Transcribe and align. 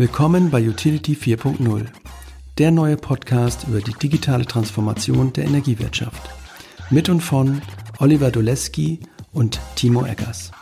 Willkommen 0.00 0.48
bei 0.48 0.66
Utility 0.66 1.12
4.0, 1.12 1.84
der 2.56 2.70
neue 2.70 2.96
Podcast 2.96 3.66
über 3.68 3.82
die 3.82 3.92
digitale 3.92 4.46
Transformation 4.46 5.30
der 5.34 5.44
Energiewirtschaft. 5.44 6.30
Mit 6.88 7.10
und 7.10 7.20
von 7.20 7.60
Oliver 7.98 8.30
Doleski 8.30 9.00
und 9.34 9.60
Timo 9.74 10.06
Eggers. 10.06 10.52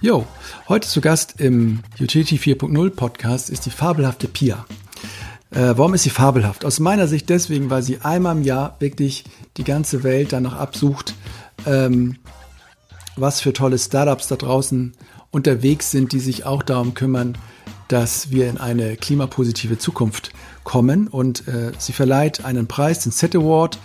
Jo, 0.00 0.26
heute 0.66 0.88
zu 0.88 1.02
Gast 1.02 1.42
im 1.42 1.80
Utility 2.00 2.38
4.0 2.38 2.88
Podcast 2.88 3.50
ist 3.50 3.66
die 3.66 3.70
fabelhafte 3.70 4.28
Pia. 4.28 4.64
Äh, 5.50 5.74
warum 5.76 5.92
ist 5.92 6.04
sie 6.04 6.08
fabelhaft? 6.08 6.64
Aus 6.64 6.80
meiner 6.80 7.06
Sicht 7.06 7.28
deswegen, 7.28 7.68
weil 7.68 7.82
sie 7.82 8.00
einmal 8.00 8.34
im 8.34 8.44
Jahr 8.44 8.76
wirklich 8.78 9.24
die 9.58 9.64
ganze 9.64 10.04
Welt 10.04 10.32
danach 10.32 10.56
absucht, 10.56 11.12
ähm, 11.66 12.16
was 13.16 13.42
für 13.42 13.52
tolle 13.52 13.78
Startups 13.78 14.26
da 14.28 14.36
draußen 14.36 14.94
unterwegs 15.30 15.90
sind, 15.90 16.12
die 16.12 16.20
sich 16.20 16.46
auch 16.46 16.62
darum 16.62 16.94
kümmern, 16.94 17.36
dass 17.90 18.30
wir 18.30 18.48
in 18.48 18.56
eine 18.56 18.96
klimapositive 18.96 19.76
Zukunft 19.76 20.30
kommen. 20.62 21.08
Und 21.08 21.48
äh, 21.48 21.72
sie 21.76 21.92
verleiht 21.92 22.44
einen 22.44 22.68
Preis, 22.68 23.00
den 23.00 23.10
Set 23.10 23.34
Award, 23.34 23.78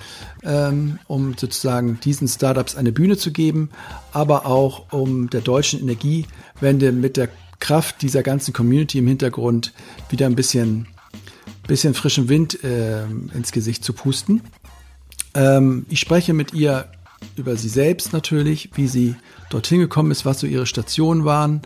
ähm, 0.44 1.00
um 1.08 1.36
sozusagen 1.36 2.00
diesen 2.02 2.28
Startups 2.28 2.76
eine 2.76 2.92
Bühne 2.92 3.18
zu 3.18 3.32
geben, 3.32 3.72
aber 4.12 4.46
auch 4.46 4.94
um 4.94 5.32
der 5.32 5.42
deutschen 5.42 5.80
Energiewende 5.80 6.92
mit 6.92 7.18
der 7.18 7.30
Kraft 7.60 8.04
dieser 8.04 8.22
ganzen 8.22 8.54
Community 8.54 9.00
im 9.00 9.08
Hintergrund 9.08 9.74
wieder 10.10 10.28
ein 10.28 10.36
bisschen, 10.36 10.86
bisschen 11.66 11.96
frischen 11.96 12.30
Wind 12.30 12.64
äh, 12.64 13.06
ins 13.06 13.52
Gesicht 13.52 13.84
zu 13.84 13.94
pusten. 13.94 14.42
Ähm, 15.34 15.88
ich 15.90 16.00
spreche 16.00 16.34
mit 16.34 16.54
ihr 16.54 16.90
über 17.38 17.56
sie 17.56 17.70
selbst 17.70 18.14
natürlich, 18.14 18.70
wie 18.76 18.88
sie 18.88 19.16
dorthin 19.50 19.80
gekommen 19.80 20.12
ist, 20.12 20.26
was 20.26 20.42
so 20.42 20.46
ihre 20.46 20.68
Stationen 20.68 21.26
waren. 21.26 21.64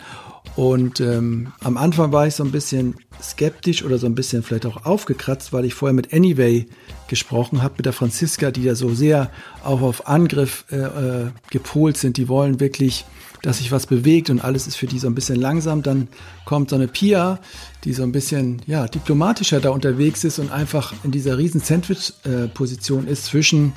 Und 0.55 0.99
ähm, 0.99 1.53
am 1.61 1.77
Anfang 1.77 2.11
war 2.11 2.27
ich 2.27 2.35
so 2.35 2.43
ein 2.43 2.51
bisschen 2.51 2.95
skeptisch 3.21 3.83
oder 3.83 3.97
so 3.97 4.07
ein 4.07 4.15
bisschen 4.15 4.43
vielleicht 4.43 4.65
auch 4.65 4.85
aufgekratzt, 4.85 5.53
weil 5.53 5.65
ich 5.65 5.73
vorher 5.73 5.93
mit 5.93 6.13
Anyway 6.13 6.67
gesprochen 7.07 7.61
habe, 7.61 7.75
mit 7.77 7.85
der 7.85 7.93
Franziska, 7.93 8.51
die 8.51 8.63
ja 8.63 8.75
so 8.75 8.93
sehr 8.93 9.31
auch 9.63 9.81
auf 9.81 10.07
Angriff 10.07 10.65
äh, 10.71 10.77
äh, 10.77 11.31
gepolt 11.49 11.97
sind. 11.97 12.17
Die 12.17 12.27
wollen 12.27 12.59
wirklich, 12.59 13.05
dass 13.41 13.59
sich 13.59 13.71
was 13.71 13.87
bewegt 13.87 14.29
und 14.29 14.43
alles 14.43 14.67
ist 14.67 14.75
für 14.75 14.87
die 14.87 14.99
so 14.99 15.07
ein 15.07 15.15
bisschen 15.15 15.37
langsam. 15.37 15.81
Dann 15.81 16.07
kommt 16.45 16.69
so 16.69 16.75
eine 16.75 16.87
Pia, 16.87 17.39
die 17.83 17.93
so 17.93 18.03
ein 18.03 18.11
bisschen 18.11 18.61
ja, 18.65 18.87
diplomatischer 18.87 19.59
da 19.59 19.69
unterwegs 19.69 20.23
ist 20.23 20.39
und 20.39 20.51
einfach 20.51 20.93
in 21.03 21.11
dieser 21.11 21.37
riesen 21.37 21.61
Sandwich-Position 21.61 23.07
äh, 23.07 23.11
ist 23.11 23.25
zwischen 23.25 23.73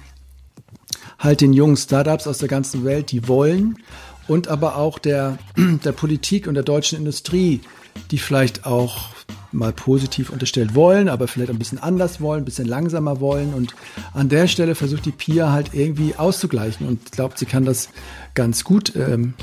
halt 1.19 1.41
den 1.41 1.53
jungen 1.53 1.77
Startups 1.77 2.27
aus 2.27 2.39
der 2.39 2.48
ganzen 2.48 2.84
Welt, 2.84 3.12
die 3.12 3.29
wollen, 3.29 3.77
und 4.28 4.48
aber 4.48 4.77
auch 4.77 4.98
der, 4.98 5.39
der 5.56 5.92
Politik 5.92 6.47
und 6.47 6.55
der 6.55 6.62
deutschen 6.62 6.98
Industrie, 6.98 7.61
die 8.11 8.19
vielleicht 8.19 8.67
auch 8.67 9.11
mal 9.53 9.73
positiv 9.73 10.31
unterstellt 10.31 10.75
wollen, 10.75 11.09
aber 11.09 11.29
vielleicht 11.29 11.51
ein 11.51 11.59
bisschen 11.59 11.79
anders 11.79 12.20
wollen, 12.20 12.42
ein 12.42 12.45
bisschen 12.45 12.67
langsamer 12.67 13.20
wollen. 13.20 13.53
Und 13.55 13.75
an 14.14 14.29
der 14.29 14.48
Stelle 14.48 14.75
versucht 14.75 15.05
die 15.05 15.12
Pia 15.12 15.53
halt 15.53 15.75
irgendwie 15.75 16.14
auszugleichen 16.17 16.87
und 16.89 17.12
glaubt, 17.12 17.39
sie 17.39 17.47
kann 17.47 17.64
das 17.64 17.91
ganz 18.34 18.64
gut. 18.64 18.95
Ähm, 18.97 19.34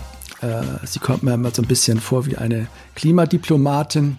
äh, 0.41 0.63
sie 0.85 0.99
kommt 0.99 1.23
mir 1.23 1.33
immer 1.33 1.51
so 1.51 1.61
ein 1.61 1.67
bisschen 1.67 1.99
vor 1.99 2.25
wie 2.25 2.37
eine 2.37 2.67
Klimadiplomatin. 2.95 4.17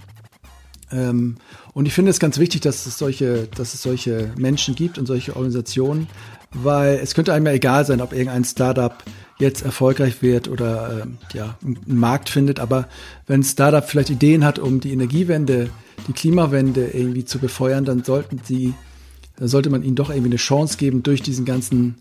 Ähm, 0.92 1.36
und 1.72 1.86
ich 1.86 1.92
finde 1.92 2.10
es 2.10 2.20
ganz 2.20 2.38
wichtig, 2.38 2.60
dass 2.62 2.86
es 2.86 2.98
solche, 2.98 3.48
dass 3.54 3.74
es 3.74 3.82
solche 3.82 4.32
Menschen 4.36 4.74
gibt 4.74 4.98
und 4.98 5.06
solche 5.06 5.34
Organisationen, 5.34 6.08
weil 6.54 6.98
es 7.02 7.14
könnte 7.14 7.32
einem 7.32 7.46
ja 7.46 7.52
egal 7.52 7.84
sein, 7.84 8.00
ob 8.00 8.12
irgendein 8.12 8.44
Startup 8.44 9.02
jetzt 9.38 9.64
erfolgreich 9.64 10.22
wird 10.22 10.48
oder 10.48 11.06
äh, 11.06 11.36
ja, 11.36 11.56
einen 11.64 11.98
Markt 11.98 12.28
findet. 12.28 12.60
Aber 12.60 12.88
wenn 13.26 13.40
ein 13.40 13.44
Startup 13.44 13.88
vielleicht 13.88 14.10
Ideen 14.10 14.44
hat, 14.44 14.58
um 14.58 14.80
die 14.80 14.92
Energiewende, 14.92 15.70
die 16.06 16.12
Klimawende 16.12 16.88
irgendwie 16.88 17.24
zu 17.24 17.38
befeuern, 17.38 17.84
dann 17.84 18.04
sollten 18.04 18.40
sie, 18.44 18.74
dann 19.36 19.48
sollte 19.48 19.70
man 19.70 19.82
ihnen 19.82 19.96
doch 19.96 20.10
irgendwie 20.10 20.30
eine 20.30 20.36
Chance 20.36 20.76
geben, 20.76 21.02
durch 21.02 21.22
diesen 21.22 21.44
ganzen 21.44 21.96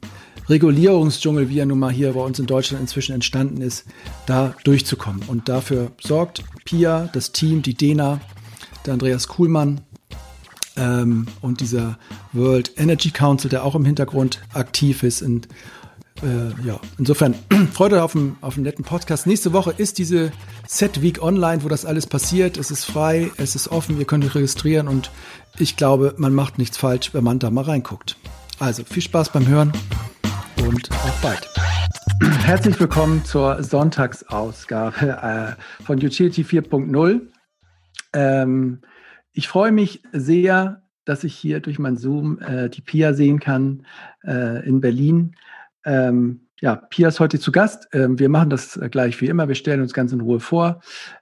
Regulierungsdschungel, 0.49 1.49
wie 1.49 1.59
er 1.59 1.65
nun 1.65 1.79
mal 1.79 1.91
hier 1.91 2.13
bei 2.13 2.21
uns 2.21 2.39
in 2.39 2.47
Deutschland 2.47 2.81
inzwischen 2.81 3.13
entstanden 3.13 3.61
ist, 3.61 3.85
da 4.25 4.55
durchzukommen. 4.63 5.21
Und 5.27 5.47
dafür 5.47 5.91
sorgt 6.01 6.43
Pia, 6.65 7.09
das 7.13 7.31
Team, 7.31 7.61
die 7.61 7.75
DENA, 7.75 8.19
der 8.85 8.93
Andreas 8.93 9.27
Kuhlmann 9.27 9.81
ähm, 10.79 11.27
und 11.41 11.59
dieser 11.61 11.97
World 12.33 12.71
Energy 12.77 13.11
Council, 13.11 13.49
der 13.49 13.63
auch 13.63 13.75
im 13.75 13.85
Hintergrund 13.85 14.41
aktiv 14.53 15.03
ist. 15.03 15.21
Und 15.21 15.47
äh, 16.23 16.65
ja, 16.65 16.79
insofern 16.97 17.35
Freude 17.73 18.03
auf 18.03 18.15
einen, 18.15 18.37
auf 18.41 18.55
einen 18.55 18.63
netten 18.63 18.85
Podcast. 18.85 19.27
Nächste 19.27 19.53
Woche 19.53 19.73
ist 19.77 19.97
diese 19.97 20.31
Set 20.67 21.01
Week 21.01 21.21
online, 21.21 21.63
wo 21.63 21.67
das 21.67 21.85
alles 21.85 22.07
passiert. 22.07 22.57
Es 22.57 22.71
ist 22.71 22.85
frei, 22.85 23.29
es 23.37 23.55
ist 23.55 23.67
offen, 23.69 23.99
ihr 23.99 24.05
könnt 24.05 24.25
euch 24.25 24.35
registrieren 24.35 24.87
und 24.87 25.11
ich 25.57 25.75
glaube, 25.75 26.13
man 26.17 26.33
macht 26.33 26.57
nichts 26.57 26.77
falsch, 26.77 27.13
wenn 27.13 27.23
man 27.23 27.39
da 27.39 27.51
mal 27.51 27.65
reinguckt. 27.65 28.17
Also 28.59 28.83
viel 28.83 29.03
Spaß 29.03 29.31
beim 29.31 29.47
Hören 29.47 29.71
und 30.65 30.91
auf 30.91 31.21
bald. 31.21 31.49
Herzlich 32.43 32.79
willkommen 32.79 33.23
zur 33.23 33.63
Sonntagsausgabe 33.63 35.55
äh, 35.57 35.83
von 35.83 35.97
Utility 35.97 36.43
4.0. 36.43 37.21
Ähm, 38.13 38.79
ich 39.33 39.47
freue 39.47 39.71
mich 39.71 40.01
sehr, 40.11 40.83
dass 41.05 41.23
ich 41.23 41.35
hier 41.35 41.59
durch 41.59 41.79
mein 41.79 41.97
Zoom 41.97 42.39
äh, 42.39 42.69
die 42.69 42.81
Pia 42.81 43.13
sehen 43.13 43.39
kann 43.39 43.85
äh, 44.23 44.65
in 44.67 44.81
Berlin. 44.81 45.35
Ähm, 45.85 46.41
ja, 46.61 46.75
Pia 46.75 47.07
ist 47.07 47.19
heute 47.19 47.39
zu 47.39 47.51
Gast. 47.51 47.87
Ähm, 47.93 48.19
wir 48.19 48.29
machen 48.29 48.49
das 48.49 48.79
gleich 48.91 49.19
wie 49.21 49.27
immer. 49.27 49.47
Wir 49.47 49.55
stellen 49.55 49.81
uns 49.81 49.93
ganz 49.93 50.11
in 50.11 50.21
Ruhe 50.21 50.39
vor. 50.39 50.81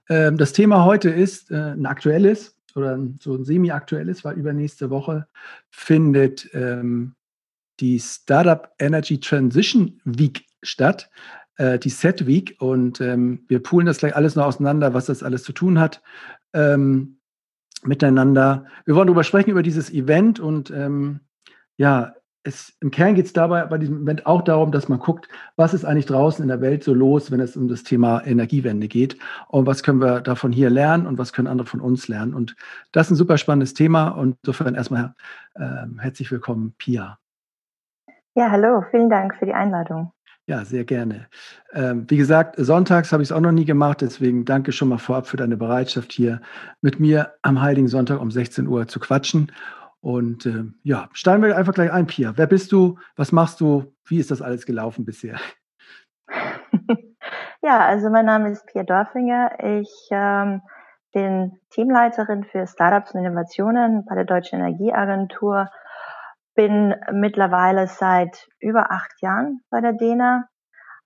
Ähm, 0.10 0.38
das 0.38 0.52
Thema 0.52 0.84
heute 0.84 1.10
ist 1.10 1.52
äh, 1.52 1.74
ein 1.74 1.86
aktuelles 1.86 2.58
oder 2.76 3.00
so 3.20 3.36
ein 3.36 3.46
semi-aktuelles, 3.46 4.26
weil 4.26 4.38
übernächste 4.38 4.90
Woche 4.90 5.28
findet 5.70 6.50
ähm, 6.54 7.16
die 7.80 8.00
Startup 8.00 8.72
Energy 8.80 9.20
Transition 9.20 10.02
Week 10.06 10.46
statt, 10.64 11.10
äh, 11.58 11.78
die 11.80 11.90
Set 11.90 12.26
Week. 12.26 12.56
Und 12.60 13.00
ähm, 13.02 13.46
wir 13.48 13.62
poolen 13.62 13.86
das 13.86 14.00
gleich 14.00 14.16
alles 14.16 14.36
noch 14.36 14.46
auseinander, 14.46 14.94
was 14.94 15.06
das 15.06 15.24
alles 15.24 15.44
zu 15.44 15.54
tun 15.54 15.80
hat. 15.80 16.02
Ähm, 16.54 17.17
miteinander. 17.84 18.66
Wir 18.86 18.96
wollen 18.96 19.08
darüber 19.08 19.24
sprechen, 19.24 19.52
über 19.52 19.64
dieses 19.64 19.92
Event 19.92 20.40
und 20.40 20.72
ähm, 20.72 21.22
ja, 21.78 22.14
es, 22.48 22.76
im 22.80 22.92
Kern 22.92 23.16
geht 23.16 23.26
es 23.26 23.34
dabei 23.34 23.66
bei 23.66 23.78
diesem 23.78 24.04
Event 24.04 24.26
auch 24.26 24.42
darum, 24.42 24.72
dass 24.72 24.88
man 24.88 25.00
guckt, 25.00 25.28
was 25.58 25.74
ist 25.74 25.84
eigentlich 25.84 26.06
draußen 26.06 26.42
in 26.42 26.48
der 26.48 26.62
Welt 26.62 26.84
so 26.84 26.94
los, 26.94 27.30
wenn 27.30 27.42
es 27.42 27.58
um 27.58 27.68
das 27.68 27.84
Thema 27.84 28.26
Energiewende 28.26 28.88
geht 28.88 29.18
und 29.50 29.66
was 29.66 29.84
können 29.84 30.00
wir 30.00 30.22
davon 30.22 30.52
hier 30.52 30.70
lernen 30.70 31.06
und 31.06 31.18
was 31.18 31.34
können 31.34 31.48
andere 31.48 31.68
von 31.68 31.82
uns 31.82 32.08
lernen. 32.08 32.34
Und 32.34 32.56
das 32.94 33.08
ist 33.08 33.12
ein 33.12 33.16
super 33.18 33.38
spannendes 33.38 33.74
Thema 33.74 34.10
und 34.10 34.38
insofern 34.44 34.76
erstmal 34.76 35.14
äh, 35.56 35.86
herzlich 36.00 36.32
willkommen, 36.32 36.74
Pia. 36.78 37.20
Ja, 38.36 38.50
hallo, 38.52 38.84
vielen 38.92 39.10
Dank 39.10 39.36
für 39.36 39.46
die 39.46 39.54
Einladung. 39.54 40.12
Ja, 40.50 40.64
sehr 40.64 40.86
gerne. 40.86 41.28
Ähm, 41.74 42.06
wie 42.10 42.16
gesagt, 42.16 42.56
sonntags 42.58 43.12
habe 43.12 43.22
ich 43.22 43.30
es 43.30 43.32
auch 43.34 43.42
noch 43.42 43.52
nie 43.52 43.66
gemacht, 43.66 44.00
deswegen 44.00 44.46
danke 44.46 44.72
schon 44.72 44.88
mal 44.88 44.98
vorab 44.98 45.28
für 45.28 45.36
deine 45.36 45.58
Bereitschaft, 45.58 46.14
hier 46.14 46.40
mit 46.82 47.02
mir 47.02 47.34
am 47.42 47.62
Heiligen 47.62 47.90
Sonntag 47.90 48.22
um 48.22 48.32
16 48.32 48.66
Uhr 48.66 48.88
zu 48.88 49.02
quatschen. 49.02 49.52
Und 50.00 50.46
äh, 50.46 50.64
ja, 50.84 51.10
steigen 51.12 51.44
wir 51.44 51.58
einfach 51.58 51.74
gleich 51.74 51.92
ein, 51.92 52.08
Pia. 52.08 52.32
Wer 52.38 52.48
bist 52.48 52.72
du? 52.72 52.98
Was 53.18 53.34
machst 53.34 53.60
du? 53.60 53.94
Wie 54.06 54.20
ist 54.20 54.32
das 54.32 54.42
alles 54.42 54.66
gelaufen 54.66 55.04
bisher? 55.04 55.38
ja, 57.62 57.80
also 57.80 58.10
mein 58.10 58.26
Name 58.26 58.52
ist 58.52 58.66
Pia 58.68 58.84
Dorfinger. 58.84 59.52
Ich 59.82 59.92
ähm, 60.12 60.62
bin 61.12 61.60
Teamleiterin 61.72 62.46
für 62.46 62.68
Startups 62.68 63.14
und 63.14 63.26
Innovationen 63.26 64.06
bei 64.06 64.16
der 64.16 64.24
Deutschen 64.24 64.60
Energieagentur 64.60 65.68
bin 66.58 66.96
mittlerweile 67.14 67.88
seit 67.88 68.48
über 68.60 68.92
acht 68.92 69.22
Jahren 69.22 69.62
bei 69.70 69.80
der 69.80 69.94
DENA. 69.94 70.50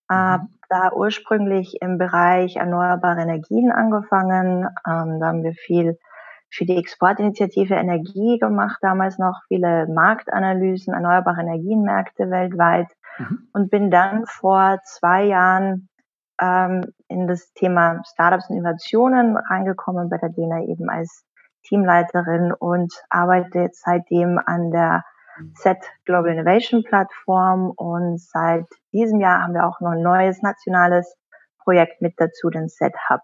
Äh, 0.10 0.38
mhm. 0.38 0.50
da 0.70 0.92
ursprünglich 0.94 1.78
im 1.82 1.98
Bereich 1.98 2.56
erneuerbare 2.56 3.22
Energien 3.22 3.72
angefangen. 3.72 4.64
Ähm, 4.88 5.20
da 5.20 5.28
haben 5.28 5.44
wir 5.44 5.54
viel 5.54 6.00
für 6.50 6.66
die 6.66 6.78
Exportinitiative 6.78 7.76
Energie 7.76 8.40
gemacht, 8.40 8.78
damals 8.82 9.18
noch 9.18 9.42
viele 9.48 9.88
Marktanalysen, 9.88 10.94
erneuerbare 10.94 11.42
Energienmärkte 11.42 12.30
weltweit 12.30 12.88
mhm. 13.20 13.48
und 13.54 13.70
bin 13.70 13.92
dann 13.92 14.26
vor 14.26 14.80
zwei 14.84 15.24
Jahren 15.24 15.88
ähm, 16.42 16.84
in 17.08 17.28
das 17.28 17.54
Thema 17.54 18.02
Startups 18.06 18.50
und 18.50 18.58
Innovationen 18.58 19.38
reingekommen 19.38 20.10
bei 20.10 20.18
der 20.18 20.30
DENA 20.30 20.64
eben 20.64 20.90
als 20.90 21.26
Teamleiterin 21.64 22.52
und 22.52 22.94
arbeite 23.10 23.70
seitdem 23.72 24.40
an 24.46 24.72
der 24.72 25.04
Set 25.56 25.78
Global 26.06 26.32
Innovation 26.32 26.84
Plattform 26.84 27.72
und 27.72 28.20
seit 28.20 28.66
diesem 28.92 29.20
Jahr 29.20 29.44
haben 29.44 29.54
wir 29.54 29.66
auch 29.66 29.80
noch 29.82 29.92
ein 29.92 30.02
neues 30.02 30.42
nationales 30.42 31.16
Projekt 31.64 32.02
mit 32.02 32.14
dazu, 32.18 32.50
den 32.50 32.70
Set 32.70 32.94
Hub. 33.10 33.22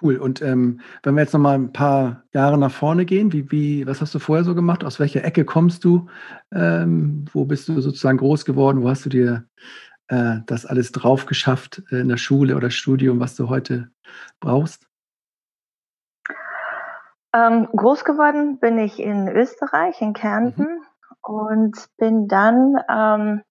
Cool. 0.00 0.16
Und 0.16 0.40
ähm, 0.42 0.80
wenn 1.02 1.14
wir 1.14 1.22
jetzt 1.22 1.32
noch 1.32 1.40
mal 1.40 1.56
ein 1.56 1.72
paar 1.72 2.22
Jahre 2.32 2.56
nach 2.56 2.70
vorne 2.70 3.04
gehen, 3.04 3.32
wie, 3.32 3.50
wie, 3.50 3.86
was 3.86 4.00
hast 4.00 4.14
du 4.14 4.20
vorher 4.20 4.44
so 4.44 4.54
gemacht? 4.54 4.84
Aus 4.84 5.00
welcher 5.00 5.24
Ecke 5.24 5.44
kommst 5.44 5.84
du? 5.84 6.06
Ähm, 6.52 7.24
wo 7.32 7.44
bist 7.44 7.68
du 7.68 7.80
sozusagen 7.80 8.18
groß 8.18 8.44
geworden? 8.44 8.82
Wo 8.82 8.88
hast 8.88 9.04
du 9.04 9.08
dir 9.08 9.48
äh, 10.06 10.36
das 10.46 10.66
alles 10.66 10.92
drauf 10.92 11.26
geschafft 11.26 11.82
äh, 11.90 11.96
in 11.96 12.08
der 12.08 12.16
Schule 12.16 12.54
oder 12.54 12.70
Studium, 12.70 13.18
was 13.18 13.34
du 13.34 13.48
heute 13.48 13.90
brauchst? 14.38 14.86
Ähm, 17.34 17.68
groß 17.74 18.04
geworden 18.04 18.58
bin 18.58 18.78
ich 18.78 19.00
in 19.00 19.28
Österreich, 19.28 20.00
in 20.00 20.12
Kärnten 20.14 20.62
mhm. 20.62 20.82
Und 21.28 21.76
bin 21.98 22.26
dann 22.26 22.76
ähm, 22.88 23.42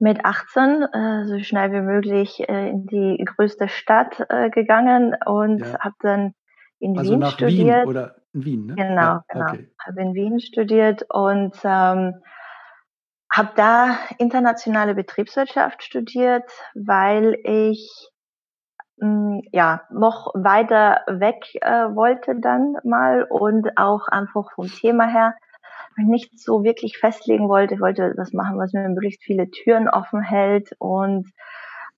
mit 0.00 0.24
18 0.24 0.82
äh, 0.82 1.24
so 1.26 1.38
schnell 1.38 1.70
wie 1.72 1.80
möglich 1.80 2.40
äh, 2.48 2.70
in 2.70 2.86
die 2.86 3.24
größte 3.24 3.68
Stadt 3.68 4.26
äh, 4.28 4.50
gegangen 4.50 5.14
und 5.24 5.60
ja. 5.60 5.78
habe 5.78 5.94
dann 6.00 6.34
in 6.80 6.98
also 6.98 7.12
Wien 7.12 7.20
nach 7.20 7.32
studiert. 7.34 7.82
Wien 7.82 7.88
oder 7.88 8.16
in 8.32 8.44
Wien, 8.44 8.66
ne? 8.66 8.74
Genau, 8.74 9.00
ja, 9.00 9.24
genau. 9.28 9.44
Okay. 9.50 9.70
Habe 9.86 10.02
in 10.02 10.14
Wien 10.14 10.40
studiert 10.40 11.06
und 11.08 11.54
ähm, 11.62 12.14
habe 13.32 13.50
da 13.54 13.96
internationale 14.18 14.96
Betriebswirtschaft 14.96 15.84
studiert, 15.84 16.50
weil 16.74 17.38
ich 17.44 18.10
mh, 18.96 19.06
hm, 19.06 19.42
ja 19.52 19.82
noch 19.92 20.32
weiter 20.34 21.02
weg 21.06 21.44
äh, 21.60 21.94
wollte 21.94 22.34
dann 22.40 22.74
mal 22.82 23.28
und 23.30 23.78
auch 23.78 24.08
einfach 24.08 24.50
vom 24.56 24.66
Thema 24.66 25.06
her 25.06 25.36
nicht 25.96 26.38
so 26.38 26.64
wirklich 26.64 26.98
festlegen 26.98 27.48
wollte. 27.48 27.74
Ich 27.74 27.80
wollte 27.80 28.14
was 28.16 28.32
machen, 28.32 28.58
was 28.58 28.72
mir 28.72 28.88
möglichst 28.88 29.22
viele 29.22 29.50
Türen 29.50 29.88
offen 29.88 30.22
hält 30.22 30.74
und 30.78 31.30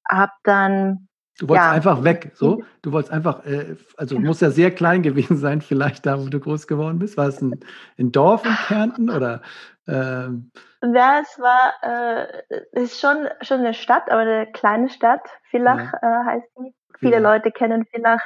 habe 0.08 0.32
dann 0.43 1.08
Du 1.38 1.49
wolltest 1.49 1.67
ja. 1.67 1.73
einfach 1.73 2.05
weg, 2.05 2.31
so? 2.35 2.62
Du 2.82 2.93
wolltest 2.93 3.12
einfach, 3.12 3.44
äh, 3.44 3.75
also 3.96 4.20
muss 4.20 4.41
ja 4.41 4.50
sehr 4.50 4.70
klein 4.70 5.02
gewesen 5.02 5.37
sein, 5.37 5.61
vielleicht 5.61 6.06
da, 6.06 6.20
wo 6.20 6.29
du 6.29 6.38
groß 6.38 6.69
geworden 6.69 7.00
bist. 7.00 7.17
War 7.17 7.26
es 7.26 7.43
ein, 7.43 7.58
ein 7.99 8.12
Dorf 8.12 8.44
in 8.44 8.55
Kärnten 8.69 9.11
oder? 9.11 9.43
Ähm? 9.88 10.52
Ja, 10.81 11.20
es 11.20 11.38
war, 11.40 11.73
äh, 11.82 12.81
ist 12.81 13.00
schon, 13.00 13.29
schon 13.40 13.61
eine 13.61 13.75
Stadt, 13.75 14.11
aber 14.11 14.20
eine 14.20 14.47
kleine 14.52 14.90
Stadt. 14.90 15.23
Villach 15.50 15.93
ja. 16.00 16.23
äh, 16.23 16.25
heißt 16.25 16.49
die. 16.58 16.75
Viele 17.00 17.14
ja. 17.14 17.19
Leute 17.19 17.50
kennen 17.50 17.85
Villach, 17.87 18.23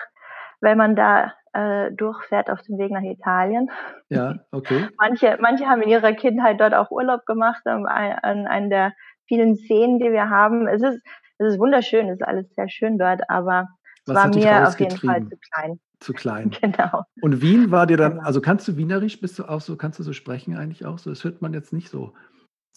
wenn 0.60 0.76
man 0.76 0.94
da 0.94 1.32
äh, 1.58 1.92
durchfährt 1.92 2.50
auf 2.50 2.62
dem 2.62 2.78
Weg 2.78 2.92
nach 2.92 3.02
Italien. 3.02 3.70
Ja, 4.08 4.36
okay. 4.52 4.86
manche, 4.98 5.38
manche 5.40 5.66
haben 5.66 5.82
in 5.82 5.88
ihrer 5.88 6.12
Kindheit 6.12 6.60
dort 6.60 6.74
auch 6.74 6.90
Urlaub 6.90 7.26
gemacht, 7.26 7.66
an, 7.66 7.86
an 7.86 8.46
einen 8.46 8.70
der 8.70 8.92
vielen 9.26 9.56
Seen, 9.56 9.98
die 9.98 10.12
wir 10.12 10.30
haben. 10.30 10.68
Es 10.68 10.82
ist, 10.82 11.02
es 11.38 11.54
ist 11.54 11.58
wunderschön, 11.58 12.08
es 12.08 12.20
ist 12.20 12.26
alles 12.26 12.46
sehr 12.54 12.68
schön 12.68 12.98
dort, 12.98 13.28
aber 13.28 13.68
es 14.06 14.14
war 14.14 14.28
mir 14.28 14.68
auf 14.68 14.78
jeden 14.78 14.98
Fall 14.98 15.22
zu 15.28 15.36
klein. 15.36 15.80
Zu 16.00 16.12
klein. 16.14 16.50
Genau. 16.50 17.02
Und 17.20 17.42
Wien 17.42 17.70
war 17.70 17.86
dir 17.86 17.96
dann, 17.96 18.12
genau. 18.12 18.24
also 18.24 18.40
kannst 18.40 18.68
du 18.68 18.76
Wienerisch, 18.76 19.20
bist 19.20 19.38
du 19.38 19.44
auch 19.44 19.60
so, 19.60 19.76
kannst 19.76 19.98
du 19.98 20.04
so 20.04 20.12
sprechen 20.12 20.56
eigentlich 20.56 20.86
auch 20.86 20.98
so? 20.98 21.10
Das 21.10 21.24
hört 21.24 21.42
man 21.42 21.52
jetzt 21.52 21.72
nicht 21.72 21.88
so. 21.88 22.14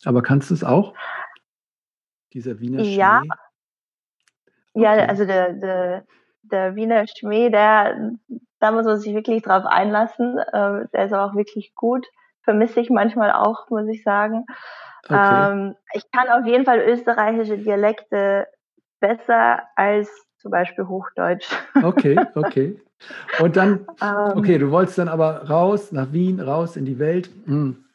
Aber 0.04 0.24
kannst 0.24 0.50
du 0.50 0.56
es 0.56 0.64
auch? 0.64 0.96
Dieser 2.34 2.60
Wiener 2.60 2.82
Ja. 2.82 3.20
Schnee? 3.20 3.30
Okay. 4.74 4.84
Ja, 4.84 4.92
also 5.06 5.26
der, 5.26 5.54
der, 5.54 6.06
der 6.44 6.76
Wiener 6.76 7.06
Schmäh, 7.08 7.50
der, 7.50 8.12
da 8.60 8.72
muss 8.72 8.86
man 8.86 9.00
sich 9.00 9.14
wirklich 9.14 9.44
drauf 9.44 9.66
einlassen. 9.66 10.38
Äh, 10.38 10.88
der 10.94 11.06
ist 11.06 11.14
auch 11.14 11.36
wirklich 11.36 11.74
gut. 11.76 12.06
Vermisse 12.44 12.80
ich 12.80 12.90
manchmal 12.90 13.32
auch, 13.32 13.70
muss 13.70 13.88
ich 13.88 14.04
sagen. 14.04 14.46
Okay. 15.06 15.52
Ähm, 15.52 15.76
ich 15.94 16.10
kann 16.12 16.30
auf 16.30 16.46
jeden 16.46 16.66
Fall 16.66 16.80
österreichische 16.80 17.58
Dialekte 17.58 18.48
besser 19.00 19.62
als 19.76 20.10
zum 20.38 20.52
Beispiel 20.52 20.88
Hochdeutsch. 20.88 21.48
Okay, 21.84 22.20
okay. 22.36 22.80
Und 23.40 23.58
dann, 23.58 23.88
ähm. 24.02 24.38
okay, 24.38 24.58
du 24.58 24.70
wolltest 24.72 24.98
dann 24.98 25.08
aber 25.08 25.50
raus 25.50 25.92
nach 25.92 26.12
Wien, 26.12 26.40
raus 26.40 26.76
in 26.76 26.86
die 26.86 27.00
Welt. 27.00 27.30
Hm. 27.46 27.86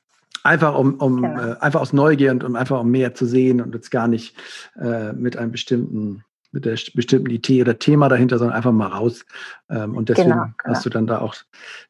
Einfach 0.42 0.76
um, 0.78 0.94
um 0.94 1.22
genau. 1.22 1.52
äh, 1.52 1.56
einfach 1.60 1.80
aus 1.80 1.92
Neugier 1.92 2.30
und 2.30 2.44
um 2.44 2.56
einfach 2.56 2.80
um 2.80 2.90
mehr 2.90 3.14
zu 3.14 3.26
sehen 3.26 3.60
und 3.60 3.74
jetzt 3.74 3.90
gar 3.90 4.06
nicht 4.08 4.36
äh, 4.76 5.12
mit 5.12 5.36
einem 5.36 5.50
bestimmten 5.50 6.24
mit 6.56 6.64
der 6.64 6.78
bestimmten 6.94 7.30
Idee 7.30 7.60
oder 7.60 7.78
Thema 7.78 8.08
dahinter, 8.08 8.38
sondern 8.38 8.56
einfach 8.56 8.72
mal 8.72 8.88
raus. 8.88 9.26
Ähm, 9.68 9.94
und 9.94 10.08
deswegen 10.08 10.30
genau, 10.30 10.44
genau. 10.44 10.74
hast 10.74 10.86
du 10.86 10.90
dann 10.90 11.06
da 11.06 11.20
auch 11.20 11.34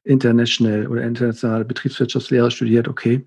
international 0.03 0.89
oder 0.89 1.03
internationale 1.03 1.65
Betriebswirtschaftslehre 1.65 2.51
studiert, 2.51 2.89
okay. 2.89 3.25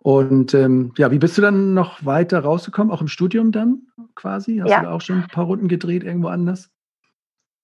Und 0.00 0.52
ähm, 0.52 0.92
ja, 0.98 1.12
wie 1.12 1.18
bist 1.18 1.38
du 1.38 1.42
dann 1.42 1.74
noch 1.74 2.04
weiter 2.04 2.40
rausgekommen, 2.40 2.92
auch 2.92 3.00
im 3.00 3.08
Studium 3.08 3.52
dann 3.52 3.82
quasi? 4.16 4.58
Hast 4.58 4.70
ja. 4.70 4.80
du 4.80 4.86
da 4.86 4.92
auch 4.92 5.00
schon 5.00 5.22
ein 5.22 5.28
paar 5.28 5.44
Runden 5.44 5.68
gedreht 5.68 6.02
irgendwo 6.02 6.28
anders? 6.28 6.70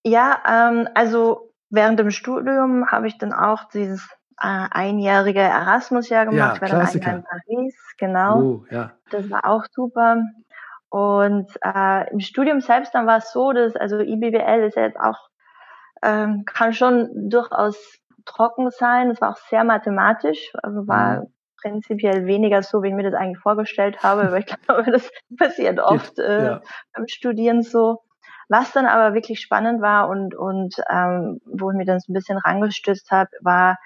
Ja, 0.04 0.38
ähm, 0.48 0.88
also 0.94 1.52
während 1.68 1.98
dem 1.98 2.12
Studium 2.12 2.86
habe 2.86 3.08
ich 3.08 3.18
dann 3.18 3.32
auch 3.32 3.64
dieses 3.64 4.08
äh, 4.38 4.68
einjährige 4.70 5.40
Erasmus-Jahr 5.40 6.26
gemacht. 6.26 6.38
Ja, 6.38 6.54
ich 6.54 6.60
war 6.60 6.68
dann 6.68 6.86
ein 6.86 7.00
Jahr 7.00 7.16
in 7.16 7.24
Paris, 7.24 7.74
genau. 7.98 8.40
Oh, 8.40 8.64
ja. 8.70 8.92
Das 9.10 9.28
war 9.30 9.44
auch 9.46 9.64
super. 9.72 10.22
Und 10.88 11.50
äh, 11.62 12.10
im 12.10 12.20
Studium 12.20 12.60
selbst 12.60 12.94
dann 12.94 13.06
war 13.06 13.18
es 13.18 13.32
so, 13.32 13.52
dass 13.52 13.76
also 13.76 13.98
IBWL 13.98 14.64
ist 14.64 14.76
ja 14.76 14.84
jetzt 14.84 15.00
auch 15.00 15.28
ähm, 16.02 16.44
kann 16.46 16.72
schon 16.72 17.28
durchaus 17.28 17.76
trocken 18.24 18.70
sein. 18.70 19.10
Es 19.10 19.20
war 19.20 19.30
auch 19.30 19.38
sehr 19.48 19.64
mathematisch, 19.64 20.52
also 20.62 20.86
war 20.86 21.22
mhm. 21.22 21.26
prinzipiell 21.60 22.26
weniger 22.26 22.62
so, 22.62 22.82
wie 22.82 22.88
ich 22.88 22.94
mir 22.94 23.02
das 23.02 23.14
eigentlich 23.14 23.38
vorgestellt 23.38 24.02
habe, 24.02 24.22
aber 24.22 24.38
ich 24.38 24.46
glaube, 24.66 24.90
das 24.90 25.10
passiert 25.36 25.80
oft 25.80 26.18
äh, 26.18 26.44
ja. 26.44 26.60
beim 26.94 27.08
Studieren 27.08 27.62
so. 27.62 28.02
Was 28.48 28.72
dann 28.72 28.86
aber 28.86 29.14
wirklich 29.14 29.40
spannend 29.40 29.82
war 29.82 30.08
und, 30.08 30.36
und 30.36 30.76
ähm, 30.88 31.40
wo 31.46 31.72
ich 31.72 31.76
mir 31.76 31.84
dann 31.84 31.98
so 31.98 32.12
ein 32.12 32.14
bisschen 32.14 32.38
rangestützt 32.38 33.10
habe, 33.10 33.30
war 33.40 33.76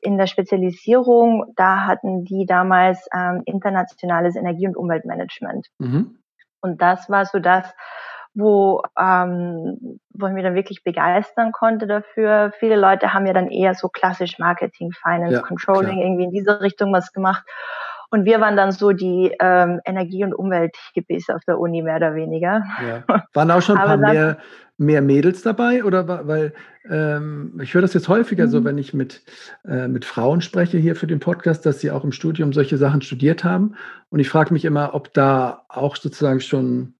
in 0.00 0.18
der 0.18 0.26
Spezialisierung, 0.26 1.52
da 1.56 1.86
hatten 1.86 2.24
die 2.24 2.44
damals 2.44 3.06
ähm, 3.14 3.42
internationales 3.44 4.34
Energie- 4.34 4.66
und 4.66 4.76
Umweltmanagement. 4.76 5.68
Mhm. 5.78 6.19
Und 6.60 6.80
das 6.80 7.08
war 7.08 7.24
so 7.24 7.38
das, 7.38 7.66
wo, 8.34 8.82
ähm, 8.98 10.00
wo 10.10 10.26
ich 10.26 10.32
mich 10.32 10.44
dann 10.44 10.54
wirklich 10.54 10.84
begeistern 10.84 11.52
konnte 11.52 11.86
dafür. 11.86 12.52
Viele 12.58 12.76
Leute 12.76 13.12
haben 13.12 13.26
ja 13.26 13.32
dann 13.32 13.48
eher 13.48 13.74
so 13.74 13.88
klassisch 13.88 14.38
Marketing, 14.38 14.92
Finance, 14.92 15.36
ja, 15.36 15.40
Controlling 15.40 15.92
klar. 15.92 16.04
irgendwie 16.04 16.24
in 16.24 16.30
diese 16.30 16.60
Richtung 16.60 16.92
was 16.92 17.12
gemacht. 17.12 17.44
Und 18.10 18.24
wir 18.24 18.40
waren 18.40 18.56
dann 18.56 18.72
so 18.72 18.90
die 18.92 19.32
ähm, 19.40 19.80
Energie- 19.84 20.24
und 20.24 20.34
Umweltgebisse 20.34 21.34
auf 21.34 21.44
der 21.46 21.58
Uni 21.58 21.80
mehr 21.82 21.96
oder 21.96 22.14
weniger. 22.14 22.64
Ja. 22.84 23.04
Waren 23.34 23.50
auch 23.52 23.62
schon 23.62 23.78
ein 23.78 23.86
paar 23.86 23.96
mehr, 23.96 24.38
mehr 24.78 25.00
Mädels 25.00 25.42
dabei? 25.42 25.84
Oder 25.84 26.26
weil 26.26 26.52
ähm, 26.88 27.58
ich 27.62 27.72
höre 27.72 27.82
das 27.82 27.94
jetzt 27.94 28.08
häufiger 28.08 28.46
mhm. 28.46 28.50
so, 28.50 28.64
wenn 28.64 28.78
ich 28.78 28.92
mit, 28.94 29.22
äh, 29.64 29.86
mit 29.86 30.04
Frauen 30.04 30.40
spreche 30.40 30.78
hier 30.78 30.96
für 30.96 31.06
den 31.06 31.20
Podcast, 31.20 31.64
dass 31.66 31.80
sie 31.80 31.92
auch 31.92 32.02
im 32.02 32.10
Studium 32.10 32.52
solche 32.52 32.78
Sachen 32.78 33.00
studiert 33.00 33.44
haben. 33.44 33.76
Und 34.08 34.18
ich 34.18 34.28
frage 34.28 34.52
mich 34.52 34.64
immer, 34.64 34.94
ob 34.94 35.14
da 35.14 35.64
auch 35.68 35.94
sozusagen 35.94 36.40
schon, 36.40 36.94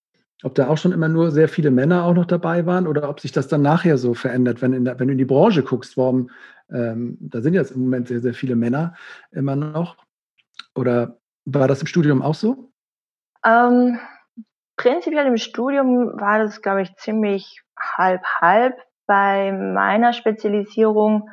ob 0.44 0.54
da 0.54 0.68
auch 0.68 0.78
schon 0.78 0.92
immer 0.92 1.08
nur 1.08 1.32
sehr 1.32 1.48
viele 1.48 1.72
Männer 1.72 2.04
auch 2.04 2.14
noch 2.14 2.26
dabei 2.26 2.66
waren 2.66 2.86
oder 2.86 3.08
ob 3.08 3.18
sich 3.18 3.32
das 3.32 3.48
dann 3.48 3.62
nachher 3.62 3.98
so 3.98 4.14
verändert, 4.14 4.62
wenn, 4.62 4.74
in 4.74 4.84
der, 4.84 5.00
wenn 5.00 5.08
du 5.08 5.12
in 5.12 5.18
die 5.18 5.24
Branche 5.24 5.64
guckst, 5.64 5.96
warum, 5.96 6.30
ähm, 6.70 7.18
da 7.20 7.40
sind 7.40 7.54
jetzt 7.54 7.72
im 7.72 7.80
Moment 7.80 8.06
sehr, 8.06 8.20
sehr 8.20 8.34
viele 8.34 8.54
Männer 8.54 8.94
immer 9.32 9.56
noch. 9.56 9.96
Oder 10.74 11.18
war 11.44 11.68
das 11.68 11.80
im 11.80 11.86
Studium 11.86 12.22
auch 12.22 12.34
so? 12.34 12.70
Ähm, 13.44 13.98
prinzipiell 14.76 15.26
im 15.26 15.36
Studium 15.36 16.20
war 16.20 16.38
das, 16.38 16.62
glaube 16.62 16.82
ich, 16.82 16.94
ziemlich 16.96 17.62
halb 17.78 18.22
halb. 18.40 18.76
Bei 19.06 19.52
meiner 19.52 20.12
Spezialisierung 20.12 21.28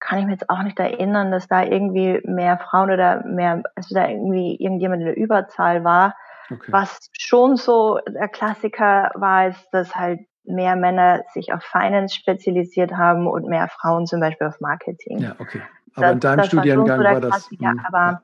kann 0.00 0.18
ich 0.18 0.24
mir 0.24 0.32
jetzt 0.32 0.50
auch 0.50 0.62
nicht 0.62 0.78
erinnern, 0.80 1.30
dass 1.30 1.46
da 1.46 1.62
irgendwie 1.62 2.20
mehr 2.24 2.58
Frauen 2.58 2.90
oder 2.90 3.24
mehr, 3.24 3.62
also 3.76 3.94
da 3.94 4.08
irgendwie 4.08 4.56
irgendjemand 4.58 5.02
in 5.02 5.06
der 5.06 5.16
Überzahl 5.16 5.84
war. 5.84 6.16
Okay. 6.50 6.72
Was 6.72 7.10
schon 7.12 7.56
so 7.56 8.00
der 8.08 8.28
Klassiker 8.28 9.12
war, 9.14 9.48
ist, 9.48 9.68
dass 9.70 9.94
halt 9.94 10.20
mehr 10.44 10.74
Männer 10.74 11.22
sich 11.32 11.52
auf 11.52 11.62
Finance 11.62 12.16
spezialisiert 12.16 12.92
haben 12.92 13.28
und 13.28 13.46
mehr 13.46 13.68
Frauen 13.68 14.06
zum 14.06 14.20
Beispiel 14.20 14.48
auf 14.48 14.60
Marketing. 14.60 15.18
Ja, 15.18 15.36
okay. 15.38 15.62
Aber 15.94 16.06
das, 16.06 16.12
in 16.14 16.20
deinem 16.20 16.44
Studiengang 16.44 16.88
war, 16.88 16.96
so 16.96 17.04
war 17.04 17.20
das. 17.20 17.50
Mh, 17.52 17.74
aber 17.86 17.98
ja. 17.98 18.22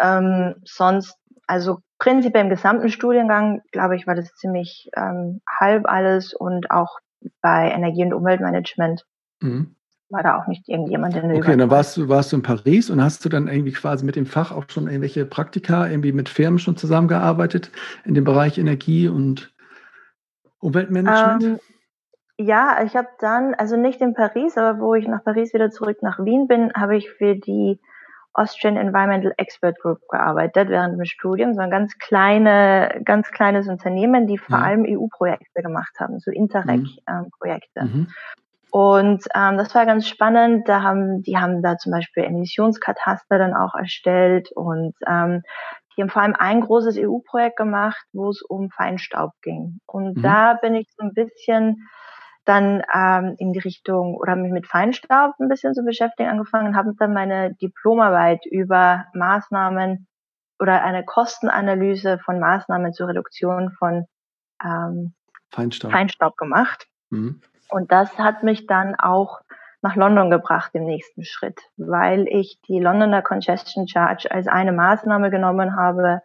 Ähm, 0.00 0.56
sonst, 0.64 1.16
also 1.46 1.78
prinzipiell 1.98 2.44
im 2.44 2.50
gesamten 2.50 2.88
Studiengang, 2.88 3.62
glaube 3.72 3.96
ich, 3.96 4.06
war 4.06 4.14
das 4.14 4.34
ziemlich 4.34 4.90
ähm, 4.96 5.40
halb 5.48 5.86
alles 5.86 6.34
und 6.34 6.70
auch 6.70 6.98
bei 7.40 7.70
Energie- 7.70 8.04
und 8.04 8.14
Umweltmanagement 8.14 9.04
mhm. 9.40 9.74
war 10.08 10.22
da 10.22 10.38
auch 10.38 10.46
nicht 10.46 10.68
irgendjemand 10.68 11.16
in 11.16 11.28
der 11.28 11.38
Okay, 11.38 11.56
dann 11.56 11.70
warst 11.70 11.96
du, 11.96 12.08
warst 12.08 12.32
du 12.32 12.36
in 12.36 12.42
Paris 12.42 12.88
und 12.90 13.02
hast 13.02 13.24
du 13.24 13.28
dann 13.28 13.48
irgendwie 13.48 13.72
quasi 13.72 14.04
mit 14.04 14.16
dem 14.16 14.26
Fach 14.26 14.52
auch 14.52 14.64
schon 14.68 14.86
irgendwelche 14.86 15.26
Praktika, 15.26 15.86
irgendwie 15.86 16.12
mit 16.12 16.28
Firmen 16.28 16.58
schon 16.58 16.76
zusammengearbeitet 16.76 17.70
in 18.04 18.14
dem 18.14 18.24
Bereich 18.24 18.58
Energie 18.58 19.08
und 19.08 19.52
Umweltmanagement? 20.60 21.42
Ähm, 21.42 21.60
ja, 22.38 22.82
ich 22.84 22.96
habe 22.96 23.08
dann, 23.18 23.54
also 23.54 23.76
nicht 23.76 24.00
in 24.00 24.14
Paris, 24.14 24.56
aber 24.56 24.80
wo 24.80 24.94
ich 24.94 25.06
nach 25.06 25.22
Paris 25.22 25.52
wieder 25.52 25.70
zurück 25.70 25.98
nach 26.00 26.18
Wien 26.24 26.48
bin, 26.48 26.72
habe 26.74 26.96
ich 26.96 27.10
für 27.10 27.34
die 27.34 27.78
Austrian 28.34 28.76
Environmental 28.76 29.34
Expert 29.36 29.78
Group 29.80 29.98
gearbeitet 30.08 30.68
während 30.68 30.98
dem 30.98 31.04
Studium, 31.04 31.54
so 31.54 31.60
ein 31.60 31.70
ganz 31.70 31.98
kleine, 31.98 33.00
ganz 33.04 33.30
kleines 33.30 33.68
Unternehmen, 33.68 34.26
die 34.26 34.38
vor 34.38 34.58
ja. 34.58 34.64
allem 34.64 34.84
EU-Projekte 34.86 35.62
gemacht 35.62 35.92
haben, 35.98 36.20
so 36.20 36.30
Interreg-Projekte. 36.30 37.84
Mhm. 37.84 37.88
Ähm, 37.88 37.92
mhm. 37.92 38.06
Und 38.70 39.24
ähm, 39.34 39.58
das 39.58 39.74
war 39.74 39.84
ganz 39.84 40.06
spannend. 40.06 40.68
Da 40.68 40.82
haben, 40.82 41.22
die 41.22 41.36
haben 41.36 41.60
da 41.60 41.76
zum 41.76 41.90
Beispiel 41.90 42.22
Emissionskataster 42.22 43.36
dann 43.36 43.54
auch 43.54 43.74
erstellt 43.74 44.52
und 44.52 44.94
ähm, 45.08 45.42
die 45.96 46.02
haben 46.02 46.10
vor 46.10 46.22
allem 46.22 46.36
ein 46.38 46.60
großes 46.60 46.96
EU-Projekt 46.96 47.56
gemacht, 47.56 48.00
wo 48.12 48.30
es 48.30 48.42
um 48.42 48.70
Feinstaub 48.70 49.32
ging. 49.42 49.80
Und 49.86 50.18
mhm. 50.18 50.22
da 50.22 50.54
bin 50.54 50.76
ich 50.76 50.86
so 50.96 51.04
ein 51.04 51.14
bisschen 51.14 51.88
dann 52.44 52.82
ähm, 52.94 53.34
in 53.38 53.52
die 53.52 53.58
Richtung 53.58 54.16
oder 54.16 54.36
mich 54.36 54.52
mit 54.52 54.66
Feinstaub 54.66 55.34
ein 55.38 55.48
bisschen 55.48 55.74
zu 55.74 55.82
beschäftigen 55.84 56.28
angefangen, 56.28 56.76
habe 56.76 56.94
dann 56.98 57.12
meine 57.12 57.54
Diplomarbeit 57.54 58.46
über 58.46 59.06
Maßnahmen 59.14 60.06
oder 60.58 60.82
eine 60.82 61.04
Kostenanalyse 61.04 62.18
von 62.18 62.38
Maßnahmen 62.38 62.92
zur 62.92 63.08
Reduktion 63.08 63.72
von 63.78 64.06
ähm, 64.64 65.14
Feinstaub. 65.50 65.90
Feinstaub 65.90 66.36
gemacht. 66.36 66.86
Mhm. 67.10 67.40
Und 67.68 67.92
das 67.92 68.18
hat 68.18 68.42
mich 68.42 68.66
dann 68.66 68.94
auch 68.96 69.40
nach 69.82 69.96
London 69.96 70.30
gebracht 70.30 70.72
im 70.74 70.84
nächsten 70.84 71.24
Schritt, 71.24 71.58
weil 71.76 72.26
ich 72.28 72.60
die 72.68 72.80
Londoner 72.80 73.22
Congestion 73.22 73.88
Charge 73.88 74.30
als 74.30 74.46
eine 74.46 74.72
Maßnahme 74.72 75.30
genommen 75.30 75.76
habe, 75.76 76.20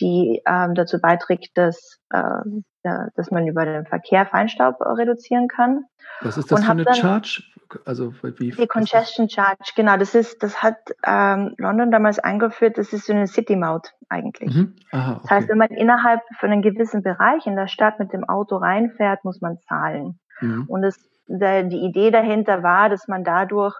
die 0.00 0.42
ähm, 0.46 0.74
dazu 0.74 1.00
beiträgt, 1.00 1.56
dass, 1.56 2.00
äh, 2.10 2.40
ja, 2.86 3.08
dass 3.16 3.30
man 3.30 3.46
über 3.46 3.64
den 3.64 3.84
Verkehr 3.84 4.26
Feinstaub 4.26 4.80
reduzieren 4.80 5.48
kann. 5.48 5.84
Was 6.22 6.38
ist 6.38 6.50
das 6.50 6.60
und 6.60 6.64
für 6.64 6.72
eine 6.72 6.94
Charge? 6.94 7.42
Also 7.84 8.14
wie 8.22 8.52
die 8.52 8.66
Congestion 8.68 9.28
Charge, 9.28 9.72
genau, 9.74 9.96
das 9.96 10.14
ist, 10.14 10.40
das 10.42 10.62
hat 10.62 10.76
ähm, 11.04 11.54
London 11.58 11.90
damals 11.90 12.20
eingeführt, 12.20 12.78
das 12.78 12.92
ist 12.92 13.06
so 13.06 13.12
eine 13.12 13.26
City 13.26 13.56
Maut 13.56 13.92
eigentlich. 14.08 14.54
Mhm. 14.54 14.76
Aha, 14.92 15.12
okay. 15.14 15.20
Das 15.22 15.30
heißt, 15.32 15.48
wenn 15.48 15.58
man 15.58 15.70
innerhalb 15.70 16.20
von 16.38 16.52
einem 16.52 16.62
gewissen 16.62 17.02
Bereich 17.02 17.44
in 17.44 17.56
der 17.56 17.66
Stadt 17.66 17.98
mit 17.98 18.12
dem 18.12 18.22
Auto 18.22 18.56
reinfährt, 18.56 19.24
muss 19.24 19.40
man 19.40 19.58
zahlen. 19.68 20.20
Mhm. 20.40 20.64
Und 20.68 20.82
das, 20.82 20.96
der, 21.26 21.64
die 21.64 21.80
Idee 21.80 22.12
dahinter 22.12 22.62
war, 22.62 22.88
dass 22.88 23.08
man 23.08 23.24
dadurch 23.24 23.74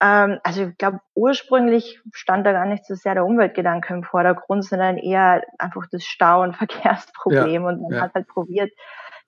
ähm, 0.00 0.38
also 0.42 0.64
ich 0.64 0.76
glaube, 0.76 1.00
ursprünglich 1.14 2.00
stand 2.12 2.46
da 2.46 2.52
gar 2.52 2.66
nicht 2.66 2.84
so 2.84 2.94
sehr 2.94 3.14
der 3.14 3.24
Umweltgedanke 3.24 3.94
im 3.94 4.04
Vordergrund, 4.04 4.64
sondern 4.64 4.98
eher 4.98 5.42
einfach 5.58 5.86
das 5.90 6.04
Stau- 6.04 6.42
und 6.42 6.56
Verkehrsproblem. 6.56 7.62
Ja, 7.62 7.68
und 7.68 7.82
man 7.82 7.92
ja. 7.92 8.00
hat 8.02 8.14
halt 8.14 8.28
probiert, 8.28 8.72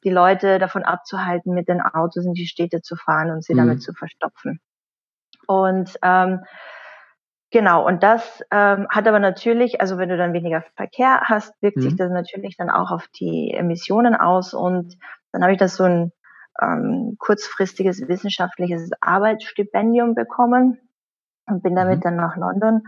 die 0.05 0.11
Leute 0.11 0.59
davon 0.59 0.85
abzuhalten, 0.85 1.55
mit 1.55 1.69
den 1.69 1.81
Autos 1.81 2.25
in 2.25 2.35
die 2.35 2.47
Städte 2.47 2.83
zu 2.83 2.97
fahren 2.97 3.31
und 3.31 3.45
sie 3.45 3.55
mhm. 3.55 3.59
damit 3.59 3.83
zu 3.83 3.93
verstopfen. 3.93 4.61
Und 5.47 5.99
ähm, 6.03 6.45
genau, 7.51 7.87
und 7.87 8.03
das 8.03 8.45
ähm, 8.51 8.87
hat 8.91 9.09
aber 9.09 9.19
natürlich, 9.19 9.81
also 9.81 9.97
wenn 9.97 10.11
du 10.11 10.17
dann 10.17 10.35
weniger 10.35 10.63
Verkehr 10.77 11.23
hast, 11.25 11.55
wirkt 11.63 11.79
mhm. 11.79 11.83
sich 11.83 11.97
das 11.97 12.11
natürlich 12.11 12.57
dann 12.57 12.71
auch 12.71 12.91
auf 12.91 13.09
die 13.09 13.53
Emissionen 13.55 14.15
aus. 14.15 14.55
Und 14.55 14.99
dann 15.33 15.43
habe 15.43 15.53
ich 15.53 15.59
das 15.59 15.77
so 15.77 15.85
ein 15.85 16.13
ähm, 16.61 17.17
kurzfristiges 17.19 18.09
wissenschaftliches 18.09 18.91
Arbeitsstipendium 19.01 20.15
bekommen 20.15 20.79
und 21.47 21.63
bin 21.63 21.75
damit 21.75 21.99
mhm. 21.99 22.03
dann 22.03 22.17
nach 22.17 22.37
London 22.37 22.83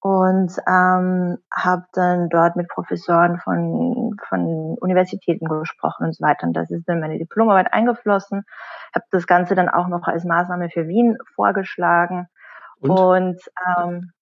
und 0.00 0.50
ähm, 0.66 1.38
habe 1.52 1.84
dann 1.92 2.30
dort 2.30 2.56
mit 2.56 2.68
Professoren 2.68 3.38
von, 3.38 4.16
von 4.28 4.76
Universitäten 4.80 5.46
gesprochen 5.46 6.06
und 6.06 6.16
so 6.16 6.24
weiter. 6.24 6.46
Und 6.46 6.54
das 6.54 6.70
ist 6.70 6.88
dann 6.88 7.00
meine 7.00 7.18
Diplomarbeit 7.18 7.72
eingeflossen. 7.72 8.44
Habe 8.94 9.04
das 9.10 9.26
Ganze 9.26 9.54
dann 9.54 9.68
auch 9.68 9.88
noch 9.88 10.08
als 10.08 10.24
Maßnahme 10.24 10.70
für 10.70 10.88
Wien 10.88 11.18
vorgeschlagen. 11.34 12.28
Und, 12.80 12.90
und 12.90 13.40
ähm, 13.76 14.12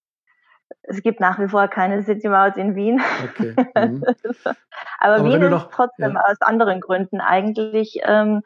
es 0.81 1.01
gibt 1.01 1.21
nach 1.21 1.39
wie 1.39 1.47
vor 1.47 1.69
keine 1.69 2.03
City 2.03 2.27
Maut 2.27 2.57
in 2.57 2.75
Wien. 2.75 3.01
Okay. 3.23 3.55
Mhm. 3.79 4.03
Aber, 4.99 5.15
Aber, 5.15 5.23
Wien 5.23 5.41
ist 5.41 5.49
noch, 5.49 5.69
trotzdem 5.71 6.15
ja. 6.15 6.21
aus 6.21 6.41
anderen 6.41 6.81
Gründen 6.81 7.21
eigentlich 7.21 8.01
ähm, 8.03 8.41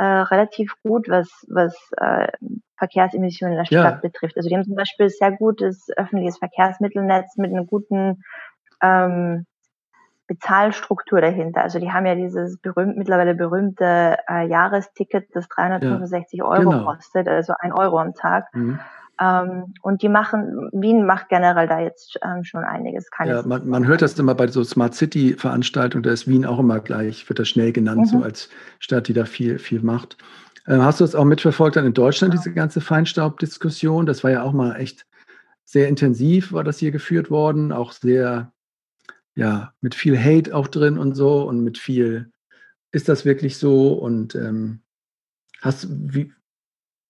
äh, 0.00 0.04
relativ 0.04 0.72
gut, 0.82 1.10
was, 1.10 1.28
was 1.50 1.74
äh, 1.98 2.28
Verkehrsemissionen 2.78 3.52
in 3.52 3.58
der 3.58 3.66
Stadt 3.66 3.96
ja. 3.96 4.00
betrifft. 4.00 4.34
Also 4.38 4.48
die 4.48 4.56
haben 4.56 4.64
zum 4.64 4.74
Beispiel 4.74 5.10
sehr 5.10 5.30
gutes 5.32 5.88
öffentliches 5.94 6.38
Verkehrsmittelnetz 6.38 7.36
mit 7.36 7.52
einer 7.52 7.66
guten 7.66 8.24
ähm, 8.82 9.44
Bezahlstruktur 10.26 11.20
dahinter. 11.20 11.60
Also 11.60 11.80
die 11.80 11.92
haben 11.92 12.06
ja 12.06 12.14
dieses 12.14 12.58
berühmt, 12.58 12.96
mittlerweile 12.96 13.34
berühmte 13.34 14.16
äh, 14.26 14.46
Jahresticket, 14.46 15.28
das 15.34 15.48
365 15.48 16.38
ja, 16.38 16.46
Euro 16.46 16.70
genau. 16.70 16.84
kostet, 16.86 17.28
also 17.28 17.52
ein 17.58 17.74
Euro 17.74 17.98
am 17.98 18.14
Tag. 18.14 18.46
Mhm. 18.54 18.80
Ähm, 19.20 19.74
und 19.82 20.02
die 20.02 20.08
machen, 20.08 20.70
Wien 20.72 21.04
macht 21.04 21.28
generell 21.28 21.68
da 21.68 21.80
jetzt 21.80 22.18
ähm, 22.24 22.42
schon 22.42 22.64
einiges. 22.64 23.10
Keine 23.10 23.32
ja, 23.32 23.42
man, 23.42 23.68
man, 23.68 23.86
hört 23.86 24.00
das 24.00 24.18
immer 24.18 24.34
bei 24.34 24.48
so 24.48 24.64
Smart 24.64 24.94
City 24.94 25.34
Veranstaltungen, 25.34 26.02
da 26.02 26.10
ist 26.10 26.26
Wien 26.26 26.46
auch 26.46 26.58
immer 26.58 26.80
gleich, 26.80 27.28
wird 27.28 27.38
das 27.38 27.48
schnell 27.48 27.72
genannt, 27.72 28.00
mhm. 28.00 28.06
so 28.06 28.22
als 28.22 28.48
Stadt, 28.78 29.08
die 29.08 29.12
da 29.12 29.26
viel, 29.26 29.58
viel 29.58 29.82
macht. 29.82 30.16
Ähm, 30.66 30.82
hast 30.82 31.00
du 31.00 31.04
das 31.04 31.14
auch 31.14 31.24
mitverfolgt 31.24 31.76
dann 31.76 31.84
in 31.84 31.92
Deutschland, 31.92 32.32
diese 32.32 32.52
ganze 32.52 32.80
Feinstaubdiskussion? 32.80 34.06
Das 34.06 34.24
war 34.24 34.30
ja 34.30 34.42
auch 34.42 34.52
mal 34.52 34.76
echt 34.76 35.04
sehr 35.66 35.88
intensiv, 35.88 36.52
war 36.52 36.64
das 36.64 36.78
hier 36.78 36.90
geführt 36.90 37.30
worden, 37.30 37.72
auch 37.72 37.92
sehr, 37.92 38.52
ja, 39.34 39.72
mit 39.82 39.94
viel 39.94 40.18
Hate 40.18 40.54
auch 40.54 40.66
drin 40.66 40.96
und 40.96 41.14
so 41.14 41.42
und 41.42 41.62
mit 41.62 41.76
viel, 41.76 42.30
ist 42.90 43.08
das 43.08 43.26
wirklich 43.26 43.58
so? 43.58 43.92
Und 43.92 44.34
ähm, 44.34 44.80
hast, 45.60 45.88
wie, 45.90 46.32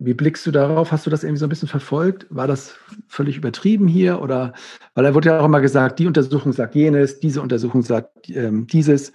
wie 0.03 0.15
blickst 0.15 0.47
du 0.47 0.51
darauf? 0.51 0.93
Hast 0.93 1.05
du 1.05 1.11
das 1.11 1.25
irgendwie 1.25 1.41
so 1.41 1.47
ein 1.47 1.51
bisschen 1.51 1.69
verfolgt? 1.69 2.27
War 2.31 2.47
das 2.47 2.79
völlig 3.07 3.37
übertrieben 3.37 3.87
hier? 3.87 4.23
Oder 4.23 4.55
weil 4.95 5.05
da 5.05 5.15
wurde 5.15 5.29
ja 5.29 5.41
auch 5.41 5.45
immer 5.45 5.61
gesagt, 5.61 5.99
die 5.99 6.07
Untersuchung 6.07 6.53
sagt 6.53 6.75
jenes, 6.75 7.21
diese 7.21 7.43
Untersuchung 7.43 7.83
sagt 7.83 8.31
ähm, 8.31 8.67
dieses. 8.67 9.13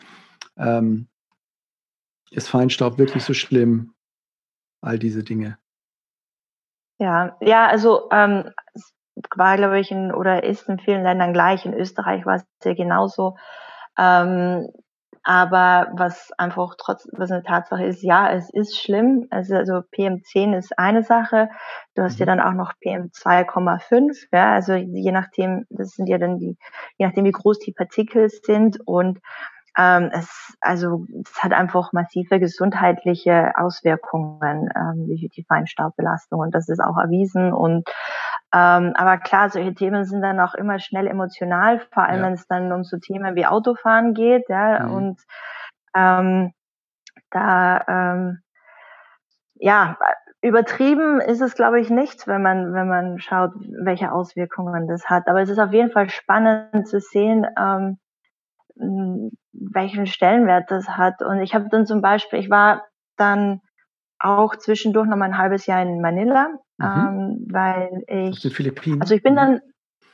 Ähm, 0.57 1.07
ist 2.29 2.49
Feinstaub 2.49 2.99
wirklich 2.99 3.23
so 3.23 3.33
schlimm? 3.33 3.93
All 4.81 4.99
diese 4.99 5.23
Dinge. 5.23 5.57
Ja, 6.99 7.35
ja, 7.41 7.65
also 7.65 8.07
ähm, 8.11 8.51
war, 9.35 9.57
glaube 9.57 9.79
ich, 9.79 9.89
in, 9.89 10.13
oder 10.13 10.43
ist 10.43 10.69
in 10.69 10.77
vielen 10.77 11.03
Ländern 11.03 11.33
gleich. 11.33 11.65
In 11.65 11.73
Österreich 11.73 12.25
war 12.27 12.35
es 12.35 12.45
ja 12.63 12.75
genauso. 12.75 13.37
Ähm, 13.97 14.69
aber 15.27 15.87
was 15.93 16.31
einfach 16.37 16.75
trotz, 16.77 17.07
was 17.11 17.31
eine 17.31 17.41
Tatsache 17.41 17.83
ist, 17.83 18.03
ja, 18.03 18.31
es 18.31 18.51
ist 18.51 18.79
schlimm. 18.79 19.25
Also, 19.31 19.55
also 19.55 19.73
PM10 19.77 20.55
ist 20.55 20.77
eine 20.77 21.01
Sache. 21.01 21.49
Du 21.95 22.03
hast 22.03 22.19
ja 22.19 22.27
mhm. 22.27 22.29
dann 22.37 22.39
auch 22.41 22.53
noch 22.53 22.73
PM2,5. 22.73 24.27
Ja, 24.31 24.53
also 24.53 24.75
je 24.75 25.11
nachdem, 25.11 25.65
das 25.71 25.93
sind 25.93 26.07
ja 26.07 26.19
dann 26.19 26.37
die, 26.37 26.57
je 26.97 27.07
nachdem 27.07 27.25
wie 27.25 27.31
groß 27.31 27.57
die 27.57 27.71
Partikel 27.71 28.29
sind 28.29 28.79
und 28.85 29.19
ähm, 29.77 30.09
es, 30.13 30.55
also 30.61 31.05
es 31.23 31.43
hat 31.43 31.53
einfach 31.53 31.91
massive 31.91 32.39
gesundheitliche 32.39 33.51
Auswirkungen, 33.57 34.69
ähm, 34.75 35.07
die, 35.07 35.29
die 35.29 35.43
Feinstaubbelastung 35.43 36.39
und 36.39 36.53
das 36.53 36.69
ist 36.69 36.79
auch 36.79 36.97
erwiesen 36.97 37.51
und 37.51 37.89
ähm, 38.55 38.93
aber 38.95 39.17
klar, 39.17 39.49
solche 39.49 39.73
Themen 39.73 40.05
sind 40.05 40.21
dann 40.21 40.39
auch 40.39 40.53
immer 40.53 40.79
schnell 40.79 41.07
emotional, 41.07 41.81
vor 41.93 42.03
allem 42.03 42.21
ja. 42.21 42.27
wenn 42.27 42.33
es 42.33 42.47
dann 42.47 42.71
um 42.71 42.85
so 42.85 42.97
Themen 42.97 43.35
wie 43.35 43.45
Autofahren 43.45 44.13
geht, 44.13 44.47
ja, 44.47 44.85
mhm. 44.85 44.93
und 44.93 45.21
ähm, 45.93 46.53
da 47.31 47.83
ähm, 47.87 48.39
ja, 49.55 49.97
übertrieben 50.41 51.19
ist 51.19 51.41
es, 51.41 51.55
glaube 51.55 51.79
ich, 51.81 51.89
nicht, 51.89 52.27
wenn 52.27 52.41
man, 52.41 52.73
wenn 52.73 52.87
man 52.87 53.19
schaut, 53.19 53.51
welche 53.83 54.11
Auswirkungen 54.11 54.87
das 54.87 55.09
hat. 55.09 55.27
Aber 55.27 55.41
es 55.41 55.49
ist 55.49 55.59
auf 55.59 55.73
jeden 55.73 55.91
Fall 55.91 56.09
spannend 56.09 56.87
zu 56.87 56.99
sehen, 56.99 57.47
ähm, 57.57 57.97
welchen 59.53 60.05
Stellenwert 60.05 60.69
das 60.69 60.89
hat. 60.89 61.21
Und 61.21 61.39
ich 61.41 61.55
habe 61.55 61.67
dann 61.69 61.85
zum 61.85 62.01
Beispiel, 62.01 62.39
ich 62.39 62.49
war 62.49 62.83
dann 63.17 63.61
auch 64.25 64.55
zwischendurch 64.55 65.07
noch 65.07 65.17
mal 65.17 65.25
ein 65.25 65.37
halbes 65.37 65.65
Jahr 65.65 65.81
in 65.81 66.01
Manila, 66.01 66.49
mhm. 66.77 66.85
ähm, 66.85 67.47
weil 67.49 68.03
ich. 68.07 68.41
Also 69.01 69.15
ich 69.15 69.23
bin 69.23 69.33
mhm. 69.33 69.37
dann, 69.37 69.61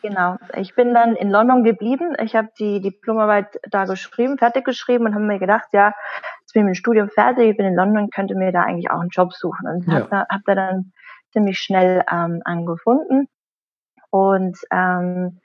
genau, 0.01 0.37
ich 0.57 0.75
bin 0.75 0.93
dann 0.93 1.15
in 1.15 1.29
London 1.29 1.63
geblieben. 1.63 2.15
Ich 2.21 2.35
habe 2.35 2.49
die 2.59 2.81
Diplomarbeit 2.81 3.59
da 3.69 3.85
geschrieben, 3.85 4.37
fertig 4.37 4.65
geschrieben 4.65 5.05
und 5.05 5.15
habe 5.15 5.25
mir 5.25 5.39
gedacht, 5.39 5.67
ja, 5.71 5.93
jetzt 6.41 6.53
bin 6.53 6.61
ich 6.61 6.65
mit 6.65 6.75
dem 6.75 6.79
Studium 6.79 7.09
fertig, 7.09 7.51
ich 7.51 7.57
bin 7.57 7.65
in 7.65 7.75
London, 7.75 8.09
könnte 8.09 8.35
mir 8.35 8.51
da 8.51 8.63
eigentlich 8.63 8.91
auch 8.91 8.99
einen 8.99 9.09
Job 9.09 9.33
suchen. 9.33 9.67
Und 9.67 9.87
ja. 9.87 9.93
habe 9.93 10.07
da, 10.09 10.25
hab 10.29 10.41
da 10.45 10.55
dann 10.55 10.91
ziemlich 11.31 11.59
schnell 11.59 12.03
ähm, 12.11 12.41
angefunden. 12.43 13.27
Und 14.09 14.57
ähm, 14.71 15.39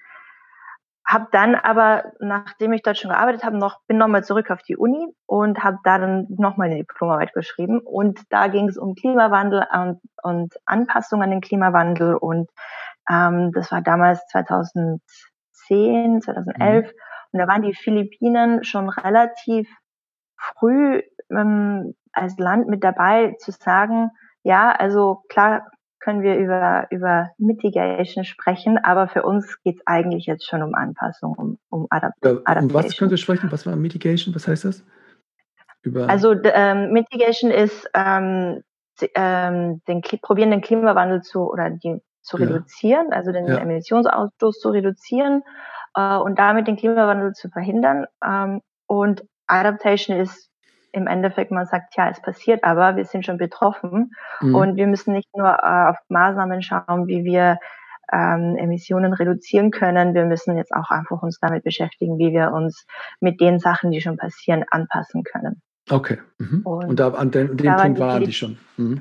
habe 1.07 1.29
dann 1.31 1.55
aber, 1.55 2.13
nachdem 2.19 2.73
ich 2.73 2.83
dort 2.83 2.99
schon 2.99 3.11
gearbeitet 3.11 3.45
habe, 3.45 3.57
noch 3.57 3.81
bin 3.87 3.97
nochmal 3.97 4.25
zurück 4.25 4.51
auf 4.51 4.63
die 4.63 4.77
Uni 4.77 5.15
und 5.27 5.63
habe 5.63 5.79
da 5.85 5.99
dann 5.99 6.27
nochmal 6.29 6.67
eine 6.67 6.79
Diplomarbeit 6.79 7.33
geschrieben. 7.33 7.79
Und 7.79 8.21
da 8.31 8.49
ging 8.49 8.69
es 8.69 8.77
um 8.77 8.97
Klimawandel 8.97 9.67
und, 9.73 10.01
und 10.23 10.55
Anpassung 10.65 11.23
an 11.23 11.31
den 11.31 11.41
Klimawandel. 11.41 12.17
Und 12.17 12.51
ähm, 13.09 13.53
das 13.53 13.71
war 13.71 13.83
damals 13.83 14.27
2010, 14.27 16.23
2011. 16.23 16.87
Mhm. 16.87 16.91
Und 17.33 17.39
da 17.39 17.47
waren 17.47 17.63
die 17.63 17.75
Philippinen 17.75 18.65
schon 18.65 18.89
relativ 18.89 19.69
früh 20.37 21.03
ähm, 21.31 21.95
als 22.13 22.37
Land 22.39 22.67
mit 22.67 22.83
dabei 22.83 23.37
zu 23.39 23.53
sagen, 23.53 24.11
ja, 24.43 24.73
also 24.73 25.23
klar, 25.29 25.67
können 26.01 26.23
wir 26.23 26.37
über, 26.37 26.87
über 26.91 27.31
Mitigation 27.39 28.25
sprechen, 28.25 28.79
aber 28.79 29.09
für 29.09 29.23
uns 29.23 29.61
geht 29.63 29.77
es 29.77 29.87
eigentlich 29.87 30.27
jetzt 30.27 30.47
schon 30.47 30.63
um 30.63 30.75
Anpassung, 30.75 31.35
um, 31.37 31.59
um 31.69 31.87
Adapt 31.91 32.25
ja, 32.25 32.31
Adaptation. 32.45 32.71
Um 32.71 32.75
was 32.75 32.97
können 32.97 33.11
wir 33.11 33.19
sprechen? 33.19 33.53
Was 33.53 33.67
war 33.67 33.77
Mitigation? 33.77 34.35
Was 34.35 34.47
heißt 34.47 34.65
das? 34.65 34.85
Über 35.83 36.09
also 36.09 36.35
ähm, 36.45 36.93
Mitigation 36.93 37.51
ist 37.51 37.89
ähm, 37.95 38.63
ähm, 39.15 39.83
den, 39.87 40.03
probieren 40.23 40.51
den 40.51 40.61
Klimawandel 40.61 41.23
zu 41.23 41.51
oder 41.51 41.71
die 41.71 42.01
zu 42.23 42.39
ja. 42.39 42.47
reduzieren, 42.47 43.13
also 43.13 43.33
den 43.33 43.47
ja. 43.47 43.59
Emissionsausstoß 43.59 44.59
zu 44.59 44.71
reduzieren 44.71 45.43
äh, 45.95 46.17
und 46.17 46.39
damit 46.39 46.67
den 46.67 46.77
Klimawandel 46.77 47.33
zu 47.33 47.49
verhindern. 47.49 48.07
Ähm, 48.25 48.63
und 48.87 49.25
Adaptation 49.47 50.17
ist 50.17 50.51
im 50.97 51.07
Endeffekt 51.07 51.51
man 51.51 51.67
sagt, 51.67 51.97
ja, 51.97 52.09
es 52.09 52.21
passiert 52.21 52.65
aber, 52.65 52.97
wir 52.97 53.05
sind 53.05 53.25
schon 53.25 53.39
betroffen 53.39 54.13
mhm. 54.41 54.55
und 54.55 54.77
wir 54.77 54.87
müssen 54.87 55.13
nicht 55.13 55.29
nur 55.37 55.49
äh, 55.49 55.91
auf 55.91 55.97
Maßnahmen 56.09 56.63
schauen, 56.63 57.07
wie 57.07 57.25
wir 57.25 57.59
ähm, 58.13 58.57
Emissionen 58.57 59.13
reduzieren 59.13 59.71
können. 59.71 60.15
Wir 60.15 60.25
müssen 60.25 60.57
jetzt 60.57 60.73
auch 60.73 60.91
einfach 60.91 61.23
uns 61.23 61.39
damit 61.41 61.65
beschäftigen, 61.65 62.19
wie 62.19 62.33
wir 62.33 62.53
uns 62.53 62.87
mit 63.21 63.41
den 63.41 63.59
Sachen, 63.59 63.91
die 63.91 64.01
schon 64.01 64.17
passieren, 64.17 64.65
anpassen 64.71 65.23
können. 65.25 65.63
Okay. 65.91 66.19
Mhm. 66.39 66.63
Und, 66.65 66.89
und, 66.89 67.01
da, 67.01 67.09
an 67.11 67.31
dem, 67.31 67.57
dem 67.57 67.77
Punkt 67.77 67.99
waren 67.99 68.25
die 68.25 68.33
schon. 68.33 68.59
Mhm. 68.77 69.01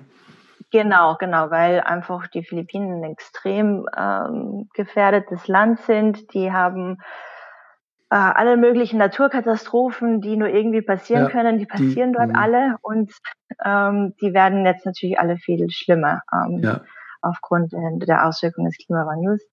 Genau, 0.71 1.15
genau, 1.17 1.51
weil 1.51 1.79
einfach 1.81 2.27
die 2.27 2.43
Philippinen 2.43 3.03
ein 3.03 3.11
extrem 3.11 3.85
ähm, 3.95 4.67
gefährdetes 4.73 5.47
Land 5.47 5.79
sind. 5.81 6.33
Die 6.33 6.51
haben 6.51 6.97
äh, 8.15 8.17
alle 8.17 8.55
möglichen 8.55 8.97
Naturkatastrophen, 8.97 10.21
die 10.21 10.37
nur 10.37 10.47
irgendwie 10.47 10.81
passieren 10.81 11.23
ja, 11.23 11.29
können, 11.29 11.57
die 11.57 11.65
passieren 11.65 12.13
die, 12.13 12.17
dort 12.17 12.31
mh. 12.31 12.41
alle 12.41 12.77
und 12.81 13.11
ähm, 13.65 14.13
die 14.21 14.33
werden 14.33 14.65
jetzt 14.65 14.85
natürlich 14.85 15.19
alle 15.19 15.35
viel 15.35 15.69
schlimmer 15.69 16.21
ähm, 16.31 16.61
ja. 16.63 16.79
aufgrund 17.21 17.73
der 17.73 18.25
Auswirkungen 18.25 18.67
des 18.67 18.77
Klimawandels. 18.77 19.45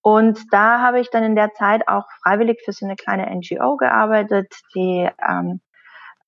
Und 0.00 0.38
da 0.54 0.80
habe 0.80 1.00
ich 1.00 1.10
dann 1.10 1.22
in 1.22 1.36
der 1.36 1.52
Zeit 1.52 1.86
auch 1.86 2.06
freiwillig 2.22 2.62
für 2.64 2.72
so 2.72 2.86
eine 2.86 2.96
kleine 2.96 3.26
NGO 3.26 3.76
gearbeitet, 3.76 4.54
die 4.74 5.06
ähm, 5.28 5.60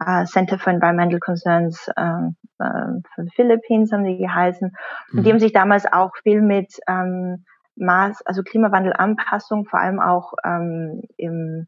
uh, 0.06 0.26
Center 0.26 0.58
for 0.58 0.74
Environmental 0.74 1.18
Concerns 1.18 1.88
ähm, 1.96 2.36
äh, 2.58 3.00
von 3.14 3.30
Philippines 3.34 3.90
haben 3.90 4.04
die 4.04 4.18
geheißen. 4.18 4.76
Und 5.14 5.24
die 5.24 5.30
haben 5.30 5.40
sich 5.40 5.54
damals 5.54 5.90
auch 5.90 6.14
viel 6.24 6.42
mit 6.42 6.78
ähm, 6.86 7.46
Maß, 7.80 8.22
also 8.26 8.42
Klimawandelanpassung, 8.42 9.66
vor 9.66 9.80
allem 9.80 10.00
auch 10.00 10.32
ähm, 10.44 11.02
im 11.16 11.66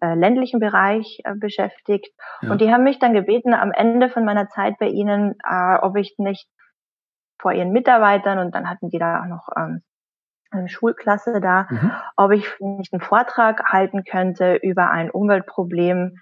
äh, 0.00 0.14
ländlichen 0.14 0.60
Bereich 0.60 1.20
äh, 1.24 1.34
beschäftigt. 1.34 2.12
Ja. 2.42 2.50
Und 2.50 2.60
die 2.60 2.72
haben 2.72 2.84
mich 2.84 2.98
dann 2.98 3.14
gebeten, 3.14 3.54
am 3.54 3.72
Ende 3.72 4.10
von 4.10 4.24
meiner 4.24 4.48
Zeit 4.48 4.78
bei 4.78 4.88
ihnen, 4.88 5.34
äh, 5.48 5.76
ob 5.80 5.96
ich 5.96 6.14
nicht 6.18 6.48
vor 7.40 7.52
ihren 7.52 7.72
Mitarbeitern 7.72 8.38
und 8.38 8.54
dann 8.54 8.68
hatten 8.68 8.90
die 8.90 8.98
da 8.98 9.22
auch 9.22 9.26
noch 9.26 9.48
ähm, 9.56 9.82
eine 10.50 10.68
Schulklasse 10.68 11.40
da, 11.40 11.66
mhm. 11.68 11.92
ob 12.16 12.32
ich 12.32 12.46
nicht 12.60 12.92
einen 12.92 13.02
Vortrag 13.02 13.64
halten 13.72 14.04
könnte 14.04 14.54
über 14.56 14.90
ein 14.90 15.10
Umweltproblem, 15.10 16.18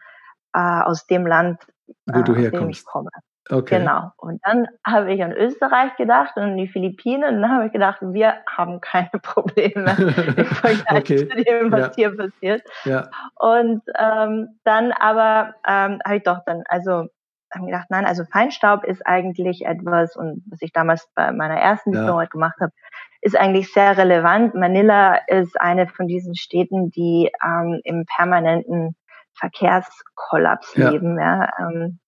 äh, 0.55 0.59
aus 0.59 1.07
dem 1.07 1.27
Land, 1.27 1.67
wo 2.07 2.21
äh, 2.21 2.25
du 2.25 2.35
herkommst. 2.35 2.55
aus 2.55 2.61
dem 2.61 2.71
ich 2.71 2.85
komme. 2.85 3.11
Okay. 3.53 3.81
Genau. 3.81 4.13
Und 4.17 4.41
dann 4.45 4.67
habe 4.85 5.13
ich 5.13 5.23
an 5.23 5.33
Österreich 5.33 5.95
gedacht 5.97 6.37
und 6.37 6.43
an 6.43 6.57
die 6.57 6.69
Philippinen. 6.69 7.37
Und 7.37 7.43
dann 7.43 7.53
habe 7.53 7.67
ich 7.67 7.73
gedacht, 7.73 7.99
wir 8.01 8.37
haben 8.49 8.81
keine 8.81 9.11
Probleme 9.23 9.95
im 10.37 10.47
Vergleich 10.47 10.91
okay. 10.91 11.17
zu 11.17 11.27
dem, 11.27 11.71
was 11.71 11.89
ja. 11.89 11.93
hier 11.95 12.17
passiert. 12.17 12.63
Ja. 12.85 13.11
Und 13.35 13.83
ähm, 13.99 14.59
dann 14.65 14.93
aber 14.93 15.55
ähm, 15.69 15.99
habe 16.03 16.17
ich 16.17 16.23
doch 16.23 16.39
dann, 16.47 16.63
also 16.67 17.09
habe 17.53 17.67
gedacht, 17.67 17.89
nein, 17.91 18.07
also 18.07 18.25
Feinstaub 18.25 18.85
ist 18.85 19.07
eigentlich 19.07 19.67
etwas, 19.67 20.17
und 20.17 20.43
was 20.51 20.63
ich 20.63 20.73
damals 20.73 21.11
bei 21.15 21.31
meiner 21.33 21.57
ersten 21.57 21.93
ja. 21.93 22.01
Diplomarbeit 22.01 22.31
gemacht 22.31 22.57
habe, 22.59 22.73
ist 23.21 23.37
eigentlich 23.37 23.71
sehr 23.71 23.99
relevant. 23.99 24.55
Manila 24.55 25.19
ist 25.27 25.61
eine 25.61 25.87
von 25.89 26.07
diesen 26.07 26.35
Städten, 26.35 26.91
die 26.91 27.31
ähm, 27.45 27.81
im 27.85 28.07
permanenten 28.07 28.97
Verkehrskollaps 29.35 30.75
ja. 30.77 30.89
leben. 30.89 31.19
Ja. 31.19 31.51
Ähm, 31.59 31.99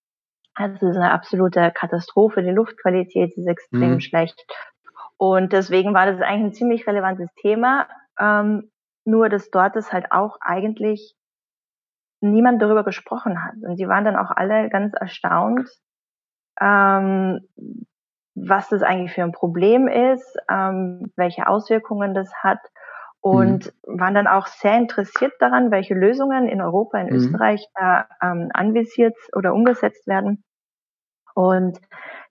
also 0.55 0.75
es 0.75 0.83
ist 0.83 0.97
eine 0.97 1.13
absolute 1.13 1.73
Katastrophe. 1.75 2.43
Die 2.43 2.51
Luftqualität 2.51 3.37
ist 3.37 3.47
extrem 3.47 3.95
mhm. 3.95 4.01
schlecht. 4.01 4.45
Und 5.17 5.53
deswegen 5.53 5.95
war 5.95 6.07
das 6.07 6.21
eigentlich 6.21 6.53
ein 6.53 6.55
ziemlich 6.55 6.87
relevantes 6.87 7.29
Thema. 7.41 7.89
Ähm, 8.19 8.71
nur, 9.05 9.29
dass 9.29 9.51
dort 9.51 9.77
es 9.77 9.93
halt 9.93 10.13
auch 10.13 10.39
eigentlich 10.41 11.15
niemand 12.21 12.63
darüber 12.63 12.85
gesprochen 12.85 13.45
hat. 13.45 13.55
Und 13.63 13.77
die 13.77 13.89
waren 13.89 14.05
dann 14.05 14.17
auch 14.17 14.31
alle 14.31 14.71
ganz 14.71 14.95
erstaunt, 14.95 15.69
ähm, 16.61 17.47
was 18.35 18.69
das 18.69 18.83
eigentlich 18.83 19.13
für 19.13 19.23
ein 19.23 19.33
Problem 19.33 19.89
ist, 19.89 20.37
ähm, 20.51 21.13
welche 21.17 21.47
Auswirkungen 21.47 22.15
das 22.15 22.33
hat 22.43 22.61
und 23.25 23.73
mhm. 23.87 24.01
waren 24.01 24.15
dann 24.15 24.27
auch 24.27 24.47
sehr 24.47 24.77
interessiert 24.77 25.33
daran, 25.39 25.71
welche 25.71 25.95
Lösungen 25.95 26.47
in 26.47 26.61
Europa, 26.61 26.99
in 26.99 27.07
mhm. 27.07 27.15
Österreich 27.15 27.67
da 27.75 28.07
ähm, 28.21 28.51
anvisiert 28.53 29.17
oder 29.35 29.55
umgesetzt 29.55 30.07
werden. 30.07 30.45
Und 31.35 31.81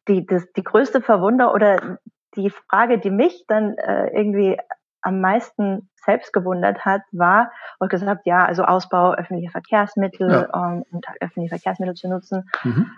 die, 0.08 0.24
das, 0.24 0.46
die 0.54 0.64
größte 0.64 1.02
Verwunder 1.02 1.52
oder 1.52 1.98
die 2.36 2.52
Frage, 2.52 3.00
die 3.00 3.10
mich 3.10 3.44
dann 3.48 3.76
äh, 3.80 4.16
irgendwie 4.16 4.60
am 5.02 5.20
meisten 5.20 5.90
selbst 5.96 6.32
gewundert 6.32 6.86
hat, 6.86 7.02
war, 7.12 7.52
und 7.80 7.90
gesagt, 7.90 8.28
ja, 8.28 8.46
also 8.46 8.64
Ausbau 8.64 9.14
öffentlicher 9.14 9.52
Verkehrsmittel 9.52 10.30
ja. 10.30 10.74
ähm, 10.74 10.84
und 10.92 11.08
öffentliche 11.20 11.56
Verkehrsmittel 11.56 11.96
zu 11.96 12.08
nutzen, 12.08 12.48
mhm. 12.64 12.92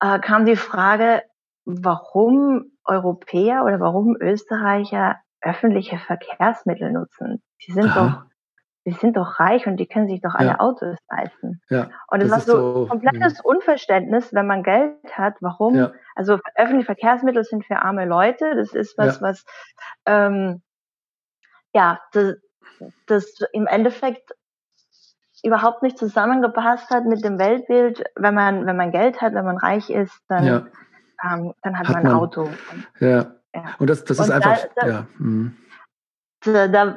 äh, 0.00 0.18
kam 0.18 0.44
die 0.44 0.56
Frage, 0.56 1.22
warum 1.64 2.72
Europäer 2.84 3.62
oder 3.64 3.78
warum 3.78 4.16
Österreicher 4.20 5.18
öffentliche 5.40 5.98
Verkehrsmittel 5.98 6.92
nutzen. 6.92 7.42
Die 7.66 7.72
sind 7.72 7.86
Aha. 7.86 8.00
doch, 8.00 8.22
die 8.84 8.92
sind 8.92 9.16
doch 9.16 9.38
reich 9.38 9.66
und 9.66 9.76
die 9.76 9.86
können 9.86 10.08
sich 10.08 10.20
doch 10.20 10.34
alle 10.34 10.50
ja. 10.50 10.60
Autos 10.60 10.96
leisten. 11.10 11.60
Ja, 11.68 11.90
und 12.08 12.22
es 12.22 12.30
war 12.30 12.40
so, 12.40 12.84
so 12.84 12.86
komplettes 12.86 13.38
mh. 13.38 13.44
Unverständnis, 13.44 14.32
wenn 14.32 14.46
man 14.46 14.62
Geld 14.62 14.94
hat, 15.12 15.34
warum, 15.40 15.74
ja. 15.74 15.92
also 16.14 16.38
öffentliche 16.54 16.86
Verkehrsmittel 16.86 17.44
sind 17.44 17.64
für 17.66 17.76
arme 17.82 18.06
Leute, 18.06 18.54
das 18.56 18.72
ist 18.74 18.96
was, 18.96 19.20
was, 19.20 19.44
ähm, 20.06 20.62
ja, 21.74 22.00
das, 22.12 22.36
das 23.06 23.40
im 23.52 23.66
Endeffekt 23.66 24.32
überhaupt 25.44 25.82
nicht 25.82 25.98
zusammengepasst 25.98 26.90
hat 26.90 27.04
mit 27.04 27.24
dem 27.24 27.38
Weltbild, 27.38 28.04
wenn 28.16 28.34
man, 28.34 28.66
wenn 28.66 28.76
man 28.76 28.90
Geld 28.90 29.20
hat, 29.20 29.34
wenn 29.34 29.44
man 29.44 29.58
reich 29.58 29.90
ist, 29.90 30.18
dann, 30.28 30.70
ähm, 31.24 31.54
dann 31.62 31.78
hat, 31.78 31.88
hat 31.88 31.94
man 31.94 32.06
ein 32.06 32.12
Auto. 32.12 32.48
Ja. 32.98 33.37
Ja. 33.64 33.74
Und 33.78 33.90
das, 33.90 34.04
das 34.04 34.18
und 34.18 34.26
ist 34.26 34.30
einfach, 34.30 34.58
da, 34.76 34.82
da, 34.82 34.88
ja. 34.88 35.06
Mhm. 35.18 35.56
Da, 36.44 36.68
da, 36.68 36.94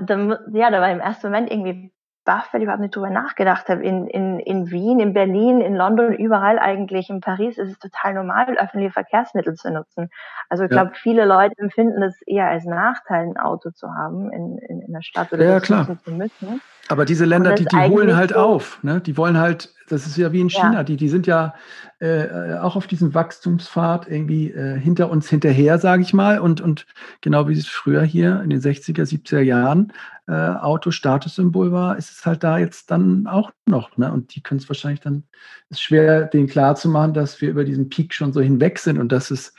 ja, 0.53 0.69
da 0.69 0.81
war 0.81 0.91
im 0.91 0.99
ersten 0.99 1.27
Moment 1.27 1.51
irgendwie 1.51 1.91
baff, 2.23 2.49
weil 2.51 2.61
ich 2.61 2.65
überhaupt 2.65 2.81
nicht 2.81 2.95
drüber 2.95 3.09
nachgedacht 3.09 3.67
habe. 3.69 3.83
In, 3.83 4.07
in, 4.07 4.39
in 4.39 4.69
Wien, 4.69 4.99
in 4.99 5.13
Berlin, 5.13 5.61
in 5.61 5.75
London, 5.75 6.13
überall 6.13 6.59
eigentlich. 6.59 7.09
In 7.09 7.19
Paris 7.19 7.57
ist 7.57 7.71
es 7.71 7.79
total 7.79 8.13
normal, 8.13 8.57
öffentliche 8.57 8.91
Verkehrsmittel 8.91 9.55
zu 9.55 9.71
nutzen. 9.71 10.09
Also 10.49 10.63
ich 10.63 10.71
ja. 10.71 10.83
glaube, 10.83 10.95
viele 10.95 11.25
Leute 11.25 11.55
empfinden 11.57 12.01
das 12.01 12.15
eher 12.25 12.47
als 12.47 12.65
Nachteil, 12.65 13.27
ein 13.27 13.37
Auto 13.37 13.71
zu 13.71 13.87
haben 13.93 14.31
in, 14.31 14.57
in, 14.59 14.81
in 14.81 14.93
der 14.93 15.01
Stadt 15.01 15.33
oder 15.33 15.43
ja, 15.43 15.59
klar. 15.59 15.87
zu 16.03 16.11
müssen. 16.11 16.61
Aber 16.89 17.05
diese 17.05 17.25
Länder, 17.25 17.55
die, 17.55 17.65
die 17.65 17.77
holen 17.77 18.15
halt 18.15 18.35
auf. 18.35 18.83
Ne? 18.83 19.01
Die 19.01 19.17
wollen 19.17 19.39
halt, 19.39 19.73
das 19.91 20.07
ist 20.07 20.17
ja 20.17 20.31
wie 20.31 20.41
in 20.41 20.49
China, 20.49 20.73
ja. 20.73 20.83
die, 20.83 20.95
die 20.95 21.09
sind 21.09 21.27
ja 21.27 21.53
äh, 21.99 22.55
auch 22.55 22.75
auf 22.75 22.87
diesem 22.87 23.13
Wachstumspfad 23.13 24.07
irgendwie 24.09 24.51
äh, 24.51 24.79
hinter 24.79 25.09
uns 25.09 25.29
hinterher, 25.29 25.79
sage 25.79 26.01
ich 26.01 26.13
mal. 26.13 26.39
Und, 26.39 26.61
und 26.61 26.85
genau 27.21 27.47
wie 27.47 27.53
es 27.53 27.67
früher 27.67 28.03
hier 28.03 28.41
in 28.41 28.49
den 28.49 28.61
60er, 28.61 29.03
70er 29.03 29.41
Jahren 29.41 29.93
äh, 30.27 30.33
Auto-Statussymbol 30.33 31.71
war, 31.71 31.97
ist 31.97 32.11
es 32.11 32.25
halt 32.25 32.43
da 32.43 32.57
jetzt 32.57 32.89
dann 32.91 33.27
auch 33.27 33.51
noch. 33.65 33.97
Ne? 33.97 34.11
Und 34.11 34.35
die 34.35 34.41
können 34.41 34.59
es 34.59 34.69
wahrscheinlich 34.69 35.01
dann, 35.01 35.23
ist 35.69 35.81
schwer, 35.81 36.25
denen 36.25 36.47
klarzumachen, 36.47 37.13
dass 37.13 37.41
wir 37.41 37.49
über 37.49 37.63
diesen 37.63 37.89
Peak 37.89 38.13
schon 38.13 38.33
so 38.33 38.41
hinweg 38.41 38.79
sind 38.79 38.97
und 38.97 39.11
dass 39.11 39.29
es, 39.31 39.53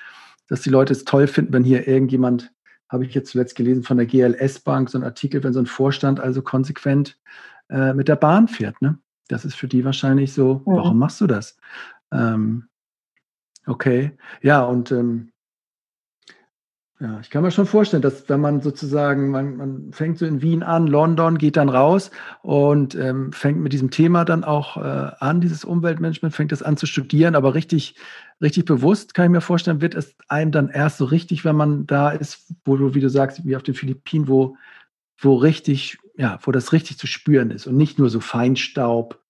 dass 0.49 0.63
die 0.63 0.71
Leute 0.71 0.93
es 0.93 1.05
toll 1.05 1.27
finden, 1.27 1.53
wenn 1.53 1.65
hier 1.65 1.87
irgendjemand 1.87 2.53
habe 2.89 3.07
ich 3.07 3.15
jetzt 3.15 3.31
zuletzt 3.31 3.55
gelesen 3.55 3.83
von 3.83 3.97
der 3.97 4.07
GLS 4.07 4.61
Bank, 4.61 4.91
so 4.91 4.99
ein 4.99 5.05
Artikel, 5.05 5.43
wenn 5.43 5.55
so 5.55 5.61
ein 5.61 5.67
Vorstand 5.67 6.21
also 6.21 6.43
konsequent 6.43 7.19
äh, 7.71 7.95
mit 7.95 8.07
der 8.07 8.17
Bahn 8.17 8.49
fährt. 8.49 8.81
Ne? 8.83 8.99
Das 9.29 9.45
ist 9.45 9.55
für 9.55 9.69
die 9.69 9.85
wahrscheinlich 9.85 10.33
so, 10.33 10.63
mhm. 10.67 10.77
warum 10.77 10.99
machst 10.99 11.21
du 11.21 11.27
das? 11.27 11.57
Ähm, 12.13 12.69
okay, 13.67 14.17
ja, 14.43 14.63
und 14.63 14.93
ähm, 14.93 15.33
ja, 17.03 17.19
ich 17.21 17.31
kann 17.31 17.43
mir 17.43 17.51
schon 17.51 17.67
vorstellen, 17.67 18.01
dass 18.01 18.29
wenn 18.29 18.41
man 18.41 18.61
sozusagen, 18.61 19.31
man, 19.31 19.57
man 19.57 19.93
fängt 19.93 20.19
so 20.19 20.27
in 20.27 20.41
Wien 20.41 20.63
an, 20.63 20.87
London, 20.87 21.37
geht 21.37 21.57
dann 21.57 21.69
raus 21.69 22.13
und 22.43 22.95
ähm, 22.95 23.33
fängt 23.33 23.59
mit 23.59 23.73
diesem 23.73 23.91
Thema 23.91 24.25
dann 24.25 24.45
auch 24.45 24.77
äh, 24.77 25.11
an, 25.19 25.41
dieses 25.41 25.65
Umweltmanagement, 25.65 26.33
fängt 26.33 26.53
das 26.53 26.63
an 26.63 26.77
zu 26.77 26.87
studieren, 26.87 27.35
aber 27.35 27.55
richtig, 27.55 27.97
richtig 28.41 28.67
bewusst, 28.67 29.15
kann 29.15 29.25
ich 29.25 29.31
mir 29.33 29.41
vorstellen, 29.41 29.81
wird 29.81 29.97
es 29.97 30.15
einem 30.29 30.53
dann 30.53 30.69
erst 30.69 30.99
so 30.99 31.05
richtig, 31.07 31.45
wenn 31.45 31.57
man 31.57 31.89
da 31.89 32.11
ist, 32.11 32.55
wo 32.65 32.77
du, 32.77 32.95
wie 32.95 33.01
du 33.01 33.11
sagst, 33.11 33.45
wie 33.45 33.57
auf 33.57 33.65
den 33.65 33.75
Philippinen, 33.75 34.29
wo, 34.29 34.57
wo 35.23 35.37
richtig, 35.37 35.99
ja, 36.17 36.39
wo 36.43 36.53
das 36.53 36.73
richtig 36.73 36.99
zu 36.99 37.07
spüren 37.07 37.51
ist 37.51 37.67
und 37.67 37.77
nicht 37.77 37.99
nur 37.99 38.11
so 38.11 38.21
Feinstaub 38.21 39.23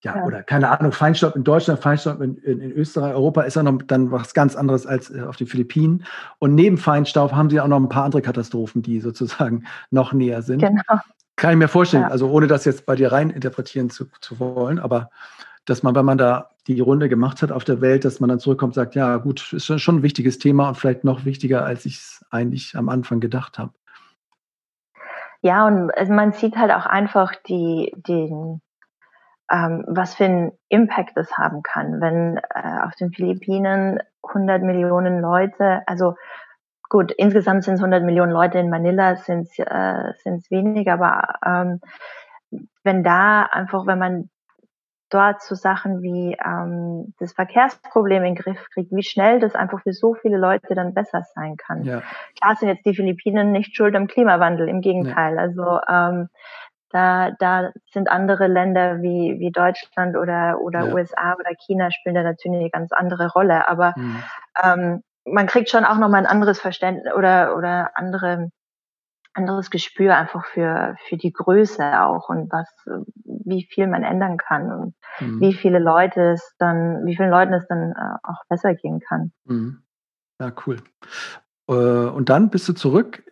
ja, 0.00 0.16
ja, 0.16 0.24
oder 0.24 0.44
keine 0.44 0.70
Ahnung, 0.70 0.92
Feinstaub 0.92 1.34
in 1.34 1.42
Deutschland, 1.42 1.80
Feinstaub 1.80 2.20
in, 2.20 2.36
in, 2.36 2.60
in, 2.60 2.70
Österreich, 2.70 3.14
Europa 3.14 3.42
ist 3.42 3.56
ja 3.56 3.64
noch 3.64 3.82
dann 3.82 4.12
was 4.12 4.32
ganz 4.32 4.54
anderes 4.54 4.86
als 4.86 5.10
äh, 5.10 5.22
auf 5.22 5.36
den 5.36 5.48
Philippinen. 5.48 6.04
Und 6.38 6.54
neben 6.54 6.78
Feinstaub 6.78 7.32
haben 7.32 7.50
sie 7.50 7.60
auch 7.60 7.66
noch 7.66 7.78
ein 7.78 7.88
paar 7.88 8.04
andere 8.04 8.22
Katastrophen, 8.22 8.82
die 8.82 9.00
sozusagen 9.00 9.64
noch 9.90 10.12
näher 10.12 10.42
sind. 10.42 10.60
Genau. 10.60 11.00
Kann 11.34 11.52
ich 11.52 11.56
mir 11.56 11.68
vorstellen, 11.68 12.04
ja. 12.04 12.10
also 12.10 12.30
ohne 12.30 12.46
das 12.46 12.64
jetzt 12.64 12.86
bei 12.86 12.94
dir 12.94 13.10
rein 13.10 13.30
interpretieren 13.30 13.90
zu, 13.90 14.06
zu 14.20 14.38
wollen, 14.38 14.78
aber 14.78 15.10
dass 15.64 15.82
man, 15.82 15.94
wenn 15.94 16.04
man 16.04 16.18
da 16.18 16.50
die 16.66 16.80
Runde 16.80 17.08
gemacht 17.08 17.42
hat 17.42 17.52
auf 17.52 17.64
der 17.64 17.80
Welt, 17.80 18.04
dass 18.04 18.20
man 18.20 18.28
dann 18.28 18.40
zurückkommt 18.40 18.70
und 18.70 18.74
sagt, 18.74 18.94
ja 18.94 19.16
gut, 19.16 19.52
ist 19.52 19.80
schon 19.80 19.96
ein 19.96 20.02
wichtiges 20.02 20.38
Thema 20.38 20.68
und 20.68 20.76
vielleicht 20.76 21.04
noch 21.04 21.24
wichtiger, 21.24 21.64
als 21.64 21.86
ich 21.86 21.96
es 21.96 22.24
eigentlich 22.30 22.76
am 22.76 22.88
Anfang 22.88 23.20
gedacht 23.20 23.58
habe. 23.58 23.72
Ja, 25.42 25.66
und 25.66 25.92
man 26.08 26.32
sieht 26.32 26.56
halt 26.56 26.72
auch 26.72 26.86
einfach 26.86 27.32
die, 27.46 27.92
den, 27.96 28.60
ähm, 29.50 29.84
was 29.86 30.14
für 30.14 30.24
einen 30.24 30.52
Impact 30.68 31.16
das 31.16 31.32
haben 31.38 31.62
kann, 31.62 32.00
wenn 32.00 32.38
äh, 32.38 32.80
auf 32.84 32.94
den 32.96 33.12
Philippinen 33.12 34.00
100 34.22 34.62
Millionen 34.62 35.20
Leute, 35.20 35.82
also 35.86 36.16
gut, 36.88 37.12
insgesamt 37.12 37.64
sind 37.64 37.74
es 37.74 37.80
100 37.80 38.02
Millionen 38.02 38.32
Leute 38.32 38.58
in 38.58 38.70
Manila, 38.70 39.16
sind 39.16 39.48
es 39.48 39.58
äh, 39.58 40.12
sind's 40.22 40.50
weniger, 40.50 40.94
aber 40.94 41.34
ähm, 41.46 41.80
wenn 42.82 43.04
da 43.04 43.42
einfach, 43.42 43.86
wenn 43.86 43.98
man 43.98 44.30
dort 45.10 45.42
so 45.42 45.54
Sachen 45.54 46.02
wie 46.02 46.36
ähm, 46.44 47.14
das 47.18 47.32
Verkehrsproblem 47.32 48.24
in 48.24 48.34
den 48.34 48.42
Griff 48.42 48.68
kriegt, 48.72 48.92
wie 48.92 49.02
schnell 49.02 49.40
das 49.40 49.54
einfach 49.54 49.82
für 49.82 49.92
so 49.92 50.14
viele 50.14 50.36
Leute 50.36 50.74
dann 50.74 50.94
besser 50.94 51.22
sein 51.34 51.56
kann. 51.56 51.84
Ja. 51.84 52.02
Klar 52.40 52.56
sind 52.56 52.68
jetzt 52.68 52.84
die 52.84 52.94
Philippinen 52.94 53.52
nicht 53.52 53.74
schuld 53.74 53.94
am 53.96 54.06
Klimawandel, 54.06 54.68
im 54.68 54.80
Gegenteil. 54.80 55.34
Nee. 55.34 55.40
Also 55.40 55.80
ähm, 55.88 56.28
da, 56.90 57.30
da 57.38 57.70
sind 57.92 58.10
andere 58.10 58.46
Länder 58.46 59.02
wie, 59.02 59.36
wie 59.38 59.50
Deutschland 59.50 60.16
oder, 60.16 60.58
oder 60.60 60.86
ja. 60.86 60.94
USA 60.94 61.34
oder 61.34 61.54
China 61.66 61.90
spielen 61.90 62.14
da 62.14 62.22
natürlich 62.22 62.60
eine 62.60 62.70
ganz 62.70 62.92
andere 62.92 63.28
Rolle. 63.32 63.68
Aber 63.68 63.94
mhm. 63.96 64.22
ähm, 64.62 65.02
man 65.24 65.46
kriegt 65.46 65.68
schon 65.70 65.84
auch 65.84 65.98
nochmal 65.98 66.20
ein 66.20 66.30
anderes 66.30 66.60
Verständnis 66.60 67.12
oder, 67.14 67.56
oder 67.56 67.90
andere, 67.94 68.50
anderes 69.38 69.70
Gespür 69.70 70.16
einfach 70.16 70.44
für, 70.46 70.96
für 71.06 71.16
die 71.16 71.32
Größe 71.32 72.02
auch 72.02 72.28
und 72.28 72.52
was, 72.52 72.68
wie 73.24 73.64
viel 73.64 73.86
man 73.86 74.02
ändern 74.02 74.36
kann 74.36 74.70
und 74.72 74.94
mhm. 75.20 75.40
wie 75.40 75.54
viele 75.54 75.78
Leute 75.78 76.32
es 76.32 76.54
dann, 76.58 77.06
wie 77.06 77.16
vielen 77.16 77.30
Leuten 77.30 77.54
es 77.54 77.66
dann 77.68 77.92
äh, 77.92 78.16
auch 78.22 78.44
besser 78.48 78.74
gehen 78.74 79.00
kann. 79.00 79.32
Mhm. 79.44 79.82
Ja, 80.40 80.52
cool. 80.66 80.76
Äh, 81.68 81.72
und 81.72 82.28
dann 82.28 82.50
bist 82.50 82.68
du 82.68 82.72
zurück 82.74 83.22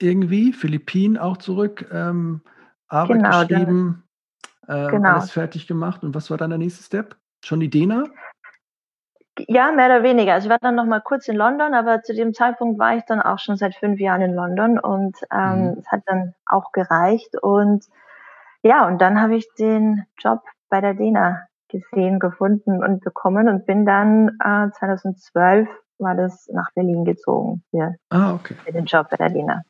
irgendwie, 0.00 0.52
Philippinen 0.52 1.18
auch 1.18 1.36
zurück, 1.36 1.86
ähm, 1.92 2.40
Arbeit 2.88 3.18
genau, 3.18 3.46
geschrieben, 3.46 4.02
äh, 4.66 4.90
genau. 4.90 5.10
alles 5.10 5.30
fertig 5.30 5.66
gemacht. 5.66 6.02
Und 6.02 6.14
was 6.14 6.30
war 6.30 6.38
dann 6.38 6.50
der 6.50 6.58
nächste 6.58 6.82
Step? 6.82 7.16
Schon 7.44 7.60
die 7.60 7.70
DENA? 7.70 8.04
Ja, 9.48 9.72
mehr 9.72 9.86
oder 9.86 10.02
weniger. 10.02 10.34
Also 10.34 10.46
ich 10.46 10.50
war 10.50 10.58
dann 10.58 10.74
noch 10.74 10.86
mal 10.86 11.00
kurz 11.00 11.28
in 11.28 11.36
London, 11.36 11.74
aber 11.74 12.02
zu 12.02 12.14
dem 12.14 12.34
Zeitpunkt 12.34 12.78
war 12.78 12.96
ich 12.96 13.04
dann 13.04 13.20
auch 13.20 13.38
schon 13.38 13.56
seit 13.56 13.74
fünf 13.74 14.00
Jahren 14.00 14.22
in 14.22 14.34
London 14.34 14.78
und 14.78 15.16
ähm, 15.32 15.62
mhm. 15.62 15.76
es 15.78 15.90
hat 15.90 16.02
dann 16.06 16.34
auch 16.46 16.72
gereicht. 16.72 17.36
Und 17.40 17.84
ja, 18.62 18.86
und 18.86 19.00
dann 19.00 19.20
habe 19.20 19.36
ich 19.36 19.48
den 19.58 20.04
Job 20.18 20.40
bei 20.68 20.80
der 20.80 20.94
DENA 20.94 21.46
gesehen, 21.68 22.18
gefunden 22.18 22.82
und 22.82 23.02
bekommen 23.02 23.48
und 23.48 23.66
bin 23.66 23.86
dann 23.86 24.38
äh, 24.44 24.70
2012 24.70 25.68
war 25.98 26.14
das 26.14 26.48
nach 26.52 26.70
Berlin 26.74 27.04
gezogen 27.04 27.62
für, 27.70 27.94
ah, 28.08 28.34
okay. 28.34 28.54
für 28.64 28.72
den 28.72 28.86
Job 28.86 29.08
bei 29.10 29.16
der 29.16 29.30
DENA. 29.30 29.62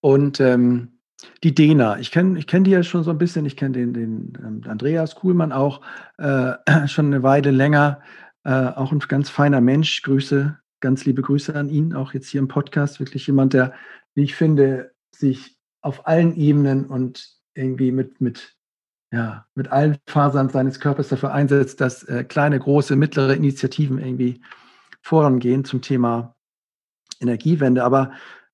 Und 0.00 0.40
ähm, 0.40 0.96
die 1.42 1.54
Dena, 1.54 1.98
ich 1.98 2.10
kenne 2.10 2.38
ich 2.38 2.46
kenn 2.46 2.64
die 2.64 2.70
ja 2.70 2.82
schon 2.82 3.02
so 3.02 3.10
ein 3.10 3.18
bisschen, 3.18 3.46
ich 3.46 3.56
kenne 3.56 3.72
den, 3.72 3.92
den 3.94 4.32
ähm, 4.38 4.62
Andreas 4.68 5.14
Kuhlmann 5.14 5.52
auch 5.52 5.80
äh, 6.18 6.52
schon 6.86 7.06
eine 7.06 7.22
Weile 7.22 7.50
länger, 7.50 8.00
äh, 8.46 8.72
auch 8.76 8.92
ein 8.92 9.00
ganz 9.00 9.28
feiner 9.28 9.60
Mensch. 9.60 10.02
Grüße, 10.02 10.56
ganz 10.80 11.04
liebe 11.04 11.20
Grüße 11.20 11.52
an 11.56 11.68
ihn, 11.68 11.94
auch 11.94 12.14
jetzt 12.14 12.28
hier 12.28 12.38
im 12.38 12.46
Podcast. 12.46 13.00
Wirklich 13.00 13.26
jemand, 13.26 13.54
der, 13.54 13.74
wie 14.14 14.22
ich 14.22 14.36
finde, 14.36 14.92
sich 15.10 15.58
auf 15.82 16.06
allen 16.06 16.36
Ebenen 16.36 16.86
und 16.86 17.28
irgendwie 17.54 17.90
mit, 17.90 18.20
mit, 18.20 18.54
ja, 19.10 19.46
mit 19.56 19.72
allen 19.72 19.98
Fasern 20.06 20.48
seines 20.48 20.78
Körpers 20.78 21.08
dafür 21.08 21.32
einsetzt, 21.32 21.80
dass 21.80 22.04
äh, 22.04 22.22
kleine, 22.22 22.60
große, 22.60 22.94
mittlere 22.94 23.34
Initiativen 23.34 23.98
irgendwie 23.98 24.40
vorangehen 25.02 25.64
zum 25.64 25.82
Thema 25.82 26.36
Energiewende. 27.20 27.82
Aber 27.82 28.12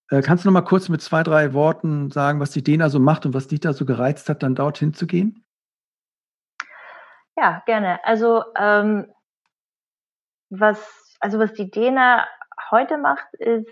äh, 0.09 0.23
kannst 0.23 0.45
du 0.45 0.49
noch 0.49 0.55
mal 0.55 0.63
kurz 0.63 0.89
mit 0.89 1.03
zwei, 1.03 1.23
drei 1.23 1.53
Worten 1.53 2.11
sagen, 2.11 2.41
was 2.41 2.53
die 2.53 2.65
Dena 2.65 2.89
so 2.89 2.99
macht 2.99 3.27
und 3.27 3.35
was 3.35 3.49
dich 3.49 3.61
da 3.61 3.75
so 3.75 3.85
gereizt 3.85 4.31
hat, 4.31 4.43
dann 4.43 4.55
dorthin 4.55 4.95
zu 4.95 5.07
gehen? 5.07 5.45
Ja, 7.37 7.63
gerne. 7.67 8.03
Also 8.05 8.43
ähm, 8.59 9.12
was, 10.53 11.17
also 11.21 11.39
was 11.39 11.53
die 11.55 11.71
Dena 11.71 12.27
heute 12.71 12.99
macht, 12.99 13.33
ist 13.35 13.69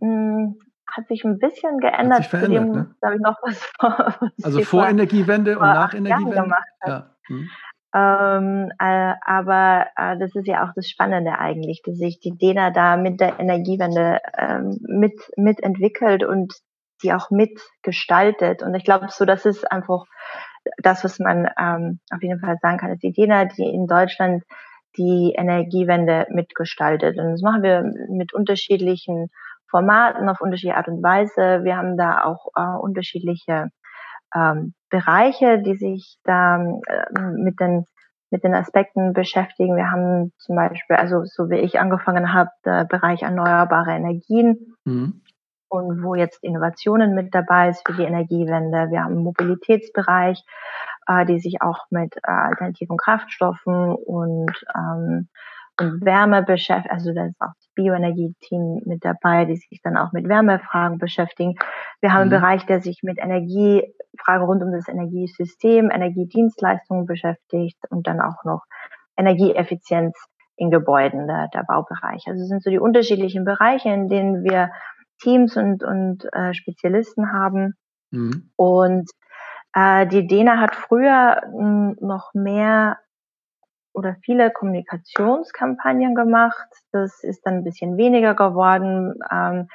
mh, 0.00 0.08
hm, 0.08 0.58
hat 0.86 1.08
sich 1.08 1.24
ein 1.24 1.38
bisschen 1.38 1.78
geändert. 1.78 2.18
Hat 2.18 2.22
sich 2.22 2.30
verändert, 2.30 2.62
dem, 2.62 3.10
ne? 3.10 3.14
ich 3.14 3.20
noch 3.20 3.38
was 3.42 3.64
vor. 3.80 4.30
Was 4.36 4.44
also 4.44 4.62
vor 4.62 4.86
Energiewende 4.86 5.58
und 5.58 5.66
nach 5.66 5.94
Energiewende. 5.94 6.42
Gemacht 6.42 6.68
hat. 6.80 6.88
Ja. 6.88 7.16
Hm. 7.26 7.50
Ähm, 7.94 8.70
äh, 8.78 9.14
aber 9.24 9.86
äh, 9.96 10.18
das 10.18 10.34
ist 10.34 10.46
ja 10.46 10.64
auch 10.64 10.72
das 10.74 10.88
Spannende 10.88 11.38
eigentlich, 11.38 11.82
dass 11.82 11.96
sich 11.96 12.20
die 12.20 12.36
DENA 12.36 12.70
da 12.70 12.96
mit 12.96 13.20
der 13.20 13.40
Energiewende 13.40 14.20
ähm, 14.36 14.78
mit 14.82 15.14
mitentwickelt 15.36 16.22
und 16.22 16.54
die 17.02 17.12
auch 17.12 17.30
mitgestaltet. 17.30 18.62
Und 18.62 18.74
ich 18.74 18.84
glaube, 18.84 19.06
so 19.10 19.24
das 19.24 19.46
ist 19.46 19.70
einfach 19.70 20.04
das, 20.78 21.04
was 21.04 21.18
man 21.18 21.48
ähm, 21.58 22.00
auf 22.10 22.22
jeden 22.22 22.40
Fall 22.40 22.58
sagen 22.60 22.78
kann, 22.78 22.92
ist 22.92 23.02
die 23.02 23.12
DENA, 23.12 23.46
die 23.46 23.64
in 23.64 23.86
Deutschland 23.86 24.44
die 24.96 25.34
Energiewende 25.36 26.26
mitgestaltet. 26.30 27.18
Und 27.18 27.32
das 27.32 27.42
machen 27.42 27.62
wir 27.62 27.82
mit 28.08 28.32
unterschiedlichen 28.32 29.28
Formaten 29.68 30.28
auf 30.28 30.40
unterschiedliche 30.40 30.76
Art 30.76 30.88
und 30.88 31.02
Weise. 31.02 31.64
Wir 31.64 31.76
haben 31.76 31.96
da 31.96 32.24
auch 32.24 32.48
äh, 32.54 32.78
unterschiedliche 32.78 33.70
ähm, 34.34 34.74
Bereiche, 34.90 35.60
die 35.60 35.76
sich 35.76 36.18
da 36.24 36.60
äh, 36.86 37.20
mit 37.20 37.60
den 37.60 37.84
mit 38.30 38.44
den 38.44 38.54
Aspekten 38.54 39.12
beschäftigen. 39.12 39.76
Wir 39.76 39.90
haben 39.90 40.32
zum 40.38 40.56
Beispiel, 40.56 40.96
also 40.96 41.24
so 41.24 41.48
wie 41.48 41.58
ich 41.58 41.78
angefangen 41.78 42.32
habe, 42.32 42.50
der 42.64 42.84
Bereich 42.84 43.22
erneuerbare 43.22 43.92
Energien 43.92 44.74
mhm. 44.84 45.22
und 45.68 46.02
wo 46.02 46.14
jetzt 46.14 46.42
Innovationen 46.42 47.14
mit 47.14 47.34
dabei 47.34 47.68
ist 47.68 47.86
für 47.86 47.94
die 47.94 48.02
Energiewende. 48.02 48.90
Wir 48.90 49.04
haben 49.04 49.14
einen 49.14 49.22
Mobilitätsbereich, 49.22 50.42
äh, 51.06 51.24
die 51.26 51.38
sich 51.38 51.62
auch 51.62 51.86
mit 51.90 52.16
äh, 52.16 52.30
alternativen 52.30 52.96
Kraftstoffen 52.96 53.94
und 53.94 54.52
ähm, 54.74 55.28
und 55.78 56.04
Wärme 56.04 56.42
beschäftigt, 56.42 56.90
also 56.90 57.12
da 57.12 57.26
ist 57.26 57.40
auch 57.40 57.52
das 57.54 57.68
Bioenergie-Team 57.74 58.82
mit 58.86 59.04
dabei, 59.04 59.44
die 59.44 59.56
sich 59.56 59.80
dann 59.82 59.96
auch 59.96 60.12
mit 60.12 60.28
Wärmefragen 60.28 60.98
beschäftigen. 60.98 61.54
Wir 62.00 62.12
haben 62.12 62.28
mhm. 62.28 62.32
einen 62.32 62.40
Bereich, 62.40 62.66
der 62.66 62.80
sich 62.80 63.00
mit 63.02 63.18
Energiefragen 63.18 64.46
rund 64.46 64.62
um 64.62 64.72
das 64.72 64.88
Energiesystem, 64.88 65.90
Energiedienstleistungen 65.90 67.04
beschäftigt 67.04 67.78
und 67.90 68.06
dann 68.06 68.20
auch 68.20 68.44
noch 68.44 68.62
Energieeffizienz 69.16 70.16
in 70.56 70.70
Gebäuden, 70.70 71.26
der, 71.26 71.48
der 71.52 71.64
Baubereich. 71.64 72.24
Also 72.26 72.42
es 72.42 72.48
sind 72.48 72.62
so 72.62 72.70
die 72.70 72.78
unterschiedlichen 72.78 73.44
Bereiche, 73.44 73.90
in 73.90 74.08
denen 74.08 74.44
wir 74.44 74.70
Teams 75.20 75.56
und, 75.56 75.84
und 75.84 76.24
äh, 76.32 76.54
Spezialisten 76.54 77.32
haben. 77.32 77.74
Mhm. 78.10 78.50
Und 78.56 79.10
äh, 79.76 80.06
die 80.06 80.26
DENA 80.26 80.58
hat 80.58 80.74
früher 80.74 81.42
mh, 81.52 81.96
noch 82.00 82.32
mehr 82.32 82.98
oder 83.92 84.16
viele 84.22 84.50
Kommunikationskampagnen 84.50 86.14
gemacht. 86.14 86.68
Das 86.92 87.22
ist 87.22 87.46
dann 87.46 87.56
ein 87.56 87.64
bisschen 87.64 87.96
weniger 87.96 88.34
geworden. 88.34 89.14
Ähm, 89.30 89.68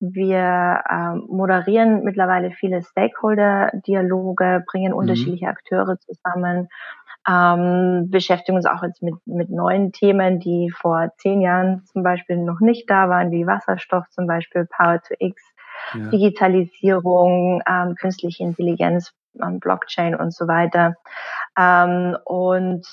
wir 0.00 0.82
ähm, 0.88 1.26
moderieren 1.28 2.04
mittlerweile 2.04 2.52
viele 2.52 2.82
Stakeholder-Dialoge, 2.82 4.64
bringen 4.70 4.92
mhm. 4.92 4.98
unterschiedliche 4.98 5.48
Akteure 5.48 5.98
zusammen, 5.98 6.68
ähm, 7.28 8.08
beschäftigen 8.10 8.56
uns 8.56 8.66
auch 8.66 8.84
jetzt 8.84 9.02
mit, 9.02 9.14
mit 9.26 9.50
neuen 9.50 9.90
Themen, 9.90 10.38
die 10.38 10.70
vor 10.70 11.10
zehn 11.18 11.40
Jahren 11.40 11.84
zum 11.86 12.04
Beispiel 12.04 12.36
noch 12.36 12.60
nicht 12.60 12.88
da 12.88 13.08
waren, 13.08 13.32
wie 13.32 13.46
Wasserstoff 13.46 14.08
zum 14.10 14.28
Beispiel, 14.28 14.66
Power 14.66 15.00
to 15.02 15.14
X, 15.18 15.42
ja. 15.94 16.08
Digitalisierung, 16.10 17.60
ähm, 17.68 17.96
künstliche 17.96 18.44
Intelligenz, 18.44 19.12
ähm, 19.42 19.60
Blockchain 19.60 20.14
und 20.14 20.34
so 20.34 20.48
weiter. 20.48 20.94
Ähm, 21.58 22.16
und 22.24 22.86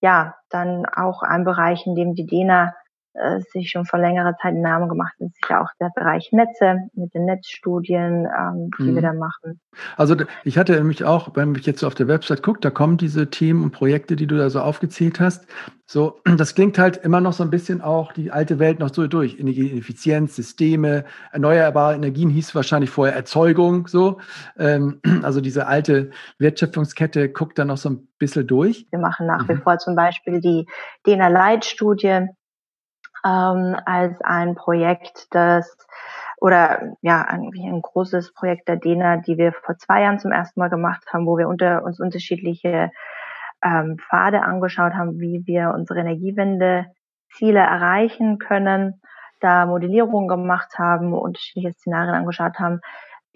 ja, 0.00 0.36
dann 0.50 0.86
auch 0.86 1.22
ein 1.22 1.44
Bereich, 1.44 1.86
in 1.86 1.94
dem 1.94 2.14
die 2.14 2.26
DENA 2.26 2.74
äh, 3.20 3.40
sich 3.52 3.70
schon 3.70 3.84
vor 3.84 3.98
längerer 3.98 4.36
Zeit 4.36 4.52
einen 4.52 4.62
Namen 4.62 4.88
gemacht 4.88 5.14
ist 5.18 5.34
sicher 5.36 5.60
auch 5.60 5.70
der 5.80 5.90
Bereich 5.94 6.30
Netze 6.32 6.88
mit 6.94 7.14
den 7.14 7.24
Netzstudien, 7.24 8.26
ähm, 8.26 8.70
die 8.78 8.84
mhm. 8.84 8.94
wir 8.94 9.02
da 9.02 9.12
machen. 9.12 9.60
Also 9.96 10.16
ich 10.44 10.58
hatte 10.58 10.72
nämlich 10.72 11.04
auch, 11.04 11.34
wenn 11.34 11.54
ich 11.54 11.66
jetzt 11.66 11.80
so 11.80 11.86
auf 11.86 11.94
der 11.94 12.08
Website 12.08 12.42
gucke, 12.42 12.60
da 12.60 12.70
kommen 12.70 12.96
diese 12.96 13.30
Themen 13.30 13.62
und 13.62 13.72
Projekte, 13.72 14.16
die 14.16 14.26
du 14.26 14.36
da 14.36 14.50
so 14.50 14.60
aufgezählt 14.60 15.20
hast. 15.20 15.46
So, 15.86 16.20
das 16.36 16.54
klingt 16.54 16.78
halt 16.78 16.98
immer 16.98 17.20
noch 17.20 17.32
so 17.32 17.42
ein 17.42 17.50
bisschen 17.50 17.80
auch 17.80 18.12
die 18.12 18.30
alte 18.30 18.58
Welt 18.58 18.78
noch 18.78 18.92
so 18.92 19.06
durch. 19.06 19.38
Energieeffizienz, 19.38 20.36
Systeme, 20.36 21.04
erneuerbare 21.32 21.94
Energien 21.94 22.30
hieß 22.30 22.54
wahrscheinlich 22.54 22.90
vorher 22.90 23.16
Erzeugung, 23.16 23.86
so. 23.86 24.18
Ähm, 24.58 25.00
also 25.22 25.40
diese 25.40 25.66
alte 25.66 26.10
Wertschöpfungskette 26.38 27.30
guckt 27.30 27.58
da 27.58 27.64
noch 27.64 27.78
so 27.78 27.90
ein 27.90 28.08
bisschen 28.18 28.46
durch. 28.46 28.86
Wir 28.90 28.98
machen 28.98 29.26
nach 29.26 29.46
mhm. 29.46 29.48
wie 29.48 29.56
vor 29.56 29.78
zum 29.78 29.94
Beispiel 29.94 30.40
die 30.40 30.66
DENA-Leitstudie, 31.06 32.28
ähm, 33.24 33.76
als 33.84 34.20
ein 34.22 34.54
Projekt, 34.54 35.26
das 35.30 35.76
oder 36.40 36.94
ja, 37.02 37.22
eigentlich 37.22 37.64
ein 37.64 37.82
großes 37.82 38.32
Projekt 38.32 38.68
der 38.68 38.76
DENA, 38.76 39.18
die 39.18 39.36
wir 39.38 39.52
vor 39.52 39.76
zwei 39.76 40.02
Jahren 40.02 40.20
zum 40.20 40.30
ersten 40.30 40.60
Mal 40.60 40.70
gemacht 40.70 41.04
haben, 41.12 41.26
wo 41.26 41.36
wir 41.36 41.48
unter, 41.48 41.82
uns 41.82 41.98
unterschiedliche 41.98 42.90
ähm, 43.62 43.96
Pfade 43.98 44.42
angeschaut 44.42 44.94
haben, 44.94 45.18
wie 45.18 45.42
wir 45.46 45.72
unsere 45.74 46.00
Energiewende-Ziele 46.00 47.58
erreichen 47.58 48.38
können, 48.38 49.00
da 49.40 49.66
Modellierungen 49.66 50.28
gemacht 50.28 50.78
haben, 50.78 51.12
unterschiedliche 51.12 51.72
Szenarien 51.74 52.14
angeschaut 52.14 52.58
haben. 52.58 52.80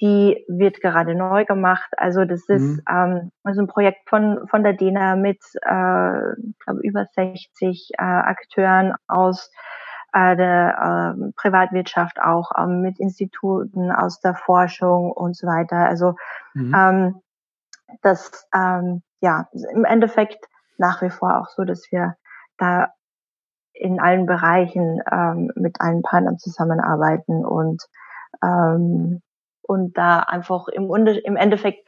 Die 0.03 0.45
wird 0.49 0.81
gerade 0.81 1.15
neu 1.15 1.45
gemacht. 1.45 1.89
Also 1.97 2.25
das 2.25 2.49
ist 2.49 2.61
mhm. 2.61 2.83
ähm, 2.91 3.33
also 3.45 3.63
ein 3.63 3.69
Projekt 3.69 4.09
von 4.09 4.49
von 4.49 4.65
der 4.65 4.73
DENA 4.73 5.15
mit 5.15 5.39
äh, 5.63 6.35
glaube 6.65 6.81
über 6.83 7.07
60 7.15 7.91
äh, 7.97 8.03
Akteuren 8.03 8.95
aus 9.07 9.51
äh, 10.13 10.37
der 10.37 11.15
äh, 11.17 11.33
Privatwirtschaft 11.37 12.21
auch 12.21 12.51
ähm, 12.59 12.83
mit 12.83 12.99
Instituten 12.99 13.93
aus 13.93 14.21
der 14.21 14.35
Forschung 14.35 15.13
und 15.13 15.37
so 15.37 15.47
weiter. 15.47 15.87
Also 15.87 16.17
mhm. 16.55 16.75
ähm, 16.77 17.23
das 18.03 18.49
ähm, 18.53 19.03
ja 19.21 19.49
im 19.73 19.85
Endeffekt 19.85 20.45
nach 20.79 21.01
wie 21.01 21.11
vor 21.11 21.39
auch 21.39 21.49
so, 21.49 21.63
dass 21.63 21.87
wir 21.93 22.17
da 22.59 22.93
in 23.73 24.01
allen 24.01 24.27
Bereichen 24.27 25.01
ähm, 25.11 25.53
mit 25.55 25.81
allen 25.81 26.03
Partnern 26.03 26.39
zusammenarbeiten 26.39 27.45
und 27.45 27.83
ähm, 28.43 29.23
und 29.63 29.97
da 29.97 30.21
einfach 30.21 30.69
im, 30.69 30.91
im 30.91 31.37
Endeffekt 31.37 31.87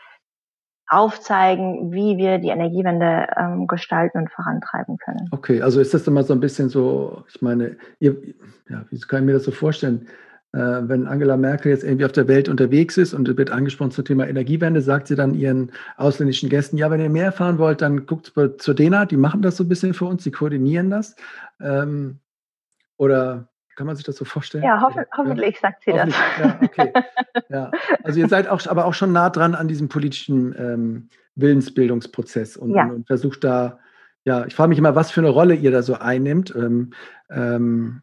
aufzeigen, 0.87 1.93
wie 1.93 2.19
wir 2.19 2.39
die 2.39 2.49
Energiewende 2.49 3.27
ähm, 3.37 3.67
gestalten 3.67 4.19
und 4.19 4.31
vorantreiben 4.31 4.99
können. 4.99 5.29
Okay, 5.31 5.63
also 5.63 5.81
ist 5.81 5.95
das 5.95 6.07
immer 6.07 6.23
so 6.23 6.35
ein 6.35 6.41
bisschen 6.41 6.69
so, 6.69 7.25
ich 7.29 7.41
meine, 7.41 7.77
ihr, 8.01 8.17
ja, 8.69 8.85
wie 8.91 9.01
kann 9.01 9.21
ich 9.21 9.27
mir 9.27 9.33
das 9.33 9.45
so 9.45 9.51
vorstellen? 9.51 10.09
Äh, 10.53 10.89
wenn 10.89 11.07
Angela 11.09 11.37
Merkel 11.37 11.73
jetzt 11.73 11.85
irgendwie 11.85 12.05
auf 12.05 12.13
der 12.13 12.29
Welt 12.29 12.49
unterwegs 12.49 12.97
ist 12.97 13.15
und 13.15 13.35
wird 13.37 13.51
angesprochen 13.51 13.93
zum 13.93 14.05
Thema 14.05 14.29
Energiewende, 14.29 14.83
sagt 14.83 15.09
sie 15.09 15.17
dann 15.17 15.35
ihren 15.35 15.73
ausländischen 15.97 16.49
Gästen, 16.49 16.77
ja, 16.77 16.91
wenn 16.91 17.01
ihr 17.01 17.11
mehr 17.11 17.25
erfahren 17.25 17.59
wollt, 17.59 17.81
dann 17.81 18.07
guckt 18.07 18.33
zur 18.59 18.75
DENA, 18.75 19.07
die 19.07 19.17
machen 19.17 19.43
das 19.43 19.57
so 19.57 19.65
ein 19.65 19.69
bisschen 19.69 19.95
für 19.95 20.05
uns, 20.05 20.23
die 20.23 20.31
koordinieren 20.31 20.91
das. 20.91 21.17
Ähm, 21.61 22.21
oder 22.97 23.49
kann 23.77 23.87
man 23.87 23.97
sich 23.97 24.05
das 24.05 24.17
so 24.17 24.25
vorstellen? 24.25 24.65
Ja, 24.65 24.81
hoff 24.81 24.95
ja. 24.95 25.05
hoffentlich 25.17 25.59
sagt 25.61 25.85
sie 25.85 25.93
das. 25.93 26.15
Ja, 26.39 26.61
okay. 26.63 26.93
ja. 27.49 27.71
Also 28.03 28.21
ihr 28.21 28.29
seid 28.29 28.49
auch, 28.49 28.67
aber 28.67 28.85
auch 28.85 28.95
schon 28.95 29.13
nah 29.13 29.31
dran 29.31 29.55
an 29.55 29.69
diesem 29.69 29.89
politischen 29.89 30.55
ähm, 30.59 31.09
Willensbildungsprozess 31.37 32.57
und, 32.57 32.75
ja. 32.75 32.87
und, 32.87 33.07
versucht 33.07 33.45
da, 33.45 33.79
ja, 34.25 34.47
ich 34.47 34.55
frage 34.55 34.69
mich 34.69 34.79
immer, 34.79 34.95
was 34.95 35.11
für 35.11 35.21
eine 35.21 35.31
Rolle 35.31 35.55
ihr 35.55 35.71
da 35.71 35.83
so 35.83 35.95
einnimmt. 35.95 36.55
Ähm, 36.57 36.93
ähm, 37.31 38.03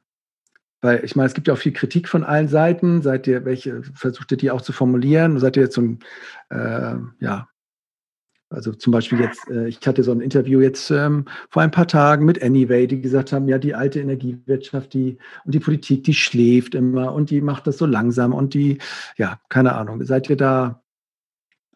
weil 0.81 1.05
ich 1.05 1.15
meine, 1.15 1.27
es 1.27 1.35
gibt 1.35 1.47
ja 1.47 1.53
auch 1.53 1.59
viel 1.59 1.73
Kritik 1.73 2.09
von 2.09 2.23
allen 2.23 2.47
Seiten. 2.47 3.01
Seid 3.03 3.27
ihr, 3.27 3.45
welche, 3.45 3.83
versucht 3.83 4.31
ihr 4.31 4.37
die 4.37 4.49
auch 4.49 4.61
zu 4.61 4.73
formulieren? 4.73 5.39
Seid 5.39 5.55
ihr 5.55 5.63
jetzt 5.63 5.75
so 5.75 5.81
ein, 5.81 5.99
äh, 6.49 6.95
ja, 7.19 7.47
also 8.51 8.73
zum 8.73 8.91
Beispiel 8.91 9.21
jetzt, 9.21 9.49
äh, 9.49 9.67
ich 9.67 9.79
hatte 9.87 10.03
so 10.03 10.11
ein 10.11 10.21
Interview 10.21 10.59
jetzt 10.59 10.91
ähm, 10.91 11.25
vor 11.49 11.61
ein 11.61 11.71
paar 11.71 11.87
Tagen 11.87 12.25
mit 12.25 12.43
Anyway, 12.43 12.85
die 12.85 13.01
gesagt 13.01 13.31
haben, 13.31 13.47
ja, 13.47 13.57
die 13.57 13.73
alte 13.73 13.99
Energiewirtschaft, 13.99 14.93
die 14.93 15.17
und 15.45 15.55
die 15.55 15.59
Politik, 15.59 16.03
die 16.03 16.13
schläft 16.13 16.75
immer 16.75 17.13
und 17.13 17.29
die 17.29 17.41
macht 17.41 17.65
das 17.67 17.77
so 17.77 17.85
langsam 17.85 18.33
und 18.33 18.53
die, 18.53 18.79
ja, 19.15 19.39
keine 19.49 19.73
Ahnung. 19.75 20.03
Seid 20.03 20.29
ihr 20.29 20.37
da 20.37 20.81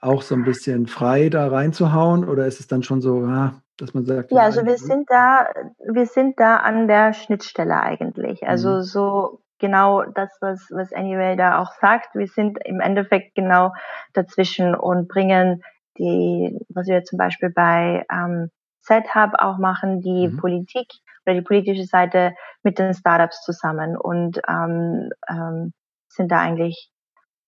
auch 0.02 0.22
so 0.22 0.36
ein 0.36 0.44
bisschen 0.44 0.88
frei, 0.88 1.30
da 1.30 1.48
reinzuhauen 1.48 2.28
oder 2.28 2.46
ist 2.46 2.60
es 2.60 2.68
dann 2.68 2.84
schon 2.84 3.02
so, 3.02 3.26
ja, 3.26 3.62
dass 3.78 3.94
man 3.94 4.06
sagt? 4.06 4.32
Ja, 4.32 4.42
also 4.42 4.66
wir 4.66 4.78
sind 4.78 5.10
da, 5.10 5.48
wir 5.88 6.06
sind 6.06 6.40
da 6.40 6.58
an 6.58 6.88
der 6.88 7.14
Schnittstelle 7.14 7.80
eigentlich. 7.80 8.46
Also 8.48 8.70
mhm. 8.70 8.82
so 8.82 9.42
genau 9.60 10.04
das, 10.04 10.30
was, 10.42 10.68
was 10.72 10.94
Anyway 10.94 11.36
da 11.38 11.60
auch 11.60 11.72
sagt. 11.80 12.16
Wir 12.16 12.28
sind 12.28 12.60
im 12.66 12.82
Endeffekt 12.82 13.36
genau 13.36 13.74
dazwischen 14.14 14.76
und 14.76 15.08
bringen 15.08 15.64
die, 15.98 16.60
was 16.70 16.88
wir 16.88 17.04
zum 17.04 17.18
Beispiel 17.18 17.50
bei 17.50 18.06
ähm, 18.12 18.50
Z-Hub 18.82 19.34
auch 19.38 19.58
machen, 19.58 20.02
die 20.02 20.28
mhm. 20.28 20.38
Politik 20.38 20.88
oder 21.26 21.36
die 21.36 21.42
politische 21.42 21.86
Seite 21.86 22.36
mit 22.64 22.78
den 22.78 22.94
Startups 22.94 23.42
zusammen 23.42 23.98
und 23.98 24.40
ähm, 24.48 25.10
ähm, 25.30 25.74
sind 26.08 26.32
da 26.32 26.40
eigentlich 26.40 26.92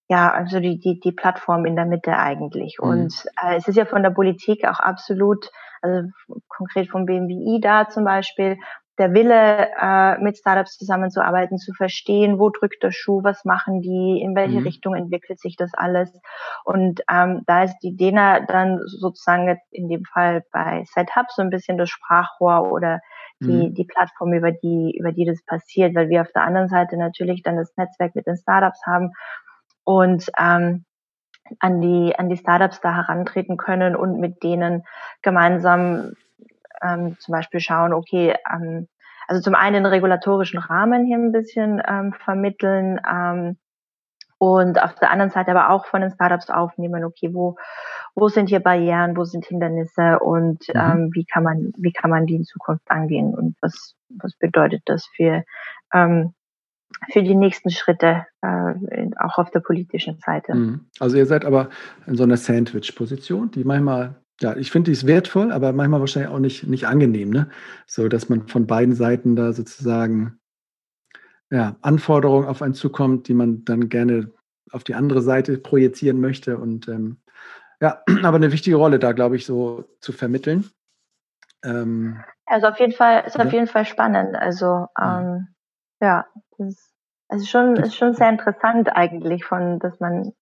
ja, 0.09 0.31
also 0.31 0.59
die, 0.59 0.79
die, 0.79 0.99
die 0.99 1.11
Plattform 1.11 1.65
in 1.65 1.75
der 1.75 1.85
Mitte 1.85 2.17
eigentlich. 2.17 2.77
Mhm. 2.79 2.89
Und 2.89 3.25
äh, 3.43 3.55
es 3.55 3.67
ist 3.67 3.75
ja 3.75 3.85
von 3.85 4.03
der 4.03 4.11
Politik 4.11 4.65
auch 4.65 4.79
absolut, 4.79 5.49
also 5.81 6.09
konkret 6.47 6.89
vom 6.89 7.05
BMWI 7.05 7.59
da 7.61 7.89
zum 7.89 8.05
Beispiel, 8.05 8.57
der 8.97 9.13
Wille, 9.13 9.69
äh, 9.79 10.17
mit 10.19 10.37
Startups 10.37 10.77
zusammenzuarbeiten, 10.77 11.57
zu 11.57 11.73
verstehen, 11.73 12.39
wo 12.39 12.49
drückt 12.49 12.81
der 12.83 12.91
Schuh, 12.91 13.23
was 13.23 13.45
machen 13.45 13.81
die, 13.81 14.21
in 14.21 14.35
welche 14.35 14.59
mhm. 14.59 14.65
Richtung 14.65 14.95
entwickelt 14.95 15.39
sich 15.39 15.55
das 15.55 15.73
alles. 15.73 16.11
Und 16.63 17.01
ähm, 17.11 17.43
da 17.45 17.63
ist 17.63 17.77
die 17.79 17.95
DENA 17.95 18.41
dann 18.41 18.79
sozusagen 18.85 19.57
in 19.71 19.87
dem 19.87 20.03
Fall 20.03 20.43
bei 20.51 20.83
SetHub 20.85 21.27
so 21.29 21.41
ein 21.41 21.49
bisschen 21.49 21.77
das 21.77 21.89
Sprachrohr 21.89 22.71
oder 22.71 22.99
die, 23.39 23.67
mhm. 23.67 23.73
die 23.75 23.85
Plattform, 23.85 24.33
über 24.33 24.51
die, 24.51 24.95
über 24.97 25.11
die 25.11 25.25
das 25.25 25.43
passiert, 25.45 25.95
weil 25.95 26.09
wir 26.09 26.21
auf 26.21 26.31
der 26.33 26.43
anderen 26.43 26.69
Seite 26.69 26.97
natürlich 26.97 27.43
dann 27.43 27.57
das 27.57 27.71
Netzwerk 27.77 28.15
mit 28.15 28.25
den 28.25 28.37
Startups 28.37 28.81
haben 28.85 29.11
und 29.83 30.29
ähm, 30.39 30.85
an 31.59 31.81
die, 31.81 32.17
an 32.17 32.29
die 32.29 32.37
Startups 32.37 32.81
da 32.81 32.95
herantreten 32.95 33.57
können 33.57 33.95
und 33.95 34.19
mit 34.19 34.43
denen 34.43 34.83
gemeinsam 35.21 36.13
ähm, 36.81 37.17
zum 37.19 37.31
Beispiel 37.31 37.59
schauen, 37.59 37.93
okay, 37.93 38.35
ähm, 38.51 38.87
also 39.27 39.41
zum 39.41 39.55
einen 39.55 39.83
den 39.83 39.85
regulatorischen 39.85 40.59
Rahmen 40.59 41.05
hier 41.05 41.17
ein 41.17 41.31
bisschen 41.31 41.81
ähm, 41.85 42.13
vermitteln 42.13 42.99
ähm, 43.09 43.57
und 44.39 44.81
auf 44.81 44.95
der 44.95 45.11
anderen 45.11 45.31
Seite 45.31 45.51
aber 45.51 45.69
auch 45.69 45.85
von 45.85 46.01
den 46.01 46.11
Startups 46.11 46.49
aufnehmen, 46.49 47.03
okay, 47.03 47.33
wo, 47.33 47.57
wo 48.15 48.29
sind 48.29 48.49
hier 48.49 48.59
Barrieren, 48.59 49.17
wo 49.17 49.25
sind 49.25 49.45
Hindernisse 49.45 50.19
und 50.19 50.67
mhm. 50.69 50.79
ähm, 50.79 51.09
wie 51.13 51.25
kann 51.25 51.43
man, 51.43 51.73
wie 51.77 51.91
kann 51.91 52.09
man 52.09 52.25
die 52.25 52.35
in 52.35 52.45
Zukunft 52.45 52.89
angehen 52.89 53.33
und 53.33 53.55
was, 53.61 53.95
was 54.09 54.35
bedeutet 54.37 54.83
das 54.85 55.07
für, 55.15 55.43
ähm, 55.93 56.33
für 57.11 57.23
die 57.23 57.35
nächsten 57.35 57.69
Schritte, 57.69 58.25
äh, 58.41 58.73
auch 59.19 59.37
auf 59.37 59.51
der 59.51 59.59
politischen 59.59 60.19
Seite. 60.19 60.55
Mhm. 60.55 60.85
Also 60.99 61.17
ihr 61.17 61.25
seid 61.25 61.43
aber 61.43 61.69
in 62.05 62.15
so 62.15 62.23
einer 62.23 62.37
Sandwich-Position, 62.37 63.51
die 63.51 63.63
manchmal 63.63 64.15
ja, 64.41 64.55
ich 64.55 64.71
finde, 64.71 64.89
die 64.89 64.93
ist 64.93 65.07
wertvoll, 65.07 65.51
aber 65.51 65.73
manchmal 65.73 65.99
wahrscheinlich 65.99 66.31
auch 66.31 66.39
nicht, 66.39 66.67
nicht 66.67 66.85
angenehm, 66.85 67.29
ne? 67.29 67.49
So, 67.87 68.07
dass 68.07 68.29
man 68.29 68.47
von 68.47 68.67
beiden 68.67 68.93
Seiten 68.93 69.35
da 69.35 69.51
sozusagen 69.51 70.39
ja, 71.49 71.75
Anforderungen 71.81 72.47
auf 72.47 72.61
einen 72.61 72.73
zukommt, 72.73 73.27
die 73.27 73.33
man 73.33 73.63
dann 73.65 73.89
gerne 73.89 74.31
auf 74.71 74.83
die 74.83 74.95
andere 74.95 75.21
Seite 75.21 75.57
projizieren 75.57 76.19
möchte. 76.19 76.57
Und 76.57 76.87
ähm, 76.87 77.17
ja, 77.81 78.03
aber 78.23 78.37
eine 78.37 78.51
wichtige 78.51 78.75
Rolle 78.75 78.99
da, 78.99 79.13
glaube 79.13 79.37
ich, 79.37 79.45
so 79.45 79.85
zu 79.99 80.11
vermitteln. 80.11 80.69
Ähm, 81.63 82.23
also 82.45 82.67
auf 82.67 82.79
jeden 82.79 82.93
Fall, 82.93 83.23
ist 83.25 83.37
ja. 83.37 83.45
auf 83.45 83.53
jeden 83.53 83.67
Fall 83.67 83.85
spannend. 83.85 84.35
Also 84.35 84.87
ähm, 85.01 85.47
ja, 86.01 86.25
das 86.57 86.69
ist, 86.69 86.93
also 87.29 87.45
schon, 87.45 87.75
ist 87.77 87.95
schon 87.95 88.13
sehr 88.13 88.29
interessant 88.29 88.89
eigentlich, 88.95 89.43
von, 89.43 89.79
dass 89.79 89.99
man 89.99 90.33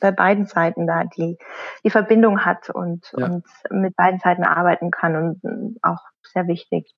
bei 0.00 0.10
beiden 0.10 0.46
Seiten 0.46 0.86
da 0.86 1.04
die, 1.04 1.38
die 1.84 1.90
Verbindung 1.90 2.44
hat 2.44 2.70
und, 2.70 3.10
ja. 3.16 3.26
und 3.26 3.44
mit 3.70 3.96
beiden 3.96 4.20
Seiten 4.20 4.44
arbeiten 4.44 4.90
kann 4.90 5.16
und 5.16 5.44
äh, 5.44 5.78
auch 5.82 6.00
sehr 6.22 6.46
wichtig. 6.46 6.94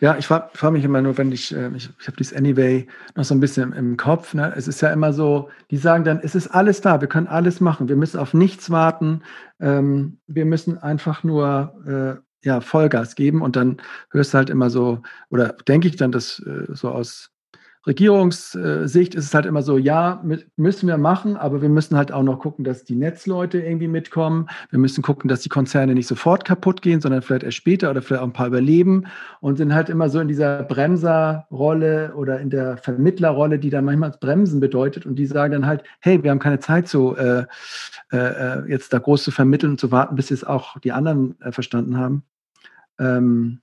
Ja, 0.00 0.16
ich 0.16 0.26
frage 0.26 0.50
frag 0.52 0.72
mich 0.72 0.84
immer 0.84 1.02
nur, 1.02 1.18
wenn 1.18 1.32
ich, 1.32 1.54
äh, 1.54 1.68
ich, 1.74 1.90
ich 1.98 2.06
habe 2.06 2.16
dieses 2.16 2.36
Anyway 2.36 2.86
noch 3.14 3.24
so 3.24 3.34
ein 3.34 3.40
bisschen 3.40 3.72
im, 3.72 3.78
im, 3.78 3.96
Kopf. 3.96 4.34
Ne? 4.34 4.52
Es 4.56 4.68
ist 4.68 4.80
ja 4.80 4.92
immer 4.92 5.12
so, 5.12 5.48
die 5.70 5.76
sagen 5.76 6.04
dann, 6.04 6.20
es 6.22 6.34
ist 6.34 6.48
alles 6.48 6.80
da, 6.80 7.00
wir 7.00 7.08
können 7.08 7.26
alles 7.26 7.60
machen, 7.60 7.88
wir 7.88 7.96
müssen 7.96 8.20
auf 8.20 8.32
nichts 8.32 8.70
warten, 8.70 9.22
ähm, 9.60 10.20
wir 10.26 10.44
müssen 10.44 10.78
einfach 10.78 11.24
nur 11.24 11.74
äh, 11.86 12.46
ja, 12.46 12.60
Vollgas 12.60 13.16
geben 13.16 13.42
und 13.42 13.56
dann 13.56 13.78
hörst 14.10 14.34
du 14.34 14.38
halt 14.38 14.50
immer 14.50 14.70
so, 14.70 15.02
oder 15.30 15.48
denke 15.66 15.88
ich 15.88 15.96
dann 15.96 16.12
das 16.12 16.38
äh, 16.40 16.66
so 16.68 16.90
aus 16.90 17.32
Regierungssicht 17.86 19.14
ist 19.14 19.24
es 19.24 19.34
halt 19.34 19.46
immer 19.46 19.62
so, 19.62 19.78
ja, 19.78 20.22
müssen 20.56 20.88
wir 20.88 20.98
machen, 20.98 21.36
aber 21.36 21.62
wir 21.62 21.68
müssen 21.68 21.96
halt 21.96 22.10
auch 22.10 22.24
noch 22.24 22.40
gucken, 22.40 22.64
dass 22.64 22.84
die 22.84 22.96
Netzleute 22.96 23.60
irgendwie 23.60 23.86
mitkommen. 23.86 24.48
Wir 24.70 24.80
müssen 24.80 25.02
gucken, 25.02 25.28
dass 25.28 25.40
die 25.40 25.48
Konzerne 25.48 25.94
nicht 25.94 26.08
sofort 26.08 26.44
kaputt 26.44 26.82
gehen, 26.82 27.00
sondern 27.00 27.22
vielleicht 27.22 27.44
erst 27.44 27.56
später 27.56 27.90
oder 27.90 28.02
vielleicht 28.02 28.22
auch 28.22 28.26
ein 28.26 28.32
paar 28.32 28.48
überleben 28.48 29.06
und 29.40 29.56
sind 29.56 29.72
halt 29.72 29.88
immer 29.88 30.08
so 30.08 30.18
in 30.18 30.26
dieser 30.26 30.64
Bremserrolle 30.64 32.12
oder 32.16 32.40
in 32.40 32.50
der 32.50 32.76
Vermittlerrolle, 32.76 33.58
die 33.60 33.70
dann 33.70 33.84
manchmal 33.84 34.10
Bremsen 34.20 34.58
bedeutet 34.58 35.06
und 35.06 35.16
die 35.16 35.26
sagen 35.26 35.52
dann 35.52 35.66
halt, 35.66 35.84
hey, 36.00 36.22
wir 36.22 36.30
haben 36.32 36.40
keine 36.40 36.58
Zeit 36.58 36.88
so 36.88 37.16
äh, 37.16 37.44
äh, 38.10 38.68
jetzt 38.68 38.92
da 38.92 38.98
groß 38.98 39.22
zu 39.22 39.30
vermitteln 39.30 39.72
und 39.72 39.80
zu 39.80 39.92
warten, 39.92 40.16
bis 40.16 40.32
es 40.32 40.42
auch 40.42 40.78
die 40.80 40.92
anderen 40.92 41.40
äh, 41.40 41.52
verstanden 41.52 41.98
haben. 41.98 42.24
Ähm, 42.98 43.60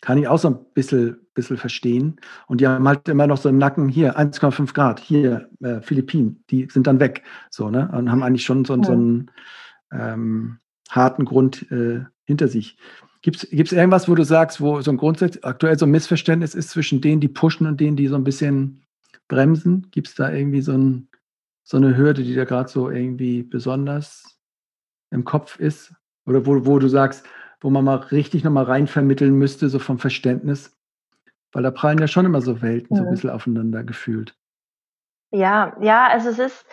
kann 0.00 0.18
ich 0.18 0.28
auch 0.28 0.38
so 0.38 0.48
ein 0.48 0.58
bisschen, 0.74 1.18
bisschen 1.34 1.56
verstehen. 1.56 2.20
Und 2.46 2.60
die 2.60 2.66
haben 2.66 2.86
halt 2.88 3.08
immer 3.08 3.26
noch 3.26 3.36
so 3.36 3.48
im 3.48 3.58
Nacken, 3.58 3.88
hier 3.88 4.18
1,5 4.18 4.72
Grad, 4.72 5.00
hier 5.00 5.50
äh, 5.60 5.80
Philippinen, 5.80 6.42
die 6.50 6.68
sind 6.70 6.86
dann 6.86 7.00
weg. 7.00 7.22
So, 7.50 7.70
ne? 7.70 7.90
Und 7.92 8.10
haben 8.10 8.22
eigentlich 8.22 8.44
schon 8.44 8.64
so, 8.64 8.76
ja. 8.76 8.84
so 8.84 8.92
einen 8.92 9.30
ähm, 9.92 10.58
harten 10.88 11.24
Grund 11.24 11.70
äh, 11.70 12.04
hinter 12.24 12.48
sich. 12.48 12.78
Gibt 13.22 13.36
es 13.36 13.72
irgendwas, 13.72 14.08
wo 14.08 14.14
du 14.14 14.24
sagst, 14.24 14.62
wo 14.62 14.80
so 14.80 14.90
ein 14.90 14.96
grundsätzlich 14.96 15.44
aktuell 15.44 15.78
so 15.78 15.84
ein 15.84 15.90
Missverständnis 15.90 16.54
ist 16.54 16.70
zwischen 16.70 17.02
denen, 17.02 17.20
die 17.20 17.28
pushen 17.28 17.66
und 17.66 17.78
denen, 17.78 17.96
die 17.96 18.06
so 18.06 18.14
ein 18.14 18.24
bisschen 18.24 18.82
bremsen? 19.28 19.90
Gibt 19.90 20.08
es 20.08 20.14
da 20.14 20.32
irgendwie 20.32 20.62
so, 20.62 20.72
ein, 20.72 21.08
so 21.62 21.76
eine 21.76 21.96
Hürde, 21.98 22.22
die 22.22 22.34
da 22.34 22.44
gerade 22.44 22.70
so 22.70 22.88
irgendwie 22.88 23.42
besonders 23.42 24.38
im 25.10 25.24
Kopf 25.24 25.58
ist? 25.58 25.92
Oder 26.24 26.46
wo, 26.46 26.64
wo 26.64 26.78
du 26.78 26.88
sagst, 26.88 27.26
wo 27.60 27.70
man 27.70 27.84
mal 27.84 27.96
richtig 27.96 28.44
nochmal 28.44 28.64
rein 28.64 28.86
vermitteln 28.86 29.34
müsste, 29.34 29.68
so 29.68 29.78
vom 29.78 29.98
Verständnis. 29.98 30.76
Weil 31.52 31.62
da 31.62 31.70
prallen 31.70 31.98
ja 31.98 32.06
schon 32.06 32.26
immer 32.26 32.40
so 32.40 32.62
Welten 32.62 32.96
mhm. 32.96 32.98
so 32.98 33.04
ein 33.04 33.10
bisschen 33.10 33.30
aufeinander 33.30 33.84
gefühlt. 33.84 34.34
Ja, 35.32 35.76
ja, 35.80 36.08
also 36.08 36.28
es 36.28 36.38
ist, 36.38 36.66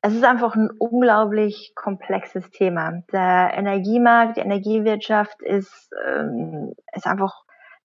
es 0.00 0.14
ist 0.14 0.24
einfach 0.24 0.56
ein 0.56 0.70
unglaublich 0.78 1.72
komplexes 1.74 2.50
Thema. 2.50 3.02
Der 3.12 3.52
Energiemarkt, 3.54 4.36
die 4.36 4.40
Energiewirtschaft 4.40 5.40
ist, 5.42 5.90
ähm, 6.06 6.74
ist 6.92 7.06
einfach, 7.06 7.32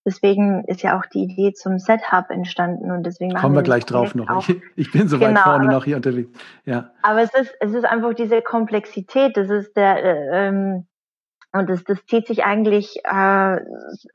deswegen 0.05 0.63
ist 0.65 0.81
ja 0.81 0.97
auch 0.97 1.05
die 1.05 1.23
Idee 1.23 1.53
zum 1.53 1.77
Set-Hub 1.77 2.29
entstanden 2.29 2.89
und 2.91 3.03
deswegen 3.03 3.35
Kommen 3.35 3.55
wir 3.55 3.61
gleich 3.61 3.85
drauf 3.85 4.15
noch. 4.15 4.29
Auch, 4.29 4.49
ich, 4.49 4.61
ich, 4.75 4.91
bin 4.91 5.07
so 5.07 5.19
genau, 5.19 5.31
weit 5.31 5.39
vorne 5.39 5.65
aber, 5.65 5.73
noch 5.73 5.85
hier 5.85 5.97
unterwegs. 5.97 6.31
Ja. 6.65 6.91
Aber 7.03 7.21
es 7.21 7.33
ist, 7.35 7.53
es 7.59 7.73
ist 7.73 7.85
einfach 7.85 8.15
diese 8.15 8.41
Komplexität, 8.41 9.37
das 9.37 9.49
ist 9.49 9.75
der, 9.75 10.03
äh, 10.03 10.47
ähm, 10.47 10.87
und 11.53 11.69
das, 11.69 11.83
das 11.83 12.05
zieht 12.05 12.27
sich 12.27 12.43
eigentlich 12.43 12.97
äh, 13.03 13.59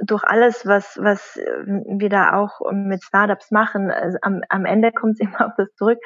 durch 0.05 0.23
alles, 0.25 0.67
was, 0.67 0.99
was 1.01 1.37
wir 1.37 2.09
da 2.09 2.35
auch 2.35 2.61
mit 2.73 3.03
Startups 3.03 3.51
machen. 3.51 3.91
Also 3.91 4.19
am, 4.23 4.43
am 4.49 4.65
Ende 4.65 4.93
kommt 4.93 5.15
es 5.15 5.21
immer 5.21 5.47
auf 5.47 5.53
das 5.57 5.75
zurück. 5.75 5.99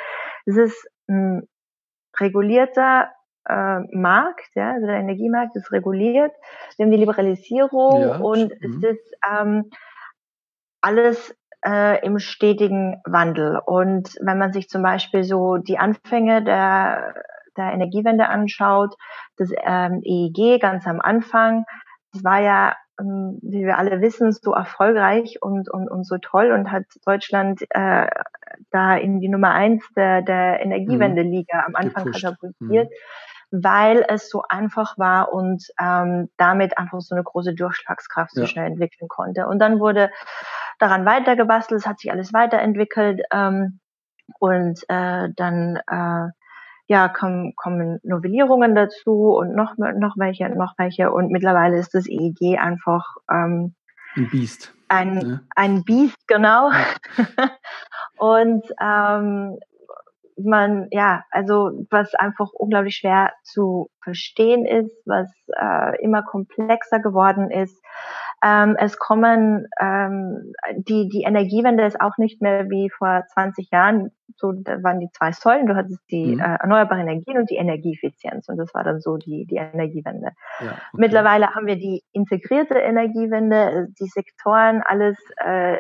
Es 0.45 0.57
ist 0.57 0.89
ein 1.09 1.49
regulierter 2.19 3.11
äh, 3.49 3.81
Markt, 3.93 4.51
ja, 4.55 4.73
also 4.73 4.87
der 4.87 4.97
Energiemarkt 4.97 5.55
ist 5.57 5.71
reguliert. 5.73 6.33
Wir 6.77 6.85
haben 6.85 6.93
die 6.93 6.99
Liberalisierung 6.99 8.01
ja, 8.01 8.17
und 8.17 8.53
es 8.53 8.83
ist 8.83 9.15
ähm, 9.31 9.71
alles 10.81 11.37
äh, 11.65 12.05
im 12.05 12.19
stetigen 12.19 13.01
Wandel. 13.05 13.61
Und 13.65 14.17
wenn 14.21 14.39
man 14.39 14.53
sich 14.53 14.69
zum 14.69 14.83
Beispiel 14.83 15.25
so 15.25 15.57
die 15.59 15.79
Anfänge 15.79 16.43
der 16.43 17.15
der 17.57 17.73
Energiewende 17.73 18.29
anschaut, 18.29 18.95
das 19.37 19.51
ähm, 19.65 20.01
EEG 20.05 20.61
ganz 20.61 20.87
am 20.87 21.01
Anfang, 21.01 21.65
das 22.13 22.25
war 22.25 22.41
ja, 22.41 22.75
ähm, 23.01 23.39
wie 23.43 23.65
wir 23.65 23.79
alle 23.79 24.01
wissen, 24.01 24.33
so 24.33 24.53
erfolgreich 24.53 25.39
und, 25.41 25.69
und, 25.71 25.89
und 25.89 26.05
so 26.05 26.17
toll 26.19 26.53
und 26.53 26.73
hat 26.73 26.85
Deutschland 27.05 27.63
äh, 27.71 28.07
da 28.71 28.97
in 28.97 29.21
die 29.21 29.29
Nummer 29.29 29.53
eins 29.53 29.85
der, 29.97 30.23
der 30.23 30.61
Energiewende-Liga 30.61 31.65
am 31.67 31.75
Anfang 31.75 32.05
Gepusht. 32.05 32.25
katapultiert. 32.25 32.91
Mhm 32.91 32.95
weil 33.51 34.05
es 34.09 34.29
so 34.29 34.43
einfach 34.49 34.99
war 34.99 35.33
und 35.33 35.65
ähm, 35.81 36.29
damit 36.37 36.79
einfach 36.79 37.01
so 37.01 37.15
eine 37.15 37.25
große 37.25 37.55
Durchschlagskraft 37.55 38.33
so 38.33 38.43
ja. 38.43 38.47
schnell 38.47 38.67
entwickeln 38.67 39.09
konnte. 39.09 39.47
Und 39.47 39.61
dann 39.61 39.79
wurde 39.79 40.11
daran 40.79 41.07
weitergebastelt, 41.07 41.81
es 41.81 41.87
hat 41.87 42.01
sich 42.01 42.11
alles 42.11 42.33
weiterentwickelt 42.33 43.23
ähm, 43.33 43.81
und 44.41 44.83
äh, 44.89 45.29
dann 45.35 45.77
äh, 45.87 46.31
ja, 46.89 47.09
kommen, 47.09 47.55
kommen 47.57 47.99
Novellierungen 48.03 48.75
dazu 48.75 49.37
und 49.37 49.55
noch, 49.55 49.77
noch 49.77 50.17
welche 50.17 50.45
und 50.45 50.57
noch 50.57 50.75
welche. 50.79 51.11
Und 51.11 51.31
mittlerweile 51.31 51.79
ist 51.79 51.95
das 51.95 52.07
EEG 52.07 52.59
einfach 52.59 53.17
ähm, 53.31 53.75
ein 54.15 54.31
Biest. 54.31 54.73
Ein, 54.89 55.15
ne? 55.15 55.41
ein 55.55 55.85
Biest, 55.85 56.29
genau. 56.29 56.71
Ja. 56.71 57.51
und 58.19 58.65
ähm, 58.81 59.59
man, 60.39 60.89
ja, 60.91 61.25
also 61.31 61.87
was 61.91 62.15
einfach 62.15 62.51
unglaublich 62.53 62.97
schwer 62.97 63.33
zu 63.43 63.91
verstehen 64.03 64.67
ist, 64.67 64.95
was 65.07 65.31
äh, 65.59 66.03
immer 66.03 66.23
komplexer 66.23 67.01
geworden 67.01 67.51
ist. 67.51 67.83
Ähm, 68.45 68.77
es 68.79 68.99
kommen 68.99 69.67
ähm, 69.81 70.53
die 70.77 71.09
die 71.09 71.23
Energiewende 71.23 71.85
ist 71.85 72.01
auch 72.01 72.19
nicht 72.19 72.43
mehr 72.43 72.69
wie 72.69 72.91
vor 72.91 73.25
20 73.33 73.71
Jahren. 73.71 74.11
So 74.37 74.53
da 74.53 74.83
waren 74.83 75.01
die 75.01 75.11
zwei 75.11 75.33
Säulen. 75.33 75.67
Du 75.67 75.75
hattest 75.75 76.01
die 76.11 76.35
mhm. 76.35 76.41
äh, 76.41 76.57
erneuerbare 76.57 77.01
Energien 77.01 77.39
und 77.39 77.49
die 77.51 77.57
Energieeffizienz 77.57 78.49
und 78.49 78.59
das 78.59 78.75
war 78.75 78.85
dann 78.85 79.01
so 79.01 79.17
die 79.17 79.47
die 79.47 79.57
Energiewende. 79.57 80.33
Ja, 80.61 80.67
okay. 80.67 80.77
Mittlerweile 80.93 81.55
haben 81.55 81.67
wir 81.67 81.77
die 81.77 82.03
integrierte 82.13 82.79
Energiewende. 82.79 83.89
Die 83.99 84.07
Sektoren 84.07 84.83
alles 84.83 85.17
äh, 85.37 85.79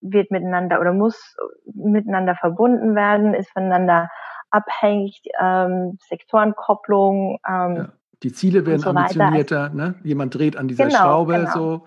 wird 0.00 0.30
miteinander 0.30 0.80
oder 0.80 0.92
muss 0.92 1.36
miteinander 1.64 2.36
verbunden 2.36 2.94
werden, 2.94 3.34
ist 3.34 3.50
voneinander 3.50 4.08
abhängig, 4.50 5.20
ähm, 5.40 5.98
Sektorenkopplung. 6.08 7.38
Ähm, 7.46 7.76
ja. 7.76 7.88
Die 8.22 8.32
Ziele 8.32 8.66
werden 8.66 8.80
so 8.80 8.90
ambitionierter, 8.90 9.70
ne? 9.70 9.94
Jemand 10.02 10.34
dreht 10.34 10.56
an 10.56 10.68
dieser 10.68 10.86
genau, 10.86 10.98
Schraube 10.98 11.34
genau. 11.34 11.50
so. 11.52 11.86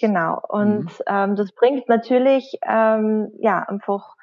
Genau. 0.00 0.40
Und 0.48 0.84
mhm. 0.84 1.04
ähm, 1.06 1.36
das 1.36 1.52
bringt 1.52 1.88
natürlich 1.88 2.58
ähm, 2.66 3.30
ja 3.38 3.62
einfach 3.62 4.16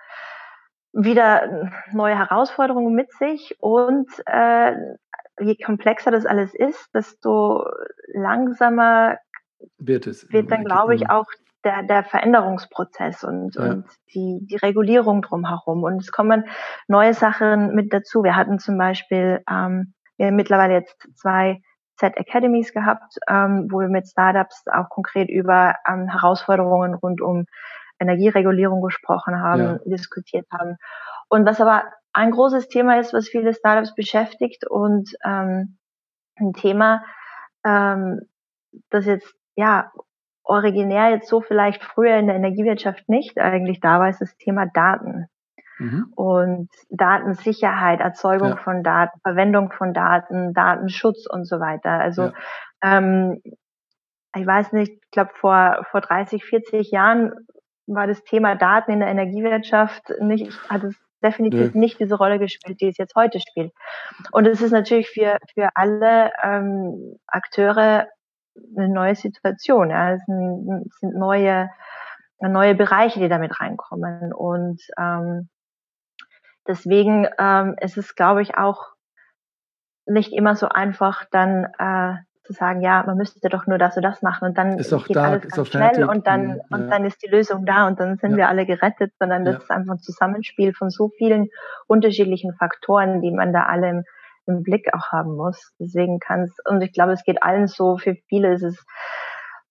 wieder 0.92 1.72
neue 1.92 2.18
Herausforderungen 2.18 2.94
mit 2.94 3.12
sich 3.14 3.56
und 3.60 4.08
äh, 4.28 4.74
je 5.40 5.56
komplexer 5.56 6.12
das 6.12 6.26
alles 6.26 6.54
ist, 6.54 6.94
desto 6.94 7.66
langsamer 8.14 9.18
wird 9.78 10.08
es. 10.08 10.32
Wird 10.32 10.52
dann, 10.52 10.66
glaube 10.66 10.94
ich, 10.96 11.10
auch 11.10 11.26
der, 11.64 11.84
der 11.84 12.04
Veränderungsprozess 12.04 13.24
und, 13.24 13.56
ja. 13.56 13.64
und 13.64 13.86
die, 14.14 14.40
die 14.42 14.58
Regulierung 14.58 15.22
drumherum. 15.22 15.84
Und 15.84 16.02
es 16.02 16.12
kommen 16.12 16.46
neue 16.88 17.14
Sachen 17.14 17.74
mit 17.74 17.94
dazu. 17.94 18.24
Wir 18.24 18.36
hatten 18.36 18.60
zum 18.60 18.78
Beispiel, 18.78 19.42
ähm, 19.50 19.94
wir 20.18 20.28
haben 20.28 20.36
mittlerweile 20.36 20.74
jetzt 20.74 20.96
zwei 21.16 21.62
Z 21.98 22.18
Academies 22.18 22.74
gehabt, 22.74 23.18
ähm, 23.30 23.68
wo 23.72 23.80
wir 23.80 23.88
mit 23.88 24.08
Startups 24.08 24.64
auch 24.68 24.90
konkret 24.90 25.30
über 25.30 25.76
ähm, 25.88 26.10
Herausforderungen 26.10 26.96
rund 26.96 27.22
um 27.22 27.46
Energieregulierung 28.00 28.82
gesprochen 28.82 29.40
haben, 29.40 29.62
ja. 29.62 29.80
diskutiert 29.86 30.48
haben. 30.52 30.78
Und 31.30 31.46
was 31.46 31.62
aber 31.62 31.84
ein 32.12 32.32
großes 32.32 32.68
Thema 32.68 33.00
ist, 33.00 33.14
was 33.14 33.28
viele 33.28 33.54
Startups 33.54 33.96
beschäftigt 33.96 34.68
und 34.68 35.14
ähm, 35.24 35.78
ein 36.36 36.54
Thema, 36.54 37.04
ähm, 37.66 38.22
das 38.90 39.06
jetzt 39.06 39.34
ja 39.56 39.92
originär 40.44 41.10
jetzt 41.10 41.30
so 41.30 41.42
vielleicht 41.42 41.84
früher 41.84 42.18
in 42.18 42.28
der 42.28 42.36
Energiewirtschaft 42.36 43.08
nicht 43.08 43.40
eigentlich 43.40 43.80
da 43.80 44.00
war, 44.00 44.10
ist 44.10 44.22
das 44.22 44.36
Thema 44.38 44.66
Daten. 44.66 45.28
Mhm. 45.80 46.12
Und 46.16 46.70
Datensicherheit, 46.90 48.00
Erzeugung 48.00 48.50
ja. 48.50 48.58
von 48.58 48.84
Daten, 48.84 49.20
Verwendung 49.22 49.72
von 49.72 49.94
Daten, 49.94 50.54
Datenschutz 50.54 51.26
und 51.28 51.46
so 51.46 51.60
weiter. 51.60 51.92
Also 51.92 52.24
ja. 52.24 52.34
ähm, 52.84 53.42
ich 54.36 54.46
weiß 54.46 54.74
nicht, 54.74 54.94
ich 54.94 55.12
glaube 55.12 55.32
vor, 55.36 55.86
vor 55.92 56.02
30, 56.02 56.44
40 56.44 56.92
Jahren 56.92 57.34
war 57.86 58.08
das 58.08 58.24
Thema 58.24 58.56
Daten 58.56 58.92
in 58.92 59.00
der 59.00 59.10
Energiewirtschaft 59.10 60.14
nicht, 60.20 60.52
hat 60.70 60.84
es 60.84 60.96
definitiv 61.24 61.74
Nö. 61.74 61.80
nicht 61.80 62.00
diese 62.00 62.16
Rolle 62.16 62.40
gespielt, 62.40 62.82
die 62.82 62.88
es 62.88 62.98
jetzt 62.98 63.16
heute 63.16 63.40
spielt. 63.40 63.74
Und 64.32 64.46
es 64.46 64.62
ist 64.62 64.72
natürlich 64.72 65.10
für, 65.10 65.38
für 65.54 65.70
alle 65.76 66.32
ähm, 66.44 67.18
Akteure 67.28 68.08
eine 68.78 68.90
neue 68.90 69.16
Situation. 69.16 69.90
Ja. 69.90 70.14
Es 70.14 70.26
sind, 70.26 70.86
es 70.88 71.00
sind 71.00 71.16
neue, 71.16 71.70
neue 72.40 72.76
Bereiche, 72.76 73.20
die 73.20 73.30
damit 73.30 73.60
reinkommen. 73.60 74.34
Und 74.34 74.82
ähm, 75.00 75.50
deswegen 76.68 77.28
ähm, 77.40 77.76
ist 77.80 77.98
es, 77.98 78.16
glaube 78.16 78.42
ich, 78.42 78.58
auch 78.58 78.94
nicht 80.06 80.34
immer 80.34 80.56
so 80.56 80.68
einfach, 80.68 81.26
dann 81.32 81.66
äh, 81.78 82.16
zu 82.44 82.54
sagen, 82.54 82.82
ja, 82.82 83.04
man 83.06 83.18
müsste 83.18 83.48
doch 83.48 83.68
nur 83.68 83.78
das 83.78 83.96
und 83.96 84.04
das 84.04 84.22
machen 84.22 84.50
und 84.50 84.58
dann 84.58 84.78
ist 84.78 84.90
geht 84.90 85.16
da, 85.16 85.24
alles 85.26 85.48
ganz 85.48 85.68
schnell 85.70 86.04
und 86.04 86.28
dann 86.28 86.58
ja. 86.58 86.64
und 86.72 86.90
dann 86.90 87.06
ist 87.06 87.24
die 87.24 87.30
Lösung 87.30 87.66
da 87.66 87.88
und 87.88 88.00
dann 88.00 88.18
sind 88.18 88.32
ja. 88.32 88.38
wir 88.38 88.50
alle 88.50 88.66
gerettet, 88.66 89.14
sondern 89.18 89.46
das 89.46 89.56
ja. 89.56 89.60
ist 89.62 89.72
einfach 89.72 89.94
ein 89.94 90.00
Zusammenspiel 90.00 90.74
von 90.74 90.90
so 90.90 91.10
vielen 91.18 91.50
unterschiedlichen 91.88 92.54
Faktoren, 92.54 93.22
die 93.22 93.32
man 93.32 93.54
da 93.54 93.64
alle 93.64 93.90
im, 93.90 94.04
im 94.46 94.64
Blick 94.64 94.94
auch 94.94 95.12
haben 95.12 95.38
muss. 95.38 95.72
Deswegen 95.80 96.20
kann 96.20 96.42
es, 96.42 96.54
und 96.66 96.82
ich 96.82 96.92
glaube, 96.92 97.14
es 97.14 97.24
geht 97.24 97.42
allen 97.42 97.68
so, 97.68 97.98
für 97.98 98.16
viele 98.28 98.54
ist 98.54 98.64
es 98.64 98.86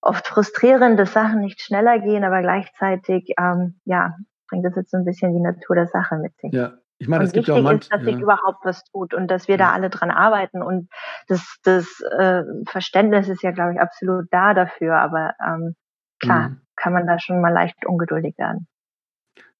oft 0.00 0.26
frustrierend, 0.26 0.98
dass 0.98 1.12
Sachen 1.12 1.40
nicht 1.40 1.60
schneller 1.60 1.98
gehen, 1.98 2.24
aber 2.24 2.40
gleichzeitig, 2.40 3.34
ähm, 3.38 3.80
ja, 3.84 4.16
bringt 4.48 4.64
das 4.64 4.76
jetzt 4.76 4.90
so 4.90 4.96
ein 4.96 5.04
bisschen 5.04 5.34
die 5.34 5.40
Natur 5.40 5.76
der 5.76 5.86
Sache 5.88 6.16
mit 6.16 6.36
sich. 6.38 6.52
Ja, 6.52 6.72
ich 7.02 7.08
meine, 7.08 7.24
es 7.24 7.32
gibt 7.32 7.48
ja 7.48 7.54
auch 7.54 7.62
manch, 7.62 7.82
ist, 7.82 7.92
dass 7.92 8.04
sich 8.04 8.18
überhaupt 8.18 8.64
was 8.64 8.84
tut 8.84 9.12
und 9.12 9.28
dass 9.28 9.48
wir 9.48 9.56
ja. 9.56 9.66
da 9.66 9.72
alle 9.72 9.90
dran 9.90 10.12
arbeiten 10.12 10.62
und 10.62 10.88
das, 11.26 11.58
das 11.64 12.00
äh, 12.16 12.42
Verständnis 12.66 13.28
ist 13.28 13.42
ja, 13.42 13.50
glaube 13.50 13.74
ich, 13.74 13.80
absolut 13.80 14.26
da 14.30 14.54
dafür, 14.54 14.96
aber 14.98 15.34
ähm, 15.44 15.74
klar, 16.20 16.50
mhm. 16.50 16.60
kann 16.76 16.92
man 16.92 17.06
da 17.08 17.18
schon 17.18 17.40
mal 17.40 17.52
leicht 17.52 17.84
ungeduldig 17.84 18.38
werden. 18.38 18.68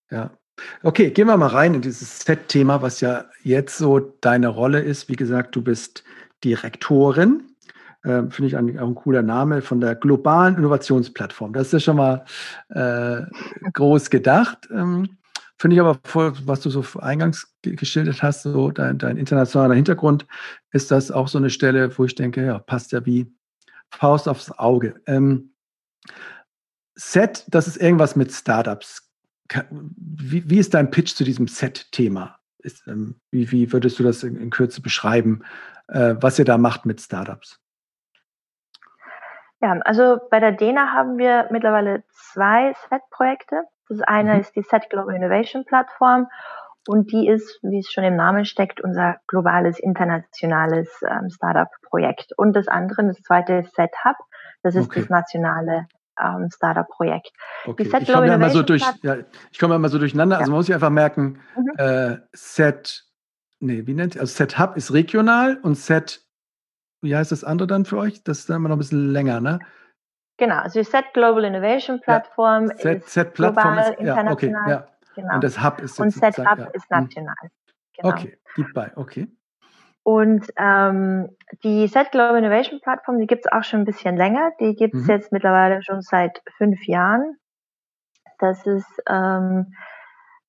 Ja, 0.09 0.31
Okay, 0.83 1.11
gehen 1.11 1.27
wir 1.27 1.37
mal 1.37 1.49
rein 1.49 1.75
in 1.75 1.81
dieses 1.81 2.21
Set-Thema, 2.21 2.83
was 2.83 3.01
ja 3.01 3.25
jetzt 3.43 3.77
so 3.79 3.99
deine 3.99 4.49
Rolle 4.49 4.81
ist. 4.81 5.09
Wie 5.09 5.17
gesagt, 5.17 5.57
du 5.57 5.63
bist 5.63 6.05
Direktorin. 6.45 7.43
Äh, 8.05 8.29
Finde 8.29 8.47
ich 8.47 8.57
eigentlich 8.57 8.79
auch 8.79 8.87
ein 8.87 8.95
cooler 8.95 9.23
Name 9.23 9.63
von 9.63 9.81
der 9.81 9.95
globalen 9.95 10.57
Innovationsplattform. 10.57 11.53
Das 11.53 11.69
ist 11.69 11.73
ja 11.73 11.81
schon 11.81 11.97
mal 11.97 12.25
äh, 12.69 13.23
groß 13.73 14.11
gedacht. 14.11 14.69
Ähm, 14.71 15.17
Finde 15.63 15.77
ich 15.77 15.81
aber, 15.81 15.99
voll, 16.05 16.35
was 16.45 16.61
du 16.61 16.71
so 16.71 16.85
eingangs 16.99 17.57
geschildert 17.63 18.23
hast, 18.23 18.43
so 18.43 18.71
dein, 18.71 18.99
dein 18.99 19.17
internationaler 19.17 19.75
Hintergrund, 19.75 20.27
ist 20.73 20.91
das 20.91 21.11
auch 21.11 21.29
so 21.29 21.39
eine 21.39 21.51
Stelle, 21.51 21.97
wo 21.97 22.05
ich 22.05 22.15
denke, 22.15 22.45
ja, 22.45 22.59
passt 22.59 22.93
ja 22.93 23.07
wie 23.07 23.33
Faust 23.91 24.29
aufs 24.29 24.51
Auge. 24.51 25.01
Ähm, 25.07 25.55
Set, 26.95 27.47
das 27.49 27.67
ist 27.67 27.79
irgendwas 27.79 28.17
mit 28.17 28.33
Startups 28.33 29.13
wie, 29.71 30.49
wie 30.49 30.59
ist 30.59 30.75
dein 30.75 30.91
Pitch 30.91 31.15
zu 31.15 31.25
diesem 31.25 31.47
Set-Thema? 31.47 32.39
Ähm, 32.87 33.21
wie, 33.31 33.51
wie, 33.51 33.73
würdest 33.73 33.99
du 33.99 34.03
das 34.03 34.23
in, 34.23 34.37
in 34.37 34.51
Kürze 34.51 34.81
beschreiben, 34.81 35.45
äh, 35.89 36.15
was 36.21 36.39
ihr 36.39 36.45
da 36.45 36.59
macht 36.59 36.87
mit 36.87 37.01
Startups? 37.01 37.59
Ja, 39.61 39.79
also 39.85 40.19
bei 40.31 40.41
der 40.41 40.53
DENA 40.53 40.93
haben 40.93 41.19
wir 41.19 41.49
mittlerweile 41.51 42.03
zwei 42.09 42.75
Set-Projekte. 42.89 43.65
Das 43.89 44.01
eine 44.01 44.35
mhm. 44.35 44.41
ist 44.41 44.57
die 44.57 44.63
Set 44.63 44.89
Global 44.91 45.15
Innovation 45.15 45.65
Plattform 45.65 46.29
Und 46.89 47.13
die 47.13 47.29
ist, 47.29 47.61
wie 47.63 47.79
es 47.79 47.91
schon 47.93 48.05
im 48.05 48.17
Namen 48.17 48.45
steckt, 48.45 48.81
unser 48.81 49.17
globales 49.29 49.79
internationales 49.79 50.89
ähm, 51.09 51.31
Startup-Projekt. 51.31 52.33
Und 52.37 52.55
das 52.55 52.67
andere, 52.67 53.07
das 53.07 53.23
zweite 53.23 53.55
ist 53.55 53.75
SetHub. 53.75 54.17
Das 54.63 54.75
ist 54.75 54.87
okay. 54.87 55.01
das 55.01 55.09
nationale 55.09 55.87
ähm, 56.21 56.49
Startup-Projekt. 56.53 57.31
Okay. 57.67 57.85
Ich 57.85 58.13
komme 58.13 58.27
ja 58.27 58.37
mal 58.37 58.51
so 58.51 58.63
durch, 58.63 58.85
ja, 59.03 59.17
ich 59.51 59.59
komme 59.59 59.79
mal 59.79 59.89
so 59.89 59.99
durcheinander. 59.99 60.39
Also 60.39 60.41
ja. 60.41 60.43
Also 60.43 60.53
man 60.53 60.59
muss 60.59 60.67
sich 60.67 60.75
einfach 60.75 60.91
merken, 60.91 61.41
mhm. 61.57 61.73
äh, 61.77 62.17
Set, 62.33 63.05
nee, 63.61 63.87
wie 63.87 63.95
nennt 63.95 64.17
ihr? 64.17 64.21
Also 64.21 64.35
SetHub 64.35 64.77
ist 64.77 64.93
regional 64.93 65.59
und 65.63 65.77
Set, 65.77 66.21
wie 67.01 67.15
heißt 67.15 67.31
das 67.31 67.45
andere 67.45 67.69
dann 67.69 67.85
für 67.85 67.99
euch? 67.99 68.25
Das 68.25 68.41
ist 68.41 68.51
dann 68.51 68.57
immer 68.57 68.69
noch 68.69 68.77
ein 68.77 68.81
bisschen 68.81 69.13
länger, 69.13 69.41
ne? 69.41 69.61
Genau, 70.39 70.59
also 70.59 70.83
Set 70.83 71.13
Global 71.13 71.45
Innovation 71.45 72.01
Platform 72.01 72.69
ja, 72.69 72.77
Set, 72.77 73.03
ist 73.03 73.13
Set 73.13 73.35
Plattform 73.35 73.75
global, 73.75 73.93
ist, 73.93 74.01
ja, 74.01 74.21
international. 74.21 74.63
Okay, 74.63 74.71
ja. 74.71 74.89
Genau. 75.15 75.35
Und 75.35 75.45
das 75.45 75.63
Hub 75.63 75.81
ist 75.81 76.01
Und 76.01 76.11
Set 76.11 76.39
Hub 76.39 76.59
ja. 76.59 76.67
ist 76.73 76.89
hm. 76.91 77.03
national. 77.03 77.35
Genau. 77.97 78.09
Okay, 78.09 78.39
gibt 78.57 78.75
bei, 78.75 78.91
okay. 78.97 79.29
Und 80.05 80.47
ähm, 80.57 81.37
die 81.63 81.87
Set 81.87 82.11
Global 82.11 82.37
Innovation 82.37 82.81
Plattform, 82.81 83.19
die 83.21 83.27
gibt 83.27 83.47
es 83.47 83.53
auch 83.53 83.63
schon 83.63 83.81
ein 83.81 83.85
bisschen 83.85 84.17
länger. 84.17 84.51
Die 84.59 84.75
gibt 84.75 84.95
es 84.95 85.05
mhm. 85.05 85.11
jetzt 85.11 85.33
mittlerweile 85.33 85.81
schon 85.83 86.01
seit 86.03 86.43
fünf 86.57 86.85
Jahren. 86.87 87.37
Das 88.41 88.67
ist 88.67 89.03
ähm, 89.09 89.73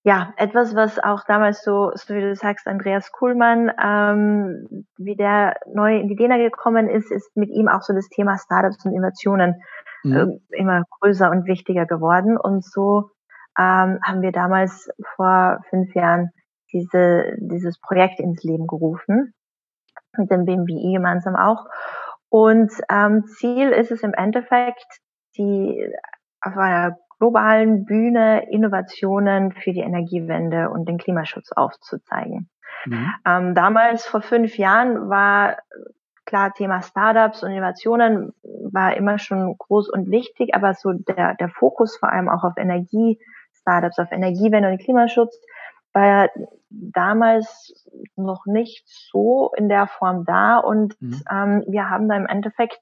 ja 0.04 0.34
etwas, 0.38 0.76
was 0.76 1.00
auch 1.00 1.24
damals 1.26 1.64
so, 1.64 1.92
so 1.96 2.14
wie 2.14 2.22
du 2.22 2.36
sagst, 2.36 2.68
Andreas 2.68 3.12
Kuhlmann, 3.12 3.72
ähm, 3.82 4.86
wie 4.98 5.16
der 5.16 5.56
neu 5.74 5.98
in 5.98 6.10
die 6.10 6.16
DENA 6.16 6.38
gekommen 6.38 6.90
ist, 6.90 7.12
ist 7.12 7.36
mit 7.36 7.50
ihm 7.50 7.70
auch 7.70 7.82
so 7.82 7.94
das 7.94 8.10
Thema 8.10 8.38
Startups 8.38 8.86
und 8.86 8.94
Innovationen 8.94 9.62
mhm. 10.04 10.42
äh, 10.52 10.58
immer 10.58 10.84
größer 11.00 11.32
und 11.32 11.46
wichtiger 11.46 11.86
geworden. 11.86 12.38
Und 12.38 12.66
so 12.66 13.12
ähm, 13.58 14.00
haben 14.04 14.22
wir 14.22 14.32
damals 14.32 14.90
vor 15.16 15.60
fünf 15.70 15.96
Jahren 15.96 16.32
diese, 16.74 17.36
dieses 17.38 17.80
Projekt 17.80 18.20
ins 18.20 18.44
Leben 18.44 18.68
gerufen, 18.68 19.34
mit 20.18 20.30
dem 20.32 20.46
BMWI 20.46 20.94
gemeinsam 20.94 21.36
auch. 21.36 21.66
Und 22.30 22.72
ähm, 22.90 23.26
Ziel 23.26 23.70
ist 23.70 23.92
es 23.92 24.02
im 24.02 24.14
Endeffekt, 24.14 25.00
die 25.38 25.88
auf 26.42 26.58
einer 26.58 26.98
globalen 27.24 27.86
Bühne 27.86 28.52
Innovationen 28.52 29.54
für 29.54 29.72
die 29.72 29.80
Energiewende 29.80 30.70
und 30.70 30.90
den 30.90 30.98
Klimaschutz 30.98 31.54
aufzuzeigen. 31.54 32.50
Mhm. 32.86 33.14
Ähm, 33.26 33.56
damals 33.56 34.06
vor 34.06 34.22
fünf 34.22 34.58
Jahren 34.58 35.10
war 35.10 35.56
klar 36.26 36.54
Thema 36.54 36.82
Startups 36.82 37.42
und 37.42 37.52
Innovationen 37.52 38.34
war 38.44 38.98
immer 38.98 39.20
schon 39.20 39.58
groß 39.58 39.90
und 39.90 40.12
wichtig, 40.12 40.54
aber 40.54 40.74
so 40.74 40.92
der, 40.92 41.36
der 41.36 41.48
Fokus 41.48 41.96
vor 41.96 42.12
allem 42.12 42.28
auch 42.28 42.44
auf 42.44 42.58
Energie 42.58 43.20
Startups 43.54 44.00
auf 44.00 44.12
Energiewende 44.12 44.70
und 44.70 44.82
Klimaschutz 44.82 45.40
war 45.94 46.30
damals 46.70 47.88
noch 48.18 48.46
nicht 48.46 48.84
so 48.86 49.54
in 49.56 49.70
der 49.70 49.88
Form 49.88 50.26
da 50.26 50.58
und 50.58 51.02
mhm. 51.02 51.22
ähm, 51.32 51.64
wir 51.68 51.90
haben 51.90 52.10
da 52.10 52.18
im 52.18 52.26
Endeffekt 52.26 52.82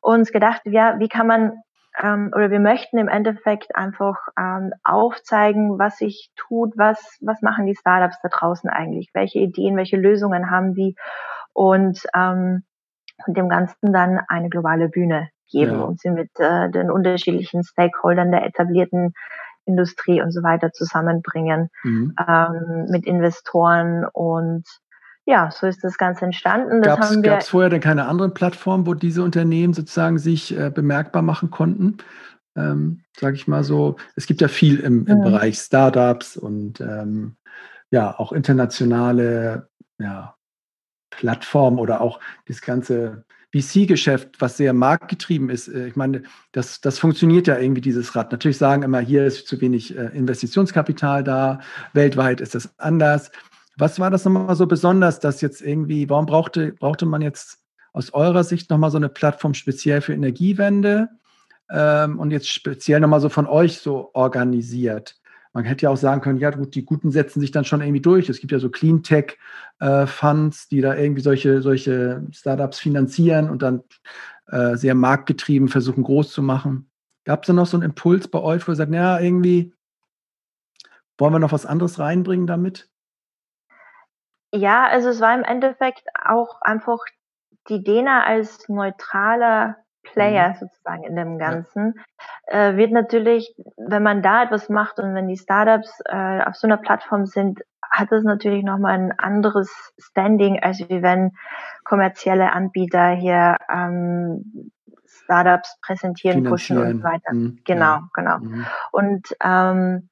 uns 0.00 0.32
gedacht, 0.32 0.62
ja, 0.64 0.98
wie 0.98 1.08
kann 1.08 1.28
man 1.28 1.62
ähm, 2.02 2.32
oder 2.34 2.50
wir 2.50 2.60
möchten 2.60 2.98
im 2.98 3.08
Endeffekt 3.08 3.74
einfach 3.76 4.16
ähm, 4.38 4.72
aufzeigen, 4.84 5.78
was 5.78 5.98
sich 5.98 6.30
tut, 6.36 6.72
was 6.76 7.18
was 7.20 7.42
machen 7.42 7.66
die 7.66 7.76
Startups 7.76 8.16
da 8.22 8.28
draußen 8.28 8.70
eigentlich, 8.70 9.10
welche 9.14 9.38
Ideen, 9.38 9.76
welche 9.76 9.96
Lösungen 9.96 10.50
haben 10.50 10.74
die 10.74 10.96
und 11.52 12.02
ähm, 12.14 12.64
und 13.26 13.36
dem 13.36 13.48
Ganzen 13.48 13.92
dann 13.92 14.20
eine 14.28 14.48
globale 14.48 14.88
Bühne 14.88 15.28
geben 15.50 15.78
ja. 15.78 15.84
und 15.84 16.00
sie 16.00 16.10
mit 16.10 16.30
äh, 16.38 16.70
den 16.70 16.90
unterschiedlichen 16.90 17.62
Stakeholdern 17.64 18.30
der 18.30 18.46
etablierten 18.46 19.12
Industrie 19.64 20.22
und 20.22 20.32
so 20.32 20.42
weiter 20.42 20.72
zusammenbringen 20.72 21.68
mhm. 21.82 22.14
ähm, 22.26 22.86
mit 22.88 23.06
Investoren 23.06 24.06
und 24.12 24.64
ja, 25.26 25.50
so 25.50 25.66
ist 25.66 25.84
das 25.84 25.96
Ganze 25.96 26.24
entstanden. 26.24 26.82
Gab 26.82 27.00
es 27.02 27.48
vorher 27.48 27.70
denn 27.70 27.80
keine 27.80 28.06
anderen 28.06 28.34
Plattformen, 28.34 28.86
wo 28.86 28.94
diese 28.94 29.22
Unternehmen 29.22 29.74
sozusagen 29.74 30.18
sich 30.18 30.56
äh, 30.56 30.70
bemerkbar 30.70 31.22
machen 31.22 31.50
konnten? 31.50 31.98
Ähm, 32.56 33.02
Sage 33.18 33.36
ich 33.36 33.46
mal 33.46 33.62
so. 33.62 33.96
Es 34.16 34.26
gibt 34.26 34.40
ja 34.40 34.48
viel 34.48 34.80
im, 34.80 35.06
im 35.06 35.18
mhm. 35.18 35.22
Bereich 35.22 35.58
Startups 35.58 36.36
und 36.36 36.80
ähm, 36.80 37.36
ja 37.90 38.18
auch 38.18 38.32
internationale 38.32 39.68
ja, 39.98 40.34
Plattformen 41.10 41.78
oder 41.78 42.00
auch 42.00 42.20
das 42.46 42.62
ganze 42.62 43.24
VC-Geschäft, 43.52 44.40
was 44.40 44.56
sehr 44.56 44.72
marktgetrieben 44.72 45.50
ist, 45.50 45.68
äh, 45.68 45.88
ich 45.88 45.96
meine, 45.96 46.22
das, 46.52 46.80
das 46.80 46.98
funktioniert 46.98 47.46
ja 47.46 47.58
irgendwie, 47.58 47.80
dieses 47.80 48.14
Rad. 48.14 48.30
Natürlich 48.32 48.58
sagen 48.58 48.82
immer, 48.82 49.00
hier 49.00 49.24
ist 49.24 49.46
zu 49.46 49.60
wenig 49.60 49.96
äh, 49.96 50.06
Investitionskapital 50.16 51.24
da, 51.24 51.60
weltweit 51.92 52.40
ist 52.40 52.54
das 52.54 52.78
anders. 52.78 53.30
Was 53.80 53.98
war 53.98 54.10
das 54.10 54.26
nochmal 54.26 54.54
so 54.56 54.66
besonders, 54.66 55.20
dass 55.20 55.40
jetzt 55.40 55.62
irgendwie, 55.62 56.10
warum 56.10 56.26
brauchte, 56.26 56.72
brauchte 56.72 57.06
man 57.06 57.22
jetzt 57.22 57.64
aus 57.94 58.12
eurer 58.12 58.44
Sicht 58.44 58.68
nochmal 58.68 58.90
so 58.90 58.98
eine 58.98 59.08
Plattform 59.08 59.54
speziell 59.54 60.02
für 60.02 60.12
Energiewende 60.12 61.08
ähm, 61.70 62.18
und 62.18 62.30
jetzt 62.30 62.48
speziell 62.48 63.00
nochmal 63.00 63.22
so 63.22 63.30
von 63.30 63.46
euch 63.46 63.78
so 63.78 64.10
organisiert? 64.12 65.16
Man 65.54 65.64
hätte 65.64 65.84
ja 65.84 65.90
auch 65.90 65.96
sagen 65.96 66.20
können, 66.20 66.38
ja 66.38 66.50
gut, 66.50 66.74
die 66.74 66.84
Guten 66.84 67.10
setzen 67.10 67.40
sich 67.40 67.52
dann 67.52 67.64
schon 67.64 67.80
irgendwie 67.80 68.02
durch. 68.02 68.28
Es 68.28 68.38
gibt 68.38 68.52
ja 68.52 68.58
so 68.58 68.68
Cleantech-Funds, 68.68 70.64
äh, 70.64 70.68
die 70.70 70.82
da 70.82 70.94
irgendwie 70.94 71.22
solche, 71.22 71.62
solche 71.62 72.22
Startups 72.32 72.78
finanzieren 72.78 73.48
und 73.48 73.62
dann 73.62 73.82
äh, 74.48 74.76
sehr 74.76 74.94
marktgetrieben 74.94 75.68
versuchen 75.68 76.04
groß 76.04 76.32
zu 76.32 76.42
machen. 76.42 76.90
Gab 77.24 77.44
es 77.44 77.46
da 77.46 77.54
noch 77.54 77.66
so 77.66 77.78
einen 77.78 77.84
Impuls 77.84 78.28
bei 78.28 78.40
euch, 78.40 78.68
wo 78.68 78.72
ihr 78.72 78.76
sagt, 78.76 78.92
ja, 78.92 79.18
irgendwie 79.18 79.72
wollen 81.16 81.32
wir 81.32 81.38
noch 81.38 81.52
was 81.52 81.64
anderes 81.64 81.98
reinbringen 81.98 82.46
damit? 82.46 82.89
Ja, 84.52 84.86
also 84.86 85.10
es 85.10 85.20
war 85.20 85.34
im 85.34 85.44
Endeffekt 85.44 86.02
auch 86.24 86.60
einfach 86.60 86.98
die 87.68 87.82
DENA 87.82 88.24
als 88.24 88.68
neutraler 88.68 89.76
Player 90.02 90.50
mhm. 90.50 90.54
sozusagen 90.54 91.04
in 91.04 91.14
dem 91.14 91.38
Ganzen, 91.38 91.94
ja. 92.50 92.70
äh, 92.70 92.76
wird 92.76 92.90
natürlich, 92.90 93.54
wenn 93.76 94.02
man 94.02 94.22
da 94.22 94.44
etwas 94.44 94.68
macht 94.68 94.98
und 94.98 95.14
wenn 95.14 95.28
die 95.28 95.36
Startups 95.36 96.00
äh, 96.06 96.42
auf 96.42 96.56
so 96.56 96.66
einer 96.66 96.78
Plattform 96.78 97.26
sind, 97.26 97.60
hat 97.90 98.10
das 98.10 98.22
natürlich 98.22 98.64
nochmal 98.64 98.94
ein 98.94 99.18
anderes 99.18 99.70
Standing, 99.98 100.60
als 100.62 100.78
wie 100.80 101.02
wenn 101.02 101.32
kommerzielle 101.84 102.52
Anbieter 102.52 103.10
hier 103.10 103.56
ähm, 103.72 104.72
Startups 105.06 105.78
präsentieren, 105.82 106.44
pushen 106.44 106.78
und 106.78 106.98
so 106.98 107.02
weiter. 107.02 107.32
Mhm. 107.32 107.60
Genau, 107.64 107.84
ja. 107.84 108.08
genau. 108.14 108.38
Mhm. 108.38 108.66
Und 108.92 109.28
ähm, 109.42 110.09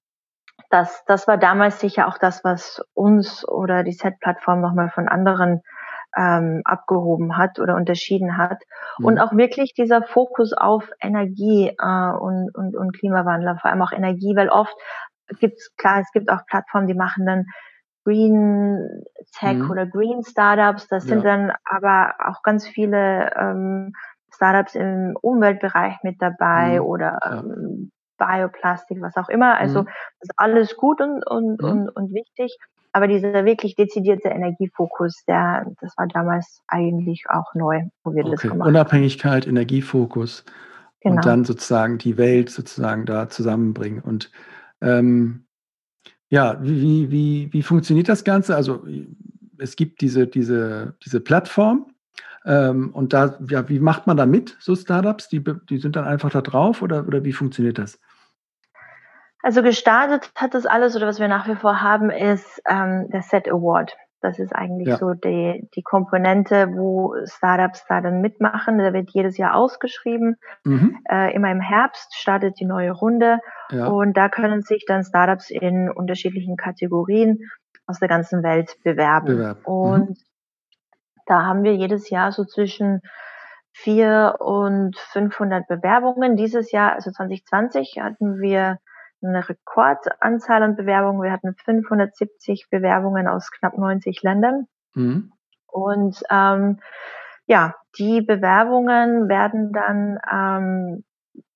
das, 0.70 1.04
das 1.06 1.26
war 1.26 1.38
damals 1.38 1.80
sicher 1.80 2.08
auch 2.08 2.18
das, 2.18 2.44
was 2.44 2.82
uns 2.94 3.46
oder 3.48 3.84
die 3.84 3.92
Set-Plattform 3.92 4.60
nochmal 4.60 4.90
von 4.90 5.08
anderen 5.08 5.62
ähm, 6.16 6.62
abgehoben 6.64 7.36
hat 7.36 7.58
oder 7.58 7.74
unterschieden 7.74 8.36
hat. 8.36 8.62
Mhm. 8.98 9.04
Und 9.04 9.18
auch 9.18 9.32
wirklich 9.32 9.74
dieser 9.74 10.02
Fokus 10.02 10.52
auf 10.52 10.90
Energie 11.00 11.68
äh, 11.68 12.12
und, 12.12 12.54
und, 12.54 12.76
und 12.76 12.92
Klimawandel, 12.96 13.56
vor 13.60 13.70
allem 13.70 13.82
auch 13.82 13.92
Energie, 13.92 14.34
weil 14.36 14.48
oft 14.48 14.74
gibt's 15.40 15.74
klar, 15.76 16.00
es 16.00 16.10
gibt 16.12 16.30
auch 16.30 16.46
Plattformen, 16.46 16.86
die 16.86 16.94
machen 16.94 17.26
dann 17.26 17.44
Green 18.04 19.04
Tech 19.38 19.58
mhm. 19.58 19.70
oder 19.70 19.86
Green 19.86 20.22
Startups. 20.24 20.88
Das 20.88 21.04
ja. 21.04 21.14
sind 21.14 21.24
dann 21.24 21.52
aber 21.64 22.14
auch 22.26 22.42
ganz 22.42 22.66
viele 22.66 23.30
ähm, 23.36 23.92
Startups 24.34 24.74
im 24.74 25.16
Umweltbereich 25.20 25.96
mit 26.02 26.22
dabei 26.22 26.80
mhm. 26.80 26.86
oder 26.86 27.18
ähm, 27.24 27.90
Bioplastik, 28.18 29.00
was 29.00 29.16
auch 29.16 29.28
immer. 29.28 29.56
Also 29.58 29.82
mhm. 29.82 29.86
das 29.86 30.22
ist 30.22 30.32
alles 30.36 30.76
gut 30.76 31.00
und, 31.00 31.26
und, 31.26 31.62
mhm. 31.62 31.68
und, 31.68 31.88
und 31.90 32.14
wichtig. 32.14 32.56
Aber 32.92 33.06
dieser 33.06 33.44
wirklich 33.44 33.76
dezidierte 33.76 34.28
Energiefokus, 34.28 35.24
der, 35.26 35.66
das 35.80 35.96
war 35.96 36.08
damals 36.08 36.62
eigentlich 36.68 37.24
auch 37.28 37.54
neu, 37.54 37.82
wo 38.02 38.14
wir 38.14 38.22
okay. 38.24 38.30
das 38.32 38.40
gemacht 38.42 38.60
haben. 38.60 38.68
Unabhängigkeit, 38.68 39.46
Energiefokus 39.46 40.44
genau. 41.00 41.16
und 41.16 41.26
dann 41.26 41.44
sozusagen 41.44 41.98
die 41.98 42.16
Welt 42.16 42.50
sozusagen 42.50 43.06
da 43.06 43.28
zusammenbringen. 43.28 44.00
Und 44.00 44.30
ähm, 44.80 45.44
ja, 46.30 46.58
wie, 46.62 47.10
wie, 47.10 47.52
wie 47.52 47.62
funktioniert 47.62 48.08
das 48.08 48.24
Ganze? 48.24 48.56
Also 48.56 48.84
es 49.58 49.76
gibt 49.76 50.00
diese, 50.00 50.26
diese, 50.26 50.94
diese 51.04 51.20
Plattform 51.20 51.86
ähm, 52.44 52.90
und 52.92 53.12
da, 53.12 53.38
ja, 53.48 53.68
wie 53.68 53.80
macht 53.80 54.06
man 54.06 54.16
da 54.16 54.26
mit, 54.26 54.56
so 54.60 54.74
Startups? 54.74 55.28
Die, 55.28 55.42
die 55.68 55.78
sind 55.78 55.96
dann 55.96 56.04
einfach 56.04 56.30
da 56.30 56.40
drauf 56.40 56.82
oder, 56.82 57.06
oder 57.06 57.24
wie 57.24 57.32
funktioniert 57.32 57.78
das? 57.78 57.98
Also 59.42 59.62
gestartet 59.62 60.30
hat 60.34 60.54
das 60.54 60.66
alles 60.66 60.96
oder 60.96 61.06
was 61.06 61.20
wir 61.20 61.28
nach 61.28 61.46
wie 61.46 61.54
vor 61.54 61.80
haben, 61.80 62.10
ist 62.10 62.60
ähm, 62.68 63.08
der 63.10 63.22
Set 63.22 63.48
Award. 63.48 63.96
Das 64.20 64.40
ist 64.40 64.52
eigentlich 64.52 64.88
ja. 64.88 64.96
so 64.96 65.14
die, 65.14 65.68
die 65.76 65.82
Komponente, 65.82 66.72
wo 66.72 67.14
Startups 67.24 67.84
da 67.88 68.00
dann 68.00 68.20
mitmachen. 68.20 68.78
Der 68.78 68.92
wird 68.92 69.10
jedes 69.12 69.38
Jahr 69.38 69.54
ausgeschrieben. 69.54 70.36
Mhm. 70.64 70.98
Äh, 71.08 71.32
immer 71.34 71.52
im 71.52 71.60
Herbst 71.60 72.16
startet 72.16 72.58
die 72.58 72.64
neue 72.64 72.90
Runde. 72.90 73.38
Ja. 73.70 73.86
Und 73.86 74.16
da 74.16 74.28
können 74.28 74.62
sich 74.62 74.84
dann 74.88 75.04
Startups 75.04 75.50
in 75.50 75.88
unterschiedlichen 75.88 76.56
Kategorien 76.56 77.38
aus 77.86 78.00
der 78.00 78.08
ganzen 78.08 78.42
Welt 78.42 78.76
bewerben. 78.82 79.26
bewerben. 79.26 79.64
Und 79.64 80.10
mhm. 80.10 80.16
da 81.26 81.44
haben 81.44 81.62
wir 81.62 81.76
jedes 81.76 82.10
Jahr 82.10 82.32
so 82.32 82.44
zwischen 82.44 83.02
vier 83.72 84.34
und 84.40 84.98
500 84.98 85.68
Bewerbungen. 85.68 86.34
Dieses 86.34 86.72
Jahr, 86.72 86.94
also 86.94 87.12
2020, 87.12 88.00
hatten 88.00 88.40
wir 88.40 88.78
eine 89.22 89.48
Rekordanzahl 89.48 90.62
an 90.62 90.76
Bewerbungen. 90.76 91.22
Wir 91.22 91.32
hatten 91.32 91.54
570 91.54 92.68
Bewerbungen 92.70 93.26
aus 93.28 93.50
knapp 93.50 93.76
90 93.76 94.22
Ländern. 94.22 94.66
Mhm. 94.94 95.32
Und 95.66 96.22
ähm, 96.30 96.80
ja, 97.46 97.74
die 97.98 98.20
Bewerbungen 98.22 99.28
werden 99.28 99.72
dann 99.72 100.18
ähm, 100.30 101.04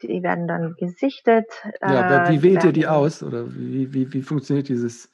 die 0.02 0.22
werden 0.22 0.46
dann 0.46 0.74
gesichtet. 0.76 1.46
Ja, 1.80 2.28
wie 2.28 2.36
äh, 2.36 2.42
wählt 2.42 2.64
ihr 2.64 2.72
die 2.72 2.86
aus? 2.86 3.22
Oder 3.22 3.46
wie, 3.54 3.92
wie, 3.92 4.12
wie 4.12 4.22
funktioniert 4.22 4.68
dieses? 4.68 5.10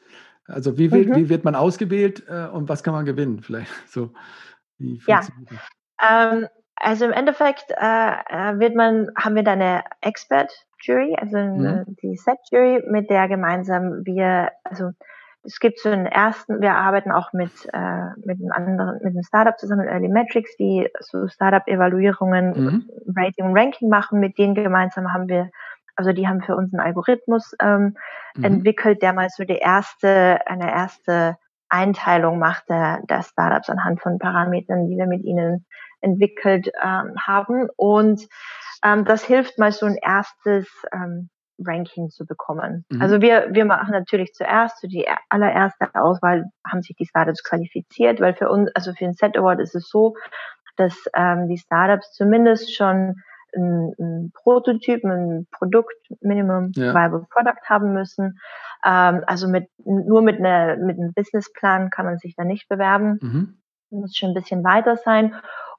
Also 0.47 0.79
wie, 0.79 0.89
mhm. 0.89 1.15
wie 1.15 1.29
wird 1.29 1.45
man 1.45 1.55
ausgewählt 1.55 2.25
äh, 2.29 2.47
und 2.47 2.69
was 2.69 2.83
kann 2.83 2.95
man 2.95 3.05
gewinnen? 3.05 3.41
Vielleicht 3.43 3.71
so. 3.89 4.13
ja. 4.79 5.21
Ähm, 6.03 6.47
also 6.77 7.05
im 7.05 7.13
Endeffekt 7.13 7.71
äh, 7.71 7.75
äh, 7.75 8.59
wird 8.59 8.75
man, 8.75 9.09
haben 9.17 9.35
wir 9.35 9.43
da 9.43 9.53
eine 9.53 9.83
Expert-Jury, 10.79 11.17
also 11.19 11.37
eine, 11.37 11.85
mhm. 11.87 11.97
die 12.03 12.17
Set-Jury, 12.17 12.85
mit 12.89 13.11
der 13.11 13.29
gemeinsam 13.29 14.05
wir, 14.05 14.51
also 14.65 14.91
es 15.45 15.61
gibt 15.61 15.79
so 15.79 15.89
einen 15.89 16.07
ersten, 16.07 16.61
wir 16.61 16.75
arbeiten 16.75 17.13
auch 17.13 17.33
mit, 17.33 17.53
äh, 17.73 18.09
mit 18.25 18.41
einem 18.41 18.53
anderen, 18.53 18.95
mit 19.03 19.15
einem 19.15 19.23
Startup 19.23 19.59
zusammen, 19.59 19.87
Early 19.87 20.09
Metrics, 20.09 20.57
die 20.57 20.89
so 21.01 21.29
Startup-Evaluierungen, 21.29 22.51
mhm. 22.51 22.91
Rating 23.17 23.47
und 23.47 23.57
Ranking 23.57 23.89
machen. 23.89 24.21
Mit 24.21 24.37
denen 24.37 24.55
gemeinsam 24.55 25.13
haben 25.13 25.29
wir, 25.29 25.51
also 25.97 26.13
die 26.13 26.27
haben 26.27 26.43
für 26.43 26.57
uns 26.57 26.73
einen 26.75 26.81
Algorithmus 26.81 27.55
ähm, 27.63 27.97
mhm. 28.35 28.45
entwickelt, 28.45 29.01
der 29.01 29.13
mal 29.13 29.29
so 29.31 29.45
die 29.45 29.59
erste, 29.59 30.41
eine 30.47 30.71
erste 30.71 31.37
Einteilung 31.71 32.39
macht 32.39 32.69
der, 32.69 33.01
der 33.09 33.23
Startups 33.23 33.71
anhand 33.71 34.01
von 34.03 34.19
Parametern, 34.19 34.89
die 34.89 34.97
wir 34.97 35.07
mit 35.07 35.23
ihnen 35.23 35.67
entwickelt 36.01 36.71
ähm, 36.83 37.15
haben. 37.27 37.69
Und 37.77 38.27
ähm, 38.85 39.05
das 39.05 39.25
hilft 39.25 39.59
mal 39.59 39.73
so 39.73 39.87
ein 39.87 39.97
erstes 39.97 40.69
ähm, 40.93 41.31
Ranking 41.59 42.11
zu 42.11 42.25
bekommen. 42.25 42.85
Mhm. 42.89 43.03
Also 43.03 43.21
wir, 43.21 43.49
wir 43.51 43.65
machen 43.65 43.91
natürlich 43.91 44.33
zuerst, 44.33 44.81
so 44.81 44.89
die 44.89 45.07
allererste 45.29 45.89
Auswahl 45.95 46.45
haben 46.67 46.83
sich 46.83 46.97
die 46.97 47.07
Startups 47.07 47.43
qualifiziert, 47.43 48.21
weil 48.21 48.35
für 48.35 48.49
uns, 48.49 48.71
also 48.75 48.93
für 48.93 49.05
den 49.05 49.15
Set 49.15 49.37
Award 49.37 49.61
ist 49.61 49.75
es 49.75 49.89
so, 49.89 50.15
dass 50.77 50.95
ähm, 51.15 51.49
die 51.49 51.59
Startups 51.59 52.13
zumindest 52.13 52.75
schon 52.75 53.17
ein, 53.57 53.95
ein 53.99 54.33
Prototyp, 54.35 55.05
ein 55.05 55.47
Produkt, 55.51 55.97
Minimum 56.21 56.73
ja. 56.75 56.95
Viable 56.95 57.27
Product 57.31 57.63
haben 57.65 57.93
müssen. 57.93 58.39
Ähm, 58.85 59.25
also 59.27 59.49
mit, 59.49 59.69
nur 59.85 60.23
mit, 60.23 60.39
einer, 60.39 60.77
mit 60.77 60.99
einem 60.99 61.13
Businessplan 61.15 61.91
kann 61.91 62.07
man 62.07 62.19
sich 62.19 62.37
da 62.37 62.45
nicht 62.45 62.69
bewerben. 62.69 63.19
Mhm. 63.21 63.59
Muss 63.91 64.17
schon 64.17 64.31
ein 64.31 64.35
bisschen 64.35 64.65
weiter 64.65 64.97
sein. 64.97 65.35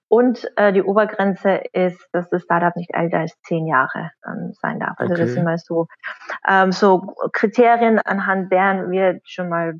Und 0.10 0.52
äh, 0.56 0.74
die 0.74 0.82
Obergrenze 0.82 1.62
ist, 1.72 2.10
dass 2.12 2.30
das 2.30 2.42
Startup 2.42 2.76
nicht 2.76 2.94
älter 2.94 3.20
als 3.20 3.40
zehn 3.44 3.68
Jahre 3.68 4.10
ähm, 4.26 4.54
sein 4.60 4.80
darf. 4.80 4.96
Also 4.98 5.14
okay. 5.14 5.22
das 5.22 5.34
sind 5.34 5.46
mal 5.46 5.60
so, 5.60 5.88
ähm, 6.48 6.72
so 6.72 7.14
Kriterien, 7.32 8.00
anhand 8.00 8.52
deren 8.52 8.90
wir 8.90 9.22
schon 9.24 9.50
mal 9.50 9.76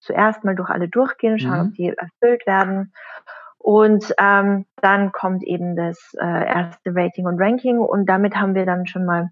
zuerst 0.00 0.42
mal 0.44 0.56
durch 0.56 0.70
alle 0.70 0.88
durchgehen, 0.88 1.38
schauen, 1.38 1.60
mhm. 1.60 1.68
ob 1.68 1.74
die 1.74 1.88
erfüllt 1.96 2.46
werden. 2.48 2.92
Und 3.58 4.12
ähm, 4.18 4.66
dann 4.80 5.12
kommt 5.12 5.44
eben 5.44 5.76
das 5.76 6.14
äh, 6.20 6.46
erste 6.48 6.92
Rating 6.92 7.26
und 7.26 7.40
Ranking 7.40 7.78
und 7.78 8.06
damit 8.06 8.34
haben 8.34 8.56
wir 8.56 8.66
dann 8.66 8.86
schon 8.86 9.04
mal, 9.04 9.30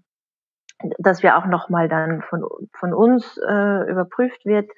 dass 0.99 1.21
wir 1.21 1.37
auch 1.37 1.47
nochmal 1.47 1.89
dann 1.89 2.21
von, 2.21 2.45
von 2.73 2.93
uns 2.93 3.37
äh, 3.45 3.89
überprüft 3.89 4.45
wird 4.45 4.69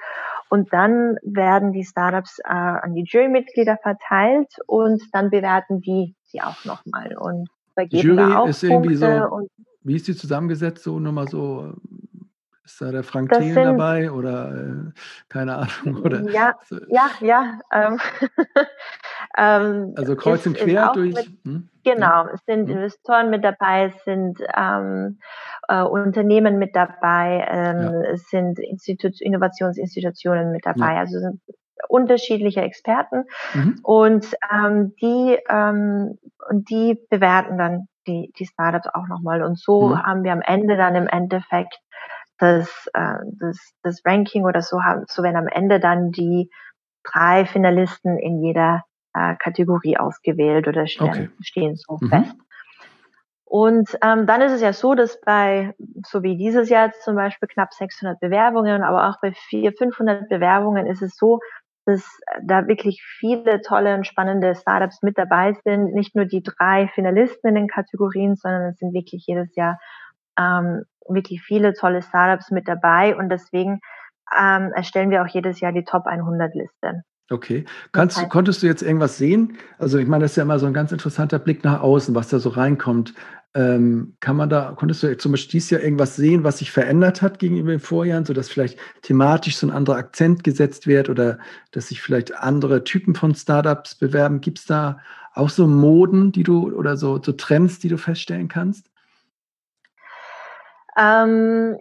und 0.52 0.74
dann 0.74 1.16
werden 1.24 1.72
die 1.72 1.86
Startups 1.86 2.40
äh, 2.40 2.52
an 2.52 2.94
die 2.94 3.06
Jurymitglieder 3.08 3.78
verteilt 3.82 4.54
und 4.68 5.02
dann 5.14 5.30
bewerten 5.30 5.80
die 5.80 6.14
sie 6.24 6.42
auch 6.42 6.66
nochmal 6.66 7.16
und 7.18 7.48
vergeben 7.74 8.18
Jury 8.18 8.18
da 8.18 8.38
auch 8.40 8.48
ist 8.50 8.62
irgendwie 8.62 8.98
Punkte 8.98 9.30
so, 9.30 9.48
wie 9.84 9.96
ist 9.96 10.10
die 10.10 10.16
zusammengesetzt? 10.16 10.84
So 10.84 11.00
nur 11.00 11.14
mal 11.14 11.30
so, 11.30 11.74
ist 12.64 12.80
da 12.80 12.92
der 12.92 13.04
Frank 13.04 13.32
Thelen 13.32 13.56
dabei 13.56 14.12
oder 14.12 14.52
äh, 14.52 14.92
keine 15.30 15.56
Ahnung? 15.56 16.02
Oder, 16.04 16.22
ja, 16.30 16.56
ja, 16.90 17.10
ja. 17.22 17.60
Ähm, 17.74 18.00
ähm, 19.38 19.94
also 19.98 20.16
kreuz 20.16 20.46
und 20.46 20.58
quer 20.58 20.92
durch. 20.94 21.16
Mit, 21.16 21.28
hm? 21.44 21.70
Genau, 21.84 22.28
es 22.28 22.40
sind 22.46 22.70
hm. 22.70 22.78
Investoren 22.78 23.30
mit 23.30 23.44
dabei, 23.44 23.86
es 23.86 24.04
sind 24.04 24.40
ähm, 24.56 25.20
äh, 25.68 25.82
Unternehmen 25.82 26.60
mit 26.60 26.76
dabei, 26.76 27.48
ähm, 27.50 27.82
ja. 27.82 28.12
es 28.12 28.30
sind 28.30 28.60
Institut 28.60 29.20
Innovationsinstitutionen 29.20 30.52
mit 30.52 30.66
dabei, 30.66 30.94
ja. 30.94 31.00
also 31.00 31.20
sind 31.20 31.42
unterschiedliche 31.88 32.62
Experten 32.62 33.24
mhm. 33.56 33.80
und 33.82 34.28
ähm, 34.54 34.94
die 35.02 35.40
ähm, 35.50 36.20
und 36.48 36.70
die 36.70 37.00
bewerten 37.10 37.58
dann 37.58 37.88
die, 38.08 38.32
die 38.38 38.46
Startups 38.46 38.88
auch 38.94 39.08
nochmal. 39.08 39.44
Und 39.44 39.60
so 39.60 39.90
mhm. 39.90 40.04
haben 40.04 40.24
wir 40.24 40.32
am 40.32 40.42
Ende 40.42 40.78
dann 40.78 40.96
im 40.96 41.08
Endeffekt 41.08 41.80
das, 42.42 42.88
äh, 42.94 43.18
das, 43.40 43.58
das 43.84 44.02
Ranking 44.06 44.46
oder 44.46 44.62
so 44.62 44.82
haben, 44.84 45.06
so 45.08 45.24
werden 45.24 45.38
am 45.38 45.48
Ende 45.48 45.80
dann 45.80 46.12
die 46.12 46.50
drei 47.04 47.46
Finalisten 47.46 48.18
in 48.18 48.42
jeder 48.44 48.84
äh, 49.14 49.36
Kategorie 49.36 49.98
ausgewählt 49.98 50.68
oder 50.68 50.88
stehen, 50.88 51.10
okay. 51.10 51.30
stehen 51.42 51.76
so 51.76 51.98
mhm. 52.00 52.10
fest. 52.10 52.36
Und 53.46 53.98
ähm, 54.02 54.26
dann 54.28 54.42
ist 54.42 54.54
es 54.54 54.62
ja 54.62 54.72
so, 54.72 54.96
dass 54.96 55.20
bei, 55.20 55.76
so 56.08 56.24
wie 56.24 56.38
dieses 56.38 56.70
Jahr 56.70 56.92
zum 57.04 57.16
Beispiel 57.16 57.50
knapp 57.50 57.74
600 57.74 58.20
Bewerbungen, 58.20 58.82
aber 58.82 59.10
auch 59.10 59.20
bei 59.22 59.34
400, 59.34 59.78
500 59.78 60.30
Bewerbungen 60.30 60.88
ist 60.88 61.02
es 61.02 61.18
so, 61.18 61.40
dass 61.86 62.04
da 62.44 62.68
wirklich 62.68 63.04
viele 63.20 63.62
tolle 63.62 63.96
und 63.96 64.08
spannende 64.08 64.56
Startups 64.56 65.02
mit 65.02 65.18
dabei 65.18 65.54
sind. 65.66 65.94
Nicht 65.94 66.16
nur 66.16 66.26
die 66.26 66.44
drei 66.44 66.88
Finalisten 66.96 67.50
in 67.50 67.56
den 67.56 67.68
Kategorien, 67.68 68.36
sondern 68.36 68.70
es 68.70 68.78
sind 68.78 68.94
wirklich 68.94 69.26
jedes 69.28 69.54
Jahr 69.56 69.80
ähm, 70.40 70.86
wirklich 71.08 71.42
viele 71.42 71.74
tolle 71.74 72.02
Startups 72.02 72.52
mit 72.52 72.68
dabei 72.68 73.16
und 73.16 73.30
deswegen 73.30 73.80
ähm, 74.38 74.72
erstellen 74.74 75.10
wir 75.10 75.24
auch 75.24 75.28
jedes 75.28 75.60
Jahr 75.60 75.72
die 75.72 75.84
Top 75.84 76.06
100 76.06 76.56
Liste. 76.56 77.04
Okay. 77.30 77.64
Kannst, 77.94 78.30
konntest 78.30 78.62
du 78.62 78.68
jetzt 78.68 78.82
irgendwas 78.82 79.18
sehen? 79.18 79.58
Also 79.80 79.98
ich 79.98 80.08
meine, 80.08 80.24
das 80.24 80.32
ist 80.32 80.38
ja 80.38 80.44
immer 80.44 80.60
so 80.60 80.66
ein 80.66 80.74
ganz 80.74 80.92
interessanter 80.92 81.40
Blick 81.40 81.64
nach 81.64 81.82
außen, 81.82 82.14
was 82.14 82.28
da 82.28 82.40
so 82.40 82.50
reinkommt. 82.50 83.14
Ähm, 83.54 84.16
kann 84.20 84.36
man 84.36 84.50
da, 84.50 84.74
konntest 84.78 85.04
du 85.04 85.18
zum 85.18 85.32
Beispiel 85.32 85.52
dieses 85.52 85.70
Jahr 85.70 85.82
irgendwas 85.82 86.16
sehen, 86.18 86.44
was 86.44 86.60
sich 86.60 86.72
verändert 86.72 87.22
hat 87.22 87.40
gegenüber 87.40 87.72
den 87.72 87.80
Vorjahren, 87.80 88.26
sodass 88.26 88.50
vielleicht 88.50 88.78
thematisch 89.02 89.58
so 89.58 89.68
ein 89.68 89.72
anderer 89.72 89.98
Akzent 89.98 90.44
gesetzt 90.44 90.88
wird 90.88 91.10
oder 91.10 91.40
dass 91.72 91.88
sich 91.88 92.02
vielleicht 92.02 92.36
andere 92.36 92.84
Typen 92.84 93.16
von 93.16 93.34
Startups 93.34 93.96
bewerben? 93.96 94.42
Gibt 94.42 94.60
es 94.60 94.66
da 94.66 95.00
auch 95.34 95.50
so 95.50 95.68
Moden, 95.68 96.34
die 96.34 96.44
du 96.44 96.70
oder 96.74 96.98
so, 96.98 97.22
so 97.22 97.32
Trends, 97.32 97.80
die 97.80 97.90
du 97.90 97.98
feststellen 97.98 98.50
kannst? 98.50 98.91
Ähm, 100.98 101.78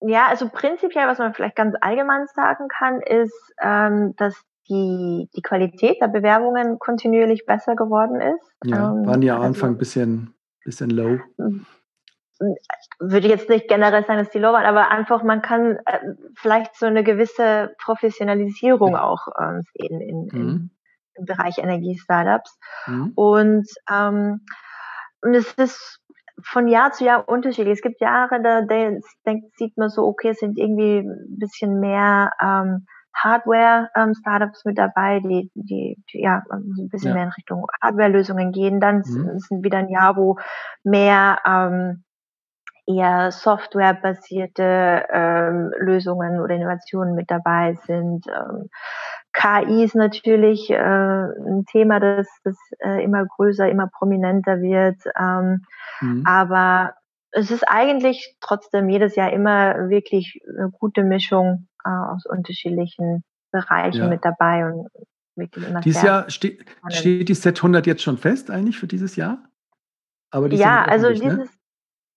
ja, 0.00 0.26
also 0.28 0.48
prinzipiell, 0.48 1.06
was 1.06 1.18
man 1.18 1.34
vielleicht 1.34 1.56
ganz 1.56 1.74
allgemein 1.80 2.26
sagen 2.34 2.68
kann, 2.68 3.00
ist, 3.00 3.52
ähm, 3.62 4.14
dass 4.16 4.34
die, 4.68 5.28
die 5.34 5.42
Qualität 5.42 6.00
der 6.00 6.08
Bewerbungen 6.08 6.78
kontinuierlich 6.78 7.46
besser 7.46 7.76
geworden 7.76 8.20
ist. 8.20 8.52
Ja, 8.64 8.92
ähm, 8.92 9.06
waren 9.06 9.22
ja 9.22 9.36
am 9.36 9.42
also 9.42 9.48
Anfang 9.48 9.70
ein 9.72 9.78
bisschen, 9.78 10.34
bisschen 10.64 10.90
low. 10.90 11.18
Hm, 11.38 11.66
würde 12.98 13.26
ich 13.26 13.32
jetzt 13.32 13.48
nicht 13.48 13.68
generell 13.68 14.04
sagen, 14.04 14.18
dass 14.18 14.30
die 14.30 14.38
low 14.38 14.52
waren, 14.52 14.66
aber 14.66 14.90
einfach, 14.90 15.22
man 15.22 15.42
kann 15.42 15.78
äh, 15.86 16.00
vielleicht 16.36 16.76
so 16.76 16.86
eine 16.86 17.04
gewisse 17.04 17.74
Professionalisierung 17.78 18.92
ja. 18.92 19.02
auch 19.02 19.28
ähm, 19.40 19.62
sehen 19.72 20.00
in, 20.00 20.22
mhm. 20.24 20.30
in, 20.32 20.70
im 21.14 21.24
Bereich 21.24 21.58
Energie-Startups. 21.58 22.58
Mhm. 22.86 23.12
Und, 23.14 23.68
ähm, 23.90 24.44
und 25.22 25.34
es 25.34 25.52
ist 25.54 26.00
von 26.42 26.68
Jahr 26.68 26.92
zu 26.92 27.04
Jahr 27.04 27.28
unterschiedlich. 27.28 27.74
Es 27.74 27.82
gibt 27.82 28.00
Jahre, 28.00 28.42
da, 28.42 28.62
da 28.62 28.90
denkt, 29.26 29.56
sieht 29.56 29.76
man 29.76 29.88
so, 29.88 30.02
okay, 30.02 30.30
es 30.30 30.38
sind 30.38 30.58
irgendwie 30.58 30.98
ein 30.98 31.38
bisschen 31.38 31.80
mehr 31.80 32.30
ähm, 32.40 32.86
Hardware-Startups 33.14 34.64
ähm, 34.64 34.70
mit 34.70 34.78
dabei, 34.78 35.20
die, 35.20 35.50
die, 35.54 36.02
die 36.12 36.22
ja 36.22 36.42
ein 36.50 36.88
bisschen 36.90 37.10
ja. 37.10 37.14
mehr 37.14 37.24
in 37.24 37.30
Richtung 37.30 37.66
Hardware-Lösungen 37.80 38.52
gehen. 38.52 38.80
Dann 38.80 38.96
mhm. 38.98 39.38
sind 39.38 39.64
wieder 39.64 39.78
ein 39.78 39.88
Jahr, 39.88 40.16
wo 40.16 40.36
mehr 40.82 41.38
ähm, 41.46 42.04
eher 42.86 43.30
Software-basierte 43.30 45.06
ähm, 45.10 45.72
Lösungen 45.78 46.40
oder 46.40 46.54
Innovationen 46.54 47.14
mit 47.14 47.30
dabei 47.30 47.74
sind. 47.86 48.26
Ähm, 48.26 48.68
KI 49.34 49.82
ist 49.84 49.96
natürlich 49.96 50.70
äh, 50.70 50.76
ein 50.76 51.64
Thema, 51.70 51.98
das, 51.98 52.28
das 52.44 52.56
äh, 52.78 53.02
immer 53.02 53.26
größer, 53.26 53.68
immer 53.68 53.88
prominenter 53.88 54.60
wird. 54.60 54.96
Ähm, 55.18 55.64
mhm. 56.00 56.22
Aber 56.24 56.94
es 57.32 57.50
ist 57.50 57.64
eigentlich 57.68 58.36
trotzdem 58.40 58.88
jedes 58.88 59.16
Jahr 59.16 59.32
immer 59.32 59.90
wirklich 59.90 60.40
eine 60.48 60.70
gute 60.70 61.02
Mischung 61.02 61.66
äh, 61.84 61.90
aus 61.90 62.24
unterschiedlichen 62.26 63.24
Bereichen 63.50 64.02
ja. 64.02 64.08
mit 64.08 64.24
dabei 64.24 64.66
und 64.66 64.88
wirklich 65.34 65.68
immer 65.68 65.80
Dieses 65.80 66.02
Jahr 66.02 66.30
ste 66.30 66.58
steht 66.88 67.28
die 67.28 67.34
Set 67.34 67.58
100 67.58 67.86
jetzt 67.86 68.02
schon 68.02 68.18
fest 68.18 68.50
eigentlich 68.50 68.78
für 68.78 68.86
dieses 68.86 69.16
Jahr? 69.16 69.38
Aber 70.30 70.48
die 70.48 70.56
ja, 70.56 70.84
also 70.84 71.08
ne? 71.08 71.14
dieses, 71.14 71.38
ne? 71.38 71.48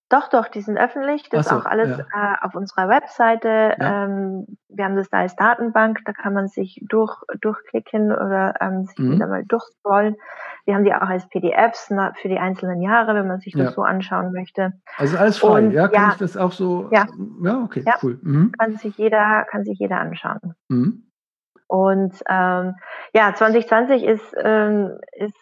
Doch, 0.10 0.30
doch, 0.30 0.48
die 0.48 0.62
sind 0.62 0.78
öffentlich. 0.78 1.28
Das 1.30 1.48
so, 1.48 1.56
ist 1.56 1.62
auch 1.62 1.70
alles 1.70 1.98
ja. 1.98 2.06
äh, 2.14 2.46
auf 2.46 2.56
unserer 2.56 2.88
Webseite. 2.88 3.76
Ja. 3.78 4.06
Ähm, 4.06 4.48
wir 4.70 4.86
haben 4.86 4.96
das 4.96 5.10
da 5.10 5.20
als 5.20 5.36
Datenbank, 5.36 6.00
da 6.06 6.14
kann 6.14 6.34
man 6.34 6.48
sich 6.48 6.82
durch, 6.88 7.14
durchklicken 7.42 8.14
oder 8.14 8.56
ähm, 8.62 8.86
sich 8.86 8.98
mhm. 8.98 9.12
wieder 9.12 9.28
mal 9.28 9.44
durchscrollen. 9.46 10.16
Wir 10.66 10.76
haben 10.76 10.86
die 10.86 10.94
auch 10.94 11.10
als 11.10 11.28
PDFs 11.28 11.90
na, 11.90 12.14
für 12.14 12.30
die 12.30 12.40
einzelnen 12.40 12.82
Jahre, 12.82 13.16
wenn 13.16 13.28
man 13.28 13.40
sich 13.40 13.54
das 13.54 13.64
ja. 13.64 13.72
so 13.72 13.84
anschauen 13.84 14.32
möchte. 14.32 14.74
Also 14.98 15.18
alles 15.18 15.38
frei, 15.40 15.66
Und, 15.66 15.72
ja? 15.72 15.90
Kann 15.90 16.12
ich 16.12 16.18
das 16.18 16.38
auch 16.38 16.54
so? 16.54 16.90
Ja, 16.92 17.08
ja 17.44 17.62
okay, 17.64 17.84
cool. 18.02 18.18
Mhm. 18.22 18.54
Kann 18.58 18.78
sich 18.78 18.98
jeder, 18.98 19.46
kann 19.50 19.66
sich 19.66 19.78
jeder 19.78 20.00
anschauen. 20.00 20.56
Mhm. 20.70 21.04
Und 21.68 22.14
ähm, 22.30 22.76
ja, 23.14 23.34
2020 23.34 24.04
ist, 24.04 24.34
ähm, 24.42 25.00
ist 25.12 25.36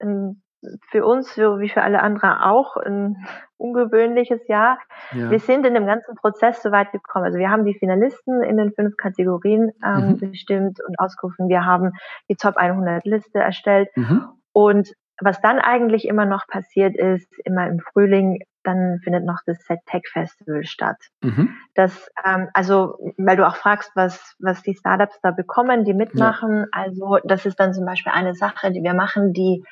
ein 0.00 0.41
für 0.90 1.04
uns, 1.04 1.36
wie 1.36 1.68
für 1.68 1.82
alle 1.82 2.02
anderen 2.02 2.30
auch, 2.30 2.76
ein 2.76 3.26
ungewöhnliches 3.56 4.46
Jahr. 4.48 4.78
Ja. 5.12 5.30
Wir 5.30 5.38
sind 5.38 5.66
in 5.66 5.74
dem 5.74 5.86
ganzen 5.86 6.14
Prozess 6.16 6.62
so 6.62 6.70
weit 6.72 6.92
gekommen. 6.92 7.24
Also 7.24 7.38
wir 7.38 7.50
haben 7.50 7.64
die 7.64 7.74
Finalisten 7.74 8.42
in 8.42 8.56
den 8.56 8.72
fünf 8.72 8.96
Kategorien 8.96 9.72
ähm, 9.84 10.18
mhm. 10.20 10.30
bestimmt 10.30 10.78
und 10.86 10.98
ausgerufen. 10.98 11.48
Wir 11.48 11.64
haben 11.64 11.92
die 12.28 12.36
Top 12.36 12.56
100 12.56 13.04
Liste 13.04 13.38
erstellt. 13.38 13.88
Mhm. 13.96 14.28
Und 14.52 14.92
was 15.20 15.40
dann 15.40 15.58
eigentlich 15.58 16.06
immer 16.06 16.26
noch 16.26 16.46
passiert 16.46 16.96
ist, 16.96 17.32
immer 17.44 17.66
im 17.68 17.80
Frühling, 17.80 18.40
dann 18.64 19.00
findet 19.02 19.24
noch 19.24 19.40
das 19.46 19.58
Set 19.64 19.80
Tech 19.86 20.02
Festival 20.12 20.64
statt. 20.64 20.98
Mhm. 21.22 21.54
Das, 21.74 22.10
ähm, 22.24 22.48
also, 22.54 22.98
weil 23.16 23.36
du 23.36 23.46
auch 23.46 23.56
fragst, 23.56 23.92
was, 23.94 24.34
was 24.38 24.62
die 24.62 24.74
Startups 24.74 25.18
da 25.22 25.30
bekommen, 25.30 25.84
die 25.84 25.94
mitmachen. 25.94 26.60
Ja. 26.60 26.66
Also, 26.72 27.18
das 27.24 27.46
ist 27.46 27.58
dann 27.58 27.74
zum 27.74 27.84
Beispiel 27.84 28.12
eine 28.12 28.34
Sache, 28.34 28.72
die 28.72 28.82
wir 28.82 28.94
machen, 28.94 29.32
die 29.32 29.62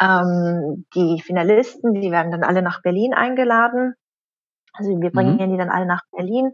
ähm, 0.00 0.84
die 0.94 1.20
Finalisten, 1.20 1.94
die 1.94 2.10
werden 2.10 2.32
dann 2.32 2.42
alle 2.42 2.62
nach 2.62 2.82
Berlin 2.82 3.14
eingeladen. 3.14 3.94
Also 4.72 5.00
wir 5.00 5.10
bringen 5.10 5.36
mhm. 5.36 5.50
die 5.50 5.56
dann 5.56 5.70
alle 5.70 5.86
nach 5.86 6.02
Berlin, 6.10 6.52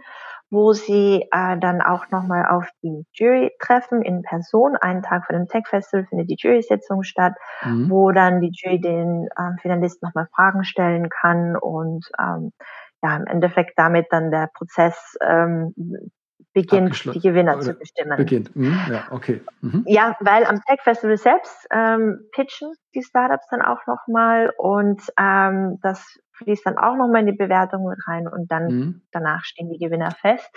wo 0.50 0.72
sie 0.72 1.26
äh, 1.30 1.58
dann 1.58 1.80
auch 1.80 2.10
nochmal 2.10 2.46
auf 2.46 2.68
die 2.82 3.06
Jury 3.12 3.52
treffen 3.60 4.02
in 4.02 4.22
Person. 4.22 4.76
Einen 4.76 5.02
Tag 5.02 5.26
vor 5.26 5.36
dem 5.36 5.46
Tech 5.46 5.64
Festival 5.68 6.06
findet 6.06 6.28
die 6.28 6.36
Jury-Sitzung 6.38 7.02
statt, 7.04 7.34
mhm. 7.64 7.88
wo 7.88 8.10
dann 8.10 8.40
die 8.40 8.52
Jury 8.52 8.80
den 8.80 9.28
ähm, 9.38 9.56
Finalisten 9.62 10.06
nochmal 10.06 10.28
Fragen 10.34 10.64
stellen 10.64 11.08
kann 11.08 11.56
und 11.56 12.06
ähm, 12.18 12.52
ja, 13.02 13.16
im 13.16 13.26
Endeffekt 13.26 13.78
damit 13.78 14.06
dann 14.10 14.30
der 14.30 14.50
Prozess 14.52 15.16
ähm, 15.22 15.74
beginnt, 16.52 17.14
die 17.14 17.20
Gewinner 17.20 17.54
Oder 17.54 17.62
zu 17.62 17.74
bestimmen. 17.74 18.16
Beginnt, 18.16 18.54
mhm. 18.56 18.76
ja, 18.90 19.04
okay. 19.10 19.40
Mhm. 19.60 19.84
Ja, 19.86 20.16
weil 20.20 20.44
am 20.44 20.60
Tech 20.62 20.80
Festival 20.82 21.16
selbst 21.16 21.66
ähm, 21.70 22.28
pitchen 22.32 22.72
die 22.94 23.02
Startups 23.02 23.46
dann 23.50 23.62
auch 23.62 23.86
nochmal 23.86 24.52
und 24.58 25.00
ähm, 25.18 25.78
das 25.82 26.04
fließt 26.32 26.66
dann 26.66 26.78
auch 26.78 26.96
nochmal 26.96 27.20
in 27.20 27.26
die 27.26 27.36
Bewertung 27.36 27.86
mit 27.86 27.98
rein 28.06 28.26
und 28.26 28.50
dann 28.50 28.66
mhm. 28.66 29.02
danach 29.12 29.44
stehen 29.44 29.70
die 29.70 29.78
Gewinner 29.78 30.10
fest. 30.10 30.50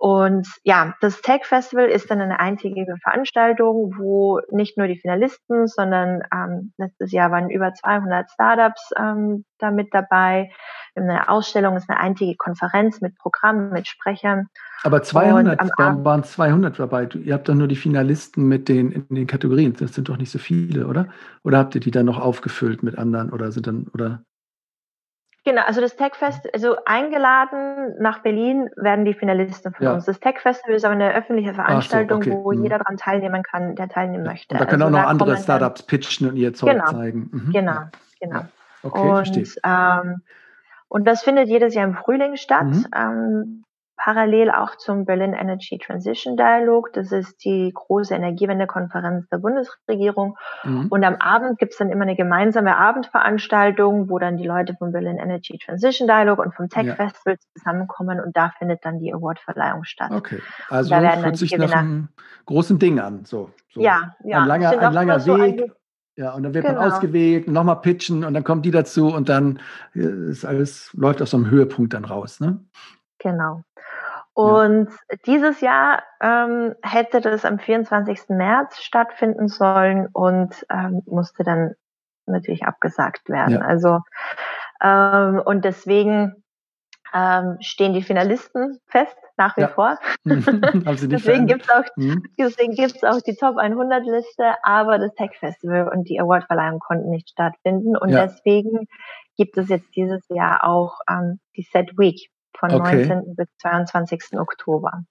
Und 0.00 0.48
ja, 0.64 0.94
das 1.02 1.20
Tech 1.20 1.44
Festival 1.44 1.84
ist 1.84 2.10
dann 2.10 2.22
eine 2.22 2.40
eintägige 2.40 2.96
Veranstaltung, 3.02 3.92
wo 3.98 4.40
nicht 4.50 4.78
nur 4.78 4.86
die 4.86 4.98
Finalisten, 4.98 5.66
sondern 5.66 6.22
ähm, 6.32 6.72
letztes 6.78 7.12
Jahr 7.12 7.30
waren 7.30 7.50
über 7.50 7.74
200 7.74 8.30
Startups 8.30 8.92
ähm, 8.98 9.44
da 9.58 9.70
mit 9.70 9.92
dabei. 9.92 10.52
Eine 10.94 11.28
Ausstellung 11.28 11.76
ist 11.76 11.90
eine 11.90 12.00
eintägige 12.00 12.38
Konferenz 12.38 13.02
mit 13.02 13.14
Programmen, 13.18 13.72
mit 13.72 13.88
Sprechern. 13.88 14.46
Aber 14.84 15.02
200, 15.02 15.60
warum 15.76 16.02
waren 16.02 16.24
200 16.24 16.78
dabei? 16.78 17.06
Ihr 17.22 17.34
habt 17.34 17.50
doch 17.50 17.54
nur 17.54 17.68
die 17.68 17.76
Finalisten 17.76 18.48
mit 18.48 18.70
den 18.70 18.92
in 18.92 19.14
den 19.14 19.26
Kategorien. 19.26 19.74
Das 19.78 19.92
sind 19.92 20.08
doch 20.08 20.16
nicht 20.16 20.30
so 20.30 20.38
viele, 20.38 20.86
oder? 20.86 21.08
Oder 21.44 21.58
habt 21.58 21.74
ihr 21.74 21.82
die 21.82 21.90
dann 21.90 22.06
noch 22.06 22.18
aufgefüllt 22.18 22.82
mit 22.82 22.96
anderen 22.96 23.30
oder 23.30 23.52
sind 23.52 23.66
dann 23.66 23.86
oder? 23.92 24.22
Genau, 25.44 25.62
also 25.62 25.80
das 25.80 25.96
Techfest, 25.96 26.52
also 26.52 26.76
eingeladen 26.84 27.94
nach 27.98 28.18
Berlin 28.18 28.68
werden 28.76 29.06
die 29.06 29.14
Finalisten 29.14 29.72
von 29.72 29.86
ja. 29.86 29.94
uns. 29.94 30.04
Das 30.04 30.20
Techfestival 30.20 30.74
ist 30.74 30.84
aber 30.84 30.94
eine 30.94 31.14
öffentliche 31.14 31.54
Veranstaltung, 31.54 32.22
so, 32.22 32.30
okay. 32.30 32.40
wo 32.42 32.52
mhm. 32.52 32.62
jeder 32.64 32.78
daran 32.78 32.98
teilnehmen 32.98 33.42
kann, 33.42 33.74
der 33.74 33.88
teilnehmen 33.88 34.24
möchte. 34.24 34.54
Und 34.54 34.60
da 34.60 34.66
können 34.66 34.82
also 34.82 34.96
auch 34.96 35.00
noch 35.00 35.08
andere 35.08 35.38
Startups 35.38 35.82
pitchen 35.82 36.28
und 36.28 36.36
ihr 36.36 36.52
Zeug 36.52 36.72
genau, 36.72 36.90
zeigen. 36.90 37.30
Mhm. 37.32 37.52
Genau, 37.52 37.80
genau. 38.20 38.36
Ja. 38.36 38.48
Okay, 38.82 39.00
und, 39.00 39.14
verstehe. 39.14 39.46
Ähm, 39.64 40.22
und 40.88 41.06
das 41.06 41.22
findet 41.22 41.48
jedes 41.48 41.74
Jahr 41.74 41.86
im 41.86 41.94
Frühling 41.94 42.36
statt. 42.36 42.66
Mhm. 42.66 42.86
Ähm, 42.94 43.64
parallel 44.02 44.50
auch 44.50 44.76
zum 44.76 45.04
Berlin 45.04 45.34
Energy 45.34 45.78
Transition 45.78 46.36
Dialog. 46.36 46.90
Das 46.94 47.12
ist 47.12 47.44
die 47.44 47.70
große 47.74 48.14
Energiewendekonferenz 48.14 49.28
der 49.28 49.38
Bundesregierung. 49.38 50.38
Mhm. 50.64 50.86
Und 50.88 51.04
am 51.04 51.16
Abend 51.16 51.58
gibt 51.58 51.72
es 51.72 51.78
dann 51.78 51.90
immer 51.90 52.02
eine 52.02 52.16
gemeinsame 52.16 52.78
Abendveranstaltung, 52.78 54.08
wo 54.08 54.18
dann 54.18 54.38
die 54.38 54.46
Leute 54.46 54.74
vom 54.78 54.92
Berlin 54.92 55.18
Energy 55.18 55.58
Transition 55.58 56.08
Dialog 56.08 56.38
und 56.38 56.54
vom 56.54 56.70
Tech 56.70 56.86
ja. 56.86 56.94
Festival 56.94 57.36
zusammenkommen 57.54 58.20
und 58.20 58.34
da 58.36 58.52
findet 58.58 58.84
dann 58.84 59.00
die 59.00 59.12
Awardverleihung 59.12 59.84
statt. 59.84 60.12
Okay, 60.12 60.40
also 60.70 60.90
da 60.90 61.16
hört 61.16 61.36
sich 61.36 61.56
nach 61.58 61.70
einem 61.70 62.08
großen 62.46 62.78
Ding 62.78 62.98
an. 63.00 63.26
So, 63.26 63.50
so. 63.68 63.82
Ja, 63.82 64.14
ja. 64.24 64.40
Ein 64.40 64.48
langer, 64.48 64.80
ein 64.80 64.92
langer 64.94 65.26
Weg. 65.26 65.72
Ja, 66.16 66.32
und 66.32 66.42
dann 66.42 66.54
wird 66.54 66.66
genau. 66.66 66.80
man 66.80 66.90
ausgewählt, 66.90 67.48
nochmal 67.48 67.80
pitchen 67.80 68.24
und 68.24 68.34
dann 68.34 68.44
kommt 68.44 68.64
die 68.64 68.70
dazu 68.70 69.14
und 69.14 69.28
dann 69.28 69.60
äh, 69.94 70.30
ist 70.30 70.44
alles, 70.44 70.90
läuft 70.94 71.22
aus 71.22 71.30
so 71.30 71.36
einem 71.36 71.50
Höhepunkt 71.50 71.94
dann 71.94 72.04
raus, 72.04 72.40
ne? 72.40 72.60
Genau. 73.18 73.62
Und 74.32 74.88
ja. 74.88 75.16
dieses 75.26 75.60
Jahr 75.60 76.02
ähm, 76.20 76.74
hätte 76.82 77.20
das 77.20 77.44
am 77.44 77.58
24. 77.58 78.28
März 78.28 78.78
stattfinden 78.78 79.48
sollen 79.48 80.08
und 80.12 80.54
ähm, 80.70 81.02
musste 81.06 81.42
dann 81.42 81.74
natürlich 82.26 82.64
abgesagt 82.64 83.28
werden. 83.28 83.58
Ja. 83.58 83.60
Also 83.60 84.00
ähm, 84.82 85.42
und 85.44 85.64
deswegen 85.64 86.42
ähm, 87.12 87.56
stehen 87.60 87.92
die 87.92 88.02
Finalisten 88.02 88.78
fest 88.86 89.16
nach 89.36 89.56
wie 89.56 89.62
ja. 89.62 89.68
vor. 89.68 89.98
deswegen 90.24 91.46
gibt 91.46 91.62
es 91.62 91.70
auch, 91.70 91.84
mhm. 91.96 92.22
deswegen 92.38 92.74
gibt's 92.74 93.02
auch 93.02 93.20
die 93.20 93.34
Top 93.34 93.56
100 93.56 94.04
Liste, 94.04 94.54
aber 94.62 94.98
das 94.98 95.14
Tech 95.14 95.32
Festival 95.38 95.88
und 95.88 96.08
die 96.08 96.20
Awardverleihung 96.20 96.78
konnten 96.78 97.10
nicht 97.10 97.30
stattfinden 97.30 97.96
und 97.96 98.10
ja. 98.10 98.26
deswegen 98.26 98.86
gibt 99.36 99.56
es 99.56 99.68
jetzt 99.68 99.88
dieses 99.96 100.22
Jahr 100.28 100.64
auch 100.64 100.98
ähm, 101.08 101.40
die 101.56 101.62
Set 101.62 101.98
Week 101.98 102.30
von 102.58 102.72
okay. 102.72 103.06
19. 103.06 103.36
bis 103.36 103.48
22. 103.58 104.38
Oktober. 104.38 105.04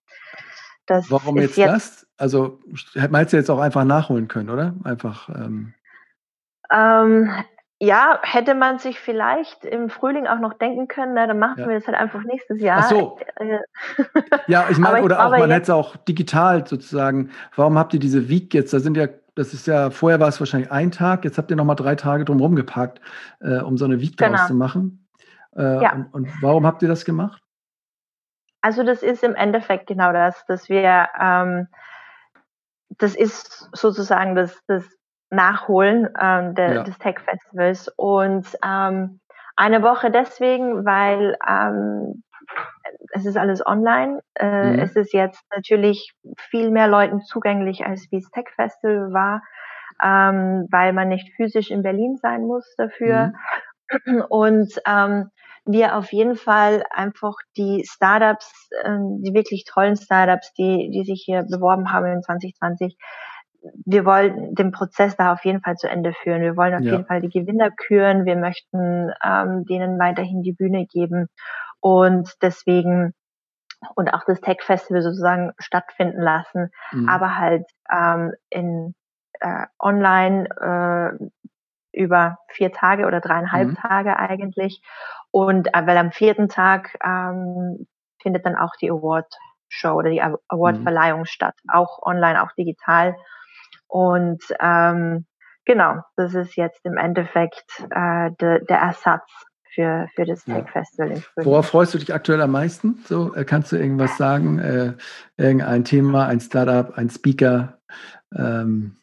Das 0.85 1.09
Warum 1.11 1.37
jetzt, 1.37 1.57
jetzt, 1.57 1.69
das? 1.69 2.07
Also 2.17 2.59
hätte 2.93 3.11
man 3.11 3.25
jetzt 3.25 3.49
auch 3.49 3.59
einfach 3.59 3.83
nachholen 3.83 4.27
können, 4.27 4.49
oder? 4.49 4.73
Einfach. 4.83 5.29
Ähm 5.29 5.73
ähm, 6.71 7.31
ja, 7.81 8.19
hätte 8.23 8.55
man 8.55 8.77
sich 8.77 8.99
vielleicht 8.99 9.63
im 9.63 9.89
Frühling 9.89 10.27
auch 10.27 10.39
noch 10.39 10.53
denken 10.53 10.89
können, 10.89 11.13
na, 11.13 11.27
dann 11.27 11.39
machen 11.39 11.59
ja. 11.59 11.67
wir 11.67 11.75
das 11.75 11.87
halt 11.87 11.97
einfach 11.97 12.23
nächstes 12.23 12.61
Jahr. 12.61 12.79
Ach 12.83 12.89
so. 12.89 13.19
Äh, 13.37 13.59
ja, 14.47 14.67
ich 14.69 14.77
meine, 14.77 15.01
oder 15.01 15.25
auch, 15.25 15.31
man 15.31 15.49
hätte 15.49 15.63
es 15.63 15.69
auch 15.69 15.95
digital 15.95 16.67
sozusagen. 16.67 17.29
Warum 17.55 17.77
habt 17.77 17.93
ihr 17.93 17.99
diese 18.01 18.27
Week 18.27 18.53
jetzt? 18.53 18.73
Da 18.73 18.79
sind 18.79 18.97
ja, 18.97 19.07
das 19.35 19.53
ist 19.53 19.65
ja, 19.65 19.91
vorher 19.91 20.19
war 20.19 20.27
es 20.27 20.41
wahrscheinlich 20.41 20.71
ein 20.71 20.91
Tag, 20.91 21.23
jetzt 21.23 21.37
habt 21.37 21.51
ihr 21.51 21.57
nochmal 21.57 21.77
drei 21.77 21.95
Tage 21.95 22.25
drumherum 22.25 22.55
gepackt, 22.55 22.99
äh, 23.39 23.59
um 23.59 23.77
so 23.77 23.85
eine 23.85 24.01
Week 24.01 24.17
genau. 24.17 24.33
daraus 24.33 24.47
zu 24.47 24.55
machen. 24.55 25.07
Äh, 25.60 25.84
ja. 25.84 25.93
und, 25.93 26.14
und, 26.14 26.41
warum 26.41 26.66
habt 26.66 26.82
ihr 26.82 26.88
das 26.88 27.03
gemacht? 27.03 27.43
Also 28.62 28.84
das 28.84 29.03
ist 29.03 29.24
im 29.24 29.36
Endeffekt 29.36 29.88
genau 29.88 30.14
das, 30.14 30.45
dass 30.45 30.70
wir, 30.70 31.10
ähm, 31.20 31.68
das 32.97 33.16
ist 33.16 33.70
sozusagen 33.74 34.36
das, 34.36 34.57
das 34.68 34.86
Nachholen 35.30 36.10
ähm, 36.20 36.55
de, 36.55 36.76
ja. 36.76 36.84
des 36.84 36.97
Tech 36.97 37.20
Festivals 37.20 37.91
und 37.95 38.47
ähm, 38.66 39.20
eine 39.55 39.84
Woche 39.84 40.12
deswegen, 40.12 40.86
weil 40.86 41.38
ähm, 41.47 42.24
es 43.12 43.26
ist 43.26 43.38
alles 43.38 43.66
online. 43.66 44.22
Äh, 44.36 44.72
mhm. 44.72 44.80
Es 44.80 44.95
ist 44.95 45.14
jetzt 45.14 45.43
natürlich 45.53 46.14
viel 46.38 46.72
mehr 46.72 46.88
Leuten 46.88 47.22
zugänglich, 47.22 47.86
als 47.86 48.07
wie 48.12 48.18
es 48.18 48.30
Tech 48.32 48.47
Festival 48.55 49.14
war, 49.14 49.43
ähm, 50.01 50.68
weil 50.72 50.93
man 50.93 51.10
nicht 51.10 51.34
physisch 51.36 51.72
in 51.72 51.84
Berlin 51.84 52.18
sein 52.22 52.45
muss 52.45 52.74
dafür. 52.78 53.34
Mhm. 54.05 54.22
Und 54.30 54.82
ähm, 54.88 55.30
wir 55.72 55.97
auf 55.97 56.11
jeden 56.11 56.36
Fall 56.36 56.84
einfach 56.89 57.36
die 57.57 57.86
Startups, 57.86 58.70
ähm, 58.84 59.22
die 59.24 59.34
wirklich 59.34 59.65
tollen 59.65 59.95
Startups, 59.95 60.53
die, 60.53 60.89
die 60.91 61.03
sich 61.03 61.24
hier 61.26 61.43
beworben 61.43 61.91
haben 61.91 62.05
in 62.07 62.24
2020, 62.24 62.97
wir 63.86 64.05
wollen 64.05 64.55
den 64.55 64.72
Prozess 64.72 65.15
da 65.17 65.34
auf 65.34 65.43
jeden 65.43 65.61
Fall 65.61 65.76
zu 65.76 65.89
Ende 65.89 66.13
führen. 66.13 66.41
Wir 66.41 66.55
wollen 66.55 66.74
auf 66.76 66.82
ja. 66.82 66.93
jeden 66.93 67.05
Fall 67.05 67.22
die 67.22 67.30
Gewinner 67.30 67.72
küren. 67.72 68.26
Wir 68.26 68.38
möchten 68.38 69.11
ähm, 69.24 69.65
denen 69.65 69.99
weiterhin 69.99 70.43
die 70.43 70.53
Bühne 70.53 70.86
geben. 70.86 71.28
Und 71.82 72.34
deswegen 72.41 73.13
und 73.95 74.13
auch 74.13 74.24
das 74.26 74.41
Tech 74.41 74.61
Festival 74.61 75.01
sozusagen 75.01 75.53
stattfinden 75.57 76.22
lassen, 76.22 76.70
mhm. 76.91 77.07
aber 77.07 77.38
halt 77.38 77.65
ähm, 77.89 78.34
in 78.49 78.93
äh, 79.39 79.65
online 79.80 80.49
äh, 80.59 81.30
über 81.91 82.38
vier 82.49 82.72
Tage 82.72 83.07
oder 83.07 83.22
dreieinhalb 83.22 83.70
mhm. 83.70 83.76
Tage 83.76 84.17
eigentlich. 84.17 84.82
Und 85.32 85.67
äh, 85.73 85.86
weil 85.86 85.97
am 85.97 86.11
vierten 86.11 86.49
Tag 86.49 86.97
ähm, 87.03 87.88
findet 88.21 88.45
dann 88.45 88.55
auch 88.55 88.75
die 88.82 88.89
Award 88.89 89.34
Show 89.69 89.93
oder 89.93 90.09
die 90.09 90.21
Award-Verleihung 90.21 91.21
mhm. 91.21 91.25
statt, 91.25 91.55
auch 91.67 92.01
online, 92.01 92.41
auch 92.41 92.51
digital. 92.53 93.15
Und 93.88 94.43
ähm, 94.59 95.25
genau, 95.65 96.01
das 96.15 96.34
ist 96.34 96.55
jetzt 96.55 96.84
im 96.86 96.97
Endeffekt 96.97 97.86
äh, 97.91 98.32
de, 98.41 98.65
der 98.65 98.80
Ersatz 98.80 99.30
für, 99.73 100.07
für 100.15 100.25
das 100.25 100.43
Tech 100.43 100.67
Festival 100.69 101.11
in 101.11 101.21
Frühling. 101.21 101.51
Worauf 101.51 101.67
freust 101.67 101.93
du 101.93 101.99
dich 101.99 102.13
aktuell 102.13 102.41
am 102.41 102.51
meisten? 102.51 103.03
So, 103.05 103.34
äh, 103.36 103.45
kannst 103.45 103.71
du 103.71 103.77
irgendwas 103.77 104.17
sagen? 104.17 104.59
Äh, 104.59 104.93
irgendein 105.38 105.86
Thema, 105.86 106.25
ein 106.25 106.39
Startup, 106.39 106.97
ein 106.97 107.09
Speaker? 107.09 107.80
Ähm, 108.36 108.97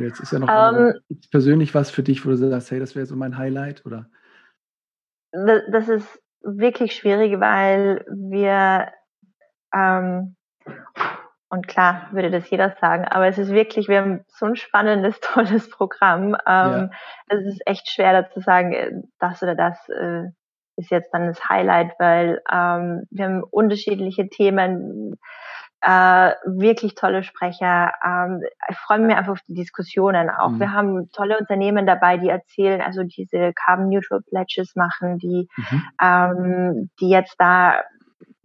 jetzt 0.00 0.20
ist 0.20 0.32
ja 0.32 0.40
noch 0.40 0.48
um, 0.48 0.88
ähm. 0.88 1.20
persönlich 1.30 1.74
was 1.74 1.90
für 1.90 2.02
dich, 2.02 2.26
wo 2.26 2.30
du 2.30 2.36
sagst, 2.36 2.70
hey, 2.70 2.80
das 2.80 2.94
wäre 2.94 3.06
so 3.06 3.16
mein 3.16 3.38
Highlight 3.38 3.86
oder? 3.86 4.10
Das 5.32 5.88
ist 5.88 6.22
wirklich 6.42 6.94
schwierig, 6.94 7.40
weil 7.40 8.04
wir 8.08 8.92
ähm, 9.74 10.36
und 11.50 11.66
klar 11.66 12.08
würde 12.12 12.30
das 12.30 12.50
jeder 12.50 12.76
sagen, 12.80 13.06
aber 13.06 13.26
es 13.26 13.38
ist 13.38 13.50
wirklich, 13.50 13.88
wir 13.88 14.00
haben 14.00 14.24
so 14.28 14.46
ein 14.46 14.56
spannendes, 14.56 15.18
tolles 15.20 15.70
Programm. 15.70 16.34
Ähm, 16.34 16.36
ja. 16.46 16.90
Es 17.28 17.44
ist 17.46 17.62
echt 17.66 17.90
schwer 17.90 18.22
da 18.22 18.30
zu 18.30 18.40
sagen, 18.40 18.72
äh, 18.72 18.92
das 19.18 19.42
oder 19.42 19.54
das 19.54 19.88
äh, 19.88 20.24
ist 20.76 20.90
jetzt 20.90 21.12
dann 21.12 21.26
das 21.26 21.48
Highlight, 21.48 21.92
weil 21.98 22.42
ähm, 22.52 23.06
wir 23.10 23.24
haben 23.24 23.42
unterschiedliche 23.42 24.28
Themen, 24.28 25.18
äh, 25.80 26.32
wirklich 26.44 26.94
tolle 26.94 27.22
Sprecher. 27.22 27.92
Ähm, 28.04 28.42
ich 28.68 28.76
freue 28.76 28.98
mich 28.98 29.16
einfach 29.16 29.32
auf 29.32 29.42
die 29.48 29.54
Diskussionen 29.54 30.30
auch. 30.30 30.50
Mhm. 30.50 30.60
Wir 30.60 30.72
haben 30.72 31.10
tolle 31.12 31.38
Unternehmen 31.38 31.86
dabei, 31.86 32.16
die 32.16 32.28
erzählen, 32.28 32.80
also 32.80 33.04
diese 33.04 33.52
Carbon 33.54 33.88
Neutral 33.88 34.20
Pledges 34.22 34.74
machen, 34.74 35.18
die, 35.18 35.48
mhm. 35.56 35.82
ähm, 36.00 36.90
die 37.00 37.08
jetzt 37.08 37.36
da 37.38 37.80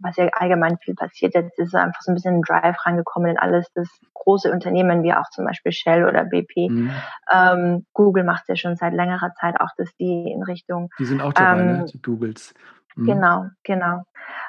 was 0.04 0.16
ja 0.16 0.28
allgemein 0.32 0.78
viel 0.78 0.94
passiert. 0.94 1.34
Jetzt 1.34 1.58
ist 1.58 1.74
einfach 1.74 2.02
so 2.02 2.12
ein 2.12 2.14
bisschen 2.14 2.36
ein 2.36 2.42
Drive 2.42 2.76
reingekommen 2.84 3.30
in 3.30 3.38
alles, 3.38 3.72
das 3.74 3.88
große 4.12 4.52
Unternehmen 4.52 5.02
wie 5.02 5.14
auch 5.14 5.28
zum 5.30 5.46
Beispiel 5.46 5.72
Shell 5.72 6.06
oder 6.06 6.24
BP. 6.24 6.68
Mhm. 6.68 6.90
Ähm, 7.32 7.86
Google 7.92 8.24
macht 8.24 8.48
ja 8.48 8.56
schon 8.56 8.76
seit 8.76 8.92
längerer 8.92 9.32
Zeit 9.40 9.60
auch, 9.60 9.70
dass 9.76 9.94
die 9.96 10.30
in 10.30 10.42
Richtung. 10.42 10.90
Die 10.98 11.06
sind 11.06 11.22
auch 11.22 11.32
dabei, 11.32 11.54
ne, 11.54 11.62
ähm, 11.62 11.78
ne? 11.78 11.86
die 11.86 12.02
Googles. 12.02 12.54
Mhm. 12.96 13.06
Genau, 13.06 13.46
genau. 13.62 14.02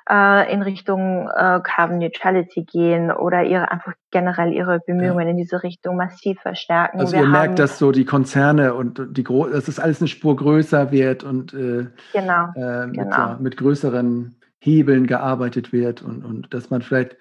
Äh, 0.10 0.54
in 0.54 0.62
Richtung 0.62 1.28
äh, 1.30 1.60
Carbon 1.64 1.98
Neutrality 1.98 2.64
gehen 2.64 3.12
oder 3.12 3.44
ihre 3.44 3.72
einfach 3.72 3.94
generell 4.12 4.54
ihre 4.54 4.80
Bemühungen 4.80 5.26
ja. 5.26 5.32
in 5.32 5.38
diese 5.38 5.64
Richtung 5.64 5.98
massiv 5.98 6.40
verstärken. 6.40 7.00
Also 7.00 7.14
Wir 7.14 7.22
ihr 7.22 7.28
merkt, 7.28 7.58
dass 7.58 7.80
so 7.80 7.92
die 7.92 8.06
Konzerne 8.06 8.76
und 8.76 9.02
die 9.18 9.24
Gro 9.24 9.48
dass 9.48 9.66
das 9.66 9.80
alles 9.80 10.02
eine 10.02 10.08
Spur 10.08 10.36
größer 10.36 10.92
wird 10.92 11.24
und 11.24 11.54
äh, 11.54 11.88
genau, 12.14 12.50
äh, 12.56 12.86
mit, 12.86 12.98
genau. 12.98 13.18
Ja, 13.18 13.38
mit 13.40 13.58
größeren 13.58 14.36
Hebeln 14.60 15.08
gearbeitet 15.08 15.74
wird 15.74 16.02
und, 16.02 16.24
und 16.24 16.54
dass 16.54 16.70
man 16.70 16.82
vielleicht 16.82 17.18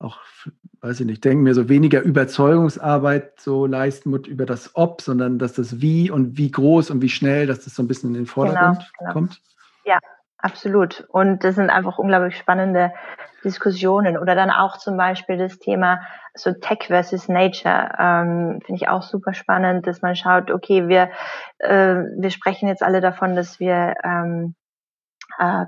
auch, 0.00 0.18
weiß 0.80 1.00
ich 1.00 1.06
nicht, 1.06 1.24
denken 1.24 1.44
mir 1.44 1.54
so 1.54 1.68
weniger 1.68 2.02
Überzeugungsarbeit 2.02 3.40
so 3.40 3.66
leisten 3.66 4.10
muss 4.10 4.26
über 4.26 4.44
das 4.44 4.72
Ob, 4.74 5.02
sondern 5.02 5.38
dass 5.38 5.54
das 5.54 5.80
Wie 5.80 6.10
und 6.10 6.36
wie 6.36 6.50
groß 6.50 6.90
und 6.90 7.00
wie 7.00 7.08
schnell, 7.08 7.46
dass 7.46 7.64
das 7.64 7.74
so 7.76 7.82
ein 7.82 7.88
bisschen 7.88 8.10
in 8.10 8.14
den 8.14 8.26
Vordergrund 8.26 8.78
genau, 8.78 8.88
genau. 8.98 9.12
kommt. 9.12 9.40
Ja, 9.84 9.98
absolut. 10.44 11.06
Und 11.08 11.42
das 11.42 11.54
sind 11.56 11.70
einfach 11.70 11.98
unglaublich 11.98 12.36
spannende 12.36 12.92
Diskussionen 13.42 14.16
oder 14.18 14.34
dann 14.34 14.50
auch 14.50 14.78
zum 14.78 14.96
Beispiel 14.96 15.36
das 15.36 15.58
Thema 15.58 16.00
so 16.34 16.52
Tech 16.52 16.84
versus 16.86 17.28
Nature 17.28 17.90
ähm, 17.98 18.60
finde 18.64 18.82
ich 18.82 18.88
auch 18.88 19.02
super 19.02 19.34
spannend, 19.34 19.86
dass 19.86 20.02
man 20.02 20.16
schaut, 20.16 20.50
okay, 20.50 20.88
wir 20.88 21.10
äh, 21.58 21.96
wir 22.18 22.30
sprechen 22.30 22.68
jetzt 22.68 22.82
alle 22.82 23.00
davon, 23.00 23.36
dass 23.36 23.60
wir 23.60 23.94
ähm, 24.02 24.54
äh, 25.38 25.64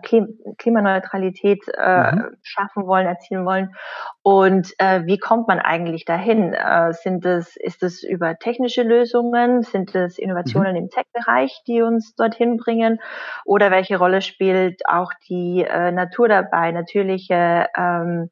Klimaneutralität 0.58 1.62
äh, 1.76 2.12
mhm. 2.12 2.36
schaffen 2.42 2.86
wollen, 2.86 3.06
erzielen 3.06 3.44
wollen. 3.44 3.74
Und 4.22 4.72
äh, 4.78 5.04
wie 5.06 5.18
kommt 5.18 5.48
man 5.48 5.58
eigentlich 5.58 6.04
dahin? 6.04 6.52
Äh, 6.52 6.92
sind 6.92 7.24
es, 7.24 7.56
ist 7.56 7.82
es 7.82 8.02
über 8.02 8.38
technische 8.38 8.82
Lösungen? 8.82 9.62
Sind 9.62 9.94
es 9.94 10.18
Innovationen 10.18 10.72
mhm. 10.72 10.78
im 10.78 10.90
Tech-Bereich, 10.90 11.62
die 11.66 11.82
uns 11.82 12.14
dorthin 12.14 12.56
bringen? 12.56 13.00
Oder 13.44 13.70
welche 13.70 13.98
Rolle 13.98 14.22
spielt 14.22 14.82
auch 14.88 15.12
die 15.28 15.64
äh, 15.64 15.92
Natur 15.92 16.28
dabei? 16.28 16.72
Natürliche 16.72 17.66
ähm, 17.76 18.30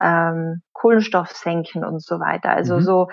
ähm, 0.00 0.62
Kohlenstoff 0.72 1.30
senken 1.30 1.84
und 1.84 2.02
so 2.02 2.20
weiter. 2.20 2.50
Also 2.50 2.76
mhm. 2.76 2.80
so, 2.80 3.08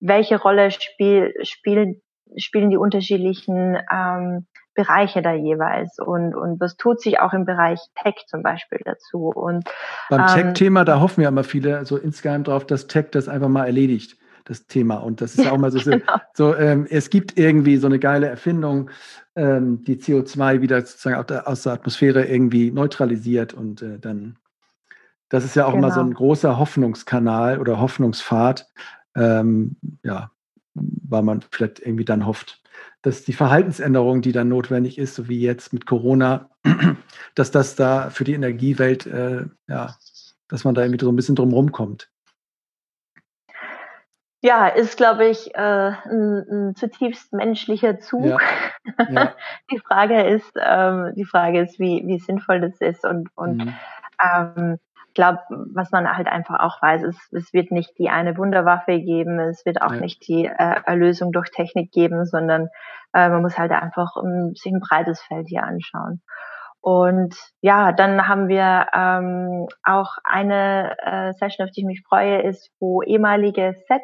welche 0.00 0.40
Rolle 0.40 0.70
spiel, 0.70 1.34
spielen, 1.42 2.00
spielen 2.36 2.70
die 2.70 2.76
unterschiedlichen 2.76 3.78
ähm, 3.90 4.46
Bereiche 4.74 5.22
da 5.22 5.32
jeweils 5.32 5.98
und, 5.98 6.34
und 6.34 6.60
was 6.60 6.76
tut 6.76 7.00
sich 7.00 7.20
auch 7.20 7.32
im 7.32 7.44
Bereich 7.44 7.80
Tech 8.02 8.24
zum 8.26 8.42
Beispiel 8.42 8.80
dazu. 8.84 9.28
Und, 9.28 9.68
Beim 10.08 10.20
ähm, 10.20 10.26
Tech-Thema, 10.26 10.84
da 10.84 11.00
hoffen 11.00 11.20
wir 11.20 11.28
immer 11.28 11.44
viele 11.44 11.84
so 11.84 11.96
insgeheim 11.96 12.44
drauf, 12.44 12.66
dass 12.66 12.86
Tech 12.86 13.06
das 13.10 13.28
einfach 13.28 13.48
mal 13.48 13.66
erledigt, 13.66 14.16
das 14.44 14.66
Thema. 14.66 14.96
Und 14.96 15.20
das 15.20 15.34
ist 15.34 15.44
ja 15.44 15.52
auch 15.52 15.58
mal 15.58 15.70
so, 15.70 15.78
genau. 15.78 16.04
so 16.34 16.56
ähm, 16.56 16.86
es 16.88 17.10
gibt 17.10 17.38
irgendwie 17.38 17.76
so 17.76 17.86
eine 17.86 17.98
geile 17.98 18.28
Erfindung, 18.28 18.90
ähm, 19.36 19.84
die 19.84 19.96
CO2 19.96 20.60
wieder 20.60 20.80
sozusagen 20.80 21.26
der, 21.26 21.48
aus 21.48 21.62
der 21.62 21.72
Atmosphäre 21.72 22.24
irgendwie 22.24 22.70
neutralisiert 22.70 23.54
und 23.54 23.82
äh, 23.82 23.98
dann, 23.98 24.36
das 25.28 25.44
ist 25.44 25.54
ja 25.54 25.66
auch 25.66 25.72
genau. 25.72 25.86
immer 25.86 25.94
so 25.94 26.00
ein 26.00 26.08
genau. 26.08 26.18
großer 26.18 26.58
Hoffnungskanal 26.58 27.58
oder 27.58 27.80
Hoffnungspfad, 27.80 28.66
ähm, 29.16 29.76
ja, 30.02 30.30
weil 30.74 31.22
man 31.22 31.42
vielleicht 31.50 31.80
irgendwie 31.80 32.04
dann 32.04 32.26
hofft, 32.26 32.62
dass 33.02 33.24
die 33.24 33.32
Verhaltensänderung, 33.32 34.22
die 34.22 34.32
dann 34.32 34.48
notwendig 34.48 34.98
ist, 34.98 35.14
so 35.14 35.28
wie 35.28 35.40
jetzt 35.40 35.72
mit 35.72 35.86
Corona, 35.86 36.50
dass 37.34 37.50
das 37.50 37.74
da 37.74 38.10
für 38.10 38.24
die 38.24 38.34
Energiewelt, 38.34 39.06
äh, 39.06 39.44
ja, 39.68 39.96
dass 40.48 40.64
man 40.64 40.74
da 40.74 40.82
irgendwie 40.82 41.04
so 41.04 41.10
ein 41.10 41.16
bisschen 41.16 41.34
drum 41.34 41.52
rumkommt. 41.52 42.08
Ja, 44.44 44.66
ist, 44.66 44.96
glaube 44.96 45.26
ich, 45.26 45.54
äh, 45.54 45.58
ein, 45.58 46.46
ein, 46.50 46.74
zutiefst 46.74 47.32
menschlicher 47.32 48.00
Zug. 48.00 48.24
Ja. 48.24 48.38
Ja. 49.08 49.34
die 49.70 49.78
Frage 49.78 50.22
ist, 50.26 50.52
ähm, 50.56 51.12
die 51.14 51.24
Frage 51.24 51.60
ist, 51.60 51.78
wie, 51.78 52.02
wie 52.06 52.18
sinnvoll 52.18 52.60
das 52.60 52.80
ist 52.80 53.04
und, 53.04 53.28
und 53.36 53.58
mhm. 53.58 53.74
ähm, 54.20 54.78
ich 55.12 55.14
glaube, 55.14 55.40
was 55.74 55.90
man 55.90 56.10
halt 56.10 56.26
einfach 56.26 56.58
auch 56.60 56.80
weiß, 56.80 57.02
ist, 57.02 57.32
es 57.34 57.52
wird 57.52 57.70
nicht 57.70 57.98
die 57.98 58.08
eine 58.08 58.38
Wunderwaffe 58.38 58.98
geben, 58.98 59.38
es 59.40 59.66
wird 59.66 59.82
auch 59.82 59.92
ja. 59.92 60.00
nicht 60.00 60.26
die 60.26 60.46
äh, 60.46 60.80
Erlösung 60.86 61.32
durch 61.32 61.50
Technik 61.50 61.92
geben, 61.92 62.24
sondern 62.24 62.70
äh, 63.12 63.28
man 63.28 63.42
muss 63.42 63.58
halt 63.58 63.72
einfach 63.72 64.16
um, 64.16 64.54
sich 64.54 64.72
ein 64.72 64.80
breites 64.80 65.20
Feld 65.20 65.48
hier 65.48 65.64
anschauen. 65.64 66.22
Und 66.80 67.36
ja, 67.60 67.92
dann 67.92 68.26
haben 68.26 68.48
wir 68.48 68.86
ähm, 68.94 69.66
auch 69.82 70.16
eine 70.24 70.96
äh, 71.04 71.34
Session, 71.34 71.66
auf 71.66 71.72
die 71.72 71.82
ich 71.82 71.86
mich 71.86 72.02
freue, 72.08 72.40
ist, 72.40 72.70
wo 72.80 73.02
ehemalige 73.02 73.76
Set 73.88 74.00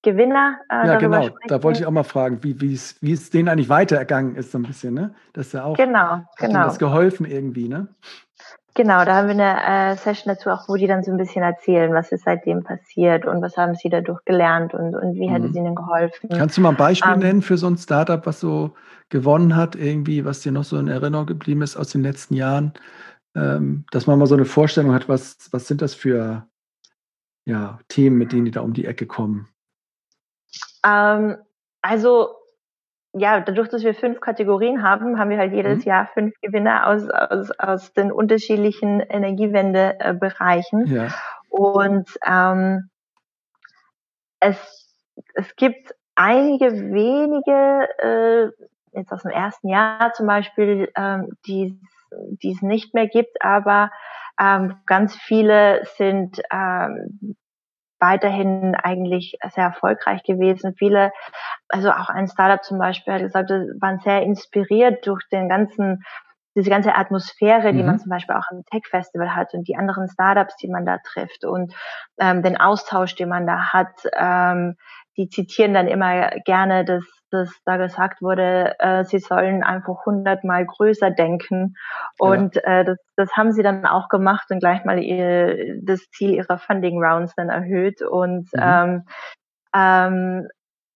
Gewinner. 0.00 0.58
Äh, 0.70 0.86
ja, 0.86 0.96
genau. 0.96 1.22
Sprechen. 1.22 1.48
Da 1.48 1.62
wollte 1.62 1.80
ich 1.80 1.86
auch 1.86 1.90
mal 1.90 2.04
fragen, 2.04 2.42
wie, 2.42 2.72
es, 2.72 2.96
wie 3.02 3.12
es 3.12 3.28
denen 3.28 3.50
eigentlich 3.50 3.68
weitergegangen 3.68 4.36
ist, 4.36 4.52
so 4.52 4.58
ein 4.58 4.62
bisschen, 4.62 4.94
ne? 4.94 5.14
Das 5.34 5.48
ist 5.48 5.52
ja 5.52 5.64
auch. 5.64 5.76
Genau, 5.76 6.22
genau. 6.38 6.64
das 6.64 6.78
geholfen 6.78 7.26
irgendwie, 7.26 7.68
ne? 7.68 7.88
Genau, 8.76 9.06
da 9.06 9.16
haben 9.16 9.28
wir 9.28 9.34
eine 9.34 9.94
äh, 9.94 9.96
Session 9.96 10.34
dazu, 10.34 10.50
auch 10.50 10.68
wo 10.68 10.76
die 10.76 10.86
dann 10.86 11.02
so 11.02 11.10
ein 11.10 11.16
bisschen 11.16 11.42
erzählen, 11.42 11.94
was 11.94 12.12
ist 12.12 12.24
seitdem 12.24 12.62
passiert 12.62 13.24
und 13.24 13.40
was 13.40 13.56
haben 13.56 13.74
sie 13.74 13.88
dadurch 13.88 14.22
gelernt 14.26 14.74
und, 14.74 14.94
und 14.94 15.14
wie 15.14 15.30
mhm. 15.30 15.32
hat 15.32 15.44
es 15.44 15.56
ihnen 15.56 15.74
geholfen. 15.74 16.28
Kannst 16.28 16.58
du 16.58 16.60
mal 16.60 16.68
ein 16.68 16.76
Beispiel 16.76 17.14
ähm, 17.14 17.20
nennen 17.20 17.42
für 17.42 17.56
so 17.56 17.68
ein 17.68 17.78
Startup, 17.78 18.24
was 18.26 18.38
so 18.38 18.74
gewonnen 19.08 19.56
hat, 19.56 19.76
irgendwie, 19.76 20.26
was 20.26 20.40
dir 20.40 20.52
noch 20.52 20.64
so 20.64 20.76
in 20.76 20.88
Erinnerung 20.88 21.24
geblieben 21.24 21.62
ist 21.62 21.74
aus 21.74 21.88
den 21.88 22.02
letzten 22.02 22.34
Jahren? 22.34 22.74
Ähm, 23.34 23.86
dass 23.92 24.06
man 24.06 24.18
mal 24.18 24.26
so 24.26 24.34
eine 24.34 24.44
Vorstellung 24.44 24.92
hat, 24.92 25.08
was, 25.08 25.48
was 25.52 25.66
sind 25.66 25.80
das 25.80 25.94
für 25.94 26.46
ja, 27.46 27.78
Themen, 27.88 28.18
mit 28.18 28.32
denen 28.32 28.44
die 28.44 28.50
da 28.50 28.60
um 28.60 28.74
die 28.74 28.84
Ecke 28.84 29.06
kommen? 29.06 29.48
Ähm, 30.84 31.38
also 31.80 32.28
ja, 33.18 33.40
dadurch, 33.40 33.68
dass 33.68 33.82
wir 33.82 33.94
fünf 33.94 34.20
Kategorien 34.20 34.82
haben, 34.82 35.18
haben 35.18 35.30
wir 35.30 35.38
halt 35.38 35.52
jedes 35.52 35.78
mhm. 35.78 35.90
Jahr 35.90 36.06
fünf 36.12 36.34
Gewinner 36.42 36.86
aus, 36.86 37.08
aus, 37.08 37.50
aus 37.58 37.92
den 37.92 38.12
unterschiedlichen 38.12 39.00
Energiewendebereichen. 39.00 40.86
Ja. 40.86 41.08
Und 41.48 42.08
ähm, 42.26 42.90
es, 44.40 44.92
es 45.34 45.56
gibt 45.56 45.94
einige 46.14 46.72
wenige, 46.72 47.88
äh, 47.98 48.98
jetzt 48.98 49.12
aus 49.12 49.22
dem 49.22 49.30
ersten 49.30 49.68
Jahr 49.68 50.12
zum 50.12 50.26
Beispiel, 50.26 50.90
ähm, 50.96 51.30
die 51.46 51.78
die 52.42 52.52
es 52.52 52.62
nicht 52.62 52.94
mehr 52.94 53.08
gibt, 53.08 53.42
aber 53.42 53.90
ähm, 54.40 54.76
ganz 54.86 55.16
viele 55.16 55.82
sind 55.96 56.40
ähm, 56.52 57.36
weiterhin 57.98 58.74
eigentlich 58.74 59.36
sehr 59.54 59.64
erfolgreich 59.64 60.22
gewesen. 60.22 60.74
Viele, 60.78 61.12
also 61.68 61.90
auch 61.90 62.08
ein 62.08 62.28
Startup 62.28 62.62
zum 62.62 62.78
Beispiel 62.78 63.14
hat 63.14 63.22
gesagt, 63.22 63.50
waren 63.50 64.00
sehr 64.00 64.22
inspiriert 64.22 65.06
durch 65.06 65.22
den 65.30 65.48
ganzen 65.48 66.02
diese 66.56 66.70
ganze 66.70 66.94
Atmosphäre, 66.94 67.74
die 67.74 67.80
mhm. 67.80 67.86
man 67.86 67.98
zum 67.98 68.08
Beispiel 68.08 68.34
auch 68.34 68.50
im 68.50 68.64
Tech-Festival 68.70 69.36
hat 69.36 69.52
und 69.52 69.68
die 69.68 69.76
anderen 69.76 70.08
Startups, 70.08 70.56
die 70.56 70.68
man 70.68 70.86
da 70.86 70.96
trifft 71.04 71.44
und 71.44 71.74
ähm, 72.18 72.42
den 72.42 72.58
Austausch, 72.58 73.14
den 73.14 73.28
man 73.28 73.46
da 73.46 73.74
hat, 73.74 73.92
ähm, 74.16 74.76
die 75.18 75.28
zitieren 75.28 75.74
dann 75.74 75.86
immer 75.86 76.30
gerne, 76.46 76.84
dass, 76.84 77.04
dass 77.30 77.50
da 77.64 77.76
gesagt 77.76 78.22
wurde, 78.22 78.74
äh, 78.78 79.04
sie 79.04 79.18
sollen 79.18 79.62
einfach 79.62 80.06
hundertmal 80.06 80.64
größer 80.64 81.10
denken. 81.10 81.74
Und 82.18 82.56
ja. 82.56 82.62
äh, 82.62 82.84
das, 82.84 82.98
das 83.16 83.32
haben 83.36 83.52
sie 83.52 83.62
dann 83.62 83.86
auch 83.86 84.08
gemacht 84.08 84.46
und 84.50 84.60
gleich 84.60 84.84
mal 84.84 84.98
ihr, 84.98 85.80
das 85.82 86.08
Ziel 86.10 86.30
ihrer 86.32 86.58
Funding 86.58 87.02
Rounds 87.02 87.34
dann 87.36 87.48
erhöht. 87.48 88.02
Und, 88.02 88.48
mhm. 88.52 88.60
ähm, 88.60 89.02
ähm, 89.74 90.48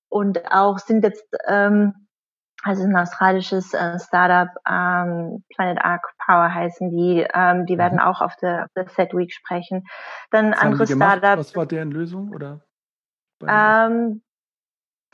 und 0.09 0.53
auch 0.53 0.78
sind 0.78 1.05
jetzt 1.05 1.26
ähm, 1.47 1.95
also 2.62 2.83
ein 2.85 2.97
australisches 2.97 3.72
äh, 3.72 3.99
Startup, 3.99 4.51
ähm, 4.68 5.45
Planet 5.55 5.78
Arc 5.83 6.03
Power 6.24 6.53
heißen 6.53 6.91
die, 6.91 7.26
ähm, 7.33 7.66
die 7.66 7.78
werden 7.78 7.95
mhm. 7.95 8.05
auch 8.05 8.20
auf 8.20 8.37
der, 8.37 8.64
auf 8.64 8.72
der 8.76 8.89
Set 8.89 9.14
Week 9.14 9.33
sprechen. 9.33 9.87
Dann 10.31 10.53
Was 10.53 10.61
andere 10.61 10.87
Startups. 10.87 11.39
Was 11.39 11.57
war 11.57 11.66
deren 11.66 11.91
Lösung 11.91 12.31
oder? 12.35 12.61
Ähm, 13.47 14.22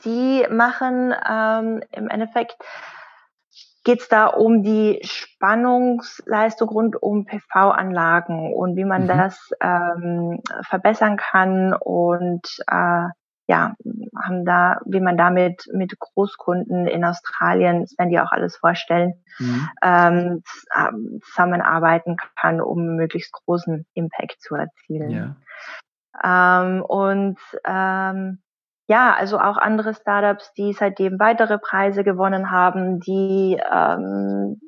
die 0.05 0.45
machen 0.49 1.13
ähm, 1.29 1.81
im 1.91 2.09
Endeffekt 2.09 2.57
geht 3.83 4.01
es 4.01 4.09
da 4.09 4.27
um 4.27 4.63
die 4.63 4.99
Spannungsleistung 5.03 6.67
rund 6.67 7.01
um 7.01 7.25
PV-Anlagen 7.25 8.53
und 8.53 8.75
wie 8.75 8.83
man 8.83 9.03
mhm. 9.03 9.07
das 9.07 9.49
ähm, 9.61 10.41
verbessern 10.67 11.15
kann 11.15 11.73
und 11.73 12.45
äh, 12.69 13.07
ja, 13.47 13.75
haben 14.21 14.43
da, 14.43 14.81
wie 14.85 14.99
man 14.99 15.15
damit 15.15 15.69
mit 15.71 15.97
Großkunden 15.97 16.85
in 16.85 17.05
Australien, 17.05 17.81
das 17.81 17.97
werden 17.97 18.09
die 18.09 18.19
auch 18.19 18.31
alles 18.33 18.57
vorstellen, 18.57 19.13
mhm. 19.39 19.69
ähm, 19.81 20.43
zusammenarbeiten 21.23 22.17
kann, 22.35 22.59
um 22.59 22.97
möglichst 22.97 23.31
großen 23.31 23.85
Impact 23.93 24.41
zu 24.41 24.55
erzielen. 24.55 25.37
Ja. 26.21 26.61
Ähm, 26.61 26.81
und 26.81 27.39
ähm, 27.65 28.39
ja, 28.87 29.13
also 29.13 29.39
auch 29.39 29.57
andere 29.57 29.93
Startups, 29.93 30.53
die 30.53 30.73
seitdem 30.73 31.19
weitere 31.19 31.57
Preise 31.57 32.03
gewonnen 32.03 32.51
haben, 32.51 32.99
die 32.99 33.59
ähm, 33.71 34.59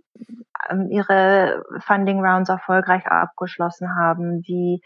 ähm, 0.69 0.89
ihre 0.89 1.63
Funding 1.79 2.19
Rounds 2.19 2.49
erfolgreich 2.49 3.05
abgeschlossen 3.07 3.95
haben, 3.95 4.41
die 4.41 4.81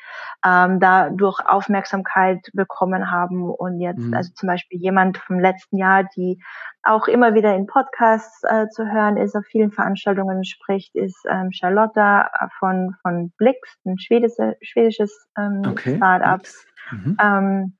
ähm, 0.45 0.79
dadurch 0.79 1.39
Aufmerksamkeit 1.45 2.47
bekommen 2.53 3.11
haben 3.11 3.49
und 3.49 3.79
jetzt, 3.79 3.99
mhm. 3.99 4.13
also 4.13 4.31
zum 4.33 4.47
Beispiel 4.47 4.79
jemand 4.79 5.17
vom 5.17 5.39
letzten 5.39 5.77
Jahr, 5.77 6.03
die 6.15 6.41
auch 6.83 7.07
immer 7.07 7.33
wieder 7.33 7.55
in 7.55 7.65
Podcasts 7.65 8.43
äh, 8.43 8.67
zu 8.69 8.85
hören 8.85 9.17
ist, 9.17 9.35
auf 9.35 9.45
vielen 9.45 9.71
Veranstaltungen 9.71 10.43
spricht, 10.43 10.95
ist 10.95 11.25
ähm, 11.29 11.51
Charlotta 11.51 12.29
von, 12.59 12.95
von 13.01 13.31
Blix, 13.37 13.59
ein 13.85 13.97
schwedische, 13.97 14.57
schwedisches 14.61 15.27
ähm, 15.37 15.63
okay. 15.67 15.95
Startup. 15.95 16.41
Mhm. 16.91 17.17
Ähm, 17.21 17.77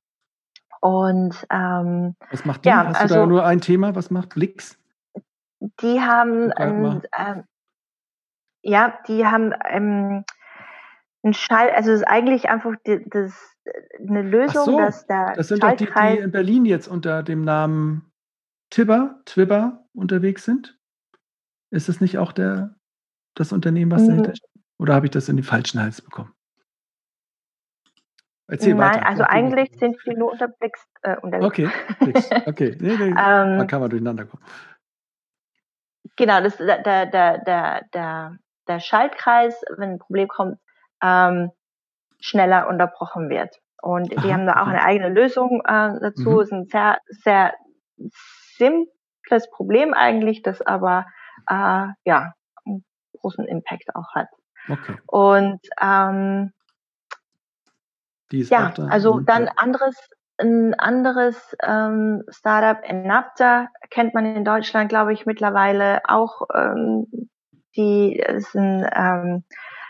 und 0.84 1.46
ähm, 1.50 2.14
was 2.30 2.44
macht 2.44 2.66
die? 2.66 2.68
Ja, 2.68 2.86
Hast 2.86 3.00
also, 3.00 3.14
du 3.14 3.20
da 3.22 3.26
nur 3.26 3.46
ein 3.46 3.62
Thema? 3.62 3.94
Was 3.94 4.10
macht 4.10 4.34
Blix? 4.34 4.78
Die 5.80 5.98
haben 6.02 6.52
ein, 6.52 7.00
ähm, 7.16 7.44
ja, 8.60 8.98
die 9.08 9.24
haben 9.24 9.54
ähm, 9.66 10.24
ein 11.24 11.32
Schall, 11.32 11.70
also 11.70 11.90
es 11.90 12.00
ist 12.00 12.06
eigentlich 12.06 12.50
einfach 12.50 12.74
die, 12.86 13.02
das, 13.08 13.32
eine 13.98 14.20
Lösung, 14.20 14.64
so, 14.66 14.78
dass 14.78 15.06
der 15.06 15.32
Das 15.34 15.48
sind 15.48 15.62
doch 15.62 15.74
die, 15.74 15.86
die 15.86 16.18
in 16.18 16.30
Berlin 16.30 16.66
jetzt 16.66 16.86
unter 16.86 17.22
dem 17.22 17.40
Namen 17.40 18.12
Tibber, 18.68 19.22
Twibber 19.24 19.86
unterwegs 19.94 20.44
sind. 20.44 20.78
Ist 21.70 21.88
das 21.88 22.02
nicht 22.02 22.18
auch 22.18 22.32
der, 22.32 22.74
das 23.34 23.52
Unternehmen, 23.52 23.90
was 23.90 24.06
dahinter 24.06 24.32
mhm. 24.32 24.36
steht? 24.36 24.50
Oder 24.78 24.94
habe 24.94 25.06
ich 25.06 25.12
das 25.12 25.30
in 25.30 25.36
den 25.36 25.44
falschen 25.44 25.80
Hals 25.80 26.02
bekommen? 26.02 26.34
Erzähl 28.46 28.74
Nein, 28.74 28.96
weiter. 28.96 29.06
also 29.06 29.22
eigentlich 29.24 29.70
nicht. 29.70 29.80
sind 29.80 29.96
wir 30.04 30.18
nur 30.18 30.32
unter 30.32 30.48
Blix 30.48 30.86
äh, 31.02 31.16
unterwegs. 31.16 31.46
Okay, 31.46 31.70
Blix. 32.00 32.30
okay. 32.46 32.76
Nee, 32.78 32.96
nee, 32.96 33.08
ähm, 33.08 33.14
da 33.58 33.64
kann 33.66 33.80
man 33.80 33.90
durcheinander 33.90 34.26
kommen. 34.26 34.42
Genau, 36.16 36.40
das, 36.40 36.56
der, 36.58 36.82
der, 36.82 37.38
der, 37.38 37.82
der, 37.92 38.38
der 38.68 38.80
Schaltkreis, 38.80 39.62
wenn 39.76 39.92
ein 39.92 39.98
Problem 39.98 40.28
kommt, 40.28 40.58
ähm, 41.02 41.50
schneller 42.20 42.68
unterbrochen 42.68 43.28
wird. 43.30 43.58
Und 43.82 44.12
die 44.12 44.32
haben 44.32 44.46
da 44.46 44.62
auch 44.62 44.66
eine 44.66 44.82
eigene 44.82 45.10
Lösung 45.10 45.60
äh, 45.60 45.92
dazu. 46.00 46.30
Mhm. 46.30 46.40
ist 46.40 46.52
ein 46.52 46.64
sehr, 46.66 46.98
sehr 47.08 47.54
simples 48.56 49.50
Problem 49.50 49.92
eigentlich, 49.92 50.42
das 50.42 50.62
aber 50.62 51.06
äh, 51.48 51.88
ja 52.04 52.32
einen 52.64 52.84
großen 53.20 53.46
Impact 53.46 53.94
auch 53.94 54.14
hat. 54.14 54.28
Okay. 54.68 54.96
Und 55.06 55.60
ähm, 55.82 56.52
ja, 58.42 58.72
also 58.88 59.20
dann 59.20 59.48
anderes, 59.56 59.96
ein 60.38 60.74
anderes 60.74 61.56
ähm, 61.62 62.22
Startup 62.28 62.82
Enapta 62.82 63.68
kennt 63.90 64.14
man 64.14 64.26
in 64.26 64.44
Deutschland, 64.44 64.88
glaube 64.88 65.12
ich, 65.12 65.26
mittlerweile 65.26 66.00
auch. 66.08 66.42
Ähm, 66.54 67.06
die 67.76 68.22
sind, 68.52 68.86
ähm, 68.94 69.44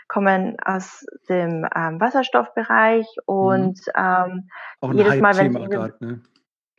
kommen 0.07 0.57
aus 0.63 1.05
dem 1.29 1.67
ähm, 1.75 1.99
Wasserstoffbereich 1.99 3.07
und 3.25 3.79
mhm. 3.95 4.49
ähm, 4.81 4.93
jedes 4.93 5.19
Mal, 5.19 5.37
wenn 5.37 5.53
sie 5.53 5.67
ne? 5.99 6.21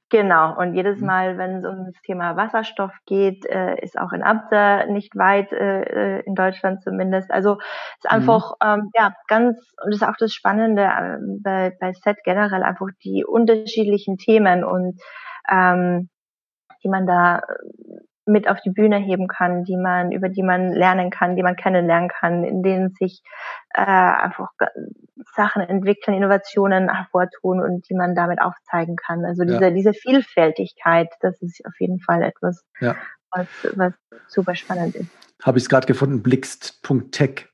Genau, 0.08 0.56
und 0.56 0.74
jedes 0.74 1.00
mhm. 1.00 1.06
Mal, 1.06 1.38
wenn 1.38 1.56
es 1.56 1.64
um 1.64 1.86
das 1.86 2.00
Thema 2.02 2.36
Wasserstoff 2.36 2.92
geht, 3.06 3.44
äh, 3.46 3.74
ist 3.82 3.98
auch 3.98 4.12
in 4.12 4.22
Abda 4.22 4.86
nicht 4.86 5.16
weit, 5.16 5.52
äh, 5.52 5.82
äh 5.82 6.20
in 6.24 6.36
Deutschland 6.36 6.82
zumindest. 6.82 7.32
Also 7.32 7.54
ist 7.54 8.04
mhm. 8.04 8.10
einfach, 8.10 8.52
mhm. 8.62 8.68
ähm, 8.68 8.90
ja, 8.94 9.14
ganz, 9.26 9.58
und 9.82 9.92
das 9.92 10.02
ist 10.02 10.08
auch 10.08 10.16
das 10.16 10.32
Spannende 10.32 10.82
äh, 10.84 11.18
bei, 11.42 11.76
bei 11.80 11.92
SET 11.92 12.18
generell, 12.22 12.62
einfach 12.62 12.86
die 13.02 13.24
unterschiedlichen 13.24 14.16
Themen 14.16 14.62
und 14.62 15.00
ähm, 15.50 16.08
die 16.84 16.88
man 16.88 17.06
da 17.06 17.42
mit 18.26 18.48
auf 18.48 18.60
die 18.60 18.70
Bühne 18.70 18.98
heben 18.98 19.28
kann, 19.28 19.64
die 19.64 19.76
man, 19.76 20.10
über 20.12 20.28
die 20.28 20.42
man 20.42 20.72
lernen 20.72 21.10
kann, 21.10 21.36
die 21.36 21.42
man 21.42 21.56
kennenlernen 21.56 22.08
kann, 22.08 22.44
in 22.44 22.62
denen 22.62 22.90
sich 22.90 23.22
äh, 23.72 23.82
einfach 23.82 24.50
Sachen 25.34 25.62
entwickeln, 25.62 26.16
Innovationen 26.16 26.92
hervortun 26.92 27.60
und 27.60 27.88
die 27.88 27.94
man 27.94 28.14
damit 28.14 28.40
aufzeigen 28.40 28.96
kann. 28.96 29.24
Also 29.24 29.44
diese, 29.44 29.64
ja. 29.64 29.70
diese 29.70 29.94
Vielfältigkeit, 29.94 31.08
das 31.20 31.40
ist 31.40 31.64
auf 31.64 31.78
jeden 31.78 32.00
Fall 32.00 32.22
etwas, 32.22 32.64
ja. 32.80 32.96
was, 33.30 33.46
was 33.74 33.92
super 34.26 34.54
spannend 34.54 34.96
ist. 34.96 35.10
Habe 35.42 35.58
ich 35.58 35.64
es 35.64 35.68
gerade 35.68 35.86
gefunden, 35.86 36.22
blixt.tech 36.22 37.48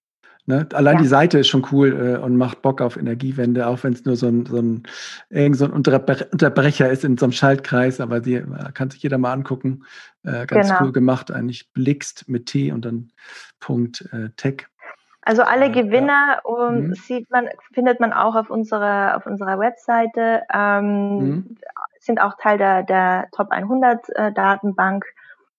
Ne? 0.46 0.66
Allein 0.72 0.96
ja. 0.96 1.02
die 1.02 1.08
Seite 1.08 1.38
ist 1.38 1.48
schon 1.48 1.66
cool 1.70 2.16
äh, 2.16 2.18
und 2.18 2.36
macht 2.36 2.62
Bock 2.62 2.80
auf 2.80 2.96
Energiewende, 2.96 3.66
auch 3.68 3.84
wenn 3.84 3.92
es 3.92 4.04
nur 4.04 4.16
so 4.16 4.26
ein, 4.26 4.44
so 4.46 4.58
ein, 4.58 4.82
irgend 5.30 5.56
so 5.56 5.66
ein 5.66 5.70
Unterbrecher 5.70 6.90
ist 6.90 7.04
in 7.04 7.16
so 7.16 7.26
einem 7.26 7.32
Schaltkreis, 7.32 8.00
aber 8.00 8.20
die 8.20 8.34
äh, 8.34 8.72
kann 8.74 8.90
sich 8.90 9.02
jeder 9.02 9.18
mal 9.18 9.32
angucken. 9.32 9.84
Äh, 10.24 10.46
ganz 10.46 10.68
genau. 10.68 10.82
cool 10.82 10.92
gemacht, 10.92 11.30
eigentlich 11.30 11.72
blickst 11.72 12.28
mit 12.28 12.46
T 12.46 12.72
und 12.72 12.84
dann 12.84 13.12
Punkt 13.60 14.08
äh, 14.12 14.30
Tech. 14.36 14.66
Also 15.24 15.42
alle 15.42 15.70
Gewinner 15.70 16.38
ja. 16.38 16.40
um, 16.42 16.88
mhm. 16.88 16.94
sieht 16.94 17.30
man, 17.30 17.48
findet 17.72 18.00
man 18.00 18.12
auch 18.12 18.34
auf 18.34 18.50
unserer, 18.50 19.16
auf 19.16 19.26
unserer 19.26 19.60
Webseite, 19.60 20.42
ähm, 20.52 21.18
mhm. 21.18 21.56
sind 22.00 22.20
auch 22.20 22.34
Teil 22.36 22.58
der, 22.58 22.82
der 22.82 23.28
Top 23.30 23.52
100 23.52 24.08
äh, 24.16 24.32
Datenbank. 24.32 25.04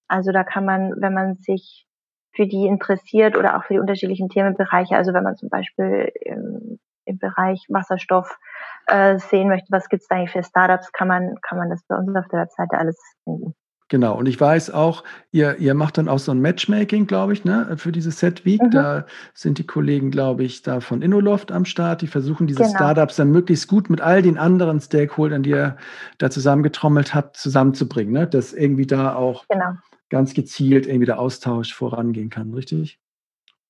Also 0.09 0.34
da 0.34 0.43
kann 0.43 0.65
man, 0.65 0.93
wenn 0.97 1.13
man 1.13 1.38
sich 1.38 1.88
für 2.34 2.47
die 2.47 2.65
interessiert 2.65 3.38
oder 3.38 3.57
auch 3.57 3.63
für 3.63 3.73
die 3.73 3.79
unterschiedlichen 3.79 4.29
Themenbereiche. 4.29 4.95
Also 4.95 5.13
wenn 5.13 5.23
man 5.23 5.38
zum 5.38 5.49
Beispiel 5.49 6.11
im, 6.21 6.79
im 7.05 7.17
Bereich 7.19 7.65
Wasserstoff 7.69 8.38
äh, 8.88 9.17
sehen 9.17 9.47
möchte, 9.47 9.67
was 9.69 9.89
gibt 9.89 10.03
es 10.03 10.09
eigentlich 10.09 10.31
für 10.31 10.43
Startups, 10.43 10.91
kann 10.91 11.07
man, 11.07 11.36
kann 11.41 11.57
man 11.57 11.69
das 11.69 11.84
bei 11.88 11.95
uns 11.95 12.15
auf 12.15 12.27
der 12.29 12.41
Webseite 12.41 12.77
alles 12.77 12.99
finden. 13.23 13.53
Genau, 13.89 14.17
und 14.17 14.27
ich 14.27 14.41
weiß 14.41 14.71
auch, 14.71 15.03
ihr, 15.31 15.59
ihr 15.59 15.75
macht 15.75 15.99
dann 15.99 16.07
auch 16.07 16.17
so 16.17 16.31
ein 16.31 16.41
Matchmaking, 16.41 17.05
glaube 17.05 17.34
ich, 17.34 17.45
ne, 17.45 17.75
für 17.77 17.91
diese 17.91 18.09
Set 18.09 18.43
Week. 18.43 18.59
Mhm. 18.59 18.71
Da 18.71 19.05
sind 19.36 19.59
die 19.59 19.67
Kollegen, 19.67 20.09
glaube 20.09 20.43
ich, 20.43 20.63
da 20.63 20.79
von 20.79 21.03
InnoLoft 21.03 21.51
am 21.51 21.65
Start. 21.65 22.01
Die 22.01 22.07
versuchen 22.07 22.47
diese 22.47 22.63
genau. 22.63 22.75
Startups 22.75 23.17
dann 23.17 23.29
möglichst 23.29 23.67
gut 23.67 23.91
mit 23.91 24.01
all 24.01 24.23
den 24.23 24.39
anderen 24.39 24.79
Stakeholdern, 24.79 25.43
die 25.43 25.51
ihr 25.51 25.77
da 26.17 26.31
zusammengetrommelt 26.31 27.13
habt, 27.13 27.38
zusammenzubringen. 27.38 28.13
Ne? 28.13 28.25
Dass 28.25 28.53
irgendwie 28.53 28.88
da 28.88 29.13
auch 29.13 29.45
genau 29.47 29.73
ganz 30.10 30.34
gezielt 30.34 30.86
irgendwie 30.86 31.06
der 31.06 31.20
Austausch 31.20 31.74
vorangehen 31.74 32.30
kann, 32.30 32.54
richtig? 32.54 32.99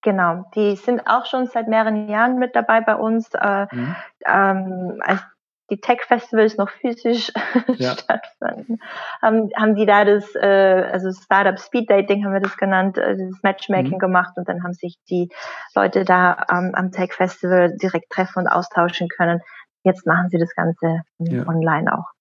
Genau, 0.02 0.44
die 0.56 0.76
sind 0.76 1.08
auch 1.08 1.26
schon 1.26 1.48
seit 1.48 1.70
mehreren 1.70 2.10
Jahren 2.10 2.38
mit 2.38 2.56
dabei 2.56 2.82
bei 2.82 2.96
uns. 2.96 3.30
Äh, 3.34 3.68
mhm. 3.72 3.96
ähm, 4.26 5.02
als 5.02 5.22
die 5.70 5.80
Tech-Festivals 5.80 6.58
noch 6.58 6.70
physisch 6.70 7.32
ja. 7.78 7.94
stattfanden, 7.94 8.80
haben, 9.22 9.50
haben 9.56 9.76
die 9.76 9.86
da 9.86 10.06
das, 10.06 10.36
äh, 10.36 10.90
also 10.92 11.12
Startup 11.12 11.58
Speed 11.60 11.90
Dating 11.90 12.24
haben 12.24 12.34
wir 12.34 12.42
das 12.42 12.58
genannt, 12.58 12.98
äh, 12.98 13.16
das 13.18 13.42
Matchmaking 13.44 13.94
mhm. 13.94 14.00
gemacht 14.00 14.34
und 14.36 14.48
dann 14.48 14.64
haben 14.64 14.74
sich 14.74 14.98
die 15.10 15.30
Leute 15.74 16.04
da 16.04 16.46
ähm, 16.52 16.72
am 16.74 16.92
Tech-Festival 16.92 17.78
direkt 17.82 18.12
treffen 18.12 18.40
und 18.40 18.48
austauschen 18.48 19.08
können. 19.08 19.40
Jetzt 19.84 20.06
machen 20.06 20.30
sie 20.30 20.38
das 20.38 20.54
Ganze 20.54 21.02
ja. 21.20 21.48
online 21.48 21.98
auch. 21.98 22.13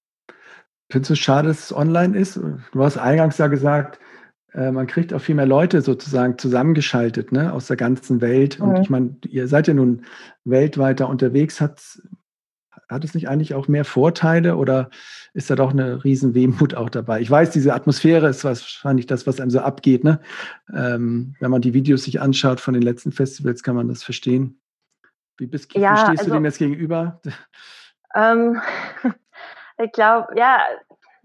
Findest 0.93 1.09
du 1.09 1.14
es 1.14 1.20
schade, 1.20 1.49
dass 1.49 1.64
es 1.64 1.74
online 1.74 2.18
ist? 2.18 2.36
Du 2.36 2.84
hast 2.84 2.99
eingangs 2.99 3.38
ja 3.38 3.47
gesagt, 3.47 3.99
äh, 4.53 4.70
man 4.70 4.86
kriegt 4.86 5.14
auch 5.14 5.22
viel 5.22 5.34
mehr 5.34 5.47
Leute 5.47 5.80
sozusagen 5.80 6.36
zusammengeschaltet 6.36 7.32
ne, 7.32 7.51
aus 7.51 7.66
der 7.66 7.78
ganzen 7.78 8.20
Welt. 8.20 8.59
Mhm. 8.59 8.68
Und 8.68 8.82
ich 8.82 8.90
meine, 8.90 9.16
ihr 9.26 9.49
seid 9.49 9.68
ja 9.68 9.72
nun 9.72 10.05
weltweiter 10.45 11.09
unterwegs. 11.09 11.62
Hat, 11.62 11.80
hat 12.90 13.05
es 13.05 13.14
nicht 13.14 13.26
eigentlich 13.30 13.55
auch 13.55 13.68
mehr 13.68 13.86
Vorteile 13.86 14.57
oder 14.57 14.90
ist 15.32 15.49
da 15.49 15.57
doch 15.57 15.70
eine 15.70 16.05
riesen 16.05 16.34
Wehmut 16.34 16.74
auch 16.74 16.90
dabei? 16.90 17.22
Ich 17.22 17.30
weiß, 17.30 17.53
diese 17.53 17.72
Atmosphäre 17.72 18.28
ist 18.28 18.45
wahrscheinlich 18.45 19.07
das, 19.07 19.26
was 19.26 19.40
einem 19.40 19.51
so 19.51 19.61
abgeht. 19.61 20.05
Ne? 20.05 20.20
Ähm, 20.74 21.36
wenn 21.40 21.51
man 21.51 21.62
die 21.62 21.72
Videos 21.72 22.05
sich 22.05 22.20
anschaut 22.20 22.61
von 22.61 22.74
den 22.74 22.82
letzten 22.82 23.12
Festivals, 23.12 23.62
kann 23.62 23.76
man 23.76 23.88
das 23.88 24.03
verstehen. 24.03 24.61
Wie, 25.38 25.47
bist, 25.47 25.72
ja, 25.74 25.95
wie 25.95 26.01
stehst 26.01 26.18
also, 26.18 26.32
du 26.32 26.36
dem 26.36 26.45
jetzt 26.45 26.59
gegenüber? 26.59 27.22
Ähm, 28.14 28.61
ich 29.83 29.93
glaube, 29.93 30.28
ja, 30.37 30.61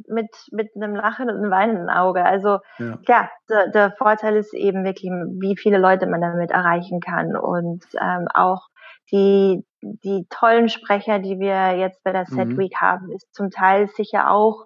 mit, 0.08 0.30
mit 0.52 0.70
einem 0.76 0.96
Lachen 0.96 1.30
und 1.30 1.38
einem 1.38 1.52
weinenden 1.52 1.90
Auge. 1.90 2.24
Also 2.24 2.60
ja, 2.78 3.00
ja 3.08 3.30
der, 3.50 3.70
der 3.70 3.92
Vorteil 3.92 4.36
ist 4.36 4.54
eben 4.54 4.84
wirklich, 4.84 5.12
wie 5.12 5.58
viele 5.58 5.78
Leute 5.78 6.08
man 6.08 6.22
damit 6.22 6.52
erreichen 6.52 7.00
kann 7.00 7.36
und 7.36 7.84
ähm, 8.00 8.28
auch 8.34 8.68
die, 9.12 9.66
die 9.82 10.28
tollen 10.30 10.70
Sprecher, 10.70 11.20
die 11.20 11.40
wir 11.40 11.78
jetzt 11.78 12.04
bei 12.04 12.12
der 12.12 12.26
Set 12.26 12.50
mhm. 12.50 12.58
Week 12.58 12.74
mhm. 12.80 12.86
haben, 12.86 13.12
ist 13.12 13.34
zum 13.34 13.50
Teil 13.50 13.88
sicher 13.88 14.30
auch 14.30 14.66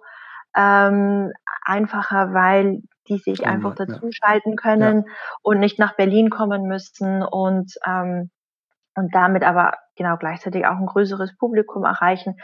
ähm, 0.56 1.32
einfacher, 1.64 2.34
weil 2.34 2.82
die 3.08 3.18
sich 3.18 3.40
oh, 3.42 3.46
einfach 3.46 3.74
dazuschalten 3.74 4.56
können 4.56 5.04
ja. 5.06 5.12
und 5.42 5.58
nicht 5.60 5.78
nach 5.78 5.96
Berlin 5.96 6.30
kommen 6.30 6.64
müssen 6.64 7.22
und 7.22 7.72
ähm, 7.86 8.30
und 8.94 9.14
damit 9.14 9.42
aber 9.42 9.72
genau 9.96 10.16
gleichzeitig 10.16 10.66
auch 10.66 10.76
ein 10.76 10.86
größeres 10.86 11.36
Publikum 11.36 11.84
erreichen. 11.84 12.36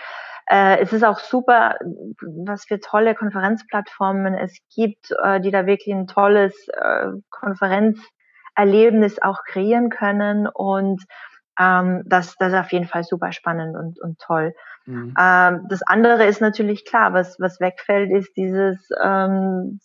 Äh, 0.50 0.78
es 0.80 0.92
ist 0.92 1.04
auch 1.04 1.18
super, 1.18 1.76
was 2.44 2.64
für 2.64 2.80
tolle 2.80 3.14
Konferenzplattformen 3.14 4.34
es 4.34 4.58
gibt, 4.74 5.12
äh, 5.22 5.40
die 5.40 5.50
da 5.50 5.66
wirklich 5.66 5.94
ein 5.94 6.06
tolles 6.06 6.68
äh, 6.68 7.08
Konferenzerlebnis 7.30 9.20
auch 9.20 9.42
kreieren 9.44 9.90
können 9.90 10.46
und 10.46 11.02
ähm, 11.60 12.02
das, 12.06 12.36
das 12.36 12.52
ist 12.52 12.58
auf 12.58 12.72
jeden 12.72 12.86
Fall 12.86 13.04
super 13.04 13.32
spannend 13.32 13.76
und, 13.76 14.00
und 14.00 14.18
toll. 14.20 14.54
Mhm. 14.86 15.14
Ähm, 15.18 15.66
das 15.68 15.82
andere 15.82 16.24
ist 16.24 16.40
natürlich 16.40 16.84
klar, 16.84 17.12
was, 17.12 17.38
was 17.40 17.60
wegfällt, 17.60 18.10
ist 18.10 18.34
dieses, 18.36 18.88
ähm, 19.02 19.80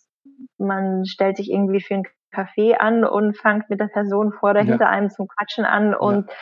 man 0.56 1.04
stellt 1.04 1.36
sich 1.36 1.50
irgendwie 1.50 1.80
für 1.80 1.94
ein 1.94 2.04
Café 2.34 2.76
an 2.78 3.04
und 3.04 3.36
fängt 3.36 3.70
mit 3.70 3.80
der 3.80 3.88
Person 3.88 4.32
vor 4.32 4.50
oder 4.50 4.60
ja. 4.60 4.66
hinter 4.66 4.88
einem 4.88 5.10
zum 5.10 5.28
Quatschen 5.28 5.64
an 5.64 5.94
und 5.94 6.30
ja. 6.30 6.36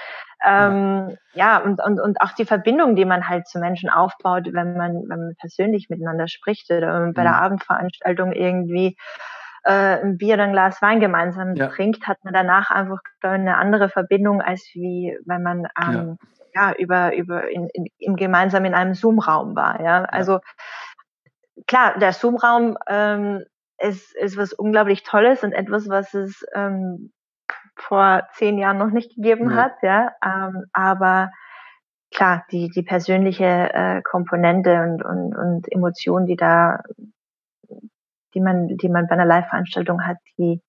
Ähm, 0.45 1.17
ja, 1.35 1.59
und, 1.59 1.81
und, 1.81 2.01
und 2.01 2.21
auch 2.21 2.33
die 2.33 2.45
Verbindung, 2.45 2.97
die 2.97 3.05
man 3.05 3.29
halt 3.29 3.47
zu 3.47 3.61
Menschen 3.61 3.89
aufbaut, 3.89 4.49
wenn 4.53 4.77
man, 4.77 5.05
wenn 5.09 5.19
man 5.21 5.35
persönlich 5.39 5.89
miteinander 5.89 6.27
spricht 6.27 6.69
oder 6.71 6.95
wenn 6.95 7.03
man 7.03 7.15
bei 7.15 7.23
der 7.23 7.33
mhm. 7.33 7.39
Abendveranstaltung 7.39 8.33
irgendwie 8.33 8.97
äh, 9.65 10.01
ein 10.03 10.19
Bier 10.19 10.35
oder 10.35 10.45
ein 10.45 10.53
Glas 10.53 10.83
Wein 10.83 11.01
gemeinsam 11.01 11.55
ja. 11.55 11.69
trinkt, 11.69 12.09
hat 12.09 12.19
man 12.25 12.35
danach 12.35 12.71
einfach 12.71 12.99
eine 13.23 13.57
andere 13.57 13.89
Verbindung, 13.89 14.43
als 14.43 14.69
wie 14.75 15.17
wenn 15.25 15.43
man 15.43 15.69
ähm, 15.81 16.19
ja. 16.55 16.71
ja 16.71 16.75
über, 16.77 17.15
über 17.15 17.49
in, 17.49 17.69
in, 17.73 17.87
in, 17.99 18.17
gemeinsam 18.17 18.65
in 18.65 18.75
einem 18.75 18.95
Zoom-Raum 18.95 19.55
war. 19.55 19.81
Ja, 19.81 20.05
also 20.05 20.41
klar, 21.69 21.99
der 21.99 22.13
Zoom-Raum 22.13 22.77
ähm, 22.89 23.45
ist, 23.83 24.15
ist 24.15 24.37
was 24.37 24.53
unglaublich 24.53 25.03
Tolles 25.03 25.43
und 25.43 25.53
etwas, 25.53 25.89
was 25.89 26.15
es 26.15 26.45
ähm, 26.55 27.13
vor 27.77 28.29
zehn 28.35 28.59
Jahren 28.59 28.79
noch 28.79 28.91
nicht 28.91 29.15
gegeben 29.15 29.51
ja. 29.51 29.57
hat, 29.57 29.73
ja. 29.83 30.13
Ähm, 30.25 30.65
aber 30.73 31.31
klar, 32.15 32.45
die, 32.51 32.69
die 32.69 32.83
persönliche 32.83 33.45
äh, 33.45 34.03
Komponente 34.03 34.83
und, 34.83 35.05
und, 35.05 35.37
und 35.37 35.73
Emotion, 35.73 36.27
die 36.27 36.37
da, 36.37 36.83
die 38.35 38.41
man, 38.41 38.69
die 38.69 38.89
man 38.89 39.07
bei 39.07 39.15
einer 39.15 39.27
Live-Veranstaltung 39.27 40.07
hat, 40.07 40.19
die, 40.39 40.61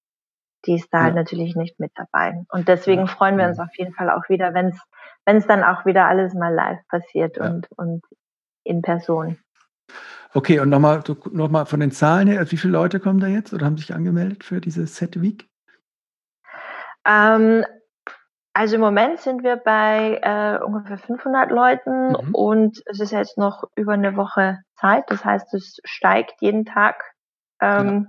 die 0.66 0.76
ist 0.76 0.93
da 0.93 0.99
ja. 0.99 1.03
halt 1.05 1.16
natürlich 1.16 1.55
nicht 1.55 1.80
mit 1.80 1.91
dabei. 1.95 2.43
Und 2.49 2.68
deswegen 2.68 3.01
ja. 3.01 3.07
freuen 3.07 3.38
wir 3.38 3.47
uns 3.47 3.59
auf 3.59 3.76
jeden 3.78 3.93
Fall 3.93 4.09
auch 4.09 4.30
wieder, 4.30 4.53
wenn 4.53 4.68
es 4.68 4.80
wenn 5.26 5.38
es 5.38 5.47
dann 5.47 5.64
auch 5.64 5.86
wieder 5.86 6.07
alles 6.07 6.34
mal 6.34 6.53
live 6.53 6.86
passiert 6.88 7.38
und, 7.38 7.68
und 7.78 8.03
in 8.64 8.82
Person. 8.82 9.38
Okay, 10.34 10.60
und 10.60 10.70
nochmal 10.70 11.04
noch 11.32 11.50
mal 11.50 11.66
von 11.66 11.80
den 11.80 11.92
Zahlen 11.92 12.28
her, 12.28 12.52
wie 12.52 12.58
viele 12.58 12.74
Leute 12.74 13.00
kommen 13.00 13.20
da 13.20 13.28
jetzt 13.28 13.54
oder 13.54 13.66
haben 13.66 13.78
sich 13.78 13.94
angemeldet 13.94 14.44
für 14.44 14.60
diese 14.60 14.88
Set 14.88 15.22
Week? 15.22 15.48
Ähm, 17.06 17.66
also 18.54 18.76
im 18.76 18.82
Moment 18.82 19.20
sind 19.20 19.44
wir 19.44 19.58
bei 19.58 20.20
äh, 20.22 20.64
ungefähr 20.64 20.98
500 20.98 21.52
Leuten 21.52 22.10
mhm. 22.10 22.36
und 22.36 22.82
es 22.86 23.00
ist 23.00 23.12
jetzt 23.12 23.38
noch 23.38 23.64
über 23.76 23.94
eine 23.94 24.16
Woche 24.16 24.60
Zeit. 24.76 25.04
Das 25.08 25.26
heißt, 25.26 25.54
es 25.54 25.80
steigt 25.84 26.42
jeden 26.42 26.66
Tag 26.66 27.04
ähm, 27.62 28.08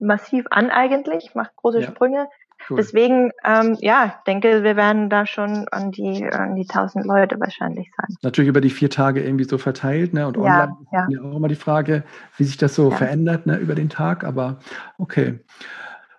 ja. 0.00 0.06
massiv 0.06 0.46
an 0.50 0.70
eigentlich, 0.70 1.34
macht 1.34 1.56
große 1.56 1.80
ja. 1.80 1.86
Sprünge. 1.86 2.28
Cool. 2.68 2.76
Deswegen, 2.76 3.30
ähm, 3.44 3.76
ja, 3.80 4.20
denke, 4.26 4.62
wir 4.62 4.76
werden 4.76 5.08
da 5.08 5.26
schon 5.26 5.66
an 5.70 5.90
die, 5.90 6.24
an 6.24 6.54
die 6.54 6.68
1000 6.68 7.06
Leute 7.06 7.38
wahrscheinlich 7.40 7.90
sein. 7.96 8.16
Natürlich 8.22 8.48
über 8.48 8.60
die 8.60 8.70
vier 8.70 8.90
Tage 8.90 9.22
irgendwie 9.22 9.44
so 9.44 9.58
verteilt, 9.58 10.12
ne? 10.12 10.26
Und 10.26 10.36
ja, 10.36 10.42
online 10.42 10.76
ja. 10.92 11.04
ist 11.04 11.12
ja 11.12 11.22
auch 11.22 11.36
immer 11.36 11.48
die 11.48 11.54
Frage, 11.54 12.04
wie 12.36 12.44
sich 12.44 12.56
das 12.56 12.74
so 12.74 12.90
ja. 12.90 12.96
verändert, 12.96 13.46
ne, 13.46 13.56
über 13.56 13.74
den 13.74 13.88
Tag. 13.88 14.24
Aber 14.24 14.58
okay. 14.98 15.40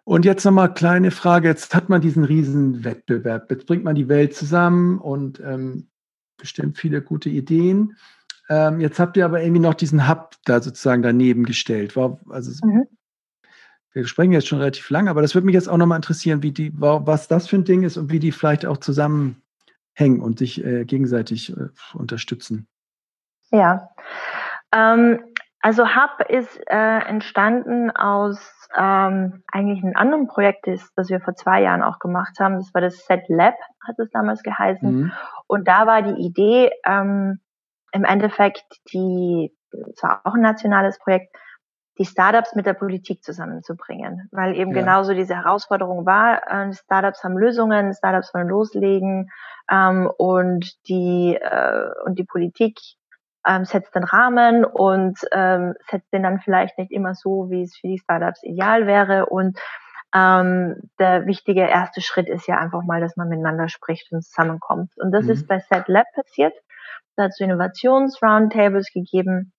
Und 0.06 0.26
jetzt 0.26 0.44
nochmal 0.44 0.74
kleine 0.74 1.12
Frage. 1.12 1.48
Jetzt 1.48 1.76
hat 1.76 1.90
man 1.90 2.02
diesen 2.02 2.24
riesen 2.24 2.84
Wettbewerb. 2.84 3.52
Jetzt 3.52 3.68
bringt 3.68 3.84
man 3.84 3.96
die 3.96 4.10
Welt 4.10 4.34
zusammen 4.34 4.98
und 4.98 5.40
ähm, 5.40 5.90
bestimmt 6.38 6.78
viele 6.80 7.02
gute 7.02 7.30
Ideen. 7.30 7.96
Ähm, 8.50 8.80
jetzt 8.80 9.00
habt 9.00 9.18
ihr 9.18 9.26
aber 9.26 9.44
irgendwie 9.44 9.62
noch 9.62 9.76
diesen 9.76 10.10
Hub 10.10 10.32
da 10.46 10.62
sozusagen 10.62 11.04
daneben 11.04 11.44
gestellt. 11.44 11.96
War, 11.96 12.20
also 12.30 12.52
mhm. 12.66 12.88
Wir 13.92 14.06
sprechen 14.08 14.32
jetzt 14.32 14.48
schon 14.48 14.60
relativ 14.60 14.90
lang, 14.90 15.08
aber 15.08 15.22
das 15.22 15.34
würde 15.34 15.46
mich 15.46 15.56
jetzt 15.56 15.68
auch 15.68 15.78
nochmal 15.78 15.98
interessieren, 15.98 16.44
wie 16.44 16.52
die, 16.52 16.72
was 16.76 17.28
das 17.28 17.48
für 17.48 17.58
ein 17.58 17.66
Ding 17.66 17.84
ist 17.84 17.98
und 17.98 18.12
wie 18.12 18.20
die 18.20 18.32
vielleicht 18.32 18.66
auch 18.66 18.78
zusammenhängen 18.78 20.22
und 20.22 20.40
sich 20.40 20.64
äh, 20.64 20.86
gegenseitig 20.86 21.56
äh, 21.58 21.70
unterstützen. 21.94 22.68
Ja, 23.52 23.90
ähm, 24.74 25.20
also 25.62 25.86
Hub 25.88 26.30
ist 26.30 26.58
äh, 26.68 27.00
entstanden 27.00 27.92
aus 27.92 28.40
ähm, 28.78 29.44
eigentlich 29.52 29.84
einem 29.84 29.96
anderen 29.96 30.28
Projekt, 30.28 30.68
das, 30.68 30.94
das 30.96 31.10
wir 31.10 31.20
vor 31.20 31.36
zwei 31.36 31.62
Jahren 31.62 31.82
auch 31.82 32.00
gemacht 32.00 32.40
haben. 32.40 32.58
Das 32.58 32.74
war 32.74 32.82
das 32.82 33.06
Set 33.06 33.24
Lab, 33.28 33.56
hat 33.86 34.00
es 34.00 34.10
damals 34.12 34.44
geheißen. 34.44 34.92
Mhm. 34.92 35.12
Und 35.48 35.68
da 35.68 35.86
war 35.86 36.02
die 36.02 36.22
Idee, 36.22 36.72
ähm, 36.86 37.40
im 37.92 38.04
Endeffekt 38.04 38.64
die, 38.94 39.52
zwar 39.96 40.22
auch 40.24 40.36
ein 40.36 40.42
nationales 40.42 41.00
Projekt, 41.00 41.36
die 42.00 42.06
Startups 42.06 42.56
mit 42.56 42.66
der 42.66 42.74
Politik 42.74 43.24
zusammenzubringen, 43.24 44.30
weil 44.32 44.56
eben 44.56 44.72
ja. 44.72 44.82
genauso 44.82 45.14
diese 45.14 45.36
Herausforderung 45.36 46.06
war, 46.06 46.42
äh, 46.50 46.74
Startups 46.74 47.24
haben 47.24 47.38
Lösungen, 47.38 47.94
Startups 47.94 48.34
wollen 48.34 48.48
loslegen 48.48 49.30
ähm, 49.70 50.10
und 50.18 50.88
die 50.88 51.36
äh, 51.36 51.90
und 52.06 52.18
die 52.18 52.24
Politik 52.24 52.80
ähm, 53.46 53.66
setzt 53.66 53.96
den 53.96 54.04
Rahmen 54.04 54.66
und 54.66 55.20
ähm, 55.32 55.74
setzt 55.90 56.12
den 56.14 56.24
dann 56.24 56.40
vielleicht 56.40 56.78
nicht 56.78 56.92
immer 56.92 57.16
so, 57.16 57.50
wie 57.50 57.64
es 57.64 57.76
für 57.78 57.88
die 57.88 58.00
Startups 58.00 58.44
ideal 58.44 58.88
wäre. 58.88 59.28
Und 59.28 59.60
ähm, 60.14 60.76
der 61.00 61.26
wichtige 61.26 61.62
erste 61.62 62.02
Schritt 62.02 62.30
ist 62.30 62.48
ja 62.48 62.58
einfach 62.58 62.84
mal, 62.84 63.02
dass 63.02 63.16
man 63.16 63.30
miteinander 63.30 63.70
spricht 63.70 64.12
und 64.12 64.24
zusammenkommt. 64.24 64.92
Und 64.98 65.12
das 65.12 65.26
mhm. 65.26 65.32
ist 65.32 65.48
bei 65.48 65.60
Set 65.60 65.88
Lab 65.88 66.06
passiert. 66.14 66.54
Da 67.16 67.24
hat 67.24 67.32
es 67.32 67.40
Innovations-Roundtables 67.40 68.92
gegeben, 68.94 69.52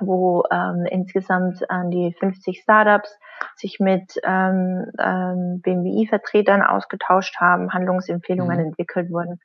wo 0.00 0.44
ähm, 0.50 0.86
insgesamt 0.90 1.68
an 1.70 1.90
die 1.90 2.14
50 2.18 2.60
Startups 2.62 3.16
sich 3.56 3.78
mit 3.80 4.14
ähm, 4.24 4.86
ähm, 4.98 5.60
BMWI-Vertretern 5.62 6.62
ausgetauscht 6.62 7.36
haben, 7.40 7.72
Handlungsempfehlungen 7.72 8.58
mhm. 8.58 8.66
entwickelt 8.66 9.10
wurden. 9.10 9.40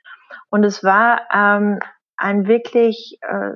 Und 0.50 0.64
es 0.64 0.84
war 0.84 1.22
ähm, 1.34 1.80
ein 2.18 2.48
wirklich 2.48 3.20
äh, 3.22 3.52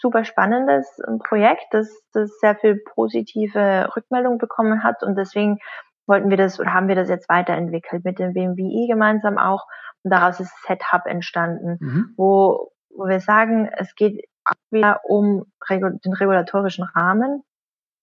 super 0.00 0.24
spannendes 0.24 0.86
ähm, 1.06 1.18
Projekt, 1.18 1.64
das, 1.72 1.88
das 2.12 2.38
sehr 2.40 2.56
viel 2.56 2.80
positive 2.94 3.90
Rückmeldung 3.96 4.38
bekommen 4.38 4.82
hat 4.82 5.02
und 5.02 5.16
deswegen 5.16 5.58
wollten 6.06 6.30
wir 6.30 6.36
das 6.36 6.58
oder 6.58 6.74
haben 6.74 6.88
wir 6.88 6.96
das 6.96 7.08
jetzt 7.08 7.28
weiterentwickelt 7.28 8.04
mit 8.04 8.18
dem 8.18 8.32
BMWI 8.32 8.88
gemeinsam 8.88 9.38
auch 9.38 9.66
und 10.02 10.10
daraus 10.12 10.40
ist 10.40 10.52
Set-Hub 10.66 11.06
entstanden, 11.06 11.76
mhm. 11.80 12.14
wo, 12.16 12.72
wo 12.90 13.06
wir 13.06 13.20
sagen, 13.20 13.70
es 13.76 13.94
geht 13.94 14.24
auch 14.50 14.72
wieder 14.72 15.00
um 15.04 15.46
den 15.68 16.12
regulatorischen 16.12 16.84
Rahmen 16.84 17.42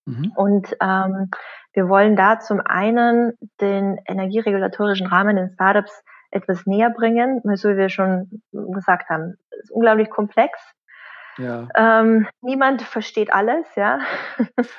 mhm. 0.06 0.32
und 0.36 0.76
ähm, 0.82 1.30
wir 1.74 1.90
wollen 1.90 2.16
da 2.16 2.40
zum 2.40 2.60
einen 2.60 3.34
den 3.62 4.00
energieregulatorischen 4.08 5.08
Rahmen 5.08 5.36
den 5.36 5.52
Startups 5.54 6.04
etwas 6.32 6.66
näher 6.66 6.90
bringen, 6.90 7.42
so 7.56 7.70
wie 7.70 7.78
wir 7.78 7.90
schon 7.90 8.42
gesagt 8.52 9.10
haben, 9.10 9.38
ist 9.62 9.72
unglaublich 9.72 10.10
komplex. 10.10 10.60
Ja. 11.38 11.68
Ähm, 11.76 12.28
niemand 12.42 12.82
versteht 12.82 13.32
alles, 13.32 13.68
ja. 13.76 14.00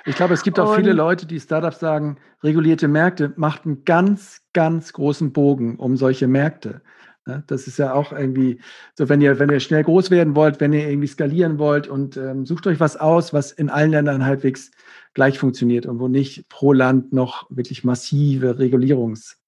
Ich 0.05 0.17
glaube, 0.17 0.35
es 0.35 0.43
gibt 0.43 0.59
auch 0.59 0.75
viele 0.75 0.93
Leute, 0.93 1.27
die 1.27 1.39
Startups 1.39 1.79
sagen, 1.79 2.19
regulierte 2.43 2.89
Märkte 2.89 3.33
macht 3.37 3.65
einen 3.65 3.85
ganz, 3.85 4.43
ganz 4.53 4.93
großen 4.93 5.33
Bogen 5.33 5.77
um 5.77 5.97
solche 5.97 6.27
Märkte. 6.27 6.83
Ne, 7.29 7.45
das 7.47 7.67
ist 7.67 7.79
ja 7.79 7.93
auch 7.93 8.13
irgendwie 8.13 8.59
so, 8.95 9.11
wenn 9.11 9.21
ihr, 9.21 9.39
wenn 9.39 9.51
ihr 9.51 9.61
schnell 9.61 9.85
groß 9.85 10.11
werden 10.11 10.35
wollt, 10.35 10.61
wenn 10.61 10.73
ihr 10.73 10.89
irgendwie 10.89 11.09
skalieren 11.09 11.59
wollt 11.59 11.87
und 11.87 12.17
ähm, 12.17 12.47
sucht 12.47 12.67
euch 12.67 12.81
was 12.81 12.97
aus, 12.97 13.35
was 13.35 13.53
in 13.53 13.69
allen 13.69 13.91
Ländern 13.91 14.25
halbwegs 14.25 14.71
gleich 15.13 15.39
funktioniert 15.39 15.85
und 15.85 16.01
wo 16.01 16.09
nicht 16.09 16.49
pro 16.49 16.73
Land 16.73 17.13
noch 17.13 17.47
wirklich 17.51 17.85
massive 17.85 18.59
Regulierungs 18.59 19.39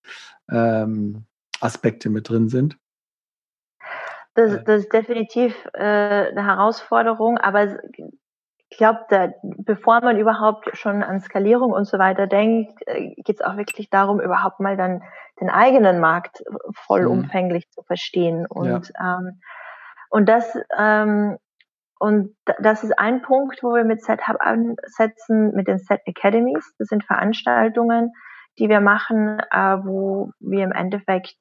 ähm, 0.51 1.25
mit 2.09 2.29
drin 2.29 2.51
sind? 2.51 2.77
Das, 4.35 4.63
das 4.65 4.83
ist 4.83 4.93
definitiv 4.93 5.57
äh, 5.73 5.81
eine 5.81 6.45
Herausforderung, 6.45 7.39
aber 7.39 7.79
ich 8.69 8.77
glaube, 8.77 9.35
bevor 9.43 10.03
man 10.03 10.19
überhaupt 10.19 10.77
schon 10.77 11.03
an 11.03 11.21
Skalierung 11.21 11.73
und 11.73 11.87
so 11.87 11.99
weiter 11.99 12.27
denkt, 12.27 12.79
äh, 12.87 13.15
geht 13.17 13.41
es 13.41 13.41
auch 13.41 13.57
wirklich 13.57 13.89
darum, 13.89 14.21
überhaupt 14.21 14.61
mal 14.61 14.77
dann 14.77 15.03
den 15.41 15.51
eigenen 15.51 16.01
Markt 16.01 16.43
vollumfänglich 16.73 17.67
mhm. 17.67 17.71
zu 17.73 17.83
verstehen. 17.83 18.47
Und, 18.47 18.93
ja. 18.99 19.19
ähm, 19.19 19.41
und 20.11 20.29
das 20.29 20.57
ähm, 20.79 21.39
und 22.01 22.35
das 22.63 22.83
ist 22.83 22.99
ein 22.99 23.21
Punkt, 23.21 23.63
wo 23.63 23.75
wir 23.75 23.85
mit 23.85 24.03
Set-Hub 24.03 24.39
ansetzen, 24.41 25.55
mit 25.55 25.69
den 25.69 25.79
Set 25.79 26.01
Academies. 26.09 26.73
Das 26.79 26.89
sind 26.89 27.05
Veranstaltungen, 27.05 28.13
die 28.59 28.71
wir 28.71 28.81
machen, 28.81 29.39
äh, 29.51 29.77
wo 29.85 30.31
wir 30.41 30.65
im 30.65 30.73
Endeffekt 30.73 31.35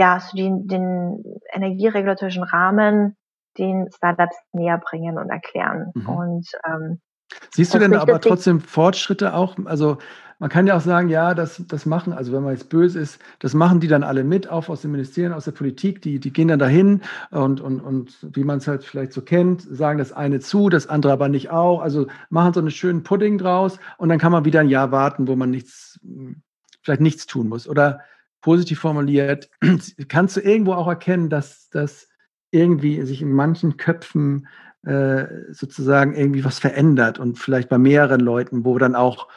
ja 0.00 0.18
so 0.18 0.36
den, 0.36 0.66
den 0.66 1.22
energieregulatorischen 1.52 2.42
Rahmen 2.42 3.16
den 3.58 3.88
Startups 3.94 4.36
näher 4.52 4.78
bringen 4.78 5.18
und 5.18 5.30
erklären. 5.30 5.92
Mhm. 5.94 6.08
Und 6.08 6.48
ähm, 6.66 7.00
Siehst 7.50 7.74
du 7.74 7.78
denn 7.78 7.94
aber 7.94 8.20
trotzdem 8.20 8.60
Fortschritte 8.60 9.34
auch? 9.34 9.56
Also 9.64 9.98
man 10.38 10.50
kann 10.50 10.66
ja 10.66 10.76
auch 10.76 10.82
sagen, 10.82 11.08
ja, 11.08 11.34
das, 11.34 11.62
das 11.66 11.86
machen, 11.86 12.12
also 12.12 12.32
wenn 12.32 12.42
man 12.42 12.52
jetzt 12.52 12.68
böse 12.68 13.00
ist, 13.00 13.18
das 13.38 13.54
machen 13.54 13.80
die 13.80 13.88
dann 13.88 14.02
alle 14.02 14.22
mit, 14.22 14.48
auch 14.50 14.68
aus 14.68 14.82
den 14.82 14.90
Ministerien, 14.90 15.32
aus 15.32 15.46
der 15.46 15.52
Politik, 15.52 16.02
die, 16.02 16.20
die 16.20 16.32
gehen 16.32 16.48
dann 16.48 16.58
dahin 16.58 17.00
und, 17.30 17.60
und, 17.60 17.80
und 17.80 18.18
wie 18.34 18.44
man 18.44 18.58
es 18.58 18.68
halt 18.68 18.84
vielleicht 18.84 19.12
so 19.12 19.22
kennt, 19.22 19.62
sagen 19.62 19.98
das 19.98 20.12
eine 20.12 20.40
zu, 20.40 20.68
das 20.68 20.88
andere 20.88 21.12
aber 21.12 21.28
nicht 21.28 21.50
auch. 21.50 21.80
Also 21.80 22.06
machen 22.28 22.52
so 22.52 22.60
einen 22.60 22.70
schönen 22.70 23.02
Pudding 23.02 23.38
draus 23.38 23.78
und 23.96 24.10
dann 24.10 24.18
kann 24.18 24.32
man 24.32 24.44
wieder 24.44 24.60
ein 24.60 24.68
Jahr 24.68 24.92
warten, 24.92 25.26
wo 25.26 25.36
man 25.36 25.50
nichts, 25.50 25.98
vielleicht 26.82 27.00
nichts 27.00 27.26
tun 27.26 27.48
muss. 27.48 27.66
Oder 27.66 28.00
positiv 28.42 28.80
formuliert, 28.80 29.48
kannst 30.08 30.36
du 30.36 30.40
irgendwo 30.40 30.74
auch 30.74 30.86
erkennen, 30.88 31.30
dass 31.30 31.70
das 31.70 32.08
irgendwie 32.50 33.02
sich 33.02 33.22
in 33.22 33.32
manchen 33.32 33.76
Köpfen 33.76 34.48
äh, 34.86 35.52
sozusagen 35.52 36.14
irgendwie 36.14 36.44
was 36.44 36.58
verändert 36.58 37.18
und 37.18 37.38
vielleicht 37.38 37.68
bei 37.68 37.76
mehreren 37.76 38.20
Leuten, 38.20 38.64
wo 38.64 38.78
dann 38.78 38.94
auch, 38.94 39.28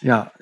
ja, 0.00 0.32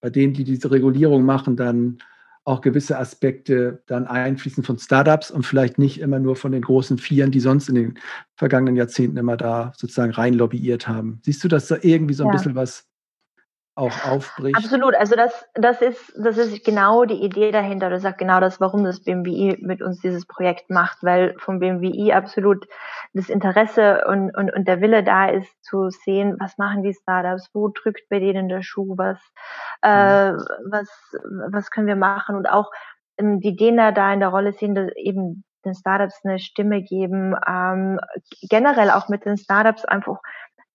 bei 0.00 0.10
denen, 0.10 0.34
die 0.34 0.44
diese 0.44 0.70
Regulierung 0.70 1.24
machen, 1.24 1.56
dann 1.56 1.98
auch 2.44 2.60
gewisse 2.60 2.98
Aspekte 2.98 3.82
dann 3.86 4.06
einfließen 4.06 4.62
von 4.64 4.78
Startups 4.78 5.30
und 5.30 5.44
vielleicht 5.44 5.78
nicht 5.78 6.00
immer 6.00 6.18
nur 6.18 6.36
von 6.36 6.52
den 6.52 6.62
großen 6.62 6.98
Vieren, 6.98 7.30
die 7.30 7.40
sonst 7.40 7.68
in 7.68 7.74
den 7.74 7.98
vergangenen 8.36 8.76
Jahrzehnten 8.76 9.16
immer 9.16 9.36
da 9.36 9.72
sozusagen 9.76 10.12
rein 10.12 10.34
lobbyiert 10.34 10.86
haben. 10.86 11.20
Siehst 11.24 11.42
du, 11.44 11.48
dass 11.48 11.68
da 11.68 11.76
irgendwie 11.80 12.14
so 12.14 12.24
ein 12.24 12.28
ja. 12.28 12.32
bisschen 12.32 12.54
was 12.54 12.88
auch 13.78 14.04
aufbricht. 14.04 14.56
Absolut, 14.56 14.94
also 14.96 15.14
das, 15.14 15.46
das 15.54 15.80
ist, 15.80 16.12
das 16.16 16.36
ist 16.36 16.64
genau 16.64 17.04
die 17.04 17.22
Idee 17.22 17.52
dahinter. 17.52 17.90
Das 17.90 18.02
sagt 18.02 18.18
genau 18.18 18.40
das, 18.40 18.60
warum 18.60 18.82
das 18.82 19.00
BMWI 19.00 19.58
mit 19.60 19.82
uns 19.82 20.00
dieses 20.00 20.26
Projekt 20.26 20.68
macht, 20.68 20.98
weil 21.02 21.34
vom 21.38 21.60
BMWI 21.60 22.12
absolut 22.12 22.66
das 23.14 23.28
Interesse 23.28 24.04
und, 24.06 24.36
und, 24.36 24.52
und 24.52 24.68
der 24.68 24.80
Wille 24.80 25.02
da 25.02 25.28
ist, 25.28 25.52
zu 25.64 25.90
sehen, 25.90 26.36
was 26.38 26.58
machen 26.58 26.82
die 26.82 26.94
Startups, 26.94 27.50
wo 27.54 27.68
drückt 27.68 28.08
bei 28.08 28.18
denen 28.18 28.48
der 28.48 28.62
Schuh, 28.62 28.94
was, 28.96 29.18
äh, 29.82 30.32
mhm. 30.32 30.44
was, 30.70 30.88
was 31.50 31.70
können 31.70 31.86
wir 31.86 31.96
machen 31.96 32.36
und 32.36 32.48
auch 32.48 32.70
ähm, 33.18 33.40
die 33.40 33.56
Däner 33.56 33.92
da 33.92 34.12
in 34.12 34.20
der 34.20 34.28
Rolle 34.28 34.52
sehen, 34.52 34.74
dass 34.74 34.90
eben 34.96 35.44
den 35.64 35.74
Startups 35.74 36.20
eine 36.24 36.38
Stimme 36.38 36.82
geben, 36.82 37.34
ähm, 37.46 37.98
generell 38.48 38.90
auch 38.90 39.08
mit 39.08 39.24
den 39.24 39.36
Startups 39.36 39.84
einfach 39.84 40.18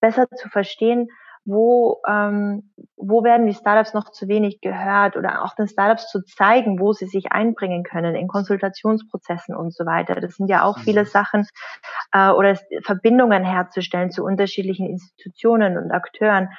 besser 0.02 0.28
zu 0.36 0.50
verstehen, 0.50 1.08
wo, 1.46 2.02
ähm, 2.08 2.74
wo 2.96 3.24
werden 3.24 3.48
die 3.48 3.54
Startups 3.54 3.94
noch 3.94 4.12
zu 4.12 4.28
wenig 4.28 4.62
gehört 4.62 5.18
oder 5.18 5.44
auch 5.44 5.56
den 5.56 5.68
Startups 5.68 6.10
zu 6.10 6.24
zeigen, 6.24 6.80
wo 6.80 6.94
sie 6.94 7.08
sich 7.08 7.32
einbringen 7.32 7.84
können 7.84 8.16
in 8.16 8.28
Konsultationsprozessen 8.28 9.56
und 9.56 9.74
so 9.74 9.86
weiter. 9.86 10.16
Das 10.16 10.36
sind 10.38 10.48
ja 10.48 10.64
auch 10.64 10.80
viele 10.80 11.02
mhm. 11.02 11.08
Sachen 11.08 11.48
äh, 12.14 12.30
oder 12.30 12.58
Verbindungen 12.84 13.44
herzustellen 13.44 14.12
zu 14.12 14.24
unterschiedlichen 14.24 14.88
Institutionen 14.88 15.78
und 15.78 15.92
Akteuren, 15.92 16.50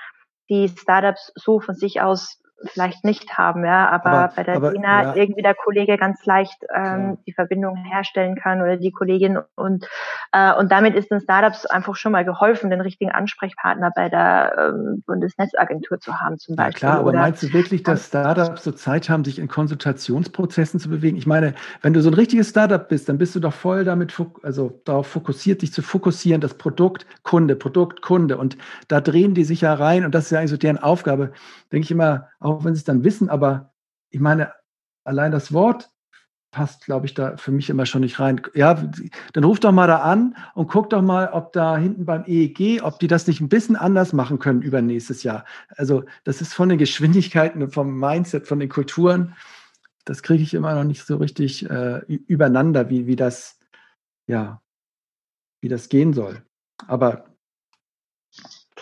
die 0.51 0.69
Startups 0.69 1.33
so 1.35 1.61
von 1.61 1.75
sich 1.75 2.03
aus 2.03 2.41
vielleicht 2.67 3.05
nicht 3.05 3.37
haben, 3.37 3.65
ja, 3.65 3.89
aber, 3.89 4.11
aber 4.11 4.33
bei 4.35 4.43
der 4.43 4.57
aber, 4.57 4.73
Dina 4.73 5.03
ja. 5.03 5.15
irgendwie 5.17 5.43
der 5.43 5.55
Kollege 5.55 5.97
ganz 5.97 6.25
leicht 6.25 6.65
ähm, 6.75 7.11
ja. 7.11 7.17
die 7.27 7.33
Verbindung 7.33 7.77
herstellen 7.77 8.37
kann 8.37 8.63
oder 8.63 8.77
die 8.77 8.93
Kollegin 8.93 9.39
und 9.55 9.87
äh, 10.33 10.55
und 10.55 10.73
damit 10.73 10.95
ist 10.95 11.11
den 11.11 11.21
Startups 11.21 11.67
einfach 11.67 11.97
schon 11.97 12.13
mal 12.13 12.25
geholfen, 12.25 12.71
den 12.71 12.81
richtigen 12.81 13.11
Ansprechpartner 13.11 13.91
bei 13.95 14.09
der 14.09 14.73
ähm, 14.75 15.03
Bundesnetzagentur 15.07 16.01
zu 16.01 16.21
haben 16.21 16.39
zum 16.39 16.57
Beispiel. 16.57 16.73
Ja 16.75 16.79
klar, 16.79 17.01
aber 17.01 17.11
oder, 17.11 17.21
meinst 17.21 17.43
du 17.43 17.53
wirklich, 17.53 17.83
dass 17.83 18.07
Startups 18.07 18.65
so 18.65 18.73
Zeit 18.73 19.09
haben, 19.09 19.25
sich 19.25 19.39
in 19.39 19.49
Konsultationsprozessen 19.49 20.81
zu 20.81 20.89
bewegen? 20.89 21.17
Ich 21.17 21.27
meine, 21.27 21.55
wenn 21.83 21.93
du 21.93 22.01
so 22.01 22.11
ein 22.11 22.15
richtiges 22.15 22.51
Startup 22.51 22.89
bist, 22.89 23.09
dann 23.09 23.19
bist 23.19 23.35
du 23.35 23.41
doch 23.41 23.53
voll 23.53 23.85
damit, 23.85 24.15
also 24.43 24.81
darauf 24.85 25.07
fokussiert, 25.07 25.63
dich 25.63 25.73
zu 25.73 25.83
fokussieren, 25.83 26.41
das 26.41 26.55
Produkt, 26.55 27.07
Kunde, 27.23 27.57
Produkt, 27.57 28.03
Kunde 28.03 28.39
und 28.39 28.57
da 28.89 29.01
drehen 29.01 29.35
die 29.35 29.45
sich 29.45 29.63
ja 29.63 29.75
rein 29.75 30.05
und 30.05 30.15
das 30.15 30.25
ist 30.25 30.31
ja 30.31 30.39
eigentlich 30.39 30.51
so 30.51 30.57
deren 30.57 30.79
Aufgabe, 30.79 31.33
denke 31.73 31.85
ich 31.85 31.91
immer, 31.91 32.29
auch 32.45 32.65
wenn 32.65 32.75
sie 32.75 32.81
es 32.81 32.85
dann 32.85 33.05
wissen, 33.05 33.29
aber 33.31 33.73
ich 34.11 34.21
meine, 34.21 34.53
allein 35.05 35.33
das 35.33 35.53
Wort 35.53 35.91
passt, 36.51 36.85
glaube 36.85 37.07
ich, 37.07 37.15
da 37.15 37.37
für 37.37 37.51
mich 37.51 37.69
immer 37.69 37.85
schon 37.85 38.03
nicht 38.03 38.21
rein. 38.21 38.41
Ja, 38.55 38.75
dann 39.33 39.45
ruf 39.45 39.59
doch 39.59 39.73
mal 39.73 39.89
da 39.89 39.99
an 39.99 40.37
und 40.55 40.69
guck 40.69 40.91
doch 40.91 41.03
mal, 41.03 41.31
ob 41.33 41.53
da 41.53 41.77
hinten 41.77 42.05
beim 42.05 42.25
EEG, 42.27 42.83
ob 42.83 43.01
die 43.01 43.09
das 43.09 43.27
nicht 43.27 43.41
ein 43.41 43.49
bisschen 43.49 43.75
anders 43.75 44.13
machen 44.13 44.39
können 44.39 44.63
über 44.63 44.81
nächstes 44.81 45.25
Jahr. 45.25 45.45
Also 45.71 46.05
das 46.23 46.41
ist 46.41 46.55
von 46.55 46.69
den 46.69 46.79
Geschwindigkeiten 46.79 47.71
vom 47.73 47.99
Mindset, 47.99 48.47
von 48.47 48.61
den 48.61 48.69
Kulturen, 48.69 49.35
das 50.05 50.23
kriege 50.23 50.43
ich 50.43 50.55
immer 50.55 50.75
noch 50.75 50.85
nicht 50.85 51.05
so 51.05 51.17
richtig 51.17 51.69
äh, 51.69 52.01
übereinander, 52.07 52.91
wie, 52.91 53.07
wie 53.07 53.17
das, 53.17 53.59
ja, 54.27 54.63
wie 55.61 55.69
das 55.69 55.89
gehen 55.89 56.13
soll. 56.13 56.45
Aber 56.87 57.34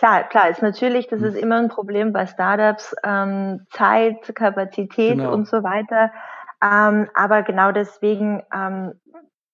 Klar, 0.03 0.23
klar, 0.23 0.49
ist 0.49 0.61
natürlich, 0.61 1.07
das 1.07 1.21
ist 1.21 1.35
hm. 1.35 1.43
immer 1.43 1.55
ein 1.59 1.69
Problem 1.69 2.11
bei 2.11 2.27
Startups, 2.27 2.93
ähm, 3.05 3.65
Zeit, 3.69 4.35
Kapazität 4.35 5.15
genau. 5.17 5.31
und 5.31 5.47
so 5.47 5.63
weiter. 5.63 6.11
Ähm, 6.61 7.07
aber 7.13 7.41
genau 7.41 7.71
deswegen 7.71 8.43
ähm, 8.53 8.99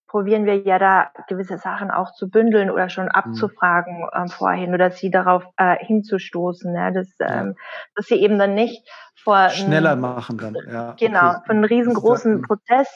probieren 0.10 0.46
wir 0.46 0.58
ja 0.58 0.80
da 0.80 1.12
gewisse 1.28 1.58
Sachen 1.58 1.92
auch 1.92 2.12
zu 2.14 2.30
bündeln 2.30 2.72
oder 2.72 2.90
schon 2.90 3.06
mhm. 3.06 3.12
abzufragen 3.12 4.08
äh, 4.12 4.28
vorhin 4.28 4.74
oder 4.74 4.90
sie 4.92 5.12
darauf 5.12 5.46
äh, 5.58 5.78
hinzustoßen, 5.86 6.76
ja, 6.76 6.92
dass, 6.92 7.08
ähm, 7.22 7.56
dass 7.96 8.08
sie 8.08 8.16
eben 8.16 8.38
dann 8.40 8.56
nicht 8.56 8.90
vor 9.16 9.50
schneller 9.50 9.96
machen 9.96 10.38
dann, 10.38 10.56
ja. 10.70 10.96
Genau, 11.00 11.30
okay. 11.30 11.42
von 11.46 11.58
einem 11.58 11.66
riesengroßen 11.66 12.42
Prozess 12.42 12.88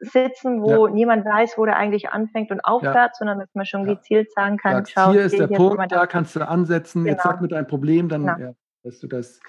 sitzen, 0.00 0.60
wo 0.60 0.86
ja. 0.86 0.92
niemand 0.92 1.24
weiß, 1.24 1.54
wo 1.56 1.64
der 1.64 1.76
eigentlich 1.76 2.10
anfängt 2.10 2.50
und 2.50 2.60
aufhört, 2.60 2.94
ja. 2.94 3.10
sondern 3.14 3.38
dass 3.38 3.54
man 3.54 3.64
schon 3.64 3.84
gezielt 3.84 4.30
sagen 4.32 4.58
kann, 4.58 4.74
Sagst, 4.74 4.92
schau, 4.92 5.12
hier 5.12 5.22
ist 5.22 5.38
der 5.38 5.48
hier 5.48 5.56
Punkt, 5.56 5.90
da 5.90 6.06
kannst 6.06 6.36
du 6.36 6.46
ansetzen, 6.46 7.04
genau. 7.04 7.14
jetzt 7.14 7.24
sag 7.24 7.40
mir 7.40 7.48
dein 7.48 7.66
Problem, 7.66 8.08
dann 8.08 8.26
genau. 8.26 8.54
dass 8.82 8.98
du 9.00 9.06
das 9.06 9.40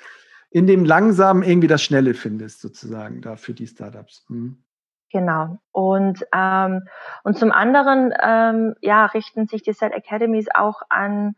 in 0.52 0.68
dem 0.68 0.86
langsamen 0.86 1.44
irgendwie 1.44 1.68
das 1.68 1.84
Schnelle 1.84 2.14
findest, 2.14 2.62
sozusagen, 2.62 3.22
da 3.22 3.36
für 3.36 3.54
die 3.54 3.68
Startups. 3.68 4.26
Hm. 4.30 4.64
Genau. 5.12 5.58
Und, 5.72 6.24
ähm, 6.34 6.84
und 7.24 7.38
zum 7.38 7.52
anderen 7.52 8.14
ähm, 8.22 8.76
ja, 8.82 9.06
richten 9.08 9.48
sich 9.48 9.64
die 9.64 9.74
Set 9.74 9.94
Academies 9.94 10.48
auch 10.54 10.82
an 10.90 11.36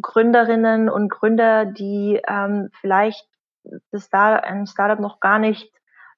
Gründerinnen 0.00 0.88
und 0.88 1.10
Gründer, 1.10 1.66
die 1.66 2.20
ähm, 2.26 2.70
vielleicht 2.80 3.26
das 3.90 4.06
Start 4.06 4.44
ein 4.44 4.66
Startup 4.66 4.98
noch 4.98 5.20
gar 5.20 5.38
nicht 5.38 5.70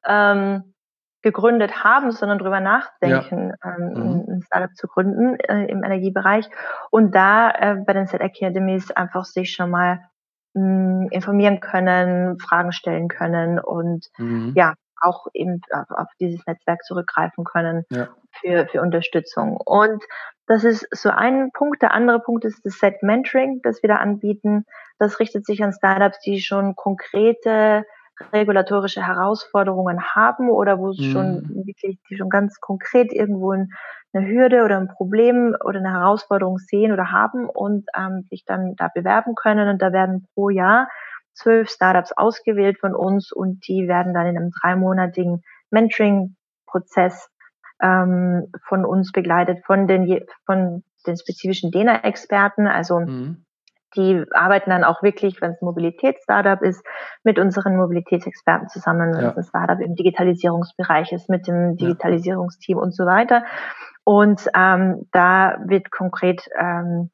ähm, 0.07 0.75
gegründet 1.23 1.83
haben, 1.83 2.13
sondern 2.13 2.39
drüber 2.39 2.61
nachdenken, 2.61 3.55
ja. 3.65 3.77
ähm, 3.77 3.93
mhm. 3.95 4.25
ein 4.29 4.43
Startup 4.43 4.75
zu 4.77 4.87
gründen 4.87 5.37
äh, 5.41 5.65
im 5.67 5.83
Energiebereich. 5.83 6.49
Und 6.91 7.15
da 7.15 7.51
äh, 7.51 7.77
bei 7.85 7.95
den 7.95 8.07
Set 8.07 8.21
Academies 8.21 8.91
einfach 8.91 9.25
sich 9.25 9.53
schon 9.53 9.71
mal 9.71 10.01
mh, 10.53 11.09
informieren 11.11 11.61
können, 11.61 12.39
Fragen 12.39 12.73
stellen 12.73 13.09
können 13.09 13.59
und 13.59 14.07
mhm. 14.19 14.53
ja, 14.55 14.75
auch 15.01 15.27
eben 15.33 15.61
auf, 15.71 15.91
auf 15.91 16.09
dieses 16.21 16.47
Netzwerk 16.47 16.83
zurückgreifen 16.85 17.45
können 17.45 17.85
ja. 17.91 18.09
für, 18.41 18.67
für 18.67 18.81
Unterstützung. 18.81 19.57
Und 19.57 20.03
das 20.47 20.65
ist 20.65 20.87
so 20.91 21.09
ein 21.11 21.51
Punkt. 21.53 21.83
Der 21.83 21.95
andere 21.95 22.21
Punkt 22.21 22.45
ist 22.45 22.65
das 22.65 22.79
Set 22.79 23.03
Mentoring, 23.03 23.61
das 23.63 23.83
wir 23.83 23.89
da 23.89 23.97
anbieten. 23.97 24.65
Das 24.99 25.21
richtet 25.21 25.47
sich 25.47 25.63
an 25.63 25.73
Startups, 25.73 26.21
die 26.21 26.41
schon 26.41 26.77
konkrete 26.77 27.85
regulatorische 28.33 29.05
Herausforderungen 29.05 30.01
haben 30.15 30.49
oder 30.49 30.79
wo 30.79 30.91
es 30.91 30.99
mhm. 30.99 31.11
schon 31.11 31.65
wirklich, 31.67 31.99
die 32.09 32.17
schon 32.17 32.31
ganz 32.31 32.61
konkret 32.61 33.13
irgendwo 33.13 33.51
eine 33.53 34.29
Hürde 34.29 34.65
oder 34.65 34.77
ein 34.77 34.89
Problem 34.89 35.57
oder 35.65 35.79
eine 35.79 35.91
Herausforderung 35.91 36.59
sehen 36.59 36.93
oder 36.93 37.11
haben 37.11 37.49
und 37.49 37.87
ähm, 37.97 38.23
sich 38.31 38.45
dann 38.45 38.77
da 38.77 38.89
bewerben 38.95 39.35
können. 39.35 39.69
Und 39.69 39.83
da 39.83 39.93
werden 39.93 40.29
pro 40.35 40.51
Jahr 40.51 40.89
zwölf 41.35 41.69
Startups 41.69 42.13
ausgewählt 42.13 42.79
von 42.79 42.95
uns 42.95 43.33
und 43.33 43.67
die 43.69 43.89
werden 43.89 44.15
dann 44.15 44.27
in 44.27 44.37
einem 44.37 44.51
dreimonatigen 44.51 45.43
Mentoring-Prozess 45.71 47.29
ähm, 47.83 48.51
von 48.67 48.85
uns 48.85 49.13
begleitet, 49.13 49.65
von 49.67 49.87
den, 49.87 50.25
von 50.47 50.83
den 51.07 51.17
spezifischen 51.17 51.71
DENA-Experten. 51.71 52.67
Also 52.67 53.01
mhm. 53.01 53.45
die 53.97 54.25
arbeiten 54.33 54.71
dann 54.71 54.85
auch 54.85 55.03
wirklich, 55.03 55.41
wenn 55.43 55.53
es 55.53 55.61
ein 55.61 55.67
Mobilitäts-Startup 55.67 56.63
ist, 56.63 56.85
mit 57.25 57.39
unseren 57.39 57.77
Mobilitätsexperten 57.77 58.69
zusammen, 58.69 59.15
wenn 59.15 59.25
ja. 59.25 59.31
es 59.31 59.37
ein 59.37 59.45
Startup 59.45 59.81
im 59.81 59.97
Digitalisierungsbereich 59.97 61.13
ist, 61.13 61.29
mit 61.29 61.47
dem 61.47 61.77
Digitalisierungsteam 61.77 62.79
und 62.79 62.95
so 62.95 63.05
weiter. 63.05 63.45
Und 64.05 64.49
ähm, 64.55 65.09
da 65.13 65.59
wird 65.67 65.91
konkret 65.91 66.47
ähm, 66.59 67.11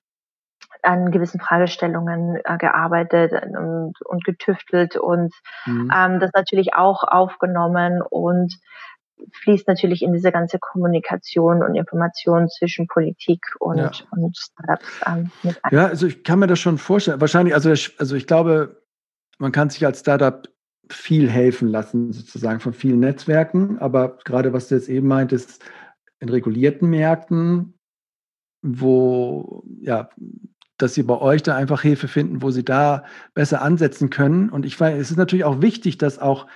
an 0.82 1.10
gewissen 1.10 1.40
Fragestellungen 1.40 2.36
äh, 2.44 2.58
gearbeitet 2.58 3.32
und, 3.32 3.94
und 4.04 4.24
getüftelt 4.24 4.96
und 4.96 5.32
mhm. 5.66 5.90
ähm, 5.94 6.20
das 6.20 6.30
natürlich 6.34 6.74
auch 6.74 7.02
aufgenommen 7.04 8.02
und 8.02 8.54
fließt 9.42 9.68
natürlich 9.68 10.02
in 10.02 10.12
diese 10.12 10.32
ganze 10.32 10.58
Kommunikation 10.58 11.62
und 11.62 11.74
Information 11.74 12.48
zwischen 12.48 12.86
Politik 12.86 13.40
und, 13.58 13.78
ja. 13.78 13.90
und 14.10 14.36
Startups 14.36 15.00
ähm, 15.06 15.30
mit 15.42 15.62
ein. 15.62 15.74
Ja, 15.74 15.86
also 15.86 16.06
ich 16.06 16.24
kann 16.24 16.38
mir 16.38 16.46
das 16.46 16.58
schon 16.58 16.78
vorstellen. 16.78 17.20
Wahrscheinlich, 17.20 17.54
also, 17.54 17.70
also 17.98 18.16
ich 18.16 18.26
glaube, 18.26 18.82
man 19.38 19.52
kann 19.52 19.70
sich 19.70 19.84
als 19.84 20.00
Startup 20.00 20.48
viel 20.90 21.30
helfen 21.30 21.68
lassen, 21.68 22.12
sozusagen 22.12 22.60
von 22.60 22.72
vielen 22.72 23.00
Netzwerken. 23.00 23.78
Aber 23.78 24.18
gerade 24.24 24.52
was 24.52 24.68
du 24.68 24.74
jetzt 24.74 24.88
eben 24.88 25.06
meintest, 25.06 25.62
in 26.18 26.28
regulierten 26.28 26.90
Märkten, 26.90 27.74
wo, 28.62 29.64
ja, 29.80 30.10
dass 30.82 30.94
sie 30.94 31.02
bei 31.02 31.18
euch 31.20 31.42
da 31.42 31.56
einfach 31.56 31.82
Hilfe 31.82 32.08
finden, 32.08 32.42
wo 32.42 32.50
sie 32.50 32.64
da 32.64 33.04
besser 33.34 33.62
ansetzen 33.62 34.10
können. 34.10 34.48
Und 34.48 34.66
ich 34.66 34.78
weiß, 34.78 34.98
es 34.98 35.10
ist 35.10 35.16
natürlich 35.16 35.44
auch 35.44 35.60
wichtig, 35.60 35.98
dass 35.98 36.18
auch 36.18 36.46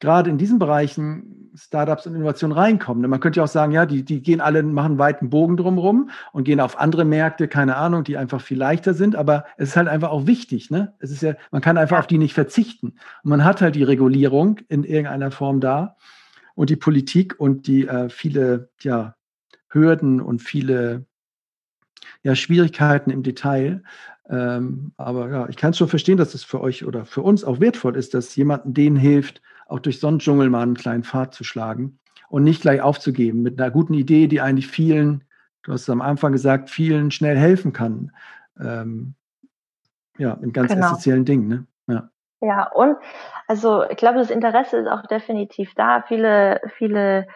gerade 0.00 0.30
in 0.30 0.38
diesen 0.38 0.58
Bereichen 0.58 1.50
Startups 1.56 2.06
und 2.06 2.14
Innovationen 2.14 2.56
reinkommen. 2.56 3.08
Man 3.08 3.20
könnte 3.20 3.38
ja 3.38 3.44
auch 3.44 3.48
sagen, 3.48 3.72
ja, 3.72 3.86
die, 3.86 4.04
die 4.04 4.22
gehen 4.22 4.40
alle, 4.40 4.62
machen 4.62 4.98
weiten 4.98 5.30
Bogen 5.30 5.56
drumherum 5.56 6.10
und 6.32 6.44
gehen 6.44 6.60
auf 6.60 6.78
andere 6.78 7.04
Märkte, 7.04 7.46
keine 7.46 7.76
Ahnung, 7.76 8.02
die 8.02 8.16
einfach 8.16 8.40
viel 8.40 8.58
leichter 8.58 8.92
sind, 8.92 9.14
aber 9.14 9.44
es 9.56 9.70
ist 9.70 9.76
halt 9.76 9.88
einfach 9.88 10.10
auch 10.10 10.26
wichtig, 10.26 10.70
ne? 10.70 10.94
Es 10.98 11.10
ist 11.10 11.22
ja, 11.22 11.34
man 11.52 11.62
kann 11.62 11.78
einfach 11.78 12.00
auf 12.00 12.06
die 12.08 12.18
nicht 12.18 12.34
verzichten. 12.34 12.88
Und 13.22 13.30
man 13.30 13.44
hat 13.44 13.62
halt 13.62 13.76
die 13.76 13.84
Regulierung 13.84 14.58
in 14.68 14.82
irgendeiner 14.82 15.30
Form 15.30 15.60
da 15.60 15.96
und 16.54 16.70
die 16.70 16.76
Politik 16.76 17.38
und 17.38 17.66
die 17.68 17.86
äh, 17.86 18.08
viele, 18.08 18.70
ja, 18.80 19.14
Hürden 19.68 20.20
und 20.20 20.40
viele 20.42 21.06
ja, 22.24 22.34
Schwierigkeiten 22.34 23.10
im 23.10 23.22
Detail. 23.22 23.82
Ähm, 24.28 24.92
aber 24.96 25.28
ja, 25.28 25.48
ich 25.48 25.56
kann 25.56 25.70
es 25.70 25.78
schon 25.78 25.88
verstehen, 25.88 26.16
dass 26.16 26.34
es 26.34 26.42
für 26.42 26.60
euch 26.60 26.84
oder 26.84 27.04
für 27.04 27.20
uns 27.20 27.44
auch 27.44 27.60
wertvoll 27.60 27.96
ist, 27.96 28.14
dass 28.14 28.34
jemandem 28.34 28.72
denen 28.74 28.96
hilft, 28.96 29.42
auch 29.68 29.78
durch 29.78 30.00
so 30.00 30.08
einen 30.08 30.18
Dschungel 30.18 30.50
mal 30.50 30.62
einen 30.62 30.74
kleinen 30.74 31.04
Pfad 31.04 31.34
zu 31.34 31.44
schlagen 31.44 31.98
und 32.30 32.42
nicht 32.42 32.62
gleich 32.62 32.80
aufzugeben 32.80 33.42
mit 33.42 33.60
einer 33.60 33.70
guten 33.70 33.94
Idee, 33.94 34.26
die 34.26 34.40
eigentlich 34.40 34.66
vielen, 34.66 35.24
du 35.62 35.72
hast 35.72 35.82
es 35.82 35.90
am 35.90 36.00
Anfang 36.00 36.32
gesagt, 36.32 36.70
vielen 36.70 37.10
schnell 37.10 37.36
helfen 37.36 37.74
kann. 37.74 38.10
Ähm, 38.58 39.14
ja, 40.16 40.38
in 40.42 40.52
ganz 40.52 40.72
genau. 40.72 40.86
essentiellen 40.86 41.26
Dingen. 41.26 41.48
Ne? 41.48 41.66
Ja. 41.86 42.10
ja, 42.40 42.72
und 42.72 42.96
also 43.46 43.84
ich 43.90 43.98
glaube, 43.98 44.18
das 44.18 44.30
Interesse 44.30 44.78
ist 44.78 44.88
auch 44.88 45.06
definitiv 45.06 45.74
da. 45.74 46.02
Viele, 46.08 46.62
viele 46.78 47.26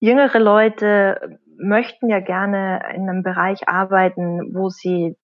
jüngere 0.00 0.38
Leute 0.38 1.38
möchten 1.58 2.08
ja 2.08 2.20
gerne 2.20 2.82
in 2.94 3.08
einem 3.08 3.22
Bereich 3.22 3.68
arbeiten, 3.68 4.54
wo 4.54 4.68
sie 4.70 5.16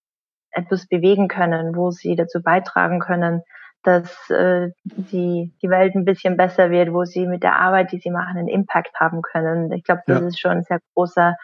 etwas 0.51 0.87
bewegen 0.87 1.29
können, 1.29 1.77
wo 1.77 1.91
sie 1.91 2.17
dazu 2.17 2.43
beitragen 2.43 3.01
können, 3.01 3.43
dass 3.83 4.31
äh, 4.31 4.71
die, 4.83 5.53
die 5.61 5.71
Welt 5.71 5.95
ein 5.95 6.05
bisschen 6.05 6.37
besser 6.37 6.71
wird, 6.71 6.93
wo 6.93 7.05
sie 7.05 7.27
mit 7.27 7.43
der 7.43 7.59
Arbeit, 7.59 7.93
die 7.93 7.99
sie 7.99 8.11
machen, 8.11 8.39
einen 8.39 8.49
Impact 8.49 8.99
haben 8.99 9.21
können. 9.23 9.73
Ich 9.73 9.85
glaube, 9.85 10.03
das 10.07 10.21
ja. 10.21 10.27
ist 10.27 10.41
schon 10.41 10.51
ein 10.53 10.63
sehr 10.65 10.81
großer, 10.95 11.37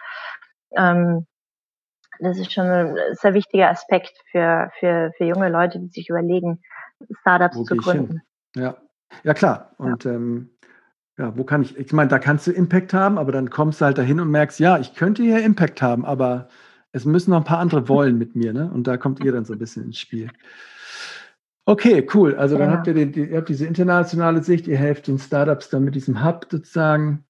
ähm, 0.76 1.26
das 2.18 2.38
ist 2.38 2.52
schon 2.52 2.66
ein 2.66 2.96
sehr 3.12 3.34
wichtiger 3.34 3.68
Aspekt 3.68 4.12
für, 4.30 4.70
für, 4.78 5.12
für 5.16 5.24
junge 5.24 5.48
Leute, 5.50 5.80
die 5.80 5.88
sich 5.88 6.08
überlegen, 6.08 6.62
Startups 7.20 7.62
zu 7.64 7.76
gründen. 7.76 8.22
Ja. 8.56 8.76
ja, 9.22 9.34
klar. 9.34 9.72
Und 9.78 10.04
ja. 10.04 10.12
Ähm, 10.12 10.50
ja, 11.20 11.36
wo 11.36 11.44
kann 11.44 11.60
ich, 11.60 11.76
ich 11.76 11.92
meine, 11.92 12.08
da 12.08 12.18
kannst 12.18 12.46
du 12.46 12.50
Impact 12.50 12.94
haben, 12.94 13.18
aber 13.18 13.30
dann 13.30 13.50
kommst 13.50 13.80
du 13.80 13.84
halt 13.84 13.98
dahin 13.98 14.20
und 14.20 14.30
merkst, 14.30 14.58
ja, 14.58 14.78
ich 14.78 14.94
könnte 14.94 15.22
hier 15.22 15.42
Impact 15.42 15.82
haben, 15.82 16.06
aber 16.06 16.48
es 16.92 17.04
müssen 17.04 17.32
noch 17.32 17.36
ein 17.36 17.44
paar 17.44 17.58
andere 17.58 17.88
wollen 17.90 18.16
mit 18.16 18.34
mir, 18.34 18.54
ne? 18.54 18.70
Und 18.72 18.86
da 18.86 18.96
kommt 18.96 19.22
ihr 19.22 19.30
dann 19.30 19.44
so 19.44 19.52
ein 19.52 19.58
bisschen 19.58 19.84
ins 19.84 19.98
Spiel. 19.98 20.30
Okay, 21.66 22.08
cool. 22.14 22.36
Also 22.36 22.56
dann 22.56 22.70
habt 22.70 22.86
ihr, 22.86 22.94
den, 22.94 23.12
ihr 23.12 23.36
habt 23.36 23.50
diese 23.50 23.66
internationale 23.66 24.42
Sicht, 24.42 24.66
ihr 24.66 24.78
helft 24.78 25.08
den 25.08 25.18
Startups 25.18 25.68
dann 25.68 25.84
mit 25.84 25.94
diesem 25.94 26.24
Hub 26.24 26.46
sozusagen. 26.50 27.24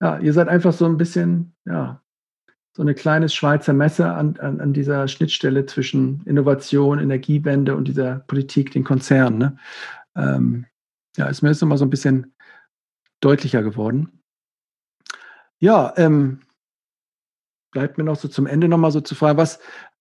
Ja, 0.00 0.18
ihr 0.18 0.32
seid 0.32 0.46
einfach 0.46 0.72
so 0.72 0.86
ein 0.86 0.96
bisschen, 0.96 1.56
ja, 1.66 2.00
so 2.72 2.82
eine 2.82 2.94
kleines 2.94 3.34
Schweizer 3.34 3.72
Messer 3.72 4.16
an, 4.16 4.36
an, 4.38 4.60
an 4.60 4.72
dieser 4.72 5.08
Schnittstelle 5.08 5.66
zwischen 5.66 6.22
Innovation, 6.24 7.00
Energiewende 7.00 7.74
und 7.74 7.88
dieser 7.88 8.20
Politik, 8.28 8.70
den 8.70 8.84
Konzernen. 8.84 9.38
Ne? 9.38 9.56
Ähm, 10.16 10.66
ja, 11.16 11.26
ist 11.26 11.42
mir 11.42 11.48
jetzt 11.48 11.60
nochmal 11.60 11.78
so 11.78 11.84
ein 11.84 11.90
bisschen 11.90 12.32
deutlicher 13.20 13.62
geworden. 13.62 14.22
Ja, 15.58 15.92
ähm, 15.96 16.40
bleibt 17.72 17.98
mir 17.98 18.04
noch 18.04 18.16
so 18.16 18.28
zum 18.28 18.46
Ende 18.46 18.68
nochmal 18.68 18.92
so 18.92 19.00
zu 19.00 19.14
fragen, 19.14 19.38
was, 19.38 19.58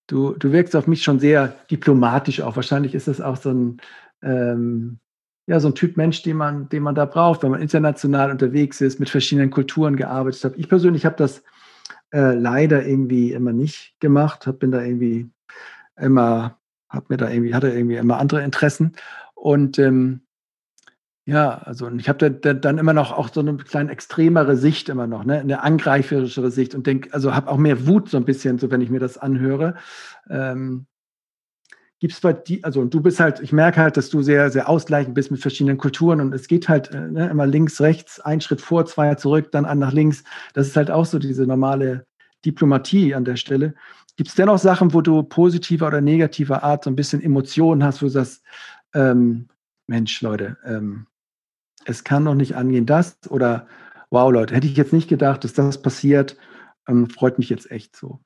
du, 0.07 0.33
du 0.33 0.51
wirkst 0.51 0.75
auf 0.75 0.87
mich 0.87 1.03
schon 1.03 1.19
sehr 1.19 1.49
diplomatisch 1.69 2.41
auch. 2.41 2.55
Wahrscheinlich 2.55 2.95
ist 2.95 3.07
das 3.07 3.21
auch 3.21 3.37
so 3.37 3.51
ein, 3.51 3.81
ähm, 4.21 4.99
ja, 5.47 5.59
so 5.59 5.69
ein 5.69 5.75
Typ 5.75 5.97
Mensch, 5.97 6.23
den 6.23 6.37
man, 6.37 6.69
den 6.69 6.83
man 6.83 6.95
da 6.95 7.05
braucht, 7.05 7.43
wenn 7.43 7.51
man 7.51 7.61
international 7.61 8.31
unterwegs 8.31 8.81
ist, 8.81 8.99
mit 8.99 9.09
verschiedenen 9.09 9.49
Kulturen 9.49 9.95
gearbeitet 9.95 10.43
hat. 10.43 10.57
Ich 10.57 10.67
persönlich 10.69 11.05
habe 11.05 11.15
das 11.15 11.43
äh, 12.11 12.33
leider 12.33 12.85
irgendwie 12.85 13.33
immer 13.33 13.53
nicht 13.53 13.95
gemacht, 13.99 14.47
hab, 14.47 14.59
bin 14.59 14.71
da 14.71 14.81
irgendwie 14.81 15.29
immer, 15.97 16.57
hab 16.89 17.09
mir 17.09 17.17
da 17.17 17.29
irgendwie, 17.29 17.53
hatte 17.53 17.69
irgendwie 17.69 17.95
immer 17.95 18.17
andere 18.17 18.43
Interessen. 18.43 18.93
Und 19.35 19.79
ähm, 19.79 20.21
ja, 21.27 21.57
also 21.57 21.91
ich 21.91 22.07
habe 22.07 22.19
da, 22.19 22.29
da, 22.29 22.53
dann 22.53 22.77
immer 22.77 22.93
noch 22.93 23.11
auch 23.11 23.27
so 23.33 23.41
eine 23.41 23.57
kleine 23.57 23.91
extremere 23.91 24.55
Sicht 24.55 24.87
immer 24.87 25.07
noch, 25.07 25.25
ne? 25.25 25.41
eine 25.41 25.61
angreiferischere 25.61 26.51
Sicht 26.51 26.73
und 26.73 26.87
denke, 26.87 27.13
also 27.13 27.35
habe 27.35 27.51
auch 27.51 27.57
mehr 27.57 27.85
Wut 27.85 28.09
so 28.09 28.15
ein 28.15 28.23
bisschen, 28.23 28.59
so 28.59 28.71
wenn 28.71 28.79
ich 28.79 28.89
mir 28.89 29.01
das 29.01 29.17
anhöre. 29.17 29.75
Ähm, 30.29 30.85
Gibt 31.99 32.13
es 32.13 32.21
bei 32.21 32.31
dir, 32.31 32.59
also 32.63 32.85
du 32.85 33.01
bist 33.01 33.19
halt, 33.19 33.41
ich 33.41 33.51
merke 33.51 33.81
halt, 33.81 33.97
dass 33.97 34.09
du 34.09 34.21
sehr, 34.21 34.49
sehr 34.51 34.69
ausgleichend 34.69 35.15
bist 35.15 35.29
mit 35.29 35.41
verschiedenen 35.41 35.77
Kulturen 35.77 36.21
und 36.21 36.33
es 36.33 36.47
geht 36.47 36.69
halt 36.69 36.91
äh, 36.91 37.09
ne, 37.09 37.27
immer 37.27 37.45
links, 37.45 37.81
rechts, 37.81 38.21
ein 38.21 38.39
Schritt 38.39 38.61
vor, 38.61 38.85
zwei 38.85 39.13
zurück, 39.15 39.51
dann 39.51 39.65
an 39.65 39.79
nach 39.79 39.91
links. 39.91 40.23
Das 40.53 40.67
ist 40.67 40.77
halt 40.77 40.89
auch 40.89 41.05
so 41.05 41.19
diese 41.19 41.45
normale 41.45 42.05
Diplomatie 42.45 43.13
an 43.13 43.25
der 43.25 43.35
Stelle. 43.35 43.73
Gibt 44.15 44.29
es 44.29 44.35
dennoch 44.35 44.59
Sachen, 44.59 44.93
wo 44.93 45.01
du 45.01 45.23
positiver 45.23 45.87
oder 45.87 45.99
negativer 45.99 46.63
Art 46.63 46.85
so 46.85 46.89
ein 46.89 46.95
bisschen 46.95 47.21
Emotionen 47.21 47.83
hast, 47.83 48.01
wo 48.01 48.05
du 48.05 48.11
sagst, 48.11 48.43
ähm, 48.93 49.49
Mensch, 49.87 50.21
Leute, 50.21 50.57
ähm, 50.65 51.07
es 51.87 52.03
kann 52.03 52.25
doch 52.25 52.35
nicht 52.35 52.55
angehen, 52.55 52.85
das 52.85 53.19
oder 53.29 53.67
wow, 54.09 54.31
Leute, 54.31 54.55
hätte 54.55 54.67
ich 54.67 54.77
jetzt 54.77 54.93
nicht 54.93 55.09
gedacht, 55.09 55.43
dass 55.43 55.53
das 55.53 55.81
passiert. 55.81 56.37
Ähm, 56.87 57.09
freut 57.09 57.37
mich 57.37 57.49
jetzt 57.49 57.71
echt 57.71 57.95
so. 57.95 58.19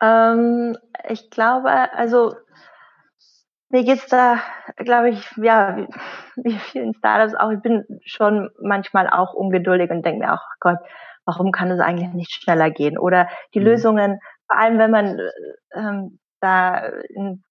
Ähm, 0.00 0.76
ich 1.08 1.30
glaube, 1.30 1.70
also 1.70 2.34
mir 3.70 3.84
geht 3.84 3.98
es 3.98 4.06
da, 4.06 4.40
glaube 4.76 5.10
ich, 5.10 5.30
ja, 5.36 5.86
wie, 6.36 6.58
vielen 6.58 6.94
Startups 6.94 7.34
auch, 7.34 7.50
ich 7.50 7.60
bin 7.60 7.84
schon 8.04 8.50
manchmal 8.60 9.08
auch 9.08 9.34
ungeduldig 9.34 9.90
und 9.90 10.04
denke 10.04 10.20
mir 10.20 10.32
auch, 10.32 10.42
Gott, 10.60 10.78
warum 11.26 11.52
kann 11.52 11.70
es 11.70 11.80
eigentlich 11.80 12.12
nicht 12.14 12.32
schneller 12.32 12.70
gehen? 12.70 12.96
Oder 12.96 13.28
die 13.54 13.60
mhm. 13.60 13.66
Lösungen, 13.66 14.20
vor 14.46 14.58
allem 14.58 14.78
wenn 14.78 14.90
man 14.90 15.20
ähm, 15.74 16.18
da 16.40 16.78
in 17.08 17.44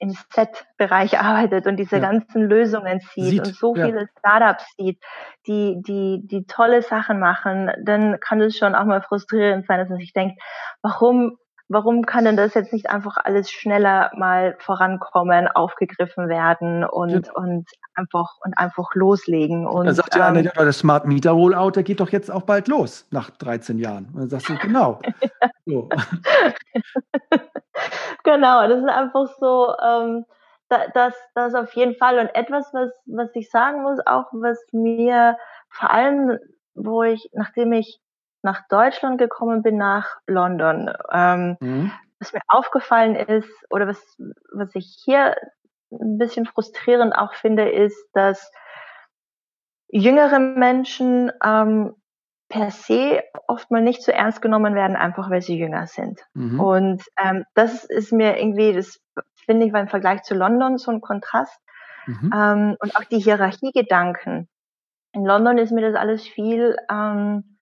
im 0.00 0.14
Set-Bereich 0.32 1.18
arbeitet 1.18 1.66
und 1.66 1.76
diese 1.76 1.96
ja. 1.96 2.02
ganzen 2.02 2.42
Lösungen 2.42 3.00
sieht, 3.14 3.24
sieht, 3.24 3.46
und 3.46 3.54
so 3.54 3.74
ja. 3.76 3.86
viele 3.86 4.08
Startups 4.18 4.64
sieht, 4.76 5.02
die, 5.46 5.80
die, 5.86 6.20
die 6.24 6.46
tolle 6.46 6.82
Sachen 6.82 7.18
machen, 7.18 7.70
dann 7.82 8.18
kann 8.20 8.40
es 8.40 8.56
schon 8.56 8.74
auch 8.74 8.84
mal 8.84 9.02
frustrierend 9.02 9.66
sein, 9.66 9.78
dass 9.78 9.88
man 9.88 9.98
sich 9.98 10.12
denkt, 10.12 10.40
warum 10.82 11.38
warum 11.68 12.06
kann 12.06 12.24
denn 12.24 12.36
das 12.36 12.54
jetzt 12.54 12.72
nicht 12.72 12.90
einfach 12.90 13.16
alles 13.16 13.50
schneller 13.50 14.10
mal 14.16 14.56
vorankommen, 14.58 15.48
aufgegriffen 15.48 16.28
werden 16.28 16.84
und, 16.84 17.26
ja. 17.26 17.32
und 17.34 17.68
einfach 17.94 18.36
und 18.44 18.56
einfach 18.56 18.94
loslegen. 18.94 19.66
Und, 19.66 19.86
da 19.86 19.94
sagt 19.94 20.14
ja 20.14 20.28
ähm, 20.28 20.36
einer, 20.36 20.52
das 20.52 20.78
Smart 20.78 21.06
Meter 21.06 21.32
Rollout, 21.32 21.72
der 21.72 21.82
geht 21.82 22.00
doch 22.00 22.10
jetzt 22.10 22.30
auch 22.30 22.42
bald 22.42 22.68
los 22.68 23.06
nach 23.10 23.30
13 23.30 23.78
Jahren. 23.78 24.06
Und 24.12 24.20
dann 24.20 24.28
sagst 24.28 24.48
du, 24.48 24.56
genau. 24.58 25.00
so. 25.66 25.88
genau, 28.24 28.68
das 28.68 28.78
ist 28.78 28.88
einfach 28.88 29.26
so, 29.40 29.74
ähm, 29.84 30.24
das, 30.68 31.14
das 31.34 31.54
auf 31.54 31.72
jeden 31.74 31.96
Fall. 31.96 32.18
Und 32.18 32.34
etwas, 32.34 32.72
was, 32.72 32.90
was 33.06 33.30
ich 33.34 33.50
sagen 33.50 33.82
muss, 33.82 33.98
auch 34.06 34.26
was 34.32 34.64
mir 34.72 35.36
vor 35.70 35.90
allem, 35.90 36.38
wo 36.74 37.02
ich, 37.02 37.28
nachdem 37.32 37.72
ich 37.72 38.00
nach 38.42 38.66
Deutschland 38.68 39.18
gekommen 39.18 39.62
bin, 39.62 39.76
nach 39.76 40.16
London, 40.26 40.92
ähm, 41.12 41.56
mhm. 41.60 41.92
was 42.18 42.32
mir 42.32 42.40
aufgefallen 42.48 43.16
ist 43.16 43.50
oder 43.70 43.88
was, 43.88 44.00
was 44.52 44.74
ich 44.74 44.96
hier 45.04 45.36
ein 45.90 46.18
bisschen 46.18 46.46
frustrierend 46.46 47.14
auch 47.16 47.34
finde, 47.34 47.68
ist, 47.70 48.08
dass 48.12 48.50
jüngere 49.88 50.38
Menschen 50.38 51.32
ähm, 51.42 51.94
per 52.48 52.70
se 52.70 53.22
oft 53.48 53.70
mal 53.70 53.82
nicht 53.82 54.02
so 54.02 54.12
ernst 54.12 54.40
genommen 54.40 54.74
werden, 54.74 54.96
einfach 54.96 55.30
weil 55.30 55.42
sie 55.42 55.58
jünger 55.58 55.86
sind. 55.86 56.20
Mhm. 56.34 56.60
Und 56.60 57.02
ähm, 57.22 57.44
das 57.54 57.84
ist 57.84 58.12
mir 58.12 58.38
irgendwie, 58.38 58.72
das 58.72 59.00
finde 59.44 59.66
ich 59.66 59.72
war 59.72 59.80
im 59.80 59.88
Vergleich 59.88 60.22
zu 60.22 60.34
London 60.34 60.78
so 60.78 60.90
ein 60.90 61.00
Kontrast. 61.00 61.60
Mhm. 62.06 62.30
Ähm, 62.32 62.76
und 62.78 62.96
auch 62.96 63.04
die 63.04 63.18
Hierarchiegedanken. 63.18 64.48
In 65.12 65.24
London 65.24 65.58
ist 65.58 65.72
mir 65.72 65.80
das 65.80 65.98
alles 65.98 66.26
viel, 66.26 66.76
ähm, 66.90 67.55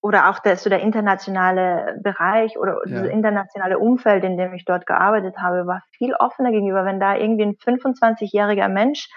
oder 0.00 0.30
auch 0.30 0.38
der, 0.38 0.56
so 0.56 0.70
der 0.70 0.80
internationale 0.80 1.98
Bereich 2.00 2.56
oder 2.56 2.78
ja. 2.86 3.02
das 3.02 3.10
internationale 3.10 3.78
Umfeld, 3.78 4.22
in 4.22 4.36
dem 4.36 4.54
ich 4.54 4.64
dort 4.64 4.86
gearbeitet 4.86 5.38
habe, 5.38 5.66
war 5.66 5.82
viel 5.90 6.14
offener 6.14 6.52
gegenüber. 6.52 6.84
Wenn 6.84 7.00
da 7.00 7.16
irgendwie 7.16 7.44
ein 7.44 7.56
25-jähriger 7.56 8.68
Mensch 8.68 9.08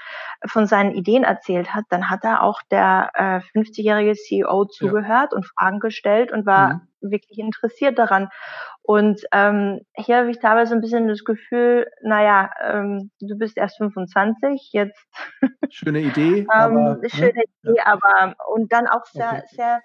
von 0.47 0.65
seinen 0.65 0.91
Ideen 0.91 1.23
erzählt 1.23 1.75
hat, 1.75 1.85
dann 1.89 2.09
hat 2.09 2.23
da 2.23 2.39
auch 2.39 2.61
der 2.71 3.11
äh, 3.13 3.57
50-jährige 3.57 4.15
CEO 4.15 4.65
zugehört 4.65 5.29
ja. 5.31 5.37
und 5.37 5.45
Fragen 5.45 5.79
gestellt 5.79 6.31
und 6.31 6.47
war 6.47 6.81
mhm. 7.01 7.11
wirklich 7.11 7.37
interessiert 7.37 7.99
daran. 7.99 8.29
Und 8.81 9.21
ähm, 9.31 9.81
hier 9.93 10.17
habe 10.17 10.31
ich 10.31 10.39
teilweise 10.39 10.73
ein 10.73 10.81
bisschen 10.81 11.07
das 11.07 11.23
Gefühl, 11.23 11.85
naja, 12.01 12.49
ähm, 12.59 13.11
du 13.19 13.37
bist 13.37 13.55
erst 13.55 13.77
25, 13.77 14.71
jetzt. 14.73 15.05
Schöne 15.69 15.99
Idee. 15.99 16.39
ähm, 16.39 16.49
aber, 16.49 16.95
ne? 16.95 17.09
schöne 17.09 17.33
ne? 17.33 17.43
Idee, 17.63 17.81
aber 17.85 18.33
und 18.47 18.73
dann 18.73 18.87
auch 18.87 19.05
sehr, 19.05 19.29
okay. 19.29 19.43
sehr 19.49 19.81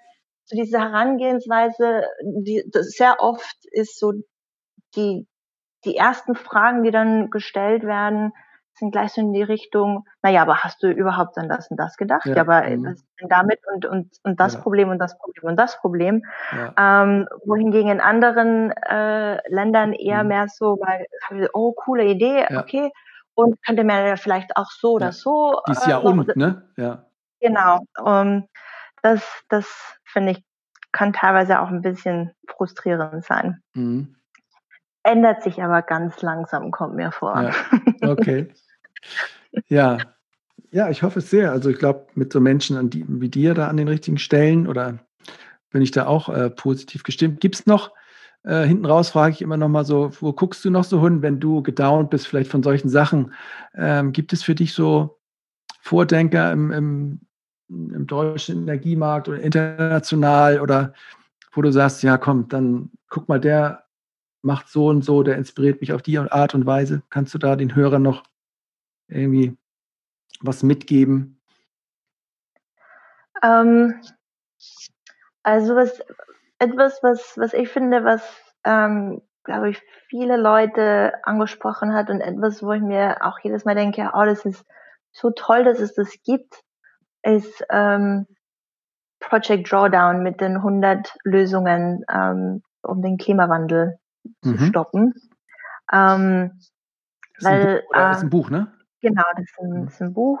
so 0.47 0.55
diese 0.55 0.79
Herangehensweise, 0.79 2.03
die 2.23 2.63
sehr 2.71 3.17
oft 3.19 3.57
ist 3.71 3.99
so 3.99 4.13
die 4.95 5.27
die 5.85 5.95
ersten 5.95 6.35
Fragen, 6.35 6.83
die 6.83 6.91
dann 6.91 7.29
gestellt 7.29 7.83
werden, 7.83 8.33
sind 8.73 8.91
gleich 8.91 9.11
so 9.13 9.21
in 9.21 9.33
die 9.33 9.43
Richtung, 9.43 10.05
naja, 10.21 10.41
aber 10.41 10.57
hast 10.57 10.83
du 10.83 10.89
überhaupt 10.89 11.37
an 11.37 11.49
das 11.49 11.69
und 11.69 11.77
das 11.77 11.97
gedacht? 11.97 12.25
Ja, 12.25 12.35
ja 12.35 12.41
aber 12.41 12.63
mhm. 12.69 12.85
was 12.85 12.93
ist 12.95 13.07
denn 13.21 13.29
damit 13.29 13.59
und, 13.73 13.85
und, 13.85 14.17
und 14.23 14.39
das 14.39 14.55
ja. 14.55 14.59
Problem 14.61 14.89
und 14.89 14.99
das 14.99 15.17
Problem 15.17 15.45
und 15.45 15.55
das 15.55 15.79
Problem? 15.79 16.23
Ja. 16.51 17.03
Ähm, 17.03 17.27
wohingegen 17.45 17.91
in 17.91 18.01
anderen 18.01 18.71
äh, 18.71 19.39
Ländern 19.51 19.93
eher 19.93 20.23
mhm. 20.23 20.29
mehr 20.29 20.47
so, 20.47 20.77
weil, 20.79 21.49
oh, 21.53 21.73
coole 21.73 22.05
Idee, 22.05 22.45
okay, 22.55 22.91
und 23.33 23.61
könnte 23.63 23.83
man 23.83 24.05
ja 24.05 24.15
vielleicht 24.15 24.57
auch 24.57 24.71
so 24.71 24.93
oder 24.93 25.11
so. 25.11 25.59
Dies 25.67 25.85
äh, 25.85 25.91
Jahr 25.91 26.03
und, 26.03 26.35
ne? 26.35 26.69
Ja. 26.75 27.05
Genau. 27.39 27.79
Um, 28.03 28.47
das, 29.07 29.23
das 29.49 29.65
finde 30.03 30.33
ich, 30.33 30.43
kann 30.91 31.13
teilweise 31.13 31.61
auch 31.61 31.69
ein 31.69 31.81
bisschen 31.81 32.31
frustrierend 32.47 33.23
sein. 33.23 33.61
Mhm. 33.73 34.15
Ändert 35.03 35.43
sich 35.43 35.63
aber 35.63 35.81
ganz 35.81 36.21
langsam, 36.21 36.71
kommt 36.71 36.95
mir 36.95 37.11
vor. 37.11 37.41
Ja. 37.41 37.51
Okay. 38.01 38.53
ja. 39.67 39.97
Ja, 40.71 40.89
ich 40.89 41.01
hoffe 41.01 41.19
es 41.19 41.29
sehr. 41.29 41.51
Also 41.51 41.69
ich 41.69 41.77
glaube, 41.77 42.07
mit 42.15 42.33
so 42.33 42.41
Menschen 42.41 42.89
die, 42.89 43.05
wie 43.07 43.29
dir 43.29 43.53
da 43.53 43.67
an 43.69 43.77
den 43.77 43.87
richtigen 43.87 44.17
Stellen 44.17 44.67
oder 44.67 44.99
bin 45.69 45.81
ich 45.81 45.91
da 45.91 46.07
auch 46.07 46.29
äh, 46.29 46.49
positiv 46.49 47.03
gestimmt. 47.03 47.39
Gibt 47.39 47.55
es 47.55 47.65
noch, 47.65 47.91
äh, 48.43 48.63
hinten 48.63 48.85
raus 48.85 49.09
frage 49.09 49.33
ich 49.33 49.41
immer 49.41 49.55
noch 49.55 49.69
mal 49.69 49.85
so, 49.85 50.11
wo 50.19 50.33
guckst 50.33 50.65
du 50.65 50.69
noch 50.69 50.83
so 50.83 51.01
hin, 51.01 51.21
wenn 51.21 51.39
du 51.39 51.63
gedownt 51.63 52.09
bist, 52.09 52.27
vielleicht 52.27 52.51
von 52.51 52.63
solchen 52.63 52.89
Sachen? 52.89 53.33
Ähm, 53.75 54.11
gibt 54.11 54.33
es 54.33 54.43
für 54.43 54.55
dich 54.55 54.73
so 54.73 55.19
Vordenker 55.81 56.51
im, 56.51 56.71
im 56.71 57.26
im 57.69 58.07
deutschen 58.07 58.63
Energiemarkt 58.63 59.27
oder 59.27 59.39
international 59.39 60.61
oder 60.61 60.93
wo 61.51 61.61
du 61.61 61.71
sagst, 61.71 62.03
ja 62.03 62.17
komm, 62.17 62.47
dann 62.47 62.91
guck 63.09 63.27
mal, 63.27 63.39
der 63.39 63.85
macht 64.41 64.69
so 64.69 64.87
und 64.87 65.03
so, 65.03 65.23
der 65.23 65.37
inspiriert 65.37 65.81
mich 65.81 65.93
auf 65.93 66.01
die 66.01 66.17
Art 66.17 66.53
und 66.55 66.65
Weise. 66.65 67.01
Kannst 67.09 67.33
du 67.33 67.37
da 67.37 67.55
den 67.55 67.75
Hörern 67.75 68.01
noch 68.01 68.23
irgendwie 69.07 69.57
was 70.41 70.63
mitgeben? 70.63 71.41
Ähm, 73.43 73.99
also 75.43 75.75
was 75.75 75.99
etwas, 76.59 76.99
was, 77.03 77.37
was 77.37 77.53
ich 77.53 77.69
finde, 77.69 78.03
was 78.03 78.21
ähm, 78.63 79.21
glaube 79.43 79.69
ich 79.69 79.81
viele 80.09 80.37
Leute 80.37 81.13
angesprochen 81.23 81.93
hat 81.93 82.09
und 82.09 82.21
etwas, 82.21 82.63
wo 82.63 82.71
ich 82.73 82.81
mir 82.81 83.17
auch 83.21 83.39
jedes 83.39 83.65
Mal 83.65 83.75
denke, 83.75 84.11
oh, 84.13 84.25
das 84.25 84.45
ist 84.45 84.65
so 85.11 85.31
toll, 85.31 85.63
dass 85.63 85.79
es 85.79 85.93
das 85.95 86.21
gibt, 86.23 86.63
ist 87.27 87.63
ähm, 87.69 88.25
Project 89.19 89.71
Drawdown 89.71 90.23
mit 90.23 90.41
den 90.41 90.57
100 90.57 91.15
Lösungen, 91.23 92.03
ähm, 92.11 92.61
um 92.83 93.01
den 93.01 93.17
Klimawandel 93.17 93.97
mhm. 94.43 94.57
zu 94.57 94.65
stoppen. 94.65 95.13
Ähm, 95.91 96.59
weil, 97.41 97.83
ein 97.93 97.93
Buch, 97.93 97.99
äh, 97.99 98.11
ist 98.11 98.23
ein 98.23 98.29
Buch, 98.29 98.49
ne? 98.49 98.71
Genau, 99.01 99.23
das 99.35 99.45
ist 99.45 99.59
ein, 99.59 99.69
mhm. 99.69 99.85
das 99.85 99.93
ist 99.93 100.01
ein 100.01 100.13
Buch. 100.13 100.39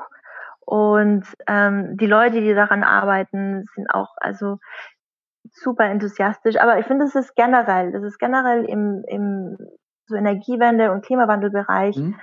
Und 0.59 1.25
ähm, 1.47 1.97
die 1.97 2.07
Leute, 2.07 2.41
die 2.41 2.53
daran 2.53 2.83
arbeiten, 2.83 3.65
sind 3.75 3.89
auch 3.89 4.15
also 4.17 4.59
super 5.53 5.85
enthusiastisch. 5.85 6.57
Aber 6.57 6.79
ich 6.79 6.85
finde, 6.85 7.05
es 7.05 7.15
ist 7.15 7.35
generell, 7.35 7.91
das 7.91 8.03
ist 8.03 8.19
generell 8.19 8.65
im, 8.65 9.03
im 9.07 9.57
so 10.07 10.15
Energiewende 10.15 10.91
und 10.91 11.05
Klimawandelbereich 11.05 11.97
mhm 11.97 12.15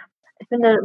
ich 0.44 0.48
finde, 0.48 0.78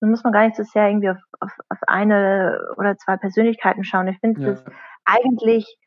da 0.00 0.06
muss 0.06 0.22
man 0.22 0.32
gar 0.32 0.44
nicht 0.44 0.56
so 0.56 0.62
sehr 0.62 0.88
irgendwie 0.88 1.10
auf, 1.10 1.18
auf, 1.40 1.52
auf 1.70 1.78
eine 1.86 2.60
oder 2.76 2.96
zwei 2.96 3.16
Persönlichkeiten 3.16 3.84
schauen. 3.84 4.08
Ich 4.08 4.18
finde, 4.18 4.40
ja. 4.40 4.48
dass 4.50 4.64
eigentlich 5.04 5.78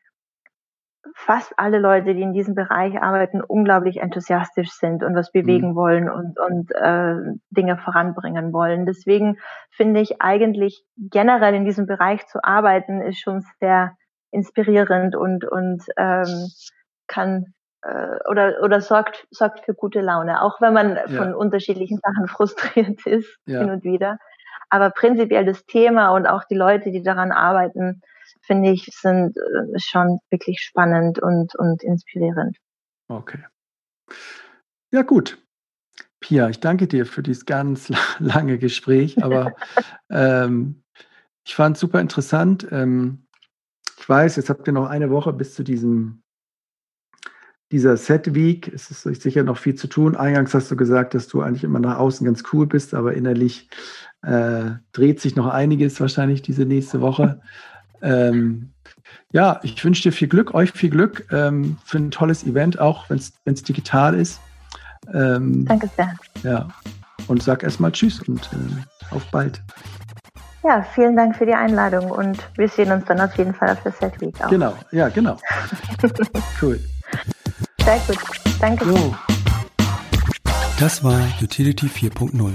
fast 1.14 1.52
alle 1.56 1.78
Leute, 1.78 2.14
die 2.14 2.22
in 2.22 2.32
diesem 2.32 2.54
Bereich 2.54 3.00
arbeiten, 3.00 3.42
unglaublich 3.42 3.98
enthusiastisch 3.98 4.70
sind 4.70 5.02
und 5.02 5.14
was 5.14 5.30
bewegen 5.30 5.70
mhm. 5.70 5.74
wollen 5.76 6.10
und, 6.10 6.38
und 6.38 6.72
äh, 6.74 7.16
Dinge 7.50 7.76
voranbringen 7.78 8.52
wollen. 8.52 8.86
Deswegen 8.86 9.38
finde 9.70 10.00
ich 10.00 10.20
eigentlich 10.20 10.84
generell 10.96 11.54
in 11.54 11.64
diesem 11.64 11.86
Bereich 11.86 12.26
zu 12.26 12.42
arbeiten, 12.42 13.00
ist 13.00 13.20
schon 13.20 13.44
sehr 13.60 13.96
inspirierend 14.30 15.14
und, 15.14 15.44
und 15.44 15.84
ähm, 15.96 16.48
kann 17.06 17.54
äh, 17.82 18.18
oder, 18.30 18.62
oder 18.62 18.80
sorgt, 18.80 19.26
sorgt 19.30 19.64
für 19.64 19.74
gute 19.74 20.00
Laune, 20.00 20.42
auch 20.42 20.60
wenn 20.60 20.72
man 20.72 20.96
ja. 20.96 21.08
von 21.08 21.34
unterschiedlichen 21.34 21.98
Sachen 22.02 22.28
frustriert 22.28 23.06
ist, 23.06 23.38
ja. 23.46 23.60
hin 23.60 23.70
und 23.70 23.84
wieder. 23.84 24.18
Aber 24.70 24.90
prinzipiell 24.90 25.44
das 25.44 25.66
Thema 25.66 26.10
und 26.10 26.26
auch 26.26 26.44
die 26.44 26.54
Leute, 26.54 26.90
die 26.90 27.02
daran 27.02 27.30
arbeiten, 27.30 28.00
finde 28.40 28.70
ich, 28.70 28.86
sind 28.86 29.36
äh, 29.36 29.78
schon 29.78 30.18
wirklich 30.30 30.60
spannend 30.60 31.20
und, 31.20 31.54
und 31.56 31.82
inspirierend. 31.82 32.56
Okay. 33.08 33.44
Ja, 34.90 35.02
gut. 35.02 35.38
Pia, 36.20 36.48
ich 36.48 36.60
danke 36.60 36.86
dir 36.86 37.04
für 37.04 37.22
dieses 37.22 37.46
ganz 37.46 37.92
lange 38.18 38.58
Gespräch, 38.58 39.22
aber 39.22 39.54
ähm, 40.10 40.82
ich 41.44 41.54
fand 41.54 41.76
es 41.76 41.80
super 41.80 42.00
interessant. 42.00 42.66
Ähm, 42.70 43.26
ich 43.98 44.08
weiß, 44.08 44.36
jetzt 44.36 44.48
habt 44.48 44.66
ihr 44.66 44.72
noch 44.72 44.88
eine 44.88 45.10
Woche 45.10 45.32
bis 45.32 45.54
zu 45.54 45.62
diesem 45.62 46.21
dieser 47.72 47.96
Set 47.96 48.34
Week. 48.34 48.70
Es 48.72 48.90
ist 48.90 49.22
sicher 49.22 49.42
noch 49.42 49.56
viel 49.56 49.74
zu 49.74 49.88
tun. 49.88 50.14
Eingangs 50.14 50.54
hast 50.54 50.70
du 50.70 50.76
gesagt, 50.76 51.14
dass 51.14 51.26
du 51.26 51.40
eigentlich 51.40 51.64
immer 51.64 51.80
nach 51.80 51.98
außen 51.98 52.24
ganz 52.24 52.44
cool 52.52 52.66
bist, 52.66 52.94
aber 52.94 53.14
innerlich 53.14 53.68
äh, 54.22 54.72
dreht 54.92 55.20
sich 55.20 55.34
noch 55.34 55.48
einiges 55.48 56.00
wahrscheinlich 56.00 56.42
diese 56.42 56.66
nächste 56.66 57.00
Woche. 57.00 57.40
Ähm, 58.02 58.70
ja, 59.32 59.58
ich 59.62 59.82
wünsche 59.82 60.02
dir 60.02 60.12
viel 60.12 60.28
Glück, 60.28 60.54
euch 60.54 60.70
viel 60.72 60.90
Glück 60.90 61.26
ähm, 61.32 61.78
für 61.84 61.98
ein 61.98 62.10
tolles 62.10 62.44
Event, 62.44 62.78
auch 62.78 63.08
wenn 63.08 63.18
es 63.18 63.62
digital 63.62 64.14
ist. 64.14 64.38
Ähm, 65.12 65.64
Danke 65.64 65.88
sehr. 65.96 66.14
Ja, 66.42 66.68
und 67.26 67.42
sag 67.42 67.62
erstmal 67.62 67.92
Tschüss 67.92 68.20
und 68.28 68.50
äh, 68.52 69.14
auf 69.14 69.24
bald. 69.30 69.62
Ja, 70.62 70.82
vielen 70.94 71.16
Dank 71.16 71.36
für 71.36 71.46
die 71.46 71.54
Einladung 71.54 72.10
und 72.10 72.38
wir 72.56 72.68
sehen 72.68 72.92
uns 72.92 73.04
dann 73.06 73.20
auf 73.20 73.36
jeden 73.36 73.54
Fall 73.54 73.70
auf 73.70 73.82
der 73.82 73.92
Set 73.92 74.20
Week 74.20 74.34
auch. 74.44 74.50
Genau, 74.50 74.74
ja, 74.92 75.08
genau. 75.08 75.38
cool. 76.62 76.78
Sehr 77.84 77.98
gut. 78.06 78.18
Danke. 78.60 78.84
Jo. 78.84 79.14
Das 80.78 81.02
war 81.02 81.20
Utility 81.42 81.86
4.0, 81.86 82.52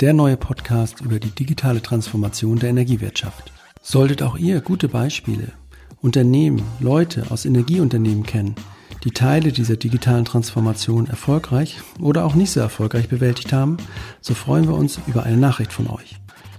der 0.00 0.12
neue 0.12 0.36
Podcast 0.36 1.00
über 1.00 1.18
die 1.18 1.30
digitale 1.30 1.82
Transformation 1.82 2.60
der 2.60 2.70
Energiewirtschaft. 2.70 3.52
Solltet 3.82 4.22
auch 4.22 4.36
ihr 4.36 4.60
gute 4.60 4.88
Beispiele, 4.88 5.52
Unternehmen, 6.00 6.62
Leute 6.78 7.30
aus 7.30 7.44
Energieunternehmen 7.44 8.22
kennen, 8.24 8.54
die 9.02 9.10
Teile 9.10 9.50
dieser 9.50 9.76
digitalen 9.76 10.24
Transformation 10.24 11.08
erfolgreich 11.08 11.80
oder 12.00 12.24
auch 12.24 12.36
nicht 12.36 12.52
so 12.52 12.60
erfolgreich 12.60 13.08
bewältigt 13.08 13.52
haben, 13.52 13.76
so 14.20 14.34
freuen 14.34 14.68
wir 14.68 14.74
uns 14.74 15.00
über 15.08 15.24
eine 15.24 15.36
Nachricht 15.36 15.72
von 15.72 15.88
euch. 15.88 16.16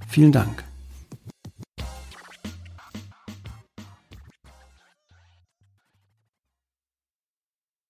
Vielen 0.08 0.34
Dank. 0.34 0.66